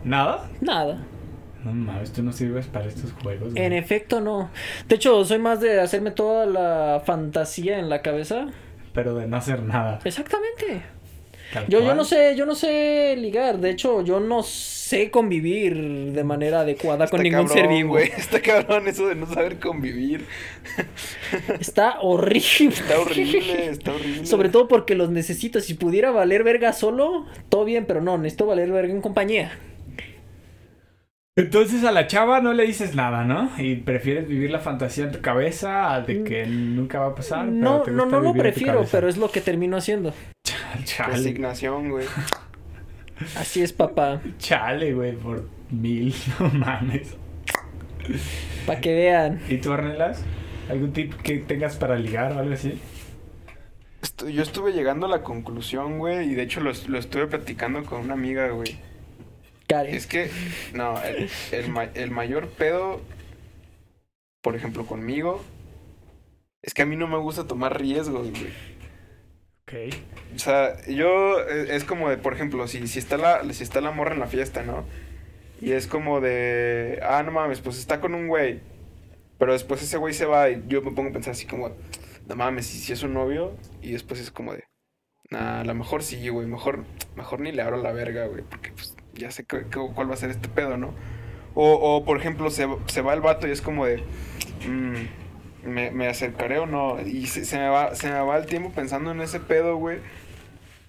¿Nada? 0.03 0.49
nada. 0.61 1.05
No 1.63 1.71
mames, 1.71 2.11
tú 2.11 2.23
no 2.23 2.33
sirves 2.33 2.67
para 2.67 2.85
estos 2.85 3.13
juegos. 3.13 3.53
güey. 3.53 3.63
En 3.65 3.71
efecto, 3.71 4.19
no. 4.19 4.49
De 4.89 4.95
hecho, 4.95 5.23
soy 5.23 5.39
más 5.39 5.61
de 5.61 5.79
hacerme 5.79 6.11
toda 6.11 6.45
la 6.45 7.01
fantasía 7.05 7.79
en 7.79 7.89
la 7.89 8.01
cabeza. 8.01 8.47
Pero 8.93 9.15
de 9.15 9.27
no 9.27 9.37
hacer 9.37 9.63
nada. 9.63 9.99
Exactamente. 10.03 10.83
Tal 11.53 11.67
Yo, 11.67 11.81
yo 11.81 11.93
no 11.93 12.03
sé, 12.03 12.35
yo 12.35 12.45
no 12.45 12.55
sé 12.55 13.15
ligar. 13.17 13.59
De 13.59 13.69
hecho, 13.69 14.01
yo 14.01 14.19
no 14.19 14.41
sé 14.43 15.11
convivir 15.11 16.11
de 16.11 16.23
manera 16.23 16.61
adecuada 16.61 17.07
con 17.07 17.21
ningún 17.21 17.47
cabrón, 17.47 17.57
ser 17.57 17.67
vivo. 17.67 17.89
güey. 17.91 18.09
Está 18.17 18.41
cabrón 18.41 18.87
eso 18.87 19.07
de 19.07 19.15
no 19.15 19.27
saber 19.27 19.59
convivir. 19.59 20.25
Está 21.59 21.99
horrible. 22.01 22.69
Está 22.69 22.99
horrible, 22.99 23.67
está 23.69 23.93
horrible. 23.93 24.25
Sobre 24.25 24.49
todo 24.49 24.67
porque 24.67 24.95
los 24.95 25.09
necesito. 25.11 25.59
Si 25.59 25.75
pudiera 25.75 26.11
valer 26.11 26.43
verga 26.43 26.73
solo, 26.73 27.27
todo 27.49 27.65
bien, 27.65 27.85
pero 27.85 28.01
no, 28.01 28.17
necesito 28.17 28.45
valer 28.47 28.71
verga 28.71 28.93
en 28.93 29.01
compañía. 29.01 29.51
Entonces 31.35 31.83
a 31.83 31.91
la 31.91 32.05
chava 32.05 32.41
no 32.41 32.53
le 32.53 32.63
dices 32.65 32.93
nada, 32.93 33.23
¿no? 33.23 33.49
Y 33.57 33.77
prefieres 33.77 34.27
vivir 34.27 34.51
la 34.51 34.59
fantasía 34.59 35.05
en 35.05 35.11
tu 35.13 35.21
cabeza 35.21 36.03
de 36.05 36.23
que 36.23 36.45
nunca 36.45 36.99
va 36.99 37.07
a 37.07 37.15
pasar. 37.15 37.45
pero 37.45 37.51
No, 37.51 37.81
te 37.81 37.89
no, 37.91 38.03
gusta 38.03 38.17
no 38.17 38.23
lo 38.23 38.33
prefiero, 38.33 38.85
pero 38.91 39.07
es 39.09 39.17
lo 39.17 39.31
que 39.31 39.41
termino 39.41 39.75
haciendo. 39.77 40.13
Chale, 40.83 41.13
Resignación, 41.13 41.89
güey. 41.89 42.05
Así 43.37 43.61
es, 43.61 43.73
papá. 43.73 44.21
chale, 44.37 44.93
güey, 44.93 45.15
por 45.15 45.47
mil, 45.69 46.13
no 46.39 46.49
mames. 46.49 47.15
Para 48.65 48.81
que 48.81 48.93
vean. 48.93 49.41
¿Y 49.47 49.57
tú, 49.57 49.71
Ornelas? 49.71 50.23
¿Algún 50.69 50.93
tip 50.93 51.13
que 51.21 51.37
tengas 51.39 51.75
para 51.77 51.95
ligar 51.95 52.33
o 52.33 52.39
algo 52.39 52.53
así? 52.53 52.79
Yo 54.29 54.41
estuve 54.43 54.73
llegando 54.73 55.05
a 55.05 55.09
la 55.09 55.21
conclusión, 55.23 55.97
güey, 55.99 56.29
y 56.31 56.35
de 56.35 56.43
hecho 56.43 56.59
lo, 56.59 56.71
lo 56.87 56.97
estuve 56.99 57.27
platicando 57.27 57.83
con 57.83 58.01
una 58.01 58.13
amiga, 58.13 58.49
güey. 58.49 58.77
Karen. 59.67 59.93
Es 59.95 60.07
que, 60.07 60.29
no, 60.73 61.01
el, 61.03 61.29
el 61.51 61.89
el 61.95 62.11
mayor 62.11 62.49
pedo, 62.49 63.01
por 64.41 64.55
ejemplo, 64.55 64.85
conmigo, 64.85 65.41
es 66.61 66.73
que 66.73 66.81
a 66.81 66.85
mí 66.85 66.95
no 66.95 67.07
me 67.07 67.17
gusta 67.17 67.47
tomar 67.47 67.79
riesgos, 67.79 68.29
güey. 68.31 68.51
Ok. 69.65 69.73
O 70.35 70.39
sea, 70.39 70.75
yo 70.87 71.39
eh, 71.41 71.67
es 71.75 71.83
como 71.83 72.09
de, 72.09 72.17
por 72.17 72.33
ejemplo, 72.33 72.67
si, 72.67 72.87
si, 72.87 72.99
está 72.99 73.17
la, 73.17 73.43
si 73.53 73.63
está 73.63 73.81
la 73.81 73.91
morra 73.91 74.13
en 74.13 74.19
la 74.19 74.27
fiesta, 74.27 74.63
¿no? 74.63 74.83
Y 75.61 75.71
es 75.71 75.87
como 75.87 76.19
de, 76.21 76.99
ah, 77.03 77.23
no 77.23 77.31
mames, 77.31 77.61
pues 77.61 77.77
está 77.79 78.01
con 78.01 78.13
un 78.15 78.27
güey. 78.27 78.59
Pero 79.39 79.53
después 79.53 79.81
ese 79.81 79.97
güey 79.97 80.13
se 80.13 80.25
va 80.25 80.49
y 80.49 80.63
yo 80.67 80.81
me 80.81 80.91
pongo 80.91 81.09
a 81.09 81.13
pensar 81.13 81.31
así 81.31 81.45
como, 81.45 81.71
no 82.27 82.35
mames, 82.35 82.67
si, 82.67 82.77
si 82.79 82.93
es 82.93 83.03
un 83.03 83.13
novio. 83.13 83.55
Y 83.81 83.93
después 83.93 84.19
es 84.19 84.31
como 84.31 84.53
de, 84.53 84.63
nah, 85.31 85.61
a 85.61 85.63
lo 85.63 85.73
mejor 85.75 86.03
sí, 86.03 86.27
güey, 86.29 86.47
mejor, 86.47 86.83
mejor 87.15 87.39
ni 87.39 87.51
le 87.51 87.61
abro 87.61 87.77
la 87.81 87.93
verga, 87.93 88.25
güey, 88.27 88.43
porque 88.43 88.71
pues 88.71 88.95
ya 89.13 89.31
sé 89.31 89.45
cu- 89.45 89.93
cuál 89.95 90.09
va 90.09 90.15
a 90.15 90.17
ser 90.17 90.29
este 90.31 90.49
pedo, 90.49 90.77
¿no? 90.77 90.93
O, 91.55 91.73
o 91.73 92.05
por 92.05 92.17
ejemplo, 92.17 92.49
se, 92.51 92.67
se 92.87 93.01
va 93.01 93.13
el 93.13 93.21
vato 93.21 93.47
y 93.47 93.51
es 93.51 93.61
como 93.61 93.85
de, 93.85 93.97
mm, 94.67 95.22
me, 95.65 95.91
me 95.91 96.07
acercaré 96.07 96.59
o 96.59 96.65
no. 96.65 96.99
Y 97.01 97.27
se, 97.27 97.45
se 97.45 97.57
me 97.57 97.67
va, 97.69 97.95
se 97.95 98.09
me 98.09 98.19
va 98.19 98.37
el 98.37 98.45
tiempo 98.45 98.71
pensando 98.71 99.11
en 99.11 99.21
ese 99.21 99.39
pedo, 99.39 99.77
güey. 99.77 99.99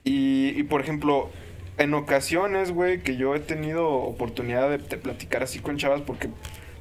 Y, 0.05 0.51
y, 0.57 0.63
por 0.65 0.81
ejemplo, 0.81 1.31
en 1.79 1.95
ocasiones, 1.95 2.73
güey, 2.73 3.03
que 3.03 3.17
yo 3.17 3.35
he 3.35 3.41
tenido 3.41 3.89
oportunidad 3.89 4.71
de, 4.71 4.79
platicar 4.79 5.43
así 5.43 5.61
con 5.61 5.77
chavas, 5.77 6.03
porque, 6.03 6.29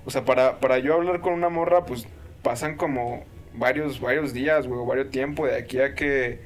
o 0.05 0.11
sea, 0.11 0.25
para, 0.25 0.59
para 0.59 0.79
yo 0.79 0.93
hablar 0.93 1.21
con 1.21 1.33
una 1.33 1.49
morra, 1.49 1.85
pues 1.85 2.07
pasan 2.41 2.75
como 2.75 3.23
varios, 3.53 4.01
varios 4.01 4.33
días, 4.33 4.67
güey, 4.67 4.79
o 4.79 4.85
varios 4.85 5.09
tiempo 5.09 5.45
de 5.45 5.57
aquí 5.57 5.79
a 5.79 5.95
que, 5.95 6.39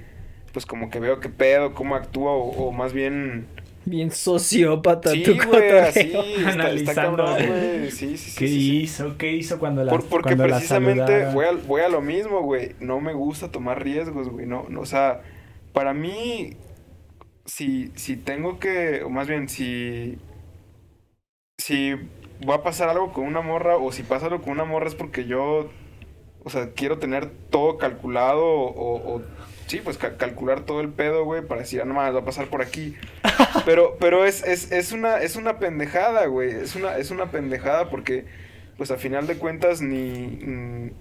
pues 0.54 0.66
como 0.66 0.90
que 0.90 1.00
veo 1.00 1.20
qué 1.20 1.30
pedo, 1.30 1.74
cómo 1.74 1.96
actúa, 1.96 2.34
o 2.34 2.72
más 2.72 2.94
bien... 2.94 3.48
Bien 3.90 4.12
sociópata 4.12 5.12
Sí, 5.12 5.24
tu 5.24 5.32
güey, 5.36 5.46
cotorreo. 5.48 5.84
así, 5.86 6.00
está, 6.02 6.20
está 6.22 6.50
Analizando. 6.52 7.26
cabrón, 7.26 7.48
güey, 7.48 7.92
sí, 7.92 8.18
sí, 8.18 8.32
sí. 8.32 8.36
¿Qué 8.38 8.48
sí, 8.48 8.54
sí. 8.60 8.78
hizo? 8.82 9.18
¿Qué 9.18 9.32
hizo 9.32 9.60
cuando 9.60 9.84
la 9.86 9.92
Por- 9.92 10.06
porque 10.06 10.24
cuando 10.36 10.48
la 10.48 10.56
precisamente 10.58 11.06
saludaron? 11.06 11.34
voy 11.34 11.46
a, 11.46 11.52
voy 11.68 11.82
a 11.82 11.90
lo 11.90 12.02
mismo, 12.02 12.42
güey. 12.42 12.76
No 12.82 13.00
me 13.00 13.14
gusta 13.14 13.50
tomar 13.50 13.82
riesgos, 13.84 14.28
güey. 14.30 14.46
No, 14.46 14.66
no, 14.68 14.82
o 14.82 14.86
sea, 14.86 15.22
para 15.72 15.94
mí, 15.94 16.58
si, 17.46 17.92
si 17.96 18.18
tengo 18.18 18.60
que, 18.60 19.04
o 19.04 19.10
más 19.10 19.28
bien, 19.30 19.48
si, 19.48 20.18
si 21.58 21.94
va 22.48 22.56
a 22.56 22.64
pasar 22.64 22.90
algo 22.90 23.14
con 23.14 23.24
una 23.26 23.42
morra, 23.42 23.78
o 23.78 23.92
si 23.94 24.04
pasa 24.04 24.26
algo 24.26 24.42
con 24.42 24.52
una 24.52 24.66
morra 24.66 24.88
es 24.88 24.96
porque 24.96 25.26
yo, 25.26 25.70
o 26.44 26.50
sea, 26.50 26.72
quiero 26.74 26.98
tener 27.00 27.30
todo 27.50 27.78
calculado, 27.78 28.44
o, 28.46 29.16
o- 29.16 29.22
sí, 29.68 29.82
pues 29.84 29.98
ca- 29.98 30.18
calcular 30.18 30.62
todo 30.66 30.82
el 30.82 30.90
pedo, 30.90 31.24
güey, 31.26 31.42
para 31.46 31.62
decir, 31.62 31.82
ah, 31.82 31.86
no 31.86 31.94
mames, 31.94 32.16
va 32.16 32.20
a 32.20 32.26
pasar 32.26 32.48
por 32.48 32.62
aquí. 32.62 32.96
Pero, 33.66 33.98
pero 34.00 34.26
es, 34.26 34.44
es, 34.46 34.72
es 34.72 34.92
una, 34.94 35.18
es 35.22 35.36
una 35.36 35.60
pendejada, 35.60 36.26
güey. 36.28 36.52
Es 36.52 36.76
una, 36.76 36.98
es 36.98 37.12
una 37.12 37.32
pendejada 37.32 37.90
porque, 37.90 38.26
pues 38.78 38.92
a 38.92 38.98
final 38.98 39.28
de 39.28 39.38
cuentas, 39.38 39.82
ni. 39.82 40.40
mm, 40.42 40.92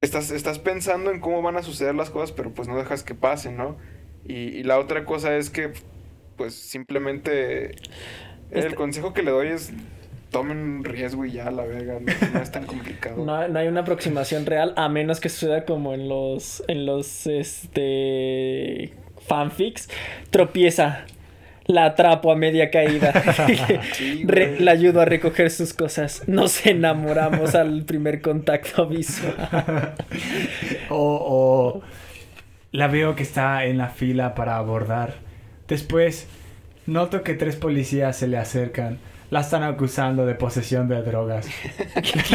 estás, 0.00 0.30
estás 0.30 0.58
pensando 0.58 1.10
en 1.10 1.20
cómo 1.20 1.42
van 1.42 1.56
a 1.56 1.62
suceder 1.62 1.94
las 1.94 2.10
cosas, 2.10 2.32
pero 2.32 2.52
pues 2.52 2.68
no 2.68 2.76
dejas 2.76 3.02
que 3.02 3.14
pasen, 3.14 3.56
¿no? 3.56 3.76
Y, 4.24 4.34
y 4.48 4.62
la 4.62 4.78
otra 4.78 5.04
cosa 5.04 5.36
es 5.36 5.50
que, 5.50 5.72
pues 6.36 6.54
simplemente. 6.54 7.72
Este- 8.50 8.66
El 8.68 8.74
consejo 8.74 9.12
que 9.12 9.22
le 9.22 9.30
doy 9.30 9.48
es. 9.48 9.72
Tomen 10.30 10.58
un 10.58 10.84
riesgo 10.84 11.24
y 11.24 11.32
ya, 11.32 11.50
la 11.50 11.64
verga. 11.64 11.94
No, 12.00 12.12
no 12.34 12.40
es 12.42 12.50
tan 12.50 12.66
complicado. 12.66 13.16
No, 13.24 13.48
no 13.48 13.58
hay 13.58 13.68
una 13.68 13.80
aproximación 13.80 14.44
real 14.46 14.72
a 14.76 14.88
menos 14.88 15.20
que 15.20 15.28
suceda 15.28 15.64
como 15.64 15.94
en 15.94 16.08
los 16.08 16.62
en 16.68 16.84
los 16.86 17.26
este 17.26 18.92
fanfics 19.26 19.88
tropieza 20.30 21.04
la 21.66 21.84
atrapo 21.86 22.30
a 22.30 22.36
media 22.36 22.70
caída 22.70 23.12
Sí, 23.94 24.22
Re- 24.24 24.48
güey. 24.50 24.60
la 24.62 24.70
ayudo 24.72 25.00
a 25.00 25.04
recoger 25.04 25.50
sus 25.50 25.72
cosas 25.72 26.22
nos 26.28 26.64
enamoramos 26.66 27.54
al 27.56 27.84
primer 27.84 28.20
contacto 28.20 28.86
visual 28.86 29.94
O, 30.90 31.80
o 31.80 31.82
la 32.72 32.88
veo 32.88 33.16
que 33.16 33.22
está 33.22 33.64
en 33.64 33.78
la 33.78 33.88
fila 33.88 34.34
para 34.34 34.56
abordar. 34.58 35.14
Después, 35.66 36.26
noto 36.86 37.22
que 37.22 37.34
tres 37.34 37.56
policías 37.56 38.16
se 38.16 38.28
le 38.28 38.36
acercan. 38.36 38.98
La 39.30 39.40
están 39.40 39.62
acusando 39.64 40.24
de 40.24 40.34
posesión 40.34 40.88
de 40.88 41.02
drogas. 41.02 41.46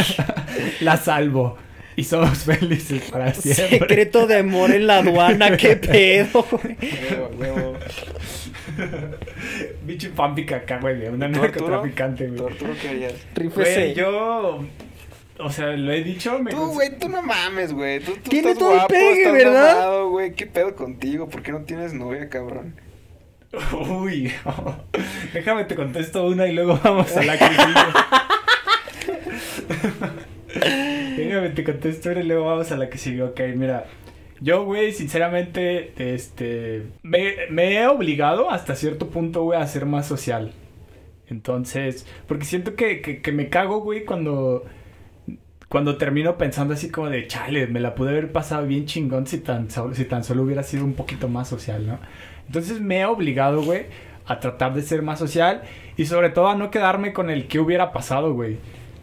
la 0.82 0.98
salvo. 0.98 1.58
Y 1.96 2.04
somos 2.04 2.40
felices 2.46 3.10
para 3.12 3.34
siempre. 3.34 3.80
secreto 3.80 4.28
de 4.28 4.38
amor 4.40 4.72
en 4.72 4.88
la 4.88 4.98
aduana 4.98 5.58
qué 5.58 5.76
pedo 5.76 6.46
güey? 6.52 6.78
Huevo, 7.10 7.32
huevo. 7.38 7.78
Bicho 9.86 10.10
fanfic 10.16 10.54
acá, 10.54 10.80
güey, 10.80 10.98
de 11.00 11.10
una 11.10 11.28
narcotraficante, 11.28 12.28
¿Tú, 12.28 12.44
güey. 12.44 12.88
Harías? 12.88 13.14
Rífese. 13.36 13.74
Güey, 13.74 13.94
yo... 13.94 14.64
O 15.40 15.50
sea, 15.50 15.68
lo 15.76 15.92
he 15.92 16.04
dicho, 16.04 16.38
me... 16.40 16.52
Tú, 16.52 16.68
güey, 16.74 16.98
tú 17.00 17.10
no 17.10 17.22
mames, 17.22 17.74
güey. 17.74 18.00
Tú, 18.00 18.14
tú 18.14 18.30
Tiene 18.30 18.52
estás 18.52 18.60
todo 18.60 18.72
el 18.72 18.78
guapo, 18.78 18.94
pegue, 18.94 19.22
estás 19.22 19.34
¿verdad? 19.34 19.74
mamado, 19.76 20.10
güey. 20.12 20.34
¿Qué 20.34 20.46
pedo 20.46 20.76
contigo? 20.76 21.30
¿Por 21.30 21.42
qué 21.42 21.52
no 21.52 21.62
tienes 21.62 21.94
novia, 21.94 22.30
cabrón? 22.30 22.76
Uy, 23.74 24.32
déjame 25.34 25.66
te 25.66 25.76
contesto 25.76 26.26
una 26.26 26.48
y 26.48 26.54
luego 26.54 26.80
vamos 26.82 27.16
a 27.18 27.24
la 27.24 27.38
que 27.38 27.48
sigue. 27.48 27.64
déjame 31.18 31.50
te 31.50 31.64
contesto 31.64 32.12
una 32.12 32.22
y 32.22 32.24
luego 32.24 32.46
vamos 32.46 32.72
a 32.72 32.78
la 32.78 32.90
que 32.90 32.98
sigue. 32.98 33.24
Ok, 33.24 33.42
mira. 33.56 33.86
Yo, 34.42 34.66
güey, 34.66 34.92
sinceramente, 34.92 35.94
este... 35.98 36.88
Me, 37.04 37.36
he 37.52 37.88
obligado 37.88 38.50
hasta 38.50 38.76
cierto 38.76 39.10
punto, 39.10 39.44
güey, 39.44 39.62
a 39.62 39.68
ser 39.68 39.86
más 39.86 40.08
social. 40.08 40.52
Entonces, 41.28 42.08
porque 42.28 42.46
siento 42.46 42.76
que, 42.76 43.02
que, 43.02 43.32
me 43.32 43.50
cago, 43.50 43.82
güey, 43.82 44.04
cuando... 44.04 44.66
Cuando 45.70 45.98
termino 45.98 46.38
pensando 46.38 46.74
así 46.74 46.90
como 46.90 47.10
de, 47.10 47.28
chale, 47.28 47.68
me 47.68 47.80
la 47.80 47.96
pude 47.96 48.10
haber 48.10 48.32
pasado 48.32 48.66
bien 48.66 48.88
chingón 48.88 49.26
si 49.26 49.38
tan, 49.38 49.70
si 49.70 50.04
tan 50.06 50.24
solo 50.24 50.44
hubiera 50.44 50.64
sido 50.64 50.84
un 50.84 50.96
poquito 50.96 51.30
más 51.30 51.48
social, 51.48 51.88
¿no? 51.88 51.98
Entonces 52.52 52.82
me 52.82 53.00
he 53.00 53.06
obligado, 53.06 53.64
güey, 53.64 53.86
a 54.26 54.42
tratar 54.42 54.74
de 54.74 54.82
ser 54.82 55.04
más 55.04 55.20
social 55.20 55.62
y 55.96 56.06
sobre 56.06 56.32
todo 56.32 56.50
a 56.50 56.56
no 56.56 56.70
quedarme 56.70 57.14
con 57.14 57.30
el 57.30 57.48
que 57.48 57.62
hubiera 57.62 57.94
pasado, 57.94 58.34
güey. 58.34 58.58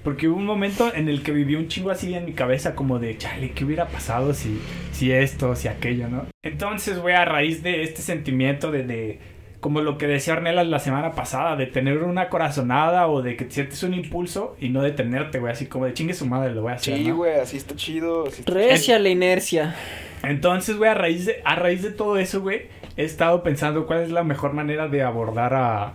Porque 0.04 0.28
hubo 0.28 0.36
un 0.36 0.44
momento 0.44 0.92
en 0.94 1.08
el 1.08 1.22
que 1.22 1.32
viví 1.32 1.54
un 1.54 1.66
chingo 1.66 1.90
así 1.90 2.12
en 2.12 2.26
mi 2.26 2.34
cabeza 2.34 2.74
como 2.74 2.98
de, 2.98 3.16
chale, 3.16 3.52
¿qué 3.52 3.64
hubiera 3.64 3.86
pasado 3.86 4.34
si, 4.34 4.60
si 4.92 5.12
esto, 5.12 5.56
si 5.56 5.66
aquello, 5.68 6.08
no? 6.08 6.26
Entonces, 6.44 6.98
güey, 6.98 7.14
a 7.14 7.24
raíz 7.24 7.62
de 7.62 7.82
este 7.84 8.02
sentimiento 8.02 8.70
de, 8.70 8.82
de 8.82 9.18
como 9.60 9.80
lo 9.80 9.96
que 9.96 10.06
decía 10.06 10.34
Ornelas 10.34 10.66
la 10.66 10.78
semana 10.78 11.12
pasada, 11.12 11.56
de 11.56 11.64
tener 11.64 12.02
una 12.02 12.28
corazonada 12.28 13.08
o 13.08 13.22
de 13.22 13.34
que 13.36 13.50
sientes 13.50 13.82
un 13.82 13.94
impulso 13.94 14.56
y 14.60 14.68
no 14.68 14.82
detenerte, 14.82 15.38
güey, 15.38 15.52
así 15.54 15.64
como 15.64 15.86
de 15.86 15.94
chingue 15.94 16.12
su 16.12 16.26
madre, 16.26 16.54
lo 16.54 16.60
voy 16.60 16.72
a 16.72 16.74
hacer, 16.74 16.98
Sí, 16.98 17.08
¿no? 17.08 17.16
güey, 17.16 17.40
así 17.40 17.56
está 17.56 17.74
chido. 17.74 18.26
así 18.28 18.40
está 18.40 18.52
recia 18.52 18.98
la 18.98 19.08
inercia 19.08 19.74
Entonces, 20.22 20.76
güey, 20.76 20.90
a 20.90 20.94
raíz 20.94 21.26
de, 21.26 21.40
a 21.44 21.54
raíz 21.54 21.82
de 21.82 21.90
todo 21.90 22.18
eso, 22.18 22.40
güey, 22.40 22.68
he 22.96 23.04
estado 23.04 23.42
pensando 23.42 23.86
cuál 23.86 24.02
es 24.02 24.10
la 24.10 24.24
mejor 24.24 24.52
manera 24.52 24.88
de 24.88 25.02
abordar 25.02 25.54
a, 25.54 25.94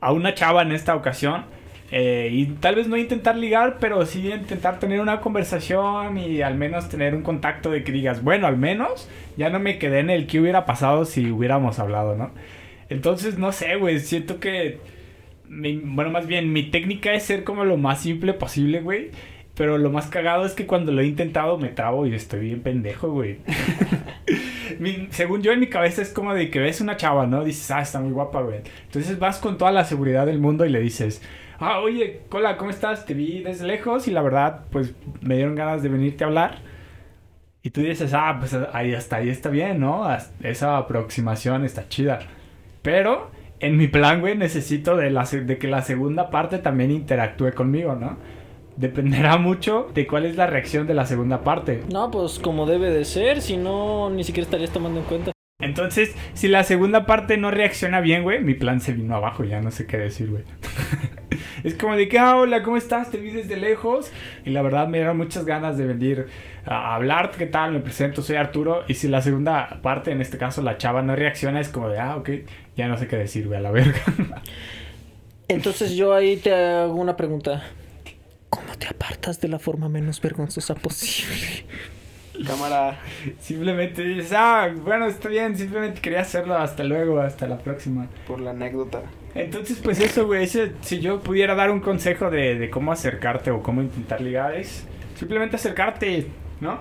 a 0.00 0.12
una 0.12 0.34
chava 0.34 0.62
en 0.62 0.72
esta 0.72 0.94
ocasión. 0.94 1.44
Eh, 1.92 2.30
y 2.32 2.46
tal 2.46 2.74
vez 2.74 2.88
no 2.88 2.96
intentar 2.96 3.36
ligar, 3.36 3.76
pero 3.78 4.04
sí 4.06 4.32
intentar 4.32 4.80
tener 4.80 5.00
una 5.00 5.20
conversación 5.20 6.18
y 6.18 6.42
al 6.42 6.56
menos 6.56 6.88
tener 6.88 7.14
un 7.14 7.22
contacto 7.22 7.70
de 7.70 7.84
que 7.84 7.92
digas, 7.92 8.24
bueno, 8.24 8.48
al 8.48 8.56
menos 8.56 9.08
ya 9.36 9.50
no 9.50 9.60
me 9.60 9.78
quedé 9.78 10.00
en 10.00 10.10
el 10.10 10.26
que 10.26 10.40
hubiera 10.40 10.66
pasado 10.66 11.04
si 11.04 11.30
hubiéramos 11.30 11.78
hablado, 11.78 12.16
¿no? 12.16 12.32
Entonces, 12.88 13.38
no 13.38 13.52
sé, 13.52 13.76
güey, 13.76 14.00
siento 14.00 14.40
que... 14.40 14.80
bueno, 15.48 16.10
más 16.10 16.26
bien, 16.26 16.52
mi 16.52 16.64
técnica 16.64 17.14
es 17.14 17.22
ser 17.22 17.44
como 17.44 17.64
lo 17.64 17.76
más 17.76 18.00
simple 18.00 18.32
posible, 18.32 18.80
güey. 18.80 19.10
Pero 19.56 19.78
lo 19.78 19.90
más 19.90 20.06
cagado 20.08 20.44
es 20.44 20.52
que 20.52 20.66
cuando 20.66 20.92
lo 20.92 21.00
he 21.00 21.06
intentado 21.06 21.56
me 21.58 21.68
trabo 21.68 22.06
y 22.06 22.14
estoy 22.14 22.40
bien 22.40 22.60
pendejo, 22.62 23.10
güey. 23.10 23.38
mi- 24.78 25.08
según 25.10 25.42
yo 25.42 25.52
en 25.52 25.60
mi 25.60 25.68
cabeza 25.68 26.02
es 26.02 26.10
como 26.12 26.34
de 26.34 26.50
que 26.50 26.58
ves 26.58 26.80
una 26.80 26.96
chava, 26.96 27.26
¿no? 27.26 27.44
Dices, 27.44 27.70
ah, 27.70 27.80
está 27.80 28.00
muy 28.00 28.12
guapa, 28.12 28.42
güey. 28.42 28.60
Entonces 28.84 29.18
vas 29.18 29.38
con 29.38 29.58
toda 29.58 29.72
la 29.72 29.84
seguridad 29.84 30.26
del 30.26 30.38
mundo 30.38 30.64
y 30.64 30.70
le 30.70 30.80
dices, 30.80 31.22
ah, 31.58 31.80
oye, 31.80 32.20
hola, 32.30 32.56
¿cómo 32.56 32.70
estás? 32.70 33.06
Te 33.06 33.14
vi 33.14 33.42
desde 33.42 33.66
lejos 33.66 34.06
y 34.08 34.10
la 34.10 34.22
verdad, 34.22 34.64
pues 34.70 34.94
me 35.22 35.36
dieron 35.36 35.54
ganas 35.54 35.82
de 35.82 35.88
venirte 35.88 36.24
a 36.24 36.26
hablar. 36.26 36.58
Y 37.62 37.70
tú 37.70 37.80
dices, 37.80 38.12
ah, 38.14 38.36
pues 38.38 38.54
ahí 38.72 38.94
hasta 38.94 39.16
ahí 39.16 39.28
está 39.28 39.48
bien, 39.48 39.80
¿no? 39.80 40.04
Hasta- 40.04 40.46
Esa 40.48 40.76
aproximación 40.76 41.64
está 41.64 41.88
chida. 41.88 42.20
Pero 42.82 43.30
en 43.58 43.76
mi 43.76 43.88
plan, 43.88 44.20
güey, 44.20 44.36
necesito 44.36 44.96
de, 44.96 45.10
la, 45.10 45.24
de 45.24 45.58
que 45.58 45.66
la 45.66 45.82
segunda 45.82 46.30
parte 46.30 46.58
también 46.58 46.90
interactúe 46.90 47.52
conmigo, 47.54 47.94
¿no? 47.94 48.18
Dependerá 48.76 49.38
mucho 49.38 49.90
de 49.94 50.06
cuál 50.06 50.26
es 50.26 50.36
la 50.36 50.46
reacción 50.46 50.86
de 50.86 50.94
la 50.94 51.06
segunda 51.06 51.42
parte. 51.42 51.82
No, 51.90 52.10
pues 52.10 52.38
como 52.38 52.66
debe 52.66 52.90
de 52.90 53.04
ser, 53.04 53.40
si 53.40 53.56
no, 53.56 54.10
ni 54.10 54.22
siquiera 54.22 54.44
estarías 54.44 54.70
tomando 54.70 55.00
en 55.00 55.06
cuenta. 55.06 55.32
Entonces, 55.58 56.14
si 56.34 56.48
la 56.48 56.64
segunda 56.64 57.06
parte 57.06 57.38
no 57.38 57.50
reacciona 57.50 58.00
bien, 58.00 58.22
güey, 58.22 58.42
mi 58.42 58.52
plan 58.52 58.82
se 58.82 58.92
vino 58.92 59.16
abajo, 59.16 59.44
ya 59.44 59.62
no 59.62 59.70
sé 59.70 59.86
qué 59.86 59.96
decir, 59.96 60.30
güey. 60.30 60.42
es 61.64 61.74
como 61.74 61.96
de 61.96 62.08
que, 62.08 62.18
ah, 62.18 62.36
hola, 62.36 62.62
¿cómo 62.62 62.76
estás? 62.76 63.10
Te 63.10 63.16
vi 63.16 63.30
desde 63.30 63.56
lejos. 63.56 64.12
Y 64.44 64.50
la 64.50 64.60
verdad 64.60 64.86
me 64.86 64.98
dieron 64.98 65.16
muchas 65.16 65.46
ganas 65.46 65.78
de 65.78 65.86
venir 65.86 66.26
a 66.66 66.94
hablar. 66.94 67.30
¿Qué 67.30 67.46
tal? 67.46 67.72
Me 67.72 67.80
presento, 67.80 68.20
soy 68.20 68.36
Arturo. 68.36 68.84
Y 68.86 68.94
si 68.94 69.08
la 69.08 69.22
segunda 69.22 69.80
parte, 69.80 70.10
en 70.10 70.20
este 70.20 70.36
caso 70.36 70.60
la 70.60 70.76
chava, 70.76 71.00
no 71.00 71.16
reacciona, 71.16 71.60
es 71.60 71.70
como 71.70 71.88
de, 71.88 71.98
ah, 71.98 72.16
ok, 72.16 72.30
ya 72.76 72.88
no 72.88 72.98
sé 72.98 73.08
qué 73.08 73.16
decir, 73.16 73.46
güey, 73.46 73.58
a 73.58 73.62
la 73.62 73.70
verga. 73.70 74.02
Entonces 75.48 75.96
yo 75.96 76.12
ahí 76.12 76.36
te 76.36 76.52
hago 76.52 76.96
una 76.96 77.16
pregunta. 77.16 77.64
¿Cómo 78.56 78.76
te 78.78 78.86
apartas 78.88 79.40
de 79.40 79.48
la 79.48 79.58
forma 79.58 79.88
menos 79.88 80.20
vergonzosa 80.20 80.74
posible? 80.74 81.64
Cámara. 82.46 82.98
simplemente 83.40 84.02
dices, 84.02 84.32
ah, 84.36 84.68
bueno, 84.82 85.06
está 85.06 85.28
bien, 85.28 85.56
simplemente 85.56 86.00
quería 86.00 86.20
hacerlo. 86.20 86.56
Hasta 86.56 86.84
luego, 86.84 87.20
hasta 87.20 87.46
la 87.46 87.58
próxima. 87.58 88.08
Por 88.26 88.40
la 88.40 88.50
anécdota. 88.50 89.02
Entonces, 89.34 89.78
pues 89.82 90.00
eso, 90.00 90.26
güey, 90.26 90.44
ese- 90.44 90.72
si 90.82 91.00
yo 91.00 91.20
pudiera 91.20 91.54
dar 91.54 91.70
un 91.70 91.80
consejo 91.80 92.30
de, 92.30 92.58
de 92.58 92.70
cómo 92.70 92.92
acercarte 92.92 93.50
o 93.50 93.62
cómo 93.62 93.82
intentar 93.82 94.20
ligar, 94.20 94.54
es 94.54 94.86
simplemente 95.18 95.56
acercarte, 95.56 96.26
¿no? 96.60 96.80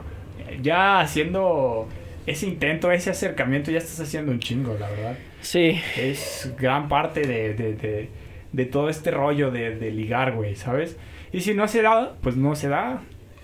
Ya 0.61 0.99
haciendo 1.01 1.87
ese 2.25 2.47
intento, 2.47 2.91
ese 2.91 3.09
acercamiento, 3.09 3.71
ya 3.71 3.77
estás 3.79 3.99
haciendo 3.99 4.31
un 4.31 4.39
chingo, 4.39 4.75
la 4.79 4.89
verdad. 4.89 5.17
Sí. 5.41 5.79
Es 5.97 6.53
gran 6.57 6.87
parte 6.89 7.21
de, 7.21 7.53
de, 7.53 7.75
de, 7.75 8.09
de 8.51 8.65
todo 8.65 8.89
este 8.89 9.11
rollo 9.11 9.51
de, 9.51 9.75
de 9.75 9.91
ligar, 9.91 10.33
güey, 10.33 10.55
¿sabes? 10.55 10.97
Y 11.35 11.41
si 11.41 11.53
no 11.53 11.67
se 11.67 11.81
da, 11.81 12.15
pues 12.21 12.37
no 12.37 12.55
se 12.55 12.69
da. 12.69 13.01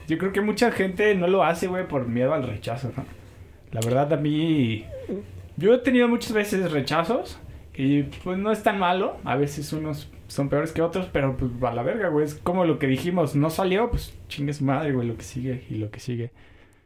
Yo 0.08 0.18
creo 0.18 0.32
que 0.32 0.40
mucha 0.40 0.72
gente 0.72 1.14
no 1.14 1.28
lo 1.28 1.44
hace, 1.44 1.68
güey, 1.68 1.86
por 1.90 2.08
miedo 2.08 2.34
al 2.34 2.48
rechazo. 2.48 2.94
La 3.74 3.82
verdad, 3.82 4.14
a 4.14 4.16
mí... 4.16 4.86
Yo 5.58 5.74
he 5.74 5.78
tenido 5.80 6.08
muchas 6.08 6.32
veces 6.32 6.72
rechazos 6.72 7.38
y 7.76 8.04
pues 8.04 8.38
no 8.38 8.50
es 8.54 8.64
tan 8.64 8.80
malo. 8.80 9.18
A 9.26 9.36
veces 9.36 9.74
unos 9.74 10.10
son 10.30 10.48
peores 10.48 10.72
que 10.72 10.82
otros, 10.82 11.10
pero 11.12 11.36
pues 11.36 11.52
a 11.62 11.74
la 11.74 11.84
verga, 11.84 12.08
güey. 12.08 12.24
Es 12.24 12.36
como 12.36 12.64
lo 12.64 12.80
que 12.80 12.88
dijimos, 12.88 13.36
no 13.36 13.50
salió, 13.50 13.92
pues 13.92 14.14
chingue 14.30 14.54
su 14.54 14.64
madre, 14.64 14.94
güey, 14.94 15.06
lo 15.06 15.18
que 15.18 15.24
sigue 15.24 15.66
y 15.70 15.76
lo 15.76 15.92
que 15.92 16.00
sigue. 16.00 16.32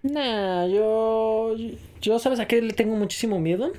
Nah, 0.01 0.65
yo. 0.65 1.55
Yo, 2.01 2.17
¿sabes 2.17 2.39
a 2.39 2.47
qué 2.47 2.63
le 2.63 2.73
tengo 2.73 2.95
muchísimo 2.95 3.39
miedo? 3.39 3.71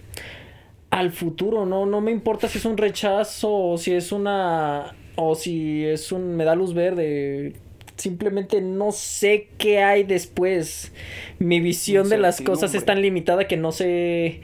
Al 0.90 1.10
futuro, 1.10 1.66
no, 1.66 1.86
no 1.86 2.00
me 2.00 2.12
importa 2.12 2.46
si 2.46 2.58
es 2.58 2.64
un 2.64 2.76
rechazo 2.76 3.52
o 3.52 3.78
si 3.78 3.92
es 3.94 4.12
una. 4.12 4.94
O 5.16 5.34
si 5.34 5.84
es 5.84 6.12
un. 6.12 6.36
me 6.36 6.44
da 6.44 6.54
luz 6.54 6.74
verde. 6.74 7.54
Simplemente 7.96 8.60
no 8.60 8.92
sé 8.92 9.48
qué 9.58 9.82
hay 9.82 10.02
después. 10.04 10.92
Mi 11.38 11.60
visión 11.60 12.08
de 12.10 12.18
las 12.18 12.40
cosas 12.42 12.74
es 12.74 12.84
tan 12.84 13.00
limitada 13.00 13.48
que 13.48 13.56
no 13.56 13.72
sé. 13.72 14.42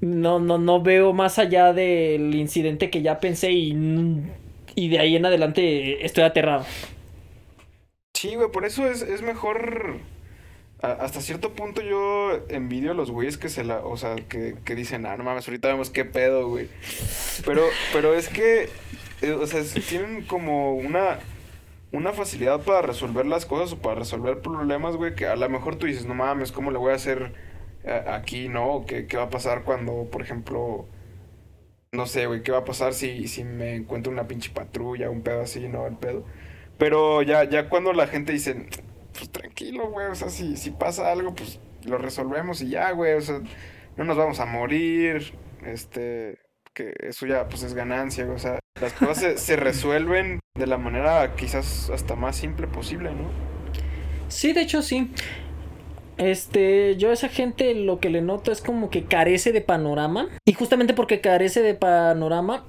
No, 0.00 0.38
no, 0.40 0.58
no 0.58 0.82
veo 0.82 1.12
más 1.12 1.38
allá 1.38 1.72
del 1.72 2.34
incidente 2.34 2.88
que 2.90 3.02
ya 3.02 3.18
pensé 3.20 3.52
y. 3.52 3.76
Y 4.74 4.88
de 4.88 4.98
ahí 5.00 5.16
en 5.16 5.26
adelante 5.26 6.06
estoy 6.06 6.24
aterrado. 6.24 6.64
Sí, 8.14 8.34
güey, 8.36 8.50
por 8.50 8.64
eso 8.64 8.86
es, 8.88 9.02
es 9.02 9.22
mejor. 9.22 9.96
a- 10.80 10.92
hasta 10.92 11.20
cierto 11.20 11.50
punto 11.52 11.80
yo 11.82 12.40
envidio 12.48 12.92
a 12.92 12.94
los 12.94 13.10
güeyes 13.10 13.36
que 13.38 13.48
se 13.48 13.64
la. 13.64 13.84
O 13.84 13.96
sea, 13.96 14.16
que, 14.16 14.54
que 14.64 14.74
dicen, 14.74 15.04
ah, 15.06 15.16
no 15.16 15.24
mames, 15.24 15.46
ahorita 15.48 15.68
vemos 15.68 15.90
qué 15.90 16.04
pedo, 16.04 16.48
güey. 16.48 16.68
Pero, 17.44 17.62
pero 17.92 18.14
es 18.14 18.28
que. 18.28 18.68
Eh, 19.22 19.32
o 19.32 19.46
sea, 19.46 19.62
tienen 19.88 20.24
como 20.26 20.74
una. 20.74 21.18
Una 21.92 22.14
facilidad 22.14 22.62
para 22.62 22.80
resolver 22.80 23.26
las 23.26 23.44
cosas 23.44 23.74
o 23.74 23.82
para 23.82 23.96
resolver 23.96 24.40
problemas, 24.40 24.96
güey, 24.96 25.14
que 25.14 25.26
a 25.26 25.36
lo 25.36 25.46
mejor 25.50 25.76
tú 25.76 25.84
dices, 25.84 26.06
no 26.06 26.14
mames, 26.14 26.50
¿cómo 26.50 26.70
le 26.70 26.78
voy 26.78 26.92
a 26.92 26.94
hacer 26.94 27.34
eh, 27.84 28.04
aquí, 28.08 28.48
no? 28.48 28.84
¿Qué, 28.86 29.06
¿Qué 29.06 29.18
va 29.18 29.24
a 29.24 29.30
pasar 29.30 29.62
cuando, 29.64 30.08
por 30.10 30.22
ejemplo, 30.22 30.88
no 31.92 32.06
sé, 32.06 32.26
güey, 32.26 32.42
qué 32.42 32.50
va 32.50 32.58
a 32.60 32.64
pasar 32.64 32.94
si, 32.94 33.28
si 33.28 33.44
me 33.44 33.74
encuentro 33.74 34.10
una 34.10 34.26
pinche 34.26 34.50
patrulla, 34.50 35.10
un 35.10 35.20
pedo 35.20 35.42
así, 35.42 35.68
no, 35.68 35.86
el 35.86 35.96
pedo. 35.96 36.24
Pero 36.78 37.20
ya, 37.20 37.44
ya 37.44 37.68
cuando 37.68 37.92
la 37.92 38.06
gente 38.06 38.32
dice, 38.32 38.66
pues 39.12 39.30
tranquilo, 39.30 39.90
güey, 39.90 40.06
o 40.06 40.14
sea, 40.14 40.30
si, 40.30 40.56
si 40.56 40.70
pasa 40.70 41.12
algo, 41.12 41.34
pues 41.34 41.60
lo 41.84 41.98
resolvemos 41.98 42.62
y 42.62 42.70
ya, 42.70 42.92
güey, 42.92 43.12
o 43.12 43.20
sea, 43.20 43.40
no 43.96 44.04
nos 44.04 44.16
vamos 44.16 44.40
a 44.40 44.46
morir, 44.46 45.34
este, 45.66 46.38
que 46.74 46.94
eso 47.00 47.26
ya, 47.26 47.48
pues 47.48 47.62
es 47.62 47.74
ganancia, 47.74 48.30
o 48.30 48.38
sea, 48.38 48.58
las 48.80 48.92
cosas 48.92 49.18
se, 49.18 49.38
se 49.38 49.56
resuelven 49.56 50.40
de 50.58 50.66
la 50.66 50.78
manera 50.78 51.34
quizás 51.36 51.90
hasta 51.90 52.16
más 52.16 52.36
simple 52.36 52.66
posible, 52.66 53.10
¿no? 53.10 53.30
Sí, 54.28 54.52
de 54.52 54.62
hecho 54.62 54.82
sí. 54.82 55.10
Este, 56.18 56.96
yo 56.96 57.10
a 57.10 57.12
esa 57.14 57.28
gente 57.28 57.74
lo 57.74 57.98
que 57.98 58.10
le 58.10 58.20
noto 58.22 58.52
es 58.52 58.60
como 58.60 58.90
que 58.90 59.04
carece 59.04 59.52
de 59.52 59.60
panorama. 59.60 60.28
Y 60.46 60.52
justamente 60.52 60.94
porque 60.94 61.20
carece 61.20 61.62
de 61.62 61.74
panorama, 61.74 62.64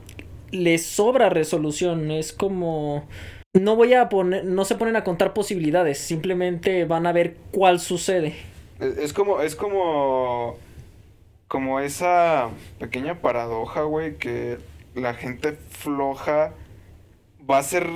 le 0.51 0.78
sobra 0.78 1.30
resolución. 1.30 2.12
Es 2.12 2.34
como. 2.34 3.08
No 3.54 3.76
voy 3.76 3.93
a 3.93 4.10
poner. 4.10 4.45
No 4.45 4.66
se 4.66 4.76
ponen 4.76 4.95
a 4.95 5.04
contar 5.04 5.34
posibilidades. 5.34 5.99
Simplemente 5.99 6.86
van 6.86 7.06
a 7.06 7.12
ver 7.12 7.36
cuál 7.51 7.80
sucede. 7.80 8.36
Es, 8.80 8.97
es 8.97 9.14
como, 9.14 9.41
es 9.41 9.56
como, 9.56 10.58
como 11.48 11.80
esa 11.80 12.50
pequeña 12.80 13.16
paradoja, 13.22 13.82
güey, 13.84 14.18
que 14.18 14.58
la 14.96 15.14
gente 15.14 15.54
floja 15.54 16.54
va 17.50 17.58
a 17.58 17.60
hacer 17.60 17.88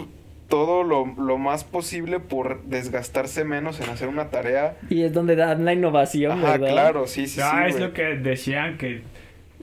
todo 0.47 0.83
lo, 0.83 1.05
lo 1.17 1.37
más 1.37 1.63
posible 1.63 2.19
por 2.19 2.63
desgastarse 2.63 3.43
menos 3.43 3.79
en 3.81 3.89
hacer 3.89 4.07
una 4.07 4.29
tarea. 4.29 4.77
Y 4.89 5.03
es 5.03 5.13
donde 5.13 5.35
dan 5.35 5.65
la 5.65 5.73
innovación, 5.73 6.39
Ajá, 6.39 6.51
¿verdad? 6.53 6.69
claro, 6.71 7.07
sí, 7.07 7.27
sí, 7.27 7.41
ah, 7.43 7.63
sí, 7.63 7.69
es 7.69 7.75
güey. 7.77 7.87
lo 7.87 7.93
que 7.93 8.03
decían 8.15 8.77
que. 8.77 9.01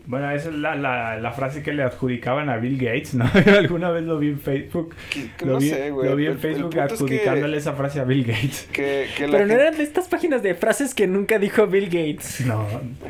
Bueno, 0.07 0.31
esa 0.33 0.51
es 0.51 0.55
la, 0.57 0.75
la, 0.75 1.17
la 1.19 1.33
frase 1.33 1.63
que 1.63 1.73
le 1.73 1.83
adjudicaban 1.83 2.51
a 2.51 2.59
Bill 2.59 2.77
Gates, 2.77 3.15
¿no? 3.15 3.25
Alguna 3.59 3.91
vez 3.91 4.03
lo 4.05 4.19
vi 4.19 4.29
en 4.29 4.39
Facebook. 4.41 4.95
Que- 5.11 5.31
que 5.39 5.47
Lo 5.47 5.55
no 5.55 5.59
vi, 5.61 5.71
sé, 5.71 5.91
güey. 5.91 6.11
lo 6.11 6.17
vi 6.17 6.27
en 6.27 6.39
Facebook 6.39 6.71
punto 6.75 6.81
es 6.83 6.89
que- 6.89 6.95
adjudicándole 6.95 7.57
esa 7.57 7.73
frase 7.73 8.01
a 8.01 8.05
Bill 8.05 8.25
Gates. 8.25 8.69
Que, 8.73 9.07
que 9.17 9.27
la 9.27 9.33
Pero 9.33 9.45
no 9.47 9.51
gente- 9.53 9.63
eran 9.63 9.77
de 9.79 9.83
estas 9.83 10.09
páginas 10.09 10.43
de 10.43 10.55
frases 10.55 10.95
que 10.95 11.07
nunca 11.07 11.39
dijo 11.39 11.67
Bill 11.67 11.87
Gates. 11.87 12.41
No, 12.47 12.67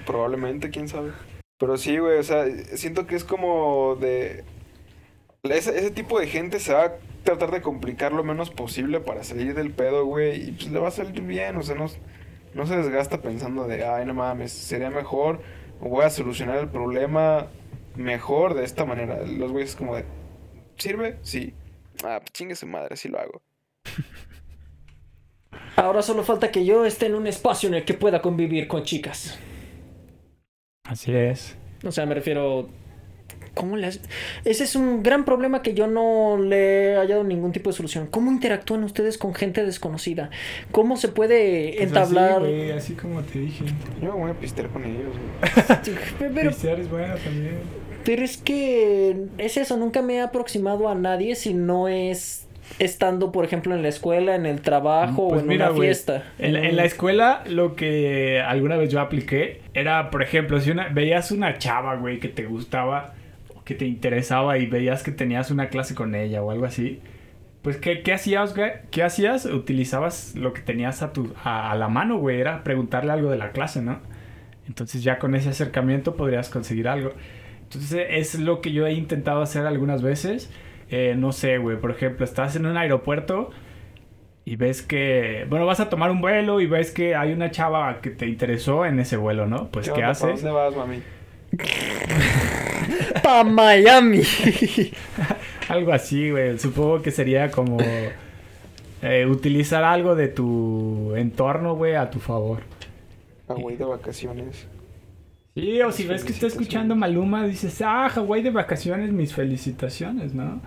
Probablemente, 0.07 0.71
quién 0.71 0.87
sabe. 0.89 1.11
Pero 1.59 1.77
sí, 1.77 1.99
güey, 1.99 2.19
o 2.19 2.23
sea, 2.23 2.45
siento 2.75 3.07
que 3.07 3.17
es 3.17 3.25
como 3.25 3.97
de... 4.01 4.45
Ese, 5.43 5.77
ese 5.79 5.91
tipo 5.91 6.19
de 6.21 6.27
gente 6.27 6.59
se 6.61 6.73
va 6.73 6.85
a 6.85 6.93
tratar 7.23 7.51
de 7.51 7.61
complicar 7.61 8.13
lo 8.13 8.23
menos 8.25 8.51
posible 8.51 9.01
para 9.01 9.25
salir 9.25 9.55
del 9.55 9.71
pedo, 9.71 10.05
güey, 10.07 10.49
y 10.49 10.53
pues 10.53 10.71
le 10.71 10.79
va 10.79 10.89
a 10.89 10.93
salir 10.93 11.21
bien, 11.23 11.57
o 11.57 11.63
sea, 11.63 11.75
no, 11.75 11.87
no 12.55 12.67
se 12.67 12.77
desgasta 12.77 13.21
pensando 13.21 13.67
de, 13.67 13.85
ay, 13.85 14.07
no 14.07 14.15
mames, 14.15 14.53
sería 14.53 14.91
mejor, 14.91 15.41
voy 15.81 16.05
a 16.05 16.11
solucionar 16.11 16.59
el 16.59 16.69
problema 16.69 17.49
mejor 17.97 18.55
de 18.55 18.65
esta 18.65 18.85
manera. 18.85 19.23
Los 19.23 19.53
güeyes 19.53 19.71
es 19.71 19.77
como 19.77 19.97
de, 19.97 20.05
¿sirve? 20.77 21.19
Sí. 21.23 21.55
Ah, 22.05 22.19
pues 22.21 22.33
chingue 22.33 22.55
su 22.57 22.67
madre, 22.67 22.97
sí 22.97 23.09
lo 23.09 23.19
hago. 23.19 23.43
Ahora 25.77 26.03
solo 26.03 26.23
falta 26.23 26.51
que 26.51 26.65
yo 26.65 26.85
esté 26.85 27.07
en 27.07 27.15
un 27.15 27.27
espacio 27.27 27.69
en 27.69 27.75
el 27.75 27.85
que 27.85 27.95
pueda 27.95 28.23
convivir 28.23 28.69
con 28.69 28.85
chicas. 28.85 29.39
así 30.85 31.15
es. 31.15 31.57
O 31.85 31.93
sea, 31.93 32.07
me 32.07 32.15
refiero. 32.15 32.69
¿Cómo 33.55 33.77
le 33.77 33.87
hace- 33.87 34.01
Ese 34.45 34.65
es 34.65 34.75
un 34.75 35.05
gran 35.05 35.25
problema 35.25 35.63
que 35.63 35.75
yo 35.75 35.87
no 35.87 36.37
le 36.39 36.93
he 36.93 36.97
hallado 36.97 37.23
ningún 37.23 37.53
tipo 37.53 37.71
de 37.71 37.77
solución. 37.77 38.09
¿Cómo 38.11 38.33
interactúan 38.33 38.83
ustedes 38.83 39.17
con 39.17 39.33
gente 39.33 39.65
desconocida? 39.65 40.31
¿Cómo 40.73 40.97
se 40.97 41.07
puede 41.07 41.73
Pues 41.77 41.87
entablar? 41.89 42.33
así, 42.33 42.41
güey, 42.51 42.71
así 42.73 42.93
como 42.95 43.23
te 43.23 43.39
dije. 43.39 43.65
Yo 44.03 44.13
me 44.15 44.21
voy 44.23 44.31
a 44.33 44.35
pistear 44.35 44.69
con 44.71 44.85
ellos, 44.85 45.13
güey. 46.19 46.33
pero, 46.35 46.51
Pistear 46.51 46.81
es 46.81 46.91
bueno 46.91 47.15
también. 47.15 47.55
pero 48.05 48.25
es 48.25 48.37
que 48.39 49.17
es 49.39 49.57
eso, 49.57 49.77
nunca 49.77 50.03
me 50.03 50.15
he 50.17 50.21
aproximado 50.21 50.89
a 50.89 50.97
nadie 50.97 51.37
si 51.37 51.55
no 51.55 51.87
es 51.87 52.44
estando, 52.79 53.33
por 53.33 53.45
ejemplo, 53.45 53.75
en 53.75 53.83
la 53.83 53.89
escuela, 53.89 54.35
en 54.35 54.47
el 54.47 54.61
trabajo 54.61 55.29
Pues 55.29 55.41
o 55.41 55.45
en 55.45 55.49
mira, 55.49 55.71
una 55.71 55.81
fiesta. 55.81 56.25
En, 56.39 56.57
en 56.57 56.77
la 56.77 56.85
escuela, 56.85 57.43
lo 57.49 57.77
que 57.77 58.41
alguna 58.41 58.77
vez 58.77 58.91
yo 58.91 59.01
apliqué 59.01 59.61
era, 59.75 60.11
por 60.11 60.23
ejemplo, 60.23 60.61
si 60.61 60.71
una, 60.71 60.89
veías 60.89 61.31
una 61.31 61.59
chava, 61.59 61.97
güey, 61.97 62.21
que 62.21 62.29
te 62.29 62.47
gustaba, 62.47 63.15
o 63.55 63.63
que 63.65 63.75
te 63.75 63.87
interesaba 63.87 64.59
y 64.59 64.67
veías 64.67 65.03
que 65.03 65.13
tenías 65.13 65.51
una 65.51 65.69
clase 65.69 65.95
con 65.95 66.15
ella 66.15 66.43
o 66.43 66.51
algo 66.51 66.65
así, 66.65 67.01
pues, 67.63 67.79
¿qué, 67.79 68.03
qué 68.03 68.13
hacías, 68.13 68.55
güey? 68.55 68.73
¿Qué 68.91 69.03
hacías? 69.03 69.47
Utilizabas 69.47 70.35
lo 70.35 70.53
que 70.53 70.61
tenías 70.61 71.03
a, 71.03 71.13
tu, 71.13 71.33
a, 71.43 71.71
a 71.71 71.75
la 71.77 71.89
mano, 71.89 72.19
güey, 72.19 72.41
era 72.41 72.63
preguntarle 72.63 73.13
algo 73.13 73.31
de 73.31 73.39
la 73.39 73.53
clase, 73.53 73.81
¿no? 73.81 74.01
Entonces 74.69 75.03
ya 75.03 75.19
con 75.19 75.35
ese 75.35 75.51
acercamiento 75.51 76.17
podrías 76.17 76.49
conseguir 76.49 76.89
algo. 76.89 77.13
Entonces 77.63 78.07
es 78.11 78.39
lo 78.39 78.61
que 78.61 78.73
yo 78.73 78.87
he 78.87 78.93
intentado 78.93 79.43
hacer 79.43 79.67
algunas 79.67 80.03
veces. 80.03 80.51
Eh, 80.97 81.17
no 81.17 81.33
sé, 81.33 81.59
güey, 81.59 81.77
por 81.77 81.91
ejemplo, 81.91 82.25
estás 82.25 82.55
en 82.55 82.67
un 82.67 82.77
aeropuerto 82.77 83.51
y 84.45 84.55
ves 84.55 84.81
que, 84.81 85.45
bueno, 85.51 85.67
vas 85.67 85.81
a 85.81 85.89
tomar 85.89 86.13
un 86.13 86.21
vuelo 86.21 86.61
y 86.61 86.67
ves 86.67 86.93
que 86.93 87.17
hay 87.17 87.33
una 87.33 87.51
chava 87.51 88.01
que 88.01 88.11
te 88.11 88.29
interesó 88.29 88.87
en 88.87 89.01
ese 89.01 89.17
vuelo, 89.17 89.49
¿no? 89.49 89.73
Pues 89.73 89.87
¿qué, 89.87 89.91
onda? 89.91 90.03
¿Para 90.03 90.11
haces? 90.13 90.43
dónde 90.43 90.51
vas, 90.53 90.77
mami? 90.77 91.03
Pa 93.25 93.43
Miami. 93.43 94.23
Algo 95.69 95.93
así, 95.93 96.31
güey. 96.31 96.61
Supongo 96.61 97.03
que 97.03 97.11
sería 97.11 97.51
como 97.51 97.79
eh, 99.03 99.27
utilizar 99.27 99.83
algo 99.83 100.15
de 100.15 100.29
tu 100.29 101.13
entorno, 101.17 101.75
güey, 101.75 101.97
a 101.97 102.09
tu 102.09 102.21
favor. 102.21 102.61
Hawái 103.49 103.77
de 103.77 103.85
vacaciones. 103.85 104.69
Sí, 105.57 105.83
o 105.83 105.91
si 105.91 106.07
ves 106.07 106.23
que 106.23 106.31
está 106.31 106.47
escuchando 106.47 106.95
Maluma, 106.95 107.49
dices, 107.49 107.83
ah, 107.85 108.09
Hawái 108.09 108.43
de 108.43 108.51
vacaciones, 108.51 109.11
mis 109.11 109.35
felicitaciones, 109.35 110.35
¿no? 110.35 110.61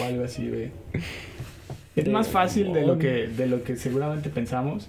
O 0.00 0.04
algo 0.04 0.24
así, 0.24 0.48
güey. 0.48 0.70
Es 1.96 2.08
más 2.08 2.28
fácil 2.28 2.72
de 2.72 2.86
lo 2.86 2.98
que, 2.98 3.26
de 3.28 3.46
lo 3.46 3.62
que 3.64 3.76
seguramente 3.76 4.30
pensamos 4.30 4.88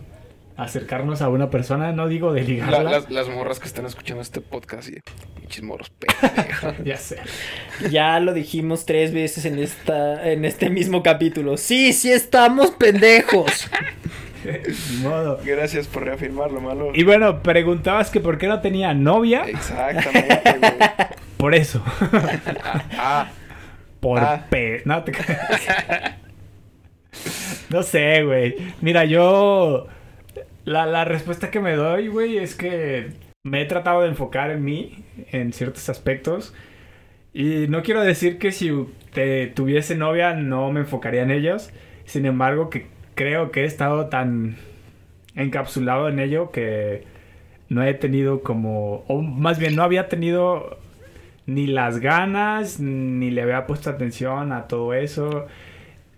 acercarnos 0.56 1.22
a 1.24 1.30
una 1.30 1.50
persona, 1.50 1.92
no 1.94 2.08
digo 2.08 2.32
de 2.32 2.42
La- 2.42 2.48
ligarla. 2.48 2.84
las, 2.84 3.10
las 3.10 3.28
morras 3.28 3.60
que 3.60 3.66
están 3.68 3.86
escuchando 3.88 4.22
este 4.22 4.40
podcast 4.40 4.88
y 4.90 5.00
pinches 5.40 5.64
morros. 5.64 5.92
Ya 6.86 6.96
sé. 6.98 7.18
Ya 7.90 8.20
lo 8.20 8.34
dijimos 8.34 8.86
tres 8.86 9.14
veces 9.14 9.46
en 9.46 9.60
esta, 9.60 10.32
en 10.32 10.46
este 10.46 10.70
mismo 10.70 11.02
capítulo. 11.04 11.58
Sí, 11.58 11.92
sí 11.92 12.12
estamos 12.12 12.72
pendejos. 12.72 13.68
Ni 14.92 14.98
modo. 14.98 15.40
Gracias 15.44 15.88
por 15.88 16.04
reafirmarlo, 16.06 16.62
malo. 16.62 16.92
Y 16.94 17.04
bueno, 17.04 17.42
preguntabas 17.42 18.10
que 18.12 18.20
por 18.20 18.38
qué 18.38 18.48
no 18.48 18.62
tenía 18.62 18.94
novia. 18.94 19.44
Exactamente, 19.48 20.58
güey. 20.60 20.74
Por 21.38 21.56
eso. 21.56 21.84
Ah, 22.98 23.30
Por 24.04 24.20
Ah. 24.20 24.46
pe... 24.50 24.82
No 24.86 25.04
te. 25.04 25.14
No 27.70 27.82
sé, 27.84 28.24
güey. 28.24 28.56
Mira, 28.82 29.06
yo... 29.06 29.88
La, 30.66 30.86
la 30.86 31.06
respuesta 31.06 31.50
que 31.50 31.60
me 31.60 31.76
doy, 31.76 32.08
güey, 32.08 32.38
es 32.38 32.56
que 32.56 33.12
me 33.44 33.62
he 33.62 33.66
tratado 33.66 34.02
de 34.02 34.10
enfocar 34.10 34.52
en 34.52 34.64
mí, 34.64 35.04
en 35.32 35.52
ciertos 35.54 35.90
aspectos. 35.90 36.54
Y 37.34 37.68
no 37.68 37.82
quiero 37.82 38.02
decir 38.02 38.38
que 38.38 38.52
si 38.52 38.72
te 39.12 39.48
tuviese 39.48 39.96
novia 39.96 40.34
no 40.36 40.72
me 40.72 40.82
enfocaría 40.82 41.24
en 41.24 41.32
ellos. 41.32 41.72
Sin 42.06 42.26
embargo, 42.26 42.70
que 42.70 42.88
creo 43.16 43.52
que 43.52 43.62
he 43.62 43.66
estado 43.66 44.08
tan 44.08 44.58
encapsulado 45.36 46.08
en 46.10 46.20
ello 46.20 46.52
que 46.52 47.04
no 47.70 47.84
he 47.84 47.94
tenido 47.94 48.42
como... 48.42 49.04
O 49.08 49.22
más 49.22 49.60
bien, 49.60 49.76
no 49.76 49.84
había 49.84 50.08
tenido 50.10 50.78
ni 51.46 51.68
las 51.68 52.00
ganas, 52.00 52.80
ni 52.80 53.32
le 53.32 53.42
había 53.42 53.66
puesto 53.66 53.90
atención 53.90 54.52
a 54.52 54.68
todo 54.68 54.94
eso. 54.94 55.48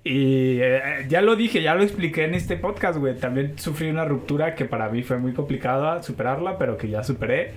Y 0.04 0.60
eh, 0.62 0.82
ya 1.10 1.22
lo 1.22 1.36
dije, 1.36 1.64
ya 1.64 1.74
lo 1.74 1.82
expliqué 1.84 2.26
en 2.26 2.36
este 2.36 2.58
podcast, 2.58 3.00
güey. 3.00 3.16
También 3.18 3.58
sufrí 3.58 3.90
una 3.90 4.06
ruptura 4.06 4.54
que 4.54 4.66
para 4.66 4.90
mí 4.90 5.02
fue 5.02 5.18
muy 5.18 5.34
complicada 5.34 6.04
superarla, 6.04 6.58
pero 6.60 6.78
que 6.78 6.90
ya 6.90 7.04
superé. 7.04 7.52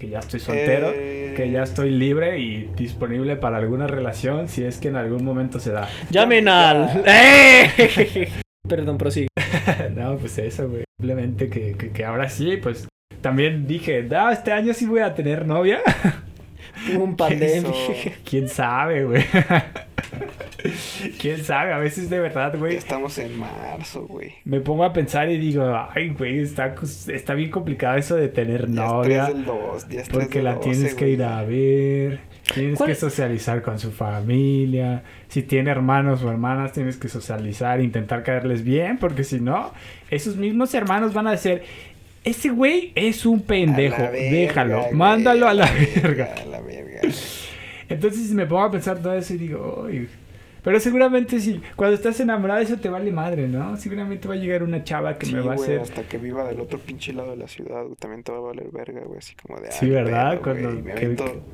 Que 0.00 0.08
ya 0.08 0.18
estoy 0.18 0.40
soltero, 0.40 0.90
Eh. 0.92 1.32
que 1.36 1.48
ya 1.52 1.62
estoy 1.62 1.92
libre 1.92 2.40
y 2.40 2.68
disponible 2.76 3.36
para 3.36 3.58
alguna 3.58 3.86
relación 3.86 4.48
si 4.48 4.64
es 4.64 4.78
que 4.78 4.88
en 4.88 4.96
algún 4.96 5.24
momento 5.24 5.60
se 5.60 5.70
da. 5.70 5.88
Llamen 6.10 6.48
al. 6.48 7.02
¡Eh! 7.06 8.28
Perdón, 8.68 8.98
prosigue. 8.98 9.28
no, 9.94 10.16
pues 10.16 10.38
eso, 10.38 10.68
güey. 10.68 10.82
Simplemente 10.98 11.48
que, 11.48 11.74
que, 11.76 11.90
que 11.90 12.04
ahora 12.04 12.28
sí, 12.28 12.56
pues 12.56 12.88
también 13.20 13.68
dije, 13.68 14.02
no, 14.02 14.28
este 14.30 14.50
año 14.50 14.74
sí 14.74 14.86
voy 14.86 15.00
a 15.02 15.14
tener 15.14 15.46
novia. 15.46 15.78
Un 16.98 17.16
pandemia. 17.16 17.70
¿Quién 18.28 18.48
sabe, 18.48 19.04
güey? 19.04 19.24
¿Quién 21.20 21.42
sabe? 21.44 21.72
A 21.72 21.78
veces 21.78 22.08
de 22.08 22.18
verdad, 22.20 22.56
güey. 22.56 22.76
estamos 22.76 23.18
en 23.18 23.36
marzo, 23.38 24.06
güey. 24.06 24.34
Me 24.44 24.60
pongo 24.60 24.84
a 24.84 24.92
pensar 24.92 25.28
y 25.30 25.38
digo, 25.38 25.64
ay, 25.94 26.10
güey, 26.10 26.38
está, 26.40 26.74
está 27.12 27.34
bien 27.34 27.50
complicado 27.50 27.96
eso 27.98 28.14
de 28.16 28.28
tener 28.28 28.68
novia. 28.68 29.24
3 29.26 29.36
del 29.36 29.44
2, 29.44 29.88
día 29.88 30.02
3 30.02 30.08
Porque 30.12 30.34
del 30.38 30.44
la 30.44 30.54
12, 30.54 30.70
tienes 30.70 30.94
que 30.94 31.04
güey. 31.04 31.14
ir 31.14 31.22
a 31.24 31.42
ver, 31.42 32.20
tienes 32.54 32.76
¿Cuál- 32.78 32.90
que 32.90 32.94
socializar 32.94 33.62
con 33.62 33.78
su 33.80 33.90
familia. 33.90 35.02
Si 35.28 35.42
tiene 35.42 35.70
hermanos 35.70 36.22
o 36.22 36.30
hermanas, 36.30 36.72
tienes 36.72 36.96
que 36.96 37.08
socializar, 37.08 37.80
intentar 37.80 38.22
caerles 38.22 38.62
bien, 38.62 38.98
porque 38.98 39.24
si 39.24 39.40
no, 39.40 39.72
esos 40.10 40.36
mismos 40.36 40.72
hermanos 40.74 41.12
van 41.12 41.26
a 41.26 41.32
decir, 41.32 41.62
ese 42.24 42.50
güey 42.50 42.92
es 42.94 43.26
un 43.26 43.40
pendejo, 43.42 43.96
verga, 43.96 44.10
déjalo, 44.12 44.80
güey, 44.82 44.92
mándalo 44.94 45.48
a 45.48 45.54
la 45.54 45.70
verga. 45.72 46.34
A 46.42 46.46
la 46.46 46.60
verga. 46.60 47.00
Entonces 47.88 48.30
me 48.32 48.46
pongo 48.46 48.62
a 48.62 48.70
pensar 48.70 48.98
todo 48.98 49.12
eso 49.14 49.34
y 49.34 49.38
digo, 49.38 49.86
"Ay". 49.88 50.08
Pero 50.62 50.78
seguramente 50.78 51.40
si 51.40 51.60
cuando 51.74 51.96
estás 51.96 52.20
enamorado 52.20 52.60
eso 52.60 52.76
te 52.76 52.88
vale 52.88 53.10
madre, 53.10 53.48
¿no? 53.48 53.76
Seguramente 53.76 54.28
va 54.28 54.34
a 54.34 54.36
llegar 54.36 54.62
una 54.62 54.84
chava 54.84 55.18
que 55.18 55.26
Sí, 55.26 55.34
me 55.34 55.40
va 55.40 55.52
a 55.52 55.54
hacer... 55.56 55.80
hasta 55.80 56.04
que 56.04 56.18
viva 56.18 56.44
del 56.44 56.60
otro 56.60 56.78
pinche 56.78 57.12
lado 57.12 57.32
de 57.32 57.36
la 57.36 57.48
ciudad, 57.48 57.82
güey, 57.82 57.96
también 57.96 58.22
te 58.22 58.30
va 58.30 58.38
a 58.38 58.42
valer 58.42 58.68
verga, 58.70 59.00
güey, 59.04 59.18
así 59.18 59.34
como 59.34 59.60
de... 59.60 59.72
Sí, 59.72 59.86
"Ay, 59.86 59.90
¿verdad? 59.90 60.40
pedo, 60.40 60.42
Cuando 60.42 60.84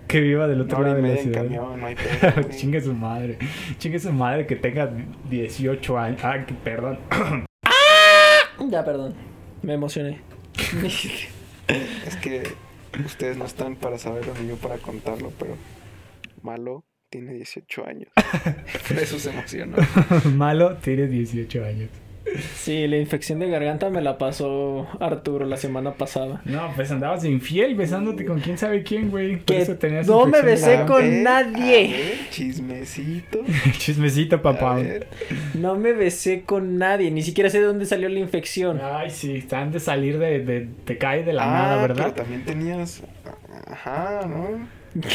que, 0.06 0.20
viva 0.20 0.46
del 0.46 0.60
otro 0.60 0.82
lado 0.82 0.96
de 0.96 1.02
la 1.08 1.16
ciudad. 1.16 1.42
camión, 1.44 1.80
no 1.80 1.86
hay 1.86 1.94
pedo. 1.94 2.42
Chingue 2.50 2.82
su 2.82 2.92
madre. 2.92 3.38
Chingue 3.78 3.98
su 3.98 4.12
madre 4.12 4.46
que 4.46 4.56
tenga 4.56 4.90
18 5.30 5.98
años. 5.98 6.20
Ah, 6.22 6.44
que 6.46 6.52
perdón. 6.52 6.98
Ya, 8.68 8.84
perdón. 8.84 9.14
Me 9.62 9.72
emocioné. 9.72 10.20
Es 12.06 12.16
que 12.16 12.42
ustedes 13.04 13.36
no 13.36 13.44
están 13.44 13.76
para 13.76 13.98
saberlo 13.98 14.34
ni 14.40 14.48
yo 14.48 14.56
para 14.56 14.78
contarlo, 14.78 15.32
pero 15.38 15.56
Malo 16.42 16.84
tiene 17.10 17.34
18 17.34 17.86
años. 17.86 18.10
Por 18.88 18.98
eso 18.98 19.18
se 19.18 19.30
emocionó. 19.30 19.76
Malo, 20.34 20.76
tiene 20.76 21.06
18 21.06 21.64
años. 21.64 21.90
Sí, 22.56 22.86
la 22.86 22.96
infección 22.96 23.38
de 23.38 23.48
garganta 23.48 23.90
me 23.90 24.00
la 24.00 24.18
pasó 24.18 24.86
Arturo 25.00 25.46
la 25.46 25.56
semana 25.56 25.94
pasada. 25.94 26.40
No, 26.44 26.72
pues 26.76 26.90
andabas 26.90 27.24
infiel 27.24 27.74
besándote 27.74 28.24
con 28.24 28.40
quién 28.40 28.58
sabe 28.58 28.82
quién, 28.82 29.10
güey. 29.10 29.36
Por 29.36 29.44
Que 29.46 29.62
eso 29.62 29.76
tenías 29.76 30.06
no 30.06 30.26
me 30.26 30.42
besé 30.42 30.84
con 30.86 31.02
ver, 31.02 31.22
nadie. 31.22 31.86
a 31.86 31.96
ver, 31.96 32.30
chismecito. 32.30 33.40
Chismecito, 33.78 34.42
papá. 34.42 34.78
No 35.54 35.76
me 35.76 35.92
besé 35.92 36.42
con 36.42 36.78
nadie. 36.78 37.10
Ni 37.10 37.22
siquiera 37.22 37.50
sé 37.50 37.60
de 37.60 37.66
dónde 37.66 37.86
salió 37.86 38.08
la 38.08 38.18
infección. 38.18 38.80
Ay, 38.82 39.10
sí, 39.10 39.36
están 39.36 39.72
de 39.72 39.80
salir 39.80 40.18
de, 40.18 40.40
de, 40.40 40.68
te 40.84 40.98
cae 40.98 41.24
de 41.24 41.32
la 41.32 41.44
ah, 41.44 41.62
nada, 41.62 41.82
pero 41.82 41.94
¿verdad? 41.94 42.14
también 42.14 42.44
tenías... 42.44 43.02
Ajá, 43.66 44.26
¿no? 44.26 44.68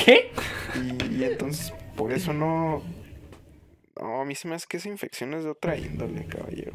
¿Qué? 0.05 0.31
Y, 0.75 1.19
y 1.19 1.23
entonces, 1.23 1.73
por 1.95 2.11
eso 2.11 2.33
no... 2.33 2.81
No, 3.99 4.21
a 4.21 4.25
mí 4.25 4.35
se 4.35 4.47
me 4.47 4.55
hace 4.55 4.65
que 4.67 4.77
esa 4.77 4.89
infección 4.89 5.33
es 5.33 5.43
de 5.43 5.51
otra 5.51 5.77
índole, 5.77 6.25
caballero. 6.25 6.73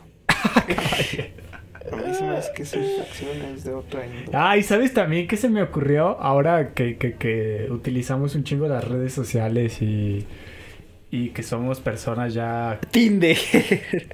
Que 2.55 2.65
de 2.65 3.75
otra 3.75 4.05
índole. 4.07 4.31
Ah, 4.33 4.57
y 4.57 4.63
sabes 4.63 4.93
también 4.93 5.27
que 5.27 5.37
se 5.37 5.49
me 5.49 5.63
ocurrió 5.63 6.21
ahora 6.21 6.73
que, 6.73 6.97
que, 6.97 7.15
que 7.15 7.69
utilizamos 7.71 8.35
un 8.35 8.45
chingo 8.45 8.67
las 8.67 8.87
redes 8.87 9.13
sociales 9.13 9.81
y, 9.81 10.27
y 11.11 11.31
que 11.31 11.43
somos 11.43 11.81
personas 11.81 12.35
ya... 12.35 12.81
Tinder. 12.91 13.37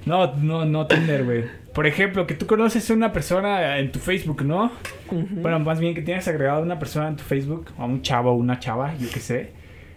No, 0.05 0.35
no, 0.35 0.65
no 0.65 0.87
Tinder, 0.87 1.25
güey. 1.25 1.43
Por 1.73 1.87
ejemplo, 1.87 2.25
que 2.27 2.35
tú 2.35 2.45
conoces 2.45 2.89
a 2.89 2.93
una 2.93 3.11
persona 3.11 3.79
en 3.79 3.91
tu 3.91 3.99
Facebook, 3.99 4.43
¿no? 4.45 4.71
Bueno, 5.11 5.59
más 5.59 5.79
bien 5.79 5.93
que 5.95 6.01
tienes 6.01 6.27
agregado 6.27 6.59
a 6.59 6.63
una 6.63 6.79
persona 6.79 7.07
en 7.07 7.17
tu 7.17 7.23
Facebook, 7.23 7.71
a 7.77 7.85
un 7.85 8.01
chavo 8.01 8.31
o 8.31 8.35
una 8.35 8.59
chava, 8.59 8.95
yo 8.97 9.09
qué 9.13 9.19
sé. 9.19 9.51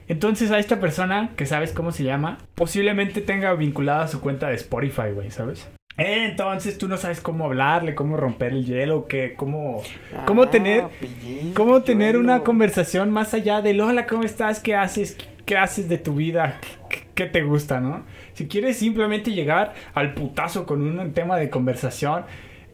Entonces 0.09 0.51
a 0.51 0.59
esta 0.59 0.81
persona, 0.81 1.31
que 1.37 1.45
sabes 1.47 1.73
cómo 1.73 1.93
se 1.93 2.03
llama, 2.03 2.39
posiblemente 2.55 3.21
tenga 3.21 3.53
vinculada 3.55 4.09
su 4.09 4.21
cuenta 4.21 4.49
de 4.49 4.55
Spotify, 4.55 5.13
güey, 5.15 5.31
¿sabes? 5.31 5.69
Entonces 5.99 6.79
tú 6.79 6.89
no 6.89 6.97
sabes 6.97 7.21
cómo 7.21 7.45
hablarle, 7.47 7.95
cómo 7.97 8.17
romper 8.17 8.53
el 8.53 8.65
hielo, 8.65 9.07
que, 9.09 9.35
cómo, 9.35 9.83
cómo 10.25 10.45
Ah, 10.45 10.51
tener, 10.51 10.89
pillín, 11.01 11.53
cómo 11.55 11.83
tener 11.83 12.17
una 12.17 12.45
conversación 12.45 13.11
más 13.11 13.35
allá 13.35 13.63
del 13.63 13.81
hola, 13.81 14.07
¿cómo 14.07 14.23
estás? 14.25 14.61
¿Qué 14.61 14.77
haces? 14.77 15.17
¿Qué 15.45 15.57
haces 15.57 15.89
de 15.89 15.99
tu 15.99 16.15
vida? 16.15 16.61
¿Qué, 16.89 17.01
qué 17.15 17.27
te 17.27 17.43
gusta, 17.43 17.81
no? 17.81 18.05
Si 18.35 18.47
quieres 18.49 18.79
simplemente 18.79 19.33
llegar 19.33 19.75
al 19.95 20.15
putazo 20.15 20.67
con 20.67 20.83
un 20.83 21.13
tema 21.15 21.37
de 21.37 21.51
conversación, 21.51 22.25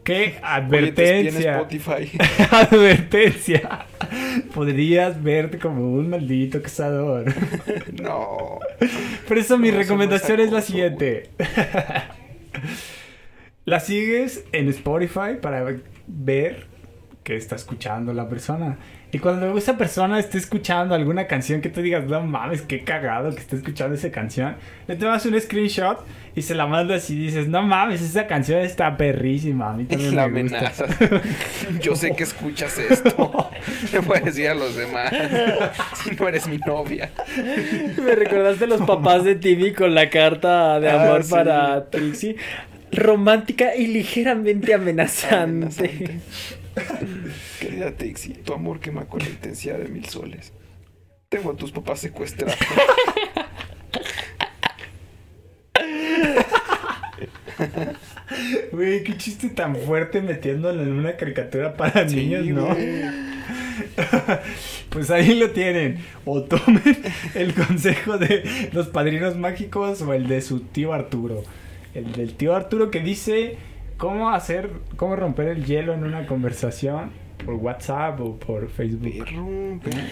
¿qué 0.05 0.39
Oye, 0.69 0.93
advertencia? 0.93 1.53
Spotify. 1.53 2.13
advertencia. 2.51 3.87
Podrías 4.55 5.23
verte 5.23 5.59
como 5.59 5.95
un 5.95 6.11
maldito 6.11 6.61
cazador. 6.63 7.33
no. 7.93 8.59
Por 9.27 9.39
eso 9.39 9.59
mi 9.59 9.71
No, 9.71 9.73
recomendación 9.73 10.41
es 10.41 10.53
la 10.53 10.61
siguiente. 10.63 11.31
la 13.65 13.81
sigues 13.81 14.45
en 14.53 14.69
Spotify 14.69 15.37
para 15.41 15.65
ver 16.07 16.67
que 17.23 17.37
está 17.37 17.57
escuchando 17.57 18.13
la 18.13 18.29
persona. 18.29 18.77
Y 19.11 19.19
cuando 19.21 19.57
esa 19.57 19.79
persona 19.79 20.19
esté 20.19 20.39
escuchando 20.39 20.95
alguna 20.95 21.27
canción 21.29 21.61
que 21.61 21.69
tú 21.71 21.81
digas, 21.81 22.05
no 22.05 22.21
mames, 22.23 22.63
qué 22.63 22.83
cagado 22.83 23.31
que 23.31 23.39
esté 23.41 23.57
escuchando 23.57 23.95
esa 23.95 24.11
canción, 24.11 24.57
le 24.89 24.97
tomas 24.97 25.25
un 25.25 25.41
screenshot 25.41 26.05
y 26.35 26.43
se 26.43 26.55
la 26.57 26.67
mandas 26.67 27.09
y 27.11 27.17
dices, 27.17 27.47
no 27.49 27.63
mames, 27.63 28.03
esa 28.03 28.27
canción 28.27 28.61
está 28.61 28.97
perrísima. 28.97 29.71
A 29.71 29.73
mí 29.73 29.85
también 29.85 30.17
La 30.17 30.27
me 30.29 30.43
gusta. 30.43 30.73
Yo 31.81 31.95
sé 31.95 32.15
que 32.15 32.25
escuchas 32.25 32.77
esto. 32.79 33.51
Le 33.93 34.01
voy 34.01 34.19
a 34.19 34.21
decir 34.21 34.49
a 34.49 34.55
los 34.55 34.77
demás. 34.77 35.13
Si 36.03 36.11
no 36.17 36.29
eres 36.29 36.47
mi 36.49 36.59
novia. 36.59 37.11
Me 38.05 38.15
recordaste 38.17 38.67
los 38.67 38.83
papás 38.83 39.25
de 39.25 39.37
TV 39.37 39.73
con 39.75 39.95
la 39.95 40.11
carta 40.11 40.79
de 40.81 40.91
Ah, 40.91 41.05
amor 41.05 41.23
sí. 41.23 41.31
para 41.31 41.89
Trixie. 41.89 42.37
Romántica 42.95 43.75
y 43.77 43.87
ligeramente 43.89 44.75
amenazante. 44.75 46.21
Querida 47.61 47.97
Trixie, 47.97 48.35
tu 48.35 48.53
amor 48.53 48.81
quema 48.81 49.07
con 49.07 49.21
la 49.21 49.29
intensidad 49.29 49.79
de 49.79 49.89
mil 49.89 50.05
soles. 50.07 50.53
Tengo 51.29 51.53
a 51.53 51.57
tus 51.57 51.73
papás 51.73 52.01
secuestrados. 52.01 52.57
Güey, 58.73 59.05
qué 59.05 59.17
chiste 59.17 59.49
tan 59.51 59.77
fuerte 59.77 60.21
metiéndolo 60.21 60.83
en 60.83 60.93
una 60.93 61.17
caricatura 61.17 61.77
para 61.77 62.09
Sí, 62.09 62.17
niños, 62.17 62.47
¿no? 62.47 62.67
güey. 62.67 63.03
Pues 64.91 65.11
ahí 65.11 65.35
lo 65.35 65.51
tienen. 65.51 65.99
O 66.25 66.43
tomen 66.43 66.83
el 67.35 67.53
consejo 67.55 68.17
de 68.19 68.69
los 68.73 68.87
padrinos 68.89 69.37
mágicos 69.37 70.01
o 70.03 70.15
el 70.15 70.29
de 70.29 70.41
su 70.41 70.61
tío 70.61 70.93
Arturo. 70.93 71.43
El 71.95 72.13
del 72.13 72.35
tío 72.35 72.55
Arturo 72.55 72.91
que 72.91 73.01
dice 73.01 73.57
cómo 73.97 74.31
hacer, 74.31 74.71
cómo 74.97 75.17
romper 75.17 75.49
el 75.49 75.65
hielo 75.65 75.95
en 75.95 76.05
una 76.05 76.27
conversación 76.27 77.13
por 77.45 77.55
WhatsApp 77.55 78.21
o 78.21 78.37
por 78.37 78.69
Facebook. 78.69 79.25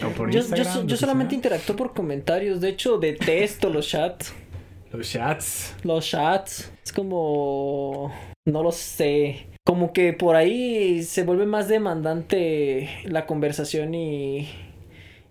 O 0.04 0.08
por 0.10 0.30
Yo, 0.30 0.40
Instagram, 0.40 0.88
solamente 0.90 1.34
interactúo 1.34 1.76
por 1.76 1.92
comentarios. 1.92 2.60
De 2.60 2.68
hecho, 2.68 2.98
detesto 2.98 3.68
los 3.68 3.88
chats. 3.88 4.34
Los 4.92 5.10
chats. 5.10 5.74
Los 5.82 6.08
chats. 6.08 6.72
Es 6.84 6.92
como. 6.92 8.12
No 8.44 8.62
lo 8.62 8.72
sé. 8.72 9.46
Como 9.64 9.92
que 9.92 10.12
por 10.12 10.36
ahí 10.36 11.02
se 11.02 11.24
vuelve 11.24 11.46
más 11.46 11.68
demandante 11.68 12.90
la 13.04 13.26
conversación 13.26 13.94
y. 13.94 14.48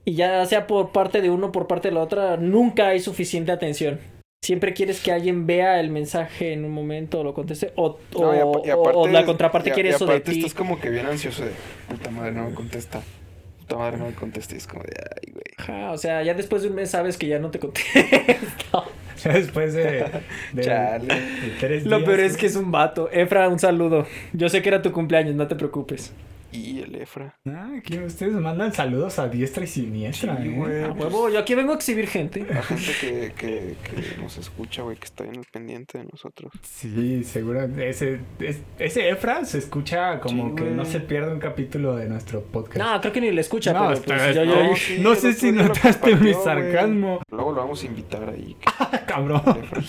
Y 0.04 0.16
ya 0.16 0.44
sea 0.48 0.66
por 0.66 0.92
parte 0.92 1.22
de 1.22 1.30
uno 1.30 1.48
o 1.48 1.52
por 1.52 1.68
parte 1.68 1.90
de 1.90 1.94
la 1.94 2.02
otra, 2.02 2.38
nunca 2.38 2.88
hay 2.88 3.00
suficiente 3.00 3.52
atención. 3.52 4.00
Siempre 4.44 4.74
quieres 4.74 5.00
que 5.02 5.12
alguien 5.12 5.46
vea 5.46 5.80
el 5.80 5.92
mensaje 5.92 6.54
en 6.54 6.66
un 6.66 6.72
momento 6.72 7.20
o 7.20 7.24
lo 7.24 7.32
conteste. 7.36 7.74
O, 7.76 8.00
o, 8.16 8.22
No, 8.24 8.34
y 8.36 8.40
apa- 8.40 8.68
y 8.68 8.72
o- 8.72 8.82
aparte 8.82 8.98
o 8.98 9.08
la 9.08 9.24
contraparte 9.24 9.70
y 9.70 9.72
a- 9.72 9.76
quiere 9.76 9.90
y 9.90 9.94
eso 9.94 10.06
de 10.08 10.14
aparte 10.14 10.32
ti. 10.32 10.40
estás 10.40 10.56
como 10.56 10.80
que 10.80 10.90
bien 10.90 11.06
ansioso 11.06 11.46
de 11.46 11.52
puta 11.88 12.10
madre 12.10 12.32
no 12.32 12.50
me 12.50 12.56
contesta. 12.56 13.02
Puta 13.60 13.76
madre 13.78 13.98
no 13.98 14.06
me 14.08 14.14
contesta. 14.16 14.56
Y 14.56 14.58
es 14.58 14.66
como 14.66 14.82
de 14.82 14.94
ay, 14.98 15.32
güey. 15.32 15.44
Ajá, 15.58 15.92
o 15.92 15.98
sea, 16.00 16.24
ya 16.24 16.34
después 16.34 16.64
de 16.64 16.70
un 16.70 16.74
mes 16.76 16.90
sabes 16.90 17.18
que 17.18 17.28
ya 17.28 17.38
no 17.38 17.52
te 17.52 17.60
contesta. 17.60 17.92
Ya 19.24 19.34
después 19.34 19.76
de, 19.76 20.06
de- 20.54 20.64
Chale. 20.64 21.06
de 21.06 21.50
tres 21.60 21.86
Lo 21.86 22.04
peor 22.04 22.22
es 22.22 22.36
que 22.36 22.48
es 22.48 22.56
un 22.56 22.72
vato. 22.72 23.12
Efra, 23.12 23.48
un 23.50 23.60
saludo. 23.60 24.08
Yo 24.34 24.50
sé 24.50 24.64
que 24.64 24.70
era 24.70 24.82
tu 24.82 24.92
cumpleaños, 24.92 25.36
no 25.36 25.48
te 25.48 25.56
preocupes. 25.56 26.12
Y 26.54 26.82
el 26.82 26.96
Efra. 26.96 27.38
Ah, 27.48 27.70
aquí 27.78 27.98
ustedes 28.00 28.34
mandan 28.34 28.74
saludos 28.74 29.20
a 29.20 29.30
diestra 29.30 29.64
y 29.64 29.68
siniestra, 29.68 30.36
Sí, 30.38 30.50
¿eh? 30.50 30.54
güey. 30.56 30.84
A 30.84 30.92
huevo, 30.92 31.30
yo 31.30 31.40
aquí 31.40 31.56
vengo 31.56 31.72
a 31.72 31.76
exhibir 31.76 32.08
gente. 32.08 32.46
La 32.46 32.62
gente 32.62 32.92
que, 33.00 33.32
que, 33.38 33.76
que 33.84 34.22
nos 34.22 34.38
escucha, 34.38 34.82
güey, 34.82 34.98
que 34.98 35.06
está 35.06 35.24
bien 35.24 35.38
al 35.38 35.46
pendiente 35.52 35.98
de 36.00 36.06
nosotros. 36.06 36.52
Sí, 36.64 37.24
seguro. 37.24 37.62
Ese, 37.78 38.20
es- 38.40 38.62
ese 38.80 39.10
Efra 39.10 39.46
se 39.46 39.60
escucha 39.60 40.20
como 40.20 40.50
Sí, 40.50 40.56
que 40.56 40.64
güey. 40.64 40.74
no 40.76 40.84
se 40.86 41.00
pierde 41.00 41.32
un 41.34 41.40
capítulo 41.40 41.96
de 41.96 42.10
nuestro 42.10 42.42
podcast. 42.44 42.78
No, 42.78 43.00
creo 43.00 43.14
que 43.14 43.22
ni 43.22 43.32
le 43.32 43.42
escucha, 43.42 43.72
No, 43.72 43.80
pero 43.88 43.94
está- 43.94 44.16
pues 44.18 44.36
yo, 44.36 44.44
yo, 44.44 44.56
no, 44.56 44.70
yo- 44.72 44.76
sí, 44.76 44.98
no 45.00 45.12
el 45.12 45.18
sé 45.18 45.34
si 45.34 45.52
notaste 45.54 46.16
mi 46.18 46.32
güey. 46.34 46.44
sarcasmo. 46.44 47.22
Luego 47.32 47.52
lo 47.54 47.62
vamos 47.62 47.82
a 47.82 47.86
invitar 47.86 48.30
ahí. 48.30 48.58
Cabrón. 49.08 49.42
el 49.46 49.64
Efra. 49.64 49.82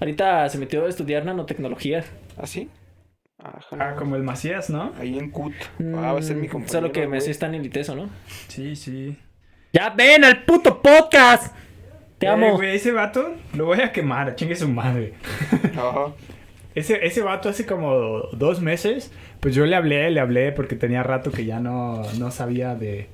ahorita 0.00 0.48
se 0.48 0.58
metió 0.58 0.84
a 0.86 0.88
estudiar 0.88 1.24
nanotecnología. 1.24 2.04
¿Ah, 2.36 2.46
sí? 2.48 2.68
Ajá. 3.44 3.76
Ah, 3.78 3.94
como 3.98 4.16
el 4.16 4.22
Macías, 4.22 4.70
¿no? 4.70 4.92
Ahí 4.98 5.18
en 5.18 5.30
CUT. 5.30 5.52
Ah, 5.94 6.12
va 6.12 6.18
a 6.18 6.22
ser 6.22 6.36
mi 6.36 6.46
Mm, 6.48 6.50
compañero. 6.50 6.80
Solo 6.80 6.92
que 6.92 7.20
sí 7.20 7.30
está 7.30 7.46
en 7.46 7.54
el 7.56 7.66
ITESO, 7.66 7.94
¿no? 7.94 8.08
Sí, 8.48 8.74
sí. 8.74 9.18
¡Ya 9.72 9.90
ven 9.90 10.24
al 10.24 10.44
puto 10.44 10.80
podcast! 10.80 11.54
Te 12.18 12.26
Eh, 12.26 12.30
amo. 12.30 12.56
güey, 12.56 12.76
ese 12.76 12.92
vato 12.92 13.34
lo 13.52 13.66
voy 13.66 13.80
a 13.82 13.92
quemar, 13.92 14.34
chingue 14.36 14.56
su 14.56 14.68
madre. 14.68 15.12
Ajá. 15.76 16.14
Ese, 16.74 17.04
ese 17.06 17.20
vato 17.20 17.48
hace 17.50 17.66
como 17.66 17.94
dos 18.32 18.60
meses, 18.62 19.12
pues 19.40 19.54
yo 19.54 19.66
le 19.66 19.76
hablé, 19.76 20.10
le 20.10 20.20
hablé 20.20 20.50
porque 20.52 20.74
tenía 20.74 21.02
rato 21.02 21.30
que 21.30 21.44
ya 21.44 21.60
no, 21.60 22.02
no 22.18 22.30
sabía 22.30 22.74
de, 22.74 23.08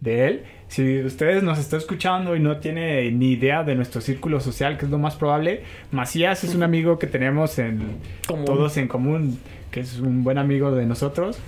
de 0.00 0.26
él. 0.26 0.44
Si 0.70 1.00
ustedes 1.02 1.42
nos 1.42 1.58
están 1.58 1.80
escuchando 1.80 2.36
y 2.36 2.38
no 2.38 2.58
tiene 2.58 3.10
ni 3.10 3.32
idea 3.32 3.64
de 3.64 3.74
nuestro 3.74 4.00
círculo 4.00 4.38
social, 4.38 4.78
que 4.78 4.84
es 4.84 4.90
lo 4.92 4.98
más 4.98 5.16
probable, 5.16 5.64
Macías 5.90 6.44
es 6.44 6.54
un 6.54 6.62
amigo 6.62 6.96
que 6.96 7.08
tenemos 7.08 7.58
en 7.58 7.96
Común. 8.24 8.44
todos 8.44 8.76
en 8.76 8.86
común, 8.86 9.40
que 9.72 9.80
es 9.80 9.98
un 9.98 10.22
buen 10.22 10.38
amigo 10.38 10.70
de 10.70 10.86
nosotros. 10.86 11.40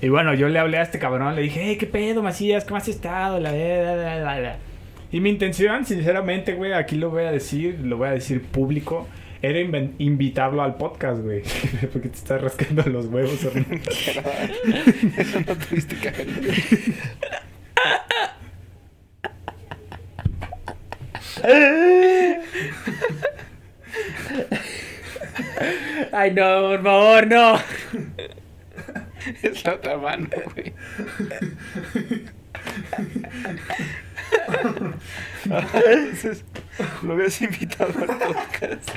Y 0.00 0.10
bueno, 0.10 0.32
yo 0.34 0.48
le 0.48 0.60
hablé 0.60 0.78
a 0.78 0.82
este 0.82 1.00
cabrón, 1.00 1.34
le 1.34 1.42
dije, 1.42 1.60
hey, 1.64 1.76
¿qué 1.76 1.86
pedo, 1.86 2.22
Macías? 2.22 2.64
¿Cómo 2.64 2.76
has 2.76 2.86
estado? 2.86 3.40
La, 3.40 3.50
la, 3.50 3.96
la, 4.20 4.40
la. 4.40 4.56
Y 5.10 5.18
mi 5.18 5.30
intención, 5.30 5.84
sinceramente, 5.84 6.52
güey, 6.52 6.72
aquí 6.72 6.94
lo 6.94 7.10
voy 7.10 7.24
a 7.24 7.32
decir, 7.32 7.80
lo 7.82 7.96
voy 7.96 8.06
a 8.06 8.12
decir 8.12 8.42
público, 8.42 9.08
era 9.42 9.58
invitarlo 9.98 10.62
al 10.62 10.76
podcast, 10.76 11.20
güey. 11.20 11.42
Porque 11.92 12.10
te 12.10 12.16
estás 12.16 12.40
rascando 12.40 12.84
los 12.84 13.06
huevos. 13.06 13.32
Eso 15.18 15.40
no 15.44 15.56
tuviste 15.56 15.96
que 15.96 16.08
haber 16.10 16.40
dicho. 16.42 16.62
Ay, 26.12 26.32
no, 26.32 26.68
por 26.68 26.82
favor, 26.82 27.26
no. 27.26 27.58
Es 29.42 29.64
la 29.64 29.74
otra 29.74 29.96
mano, 29.98 30.28
güey. 30.54 30.72
Entonces, 35.44 36.44
lo 37.02 37.12
habías 37.14 37.40
invitado 37.42 37.92
al 37.98 38.18
podcast. 38.18 38.90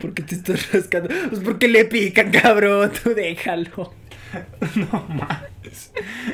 ¿Por 0.00 0.14
qué 0.14 0.22
te 0.22 0.34
estás 0.36 0.72
rascando? 0.72 1.08
Pues 1.30 1.42
porque 1.42 1.68
le 1.68 1.84
pican, 1.84 2.30
cabrón. 2.30 2.92
Tú 3.02 3.14
déjalo. 3.14 3.94
no 4.74 5.06
mames. 5.08 5.92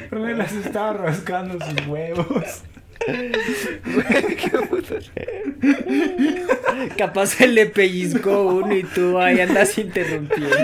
Pero 0.08 0.22
me 0.22 0.34
las 0.34 0.52
estaba 0.52 0.92
rascando 0.92 1.64
sus 1.64 1.86
huevos. 1.86 2.62
Capaz 6.96 7.26
se 7.26 7.48
le 7.48 7.66
pellizcó 7.66 8.42
uno 8.42 8.74
y 8.76 8.82
tú 8.84 9.18
ahí 9.18 9.40
andas 9.40 9.76
interrumpiendo. 9.78 10.56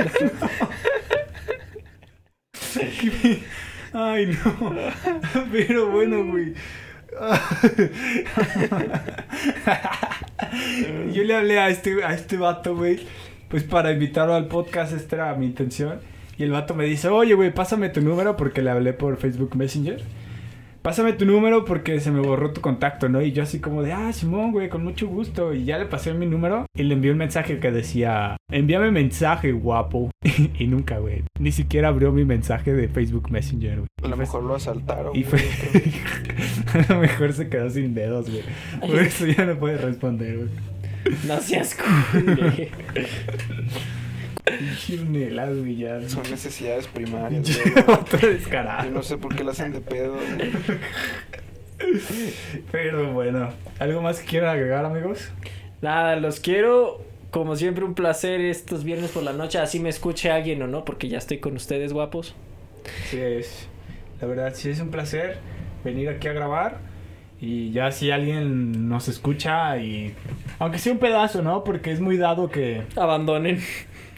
Ay, 3.92 4.26
no. 4.26 4.74
Pero 5.52 5.90
bueno, 5.90 6.24
güey. 6.26 6.54
Yo 11.12 11.22
le 11.22 11.34
hablé 11.34 11.58
a 11.58 11.68
este, 11.68 12.02
a 12.04 12.12
este 12.14 12.36
vato, 12.36 12.74
güey. 12.76 13.06
Pues 13.48 13.62
para 13.62 13.92
invitarlo 13.92 14.34
al 14.34 14.48
podcast, 14.48 14.92
esta 14.92 15.16
era 15.16 15.34
mi 15.34 15.46
intención. 15.46 16.00
Y 16.36 16.42
el 16.42 16.50
vato 16.50 16.74
me 16.74 16.84
dice, 16.86 17.08
oye, 17.08 17.34
güey, 17.34 17.54
pásame 17.54 17.88
tu 17.88 18.00
número 18.00 18.36
porque 18.36 18.62
le 18.62 18.70
hablé 18.70 18.92
por 18.92 19.16
Facebook 19.16 19.54
Messenger. 19.56 20.02
Pásame 20.84 21.14
tu 21.14 21.24
número 21.24 21.64
porque 21.64 21.98
se 21.98 22.10
me 22.10 22.20
borró 22.20 22.52
tu 22.52 22.60
contacto, 22.60 23.08
¿no? 23.08 23.22
Y 23.22 23.32
yo 23.32 23.42
así 23.42 23.58
como 23.58 23.82
de, 23.82 23.94
ah, 23.94 24.12
Simón, 24.12 24.52
güey, 24.52 24.68
con 24.68 24.84
mucho 24.84 25.08
gusto. 25.08 25.54
Y 25.54 25.64
ya 25.64 25.78
le 25.78 25.86
pasé 25.86 26.12
mi 26.12 26.26
número 26.26 26.66
y 26.76 26.82
le 26.82 26.92
envié 26.92 27.10
un 27.10 27.16
mensaje 27.16 27.58
que 27.58 27.70
decía, 27.70 28.36
envíame 28.52 28.90
mensaje, 28.90 29.52
guapo. 29.52 30.10
y 30.58 30.66
nunca, 30.66 30.98
güey. 30.98 31.24
Ni 31.38 31.52
siquiera 31.52 31.88
abrió 31.88 32.12
mi 32.12 32.26
mensaje 32.26 32.74
de 32.74 32.88
Facebook 32.88 33.30
Messenger, 33.30 33.76
güey. 33.76 33.88
A 34.02 34.08
lo 34.08 34.18
mejor 34.18 34.42
lo 34.42 34.56
asaltaron. 34.56 35.16
Y 35.16 35.24
fue... 35.24 35.40
a 36.86 36.92
lo 36.92 37.00
mejor 37.00 37.32
se 37.32 37.48
quedó 37.48 37.70
sin 37.70 37.94
dedos, 37.94 38.28
güey. 38.28 38.42
Por 38.80 38.98
eso 38.98 39.24
ya 39.24 39.46
no 39.46 39.58
puede 39.58 39.78
responder, 39.78 40.36
güey. 40.36 40.50
No 41.26 41.40
seas 41.40 41.78
ya. 45.76 46.08
Son 46.08 46.22
necesidades 46.30 46.86
primarias, 46.86 47.46
Yo 48.20 48.28
descarado. 48.28 48.90
no 48.90 49.02
sé 49.02 49.16
por 49.16 49.34
qué 49.34 49.44
la 49.44 49.52
hacen 49.52 49.72
de 49.72 49.80
pedo. 49.80 50.16
Pero 52.70 53.12
bueno, 53.12 53.50
¿algo 53.78 54.02
más 54.02 54.20
que 54.20 54.26
quieran 54.26 54.50
agregar, 54.50 54.84
amigos? 54.84 55.30
Nada, 55.82 56.16
los 56.16 56.40
quiero. 56.40 57.02
Como 57.30 57.56
siempre, 57.56 57.84
un 57.84 57.94
placer 57.94 58.40
estos 58.40 58.84
viernes 58.84 59.10
por 59.10 59.24
la 59.24 59.32
noche. 59.32 59.58
Así 59.58 59.80
me 59.80 59.88
escuche 59.88 60.30
alguien 60.30 60.62
o 60.62 60.68
no, 60.68 60.84
porque 60.84 61.08
ya 61.08 61.18
estoy 61.18 61.38
con 61.38 61.56
ustedes, 61.56 61.92
guapos. 61.92 62.34
Sí, 63.10 63.18
es. 63.18 63.68
La 64.20 64.28
verdad, 64.28 64.52
sí 64.54 64.70
es 64.70 64.78
un 64.80 64.90
placer 64.90 65.38
venir 65.84 66.08
aquí 66.08 66.28
a 66.28 66.32
grabar. 66.32 66.78
Y 67.40 67.72
ya 67.72 67.90
si 67.90 68.10
alguien 68.10 68.88
nos 68.88 69.08
escucha 69.08 69.76
y... 69.78 70.14
Aunque 70.58 70.78
sea 70.78 70.92
un 70.92 70.98
pedazo, 70.98 71.42
¿no? 71.42 71.64
Porque 71.64 71.90
es 71.90 72.00
muy 72.00 72.16
dado 72.16 72.48
que, 72.48 72.82
Abandonen. 72.96 73.60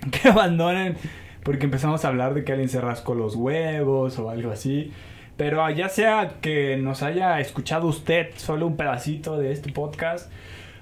que 0.11 0.29
abandonen. 0.29 0.97
Porque 1.43 1.65
empezamos 1.65 2.05
a 2.05 2.09
hablar 2.09 2.35
de 2.35 2.45
que 2.45 2.53
alguien 2.53 2.69
se 2.69 2.81
rascó 2.81 3.15
los 3.15 3.37
huevos 3.37 4.19
o 4.19 4.31
algo 4.31 4.51
así. 4.51 4.93
Pero 5.37 5.69
ya 5.71 5.89
sea 5.89 6.35
que 6.41 6.77
nos 6.77 7.03
haya 7.03 7.39
escuchado 7.41 7.87
usted 7.87 8.31
solo 8.37 8.67
un 8.67 8.77
pedacito 8.77 9.39
de 9.39 9.53
este 9.53 9.71
podcast, 9.71 10.31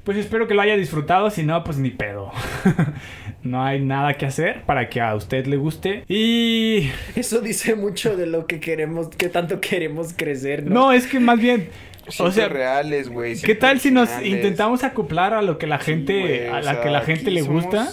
pues 0.04 0.16
espero 0.16 0.46
que 0.46 0.54
lo 0.54 0.60
haya 0.60 0.76
disfrutado, 0.76 1.30
si 1.30 1.42
no, 1.42 1.64
pues 1.64 1.78
ni 1.78 1.90
pedo. 1.90 2.30
no 3.42 3.64
hay 3.64 3.80
nada 3.80 4.14
que 4.14 4.26
hacer 4.26 4.62
para 4.62 4.88
que 4.88 5.00
a 5.00 5.14
usted 5.14 5.46
le 5.46 5.56
guste. 5.56 6.04
Y... 6.08 6.90
Eso 7.16 7.40
dice 7.40 7.74
mucho 7.74 8.16
de 8.16 8.26
lo 8.26 8.46
que 8.46 8.60
queremos, 8.60 9.08
que 9.08 9.28
tanto 9.28 9.60
queremos 9.60 10.12
crecer, 10.14 10.64
¿no? 10.64 10.74
No, 10.74 10.92
es 10.92 11.06
que 11.06 11.18
más 11.20 11.40
bien... 11.40 11.68
Siempre 12.06 12.26
O 12.26 12.32
sea, 12.32 12.48
reales, 12.48 13.08
güey. 13.08 13.40
¿Qué 13.40 13.54
tal 13.54 13.80
si 13.80 13.90
nos 13.90 14.10
intentamos 14.22 14.84
acoplar 14.84 15.32
a 15.32 15.40
lo 15.40 15.56
que 15.56 15.66
la 15.66 15.78
gente, 15.78 16.50
a 16.50 16.56
o 16.58 16.60
la 16.60 16.74
sea, 16.74 16.82
que 16.82 16.90
la 16.90 17.00
gente 17.00 17.30
le 17.30 17.42
somos 17.42 17.64
gusta? 17.64 17.88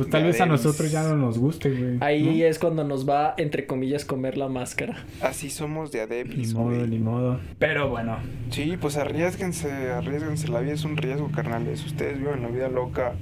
Pues 0.00 0.10
tal 0.10 0.24
vez 0.24 0.40
a 0.40 0.46
nosotros 0.46 0.90
ya 0.90 1.02
no 1.02 1.16
nos 1.16 1.38
guste, 1.38 1.70
güey. 1.70 1.98
Ahí 2.00 2.40
¿no? 2.40 2.46
es 2.46 2.58
cuando 2.58 2.84
nos 2.84 3.08
va, 3.08 3.34
entre 3.36 3.66
comillas, 3.66 4.04
comer 4.04 4.38
la 4.38 4.48
máscara. 4.48 5.04
Así 5.20 5.50
somos 5.50 5.92
de 5.92 5.98
Ni 5.98 6.04
adeptos, 6.04 6.54
modo, 6.54 6.76
güey. 6.76 6.88
ni 6.88 6.98
modo. 6.98 7.38
Pero 7.58 7.88
bueno, 7.90 8.16
Sí, 8.50 8.76
pues 8.80 8.96
arriesguense, 8.96 9.70
arriesguense. 9.90 10.48
La 10.48 10.60
vida 10.60 10.72
es 10.72 10.84
un 10.84 10.96
riesgo, 10.96 11.30
carnales. 11.30 11.84
Ustedes 11.84 12.18
viven 12.18 12.40
la 12.42 12.48
vida 12.48 12.68
loca. 12.68 13.12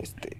Este, 0.00 0.36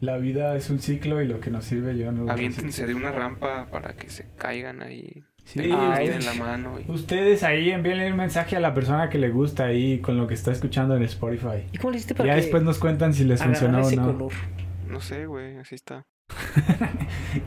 la 0.00 0.16
vida 0.16 0.56
es 0.56 0.70
un 0.70 0.78
ciclo 0.78 1.20
y 1.20 1.26
lo 1.28 1.40
que 1.40 1.50
nos 1.50 1.64
sirve 1.64 1.96
yo 1.98 2.12
no 2.12 2.24
lo 2.24 2.32
aviéntense 2.32 2.86
de 2.86 2.94
una 2.94 3.12
rampa 3.12 3.66
para 3.70 3.94
que 3.94 4.08
se 4.08 4.26
caigan 4.38 4.82
ahí. 4.82 5.24
Sí, 5.46 5.60
Ay. 5.72 6.08
en 6.08 6.24
la 6.24 6.34
mano. 6.44 6.74
y- 6.86 6.90
Ustedes 6.90 7.42
ahí 7.44 7.70
envíenle 7.70 8.10
un 8.10 8.16
mensaje 8.18 8.56
a 8.56 8.60
la 8.60 8.74
persona 8.74 9.08
que 9.08 9.16
le 9.18 9.30
gusta 9.30 9.64
ahí 9.66 10.00
con 10.00 10.18
lo 10.18 10.26
que 10.26 10.34
está 10.34 10.50
escuchando 10.52 10.94
en 10.96 11.04
Spotify. 11.04 11.64
¿Y 11.72 11.78
cómo 11.78 11.92
le 11.92 11.96
hiciste 11.98 12.14
para 12.14 12.26
Ya 12.28 12.34
que 12.34 12.40
después 12.42 12.62
nos 12.64 12.78
cuentan 12.78 13.14
si 13.14 13.24
les 13.24 13.42
funcionó 13.42 13.80
o 13.86 13.90
no. 13.90 14.06
color? 14.12 14.32
No 14.88 15.00
sé, 15.00 15.24
güey, 15.26 15.56
así 15.58 15.74
está. 15.76 16.04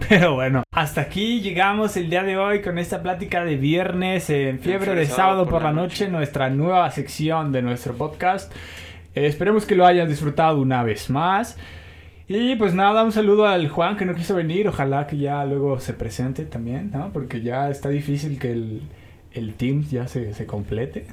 Pero 0.09 0.35
bueno, 0.35 0.63
hasta 0.71 1.01
aquí 1.01 1.41
llegamos 1.41 1.97
el 1.97 2.09
día 2.09 2.23
de 2.23 2.37
hoy 2.37 2.61
con 2.61 2.77
esta 2.79 3.01
plática 3.01 3.43
de 3.43 3.57
viernes 3.57 4.29
en 4.29 4.59
fiebre 4.59 4.95
de 4.95 5.05
sábado 5.05 5.47
por 5.47 5.61
la 5.63 5.71
noche, 5.73 6.07
nuestra 6.07 6.49
nueva 6.49 6.89
sección 6.91 7.51
de 7.51 7.61
nuestro 7.61 7.93
podcast. 7.95 8.51
Eh, 9.15 9.25
esperemos 9.25 9.65
que 9.65 9.75
lo 9.75 9.85
hayan 9.85 10.07
disfrutado 10.07 10.61
una 10.61 10.83
vez 10.83 11.09
más. 11.09 11.57
Y 12.29 12.55
pues 12.55 12.73
nada, 12.75 13.03
un 13.03 13.11
saludo 13.11 13.47
al 13.47 13.67
Juan 13.69 13.97
que 13.97 14.05
no 14.05 14.13
quiso 14.15 14.35
venir. 14.35 14.67
Ojalá 14.67 15.07
que 15.07 15.17
ya 15.17 15.43
luego 15.45 15.79
se 15.79 15.93
presente 15.93 16.45
también, 16.45 16.91
¿no? 16.91 17.11
Porque 17.11 17.41
ya 17.41 17.69
está 17.69 17.89
difícil 17.89 18.39
que 18.39 18.51
el, 18.51 18.83
el 19.33 19.55
team 19.55 19.83
ya 19.89 20.07
se, 20.07 20.33
se 20.33 20.45
complete, 20.45 21.07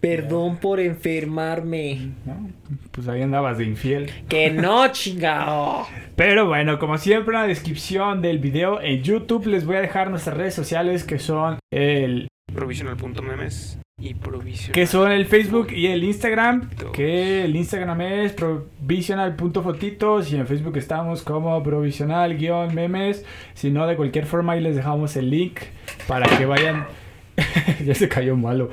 Perdón 0.00 0.58
por 0.58 0.78
enfermarme. 0.78 2.12
¿no? 2.24 2.50
Pues 2.92 3.08
ahí 3.08 3.22
andabas 3.22 3.58
de 3.58 3.64
infiel. 3.64 4.10
Que 4.28 4.50
no, 4.50 4.86
chingado. 4.92 5.86
Pero 6.16 6.46
bueno, 6.46 6.78
como 6.78 6.98
siempre 6.98 7.34
en 7.34 7.42
la 7.42 7.48
descripción 7.48 8.22
del 8.22 8.38
video 8.38 8.80
en 8.80 9.02
YouTube 9.02 9.46
les 9.46 9.66
voy 9.66 9.76
a 9.76 9.80
dejar 9.80 10.10
nuestras 10.10 10.36
redes 10.36 10.54
sociales 10.54 11.02
que 11.02 11.18
son 11.18 11.58
el 11.72 12.28
Provisional.memes 12.54 13.78
y 14.00 14.14
provisional. 14.14 14.72
que 14.72 14.86
son 14.86 15.10
el 15.10 15.26
Facebook 15.26 15.72
y 15.72 15.88
el 15.88 16.04
Instagram, 16.04 16.70
que 16.92 17.44
el 17.44 17.56
Instagram 17.56 18.00
es 18.00 18.32
provisional.fotitos 18.32 20.32
y 20.32 20.36
en 20.36 20.46
Facebook 20.46 20.76
estamos 20.76 21.22
como 21.22 21.60
provisional-memes, 21.62 23.24
si 23.54 23.70
no 23.70 23.86
de 23.86 23.96
cualquier 23.96 24.26
forma 24.26 24.52
ahí 24.52 24.60
les 24.60 24.76
dejamos 24.76 25.16
el 25.16 25.30
link 25.30 25.60
para 26.06 26.26
que 26.36 26.46
vayan 26.46 26.86
ya 27.84 27.94
se 27.94 28.08
cayó 28.08 28.36
malo. 28.36 28.70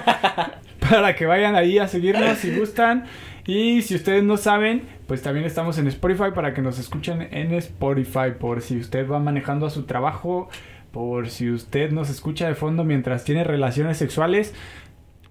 para 0.90 1.14
que 1.14 1.26
vayan 1.26 1.54
ahí 1.54 1.78
a 1.78 1.88
seguirnos 1.88 2.38
si 2.38 2.56
gustan. 2.56 3.04
Y 3.46 3.82
si 3.82 3.94
ustedes 3.94 4.24
no 4.24 4.38
saben, 4.38 4.84
pues 5.06 5.22
también 5.22 5.44
estamos 5.44 5.76
en 5.76 5.86
Spotify 5.88 6.30
para 6.34 6.54
que 6.54 6.62
nos 6.62 6.78
escuchen 6.78 7.28
en 7.30 7.52
Spotify. 7.54 8.32
Por 8.38 8.62
si 8.62 8.78
usted 8.78 9.08
va 9.08 9.18
manejando 9.18 9.66
a 9.66 9.70
su 9.70 9.84
trabajo, 9.84 10.48
por 10.94 11.28
si 11.28 11.50
usted 11.50 11.90
nos 11.90 12.08
escucha 12.08 12.46
de 12.46 12.54
fondo 12.54 12.84
mientras 12.84 13.24
tiene 13.24 13.42
relaciones 13.42 13.98
sexuales. 13.98 14.54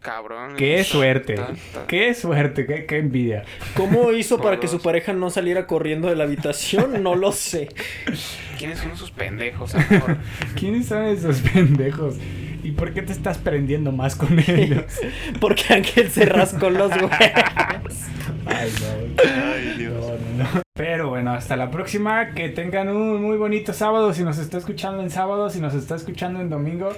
Cabrón. 0.02 0.58
¡Qué 0.58 0.84
suerte! 0.84 1.36
¡Qué 1.88 2.14
suerte! 2.14 2.66
¡Qué, 2.66 2.86
qué 2.86 2.98
envidia! 2.98 3.46
¿Cómo 3.74 4.12
hizo 4.12 4.42
para 4.42 4.60
que 4.60 4.68
su 4.68 4.82
pareja 4.82 5.14
no 5.14 5.30
saliera 5.30 5.66
corriendo 5.66 6.10
de 6.10 6.18
la 6.18 6.26
habitación? 6.26 7.02
No 7.02 7.16
lo 7.16 7.32
sé. 7.32 7.70
¿Quiénes 8.60 8.80
son 8.80 8.92
esos 8.92 9.12
pendejos, 9.12 9.74
amor? 9.74 10.18
¿Quiénes 10.60 10.88
son 10.88 11.04
esos 11.06 11.40
pendejos? 11.40 12.18
¿Y 12.64 12.72
por 12.72 12.94
qué 12.94 13.02
te 13.02 13.12
estás 13.12 13.38
prendiendo 13.38 13.92
más 13.92 14.16
con 14.16 14.40
ellos? 14.48 14.86
Porque 15.40 15.74
Ángel 15.74 16.10
se 16.10 16.26
rascó 16.26 16.70
los 16.70 16.92
huevos. 16.96 17.12
Ay, 18.46 18.72
no. 18.80 19.24
Ay, 19.54 19.76
Dios. 19.78 19.94
No, 20.38 20.44
no, 20.44 20.54
no. 20.56 20.62
Pero 20.76 21.10
bueno, 21.10 21.32
hasta 21.34 21.56
la 21.56 21.70
próxima. 21.70 22.32
Que 22.34 22.50
tengan 22.50 22.90
un 22.90 23.22
muy 23.22 23.38
bonito 23.38 23.74
sábado. 23.74 24.14
Si 24.14 24.24
nos 24.24 24.38
está 24.38 24.58
escuchando 24.58 25.02
en 25.04 25.10
sábado, 25.10 25.50
si 25.50 25.60
nos 25.60 25.74
está 25.74 25.96
escuchando 25.96 26.40
en 26.42 26.50
domingo, 26.50 26.90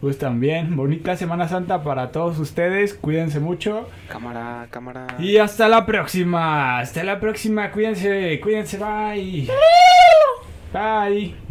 pues 0.00 0.18
también. 0.18 0.74
Bonita 0.74 1.16
Semana 1.16 1.48
Santa 1.48 1.82
para 1.82 2.10
todos 2.10 2.38
ustedes. 2.38 2.94
Cuídense 2.94 3.40
mucho. 3.40 3.88
Cámara, 4.08 4.66
cámara. 4.70 5.06
Y 5.18 5.36
hasta 5.36 5.68
la 5.68 5.84
próxima. 5.86 6.78
Hasta 6.80 7.04
la 7.04 7.20
próxima. 7.20 7.70
Cuídense. 7.70 8.40
Cuídense. 8.40 8.78
Bye. 8.78 9.48
Bye. 10.72 11.49